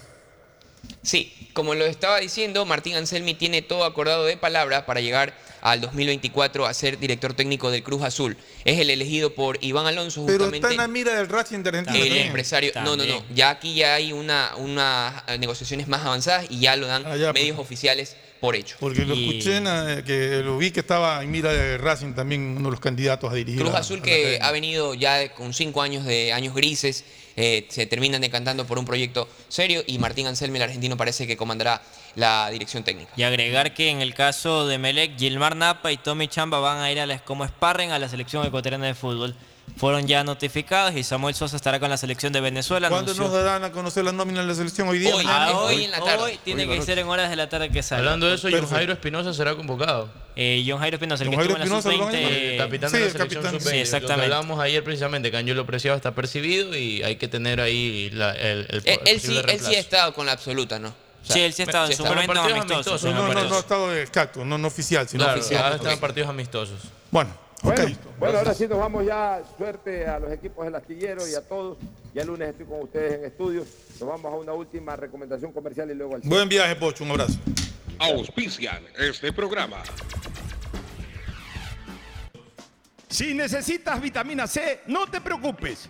Sí, 1.01 1.49
como 1.53 1.73
lo 1.73 1.85
estaba 1.85 2.19
diciendo, 2.19 2.65
Martín 2.65 2.95
Anselmi 2.95 3.33
tiene 3.33 3.61
todo 3.61 3.83
acordado 3.83 4.25
de 4.25 4.37
palabra 4.37 4.85
para 4.85 5.01
llegar 5.01 5.33
al 5.61 5.81
2024 5.81 6.65
a 6.65 6.73
ser 6.73 6.99
director 6.99 7.33
técnico 7.33 7.71
del 7.71 7.83
Cruz 7.83 8.03
Azul. 8.03 8.37
Es 8.65 8.79
el 8.79 8.89
elegido 8.89 9.33
por 9.33 9.57
Iván 9.61 9.85
Alonso 9.87 10.25
Pero 10.25 10.45
justamente. 10.45 10.57
está 10.57 10.71
en 10.71 10.77
la 10.77 10.87
mira 10.87 11.13
del 11.15 11.27
Racing 11.29 11.59
de 11.63 11.69
Argentina. 11.69 11.97
el 11.97 12.03
también. 12.05 12.27
empresario. 12.27 12.71
No, 12.83 12.95
no, 12.95 13.05
no. 13.05 13.23
Ya 13.33 13.49
aquí 13.49 13.75
ya 13.75 13.95
hay 13.95 14.13
una, 14.13 14.51
unas 14.57 15.23
negociaciones 15.39 15.87
más 15.87 16.01
avanzadas 16.05 16.45
y 16.49 16.59
ya 16.59 16.75
lo 16.75 16.87
dan 16.87 17.03
Ah, 17.05 17.31
medios 17.33 17.57
oficiales 17.59 18.15
por 18.39 18.55
hecho. 18.55 18.75
Porque 18.79 19.03
lo 19.03 19.15
Y 19.15 19.29
escuché, 19.39 19.57
eh, 19.57 20.03
que 20.05 20.41
lo 20.43 20.57
vi 20.59 20.69
que 20.71 20.81
estaba 20.81 21.23
en 21.23 21.31
mira 21.31 21.51
de 21.51 21.77
Racing 21.77 22.13
también 22.13 22.41
uno 22.57 22.65
de 22.65 22.71
los 22.71 22.79
candidatos 22.79 23.31
a 23.31 23.35
dirigir. 23.35 23.61
Cruz 23.61 23.73
Azul 23.73 23.99
a 23.99 24.03
que 24.03 24.11
academia. 24.13 24.45
ha 24.47 24.51
venido 24.51 24.93
ya 24.93 25.33
con 25.33 25.53
cinco 25.53 25.81
años 25.81 26.05
de 26.05 26.33
años 26.33 26.53
grises, 26.53 27.03
eh, 27.35 27.65
se 27.69 27.85
terminan 27.87 28.21
decantando 28.21 28.65
por 28.67 28.77
un 28.77 28.85
proyecto 28.85 29.27
serio 29.47 29.83
y 29.87 29.97
Martín 29.97 30.27
Anselmi, 30.27 30.57
el 30.57 30.63
argentino, 30.63 30.97
parece 30.97 31.25
que 31.25 31.35
comandará 31.37 31.81
la 32.17 32.49
dirección 32.49 32.83
técnica. 32.83 33.11
Y 33.15 33.21
agregar 33.23 33.73
que 33.75 33.89
en 33.89 34.01
el 34.01 34.13
caso 34.15 34.67
de 34.67 34.77
Melec, 34.79 35.17
Gilmar 35.19 35.55
Napa 35.55 35.91
y 35.91 35.97
Tommy 35.97 36.27
Chamba 36.27 36.59
van 36.59 36.79
a 36.79 36.91
ir 36.91 36.99
a 36.99 37.05
las, 37.05 37.21
como 37.21 37.47
sparring 37.47 37.91
a 37.91 37.99
la 37.99 38.09
selección 38.09 38.45
ecuatoriana 38.45 38.87
de 38.87 38.95
fútbol. 38.95 39.35
Fueron 39.75 40.07
ya 40.07 40.23
notificados 40.23 40.95
y 40.95 41.03
Samuel 41.03 41.35
Sosa 41.35 41.57
estará 41.57 41.79
con 41.79 41.89
la 41.91 41.97
selección 41.97 42.33
de 42.33 42.39
Venezuela. 42.41 42.89
¿Cuándo 42.89 43.11
anunció- 43.11 43.31
nos 43.31 43.43
darán 43.45 43.63
a 43.65 43.71
conocer 43.71 44.03
la 44.03 44.11
nómina 44.13 44.41
de 44.41 44.47
la 44.47 44.55
selección? 44.55 44.87
Hoy 44.87 44.97
día. 44.97 45.13
Hoy, 45.13 45.25
ah, 45.27 45.51
hoy 45.55 45.83
en 45.83 45.91
la 45.91 45.99
tarde. 45.99 46.23
Hoy 46.23 46.39
tiene 46.43 46.67
que 46.67 46.81
ser 46.81 46.97
en 46.97 47.07
horas 47.07 47.29
de 47.29 47.35
la 47.35 47.49
tarde 47.49 47.69
que 47.69 47.83
salga. 47.83 47.99
Hablando 48.05 48.27
de 48.27 48.35
eso, 48.35 48.47
John. 48.51 48.65
Jairo 48.67 48.93
Espinosa 48.93 49.33
será 49.33 49.53
convocado. 49.55 50.09
Eh, 50.35 50.63
John 50.65 50.79
Jairo 50.79 50.95
Espinosa, 50.95 51.23
el 51.23 51.29
John 51.29 51.37
que 51.37 51.47
Jairo 51.49 51.63
estuvo 51.63 51.65
en 51.65 51.71
la 51.73 51.77
Espinosa, 51.79 52.11
sub-20. 52.15 52.21
¿lo 52.23 52.29
ven? 52.29 52.51
El 52.53 52.57
capitán 52.57 52.91
de 52.91 52.99
la 53.01 53.09
selección 53.11 53.43
sub-20. 53.43 53.59
Sí, 53.59 53.65
Lo 53.65 53.71
que 53.71 53.81
exactamente. 53.81 54.23
hablábamos 54.23 54.59
ayer 54.59 54.83
precisamente, 54.83 55.29
que 55.31 55.37
Angelo 55.37 55.65
Preciado 55.67 55.97
está 55.97 56.15
percibido 56.15 56.75
y 56.75 57.03
hay 57.03 57.17
que 57.17 57.27
tener 57.27 57.59
ahí 57.61 58.09
la- 58.13 58.31
el, 58.33 58.65
el, 58.69 58.81
él 58.85 58.99
posible 58.99 59.19
sí, 59.19 59.37
él 59.53 59.59
sí 59.59 59.75
ha 59.75 59.79
estado 59.79 60.13
con 60.15 60.25
la 60.25 60.31
absoluta, 60.31 60.79
¿no? 60.79 60.93
O 61.23 61.25
sea, 61.25 61.35
Sí, 61.35 61.41
él 61.41 61.53
sí 61.53 61.61
ha 61.63 61.65
estado 61.65 61.89
en 61.91 61.97
su 61.97 62.05
momento 62.05 62.31
amistoso. 62.39 62.73
amistosos, 62.73 63.03
No, 63.13 63.27
no, 63.33 63.43
no, 63.43 63.55
ha 63.55 63.59
estado 63.59 63.95
exacto, 63.95 64.45
no, 64.45 64.57
no 64.57 64.67
oficial, 64.67 65.07
sino 65.09 65.23
Claro, 65.23 65.39
oficial. 65.39 65.63
ahora 65.63 65.75
están 65.75 65.91
en 65.93 65.99
partidos 65.99 66.29
amistosos. 66.29 66.81
Bueno, 67.11 67.31
Bueno, 67.63 67.83
ok. 67.83 67.89
bueno, 68.19 68.37
ahora 68.37 68.53
sí 68.53 68.67
nos 68.67 68.77
vamos 68.79 69.05
ya. 69.05 69.41
Suerte 69.57 70.05
a 70.07 70.19
los 70.19 70.31
equipos 70.31 70.63
del 70.65 70.75
astillero 70.75 71.27
y 71.27 71.33
a 71.35 71.41
todos. 71.41 71.77
Ya 72.13 72.21
el 72.21 72.27
lunes 72.27 72.49
estoy 72.49 72.65
con 72.65 72.81
ustedes 72.81 73.13
en 73.15 73.25
estudio. 73.25 73.65
Nos 73.99 74.07
vamos 74.09 74.31
a 74.31 74.35
una 74.37 74.53
última 74.53 74.95
recomendación 74.95 75.51
comercial 75.51 75.89
y 75.91 75.95
luego 75.95 76.15
al 76.15 76.21
Buen 76.23 76.47
viaje, 76.47 76.75
Pocho, 76.75 77.03
un 77.03 77.11
abrazo. 77.11 77.37
Auspician 77.99 78.83
este 78.99 79.33
programa. 79.33 79.77
Si 83.09 83.33
necesitas 83.33 83.99
vitamina 84.01 84.45
C, 84.47 84.81
no 84.87 85.07
te 85.07 85.19
preocupes. 85.21 85.89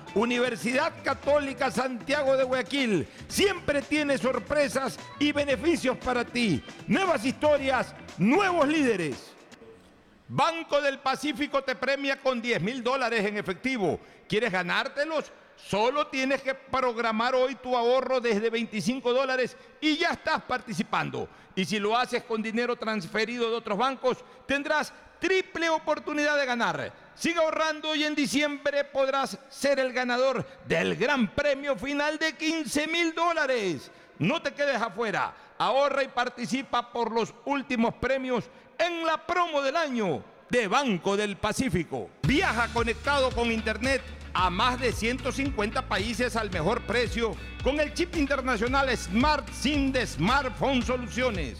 Universidad 0.15 0.91
Católica 1.03 1.71
Santiago 1.71 2.35
de 2.35 2.43
Guayaquil 2.43 3.07
siempre 3.27 3.81
tiene 3.81 4.17
sorpresas 4.17 4.99
y 5.19 5.31
beneficios 5.31 5.97
para 5.97 6.25
ti. 6.25 6.61
Nuevas 6.87 7.23
historias, 7.23 7.95
nuevos 8.17 8.67
líderes. 8.67 9.31
Banco 10.27 10.81
del 10.81 10.99
Pacífico 10.99 11.63
te 11.63 11.75
premia 11.75 12.19
con 12.19 12.41
10 12.41 12.61
mil 12.61 12.83
dólares 12.83 13.25
en 13.25 13.37
efectivo. 13.37 13.99
¿Quieres 14.27 14.51
ganártelos? 14.51 15.31
Solo 15.55 16.07
tienes 16.07 16.41
que 16.41 16.55
programar 16.55 17.35
hoy 17.35 17.55
tu 17.55 17.75
ahorro 17.75 18.19
desde 18.19 18.49
25 18.49 19.13
dólares 19.13 19.55
y 19.79 19.97
ya 19.97 20.09
estás 20.09 20.41
participando. 20.41 21.29
Y 21.55 21.65
si 21.65 21.79
lo 21.79 21.97
haces 21.97 22.23
con 22.23 22.41
dinero 22.41 22.75
transferido 22.75 23.49
de 23.49 23.55
otros 23.55 23.77
bancos, 23.77 24.17
tendrás 24.45 24.93
triple 25.21 25.69
oportunidad 25.69 26.37
de 26.37 26.45
ganar. 26.45 26.91
Sigue 27.15 27.39
ahorrando 27.39 27.95
y 27.95 28.03
en 28.03 28.15
diciembre 28.15 28.83
podrás 28.83 29.37
ser 29.49 29.79
el 29.79 29.93
ganador 29.93 30.45
del 30.67 30.95
gran 30.95 31.29
premio 31.33 31.77
final 31.77 32.17
de 32.17 32.33
15 32.33 32.87
mil 32.87 33.13
dólares. 33.13 33.89
No 34.19 34.41
te 34.41 34.53
quedes 34.53 34.81
afuera. 34.81 35.33
Ahorra 35.57 36.03
y 36.03 36.07
participa 36.07 36.91
por 36.91 37.11
los 37.11 37.33
últimos 37.45 37.93
premios 37.93 38.45
en 38.77 39.05
la 39.05 39.25
promo 39.25 39.61
del 39.61 39.77
año 39.77 40.23
de 40.49 40.67
Banco 40.67 41.15
del 41.15 41.37
Pacífico. 41.37 42.09
Viaja 42.23 42.67
conectado 42.73 43.29
con 43.31 43.51
Internet 43.51 44.01
a 44.33 44.49
más 44.49 44.79
de 44.79 44.91
150 44.91 45.87
países 45.87 46.35
al 46.35 46.49
mejor 46.49 46.81
precio 46.81 47.35
con 47.63 47.79
el 47.79 47.93
chip 47.93 48.15
internacional 48.15 48.95
Smart 48.97 49.47
SIM 49.51 49.91
de 49.91 50.07
Smartphone 50.07 50.81
Soluciones. 50.81 51.59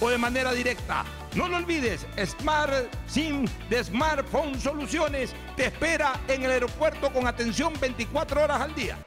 o 0.00 0.08
de 0.08 0.18
manera 0.18 0.52
directa. 0.52 1.04
No 1.34 1.48
lo 1.48 1.58
olvides, 1.58 2.06
Smart 2.40 2.72
SIM 3.06 3.46
de 3.68 3.84
Smartphone 3.84 4.58
Soluciones 4.58 5.32
te 5.56 5.66
espera 5.66 6.18
en 6.28 6.42
el 6.42 6.50
aeropuerto 6.50 7.12
con 7.12 7.26
atención 7.26 7.72
24 7.80 8.42
horas 8.42 8.60
al 8.60 8.74
día. 8.74 8.98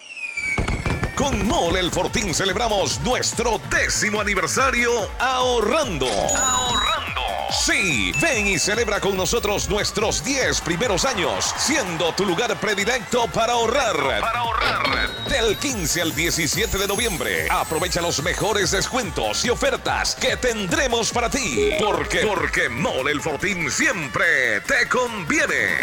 Con 1.15 1.47
Mole 1.47 1.79
el 1.79 1.91
Fortín 1.91 2.33
celebramos 2.33 2.99
nuestro 3.01 3.61
décimo 3.69 4.19
aniversario 4.19 4.89
ahorrando. 5.19 6.07
Ahorrando. 6.07 7.21
Sí, 7.51 8.11
ven 8.19 8.47
y 8.47 8.57
celebra 8.57 8.99
con 8.99 9.15
nosotros 9.15 9.69
nuestros 9.69 10.23
10 10.23 10.61
primeros 10.61 11.05
años, 11.05 11.53
siendo 11.57 12.13
tu 12.13 12.25
lugar 12.25 12.59
predilecto 12.59 13.27
para 13.27 13.53
ahorrar. 13.53 13.95
Para 14.21 14.39
ahorrar. 14.39 15.09
Del 15.29 15.55
15 15.57 16.01
al 16.01 16.15
17 16.15 16.79
de 16.79 16.87
noviembre, 16.87 17.47
aprovecha 17.51 18.01
los 18.01 18.23
mejores 18.23 18.71
descuentos 18.71 19.45
y 19.45 19.51
ofertas 19.51 20.15
que 20.15 20.35
tendremos 20.35 21.11
para 21.11 21.29
ti. 21.29 21.73
Porque, 21.79 22.25
porque 22.25 22.69
Mole 22.69 23.11
el 23.11 23.21
Fortín 23.21 23.69
siempre 23.69 24.61
te 24.61 24.89
conviene. 24.89 25.77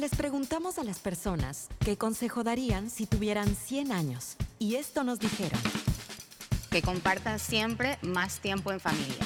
Les 0.00 0.16
preguntamos 0.16 0.78
a 0.78 0.82
las 0.82 0.98
personas 0.98 1.68
qué 1.80 1.98
consejo 1.98 2.42
darían 2.42 2.88
si 2.88 3.04
tuvieran 3.04 3.54
100 3.54 3.92
años. 3.92 4.36
Y 4.58 4.76
esto 4.76 5.04
nos 5.04 5.18
dijeron. 5.18 5.60
Que 6.70 6.80
compartas 6.80 7.42
siempre 7.42 7.98
más 8.00 8.40
tiempo 8.40 8.72
en 8.72 8.80
familia. 8.80 9.22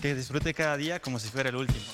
Que 0.00 0.14
disfrute 0.14 0.54
cada 0.54 0.78
día 0.78 0.98
como 0.98 1.18
si 1.18 1.28
fuera 1.28 1.50
el 1.50 1.56
último. 1.56 1.84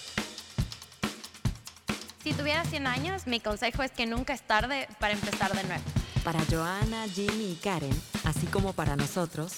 Si 2.22 2.32
tuvieras 2.34 2.70
100 2.70 2.86
años, 2.86 3.26
mi 3.26 3.40
consejo 3.40 3.82
es 3.82 3.90
que 3.90 4.06
nunca 4.06 4.32
es 4.32 4.42
tarde 4.42 4.86
para 5.00 5.14
empezar 5.14 5.52
de 5.56 5.64
nuevo. 5.64 5.82
Para 6.22 6.38
Joana, 6.48 7.08
Jimmy 7.08 7.50
y 7.50 7.56
Karen, 7.56 8.00
así 8.26 8.46
como 8.46 8.74
para 8.74 8.94
nosotros, 8.94 9.54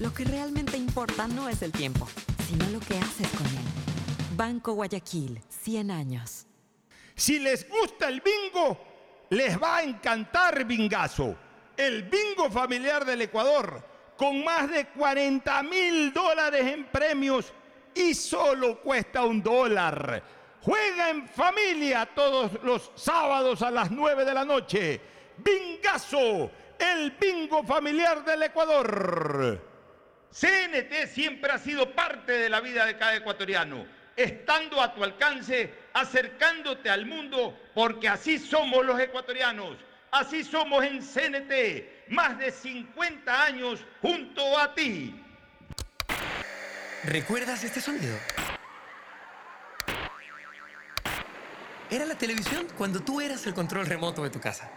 lo 0.00 0.12
que 0.12 0.24
realmente 0.24 0.76
importa 0.76 1.28
no 1.28 1.48
es 1.48 1.62
el 1.62 1.70
tiempo, 1.70 2.08
sino 2.48 2.68
lo 2.70 2.80
que 2.80 2.98
haces 2.98 3.28
con 3.28 3.46
él. 3.46 4.36
Banco 4.36 4.72
Guayaquil, 4.72 5.40
100 5.62 5.92
años. 5.92 6.43
Si 7.14 7.38
les 7.38 7.68
gusta 7.68 8.08
el 8.08 8.20
bingo, 8.20 8.78
les 9.30 9.60
va 9.60 9.78
a 9.78 9.82
encantar 9.82 10.64
Bingazo, 10.64 11.36
el 11.76 12.04
bingo 12.04 12.50
familiar 12.50 13.04
del 13.04 13.22
Ecuador, 13.22 13.82
con 14.16 14.44
más 14.44 14.70
de 14.70 14.86
40 14.88 15.62
mil 15.62 16.12
dólares 16.12 16.66
en 16.66 16.84
premios 16.84 17.52
y 17.94 18.14
solo 18.14 18.80
cuesta 18.80 19.24
un 19.24 19.42
dólar. 19.42 20.22
Juega 20.62 21.10
en 21.10 21.28
familia 21.28 22.06
todos 22.06 22.52
los 22.62 22.90
sábados 22.94 23.62
a 23.62 23.70
las 23.70 23.90
9 23.90 24.24
de 24.24 24.34
la 24.34 24.44
noche. 24.44 25.00
Bingazo, 25.36 26.50
el 26.78 27.12
bingo 27.12 27.62
familiar 27.64 28.24
del 28.24 28.44
Ecuador. 28.44 29.60
CNT 30.30 31.06
siempre 31.06 31.52
ha 31.52 31.58
sido 31.58 31.94
parte 31.94 32.32
de 32.32 32.48
la 32.48 32.60
vida 32.60 32.86
de 32.86 32.98
cada 32.98 33.14
ecuatoriano, 33.14 33.86
estando 34.16 34.80
a 34.80 34.94
tu 34.94 35.02
alcance, 35.02 35.72
acercándote 35.92 36.90
al 36.90 37.06
mundo, 37.06 37.58
porque 37.74 38.08
así 38.08 38.38
somos 38.38 38.84
los 38.84 38.98
ecuatorianos, 39.00 39.76
así 40.10 40.44
somos 40.44 40.84
en 40.84 41.00
CNT, 41.00 42.10
más 42.10 42.38
de 42.38 42.50
50 42.50 43.44
años 43.44 43.80
junto 44.00 44.58
a 44.58 44.74
ti. 44.74 45.20
¿Recuerdas 47.04 47.64
este 47.64 47.80
sonido? 47.80 48.16
Era 51.90 52.06
la 52.06 52.14
televisión 52.14 52.66
cuando 52.78 53.00
tú 53.00 53.20
eras 53.20 53.46
el 53.46 53.54
control 53.54 53.86
remoto 53.86 54.22
de 54.22 54.30
tu 54.30 54.40
casa. 54.40 54.70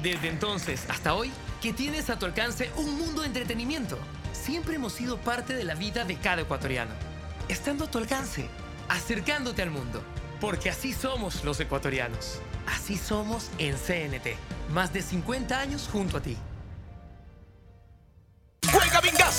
Desde 0.00 0.28
entonces 0.28 0.88
hasta 0.88 1.12
hoy, 1.14 1.30
que 1.60 1.72
tienes 1.72 2.08
a 2.08 2.18
tu 2.18 2.24
alcance 2.24 2.70
un 2.76 2.96
mundo 2.96 3.20
de 3.20 3.26
entretenimiento. 3.26 3.98
Siempre 4.32 4.76
hemos 4.76 4.94
sido 4.94 5.18
parte 5.18 5.54
de 5.54 5.64
la 5.64 5.74
vida 5.74 6.04
de 6.04 6.16
cada 6.16 6.42
ecuatoriano. 6.42 7.09
Estando 7.50 7.86
a 7.86 7.90
tu 7.90 7.98
alcance, 7.98 8.48
acercándote 8.88 9.60
al 9.60 9.72
mundo. 9.72 10.04
Porque 10.40 10.70
así 10.70 10.92
somos 10.92 11.42
los 11.42 11.58
ecuatorianos. 11.58 12.40
Así 12.68 12.96
somos 12.96 13.50
en 13.58 13.74
CNT. 13.74 14.36
Más 14.72 14.92
de 14.92 15.02
50 15.02 15.58
años 15.58 15.88
junto 15.90 16.18
a 16.18 16.20
ti. 16.22 16.36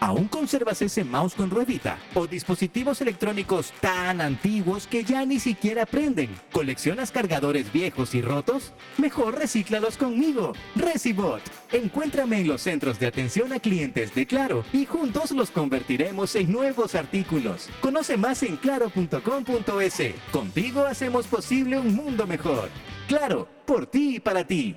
¿Aún 0.00 0.28
conservas 0.28 0.80
ese 0.80 1.04
mouse 1.04 1.34
con 1.34 1.50
ruedita? 1.50 1.98
¿O 2.14 2.26
dispositivos 2.26 3.02
electrónicos 3.02 3.72
tan 3.80 4.22
antiguos 4.22 4.86
que 4.86 5.04
ya 5.04 5.26
ni 5.26 5.38
siquiera 5.38 5.84
prenden? 5.84 6.30
¿Coleccionas 6.50 7.12
cargadores 7.12 7.70
viejos 7.70 8.14
y 8.14 8.22
rotos? 8.22 8.72
Mejor 8.96 9.38
recíclalos 9.38 9.98
conmigo. 9.98 10.54
Recibot. 10.74 11.42
Encuéntrame 11.70 12.40
en 12.40 12.48
los 12.48 12.62
centros 12.62 12.98
de 12.98 13.06
atención 13.06 13.52
a 13.52 13.60
clientes 13.60 14.14
de 14.14 14.26
Claro 14.26 14.64
y 14.72 14.86
juntos 14.86 15.32
los 15.32 15.50
convertiremos 15.50 16.34
en 16.34 16.50
nuevos 16.50 16.94
artículos. 16.94 17.68
Conoce 17.82 18.16
más 18.16 18.42
en 18.42 18.56
claro.com.es. 18.56 20.14
Contigo 20.32 20.86
hacemos 20.86 21.26
posible 21.26 21.78
un 21.78 21.94
mundo 21.94 22.26
mejor. 22.26 22.70
Claro, 23.06 23.48
por 23.66 23.86
ti 23.86 24.16
y 24.16 24.20
para 24.20 24.46
ti. 24.46 24.76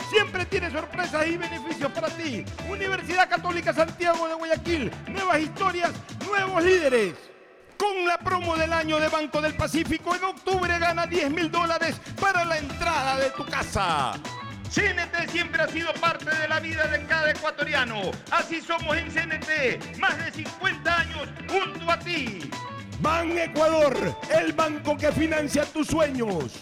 Siempre 0.11 0.45
tiene 0.45 0.69
sorpresas 0.69 1.25
y 1.25 1.37
beneficios 1.37 1.89
para 1.93 2.09
ti. 2.09 2.43
Universidad 2.69 3.29
Católica 3.29 3.71
Santiago 3.71 4.27
de 4.27 4.33
Guayaquil. 4.33 4.91
Nuevas 5.07 5.39
historias, 5.39 5.91
nuevos 6.27 6.61
líderes. 6.61 7.13
Con 7.77 8.05
la 8.05 8.17
promo 8.17 8.57
del 8.57 8.73
año 8.73 8.99
de 8.99 9.07
Banco 9.07 9.41
del 9.41 9.53
Pacífico, 9.53 10.13
en 10.13 10.25
octubre 10.25 10.77
gana 10.79 11.07
10 11.07 11.31
mil 11.31 11.49
dólares 11.49 11.95
para 12.19 12.43
la 12.43 12.57
entrada 12.57 13.19
de 13.19 13.29
tu 13.29 13.45
casa. 13.45 14.11
CNT 14.69 15.31
siempre 15.31 15.61
ha 15.61 15.67
sido 15.69 15.93
parte 15.93 16.29
de 16.29 16.47
la 16.49 16.59
vida 16.59 16.87
de 16.87 17.05
cada 17.05 17.31
ecuatoriano. 17.31 18.11
Así 18.31 18.59
somos 18.59 18.97
en 18.97 19.09
CNT, 19.09 19.97
más 19.97 20.17
de 20.25 20.29
50 20.43 20.99
años 20.99 21.29
junto 21.47 21.89
a 21.89 21.97
ti. 21.97 22.51
Ban 22.99 23.37
Ecuador, 23.37 23.95
el 24.37 24.51
banco 24.51 24.97
que 24.97 25.09
financia 25.13 25.63
tus 25.63 25.87
sueños. 25.87 26.61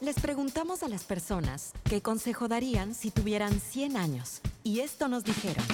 Les 0.00 0.14
preguntamos 0.20 0.84
a 0.84 0.88
las 0.88 1.02
personas 1.02 1.72
qué 1.82 2.00
consejo 2.00 2.46
darían 2.46 2.94
si 2.94 3.10
tuvieran 3.10 3.60
100 3.60 3.96
años. 3.96 4.40
Y 4.62 4.78
esto 4.78 5.08
nos 5.08 5.24
dijeron. 5.24 5.64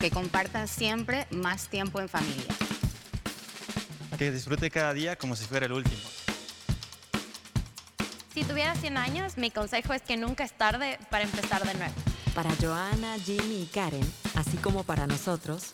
Que 0.00 0.10
compartas 0.10 0.70
siempre 0.70 1.28
más 1.30 1.68
tiempo 1.68 2.00
en 2.00 2.08
familia. 2.08 2.52
Que 4.18 4.32
disfrute 4.32 4.72
cada 4.72 4.92
día 4.92 5.14
como 5.14 5.36
si 5.36 5.44
fuera 5.44 5.66
el 5.66 5.72
último. 5.72 6.02
Si 8.34 8.42
tuviera 8.42 8.74
100 8.74 8.96
años, 8.96 9.38
mi 9.38 9.52
consejo 9.52 9.92
es 9.92 10.02
que 10.02 10.16
nunca 10.16 10.42
es 10.42 10.52
tarde 10.52 10.98
para 11.08 11.22
empezar 11.22 11.64
de 11.64 11.74
nuevo. 11.74 11.94
Para 12.34 12.50
Joana, 12.60 13.18
Jimmy 13.24 13.62
y 13.62 13.66
Karen, 13.66 14.12
así 14.34 14.56
como 14.56 14.82
para 14.82 15.06
nosotros, 15.06 15.66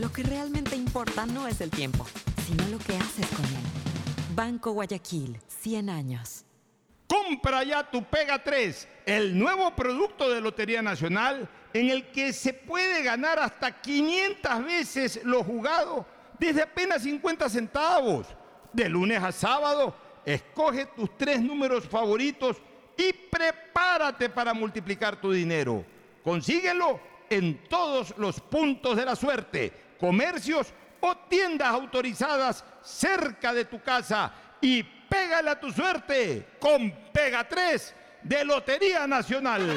lo 0.00 0.10
que 0.12 0.24
realmente 0.24 0.74
importa 0.74 1.24
no 1.24 1.46
es 1.46 1.60
el 1.60 1.70
tiempo, 1.70 2.04
sino 2.48 2.66
lo 2.66 2.78
que 2.78 2.96
haces 2.96 3.28
con 3.28 3.44
él. 3.44 4.34
Banco 4.34 4.72
Guayaquil, 4.72 5.38
100 5.62 5.90
años. 5.90 6.45
Compra 7.06 7.62
ya 7.62 7.88
tu 7.88 8.02
Pega 8.04 8.42
3, 8.42 8.88
el 9.06 9.38
nuevo 9.38 9.74
producto 9.74 10.28
de 10.28 10.40
Lotería 10.40 10.82
Nacional 10.82 11.48
en 11.72 11.90
el 11.90 12.10
que 12.10 12.32
se 12.32 12.52
puede 12.52 13.02
ganar 13.02 13.38
hasta 13.38 13.80
500 13.80 14.64
veces 14.64 15.20
lo 15.24 15.44
jugado 15.44 16.06
desde 16.38 16.62
apenas 16.62 17.02
50 17.02 17.48
centavos. 17.48 18.26
De 18.72 18.88
lunes 18.88 19.22
a 19.22 19.32
sábado, 19.32 19.94
escoge 20.24 20.86
tus 20.86 21.16
tres 21.16 21.40
números 21.40 21.88
favoritos 21.88 22.56
y 22.96 23.12
prepárate 23.12 24.28
para 24.28 24.52
multiplicar 24.52 25.20
tu 25.20 25.32
dinero. 25.32 25.84
Consíguelo 26.24 27.00
en 27.30 27.68
todos 27.68 28.14
los 28.18 28.40
puntos 28.40 28.96
de 28.96 29.04
la 29.04 29.16
suerte, 29.16 29.72
comercios 29.98 30.72
o 31.00 31.16
tiendas 31.28 31.68
autorizadas 31.68 32.64
cerca 32.82 33.52
de 33.52 33.64
tu 33.64 33.80
casa 33.80 34.32
y 34.60 34.82
pégale 35.08 35.50
a 35.50 35.60
tu 35.60 35.70
suerte 35.70 36.46
con 36.58 36.90
Pega 37.12 37.46
3 37.48 37.94
de 38.22 38.44
Lotería 38.44 39.06
Nacional. 39.06 39.76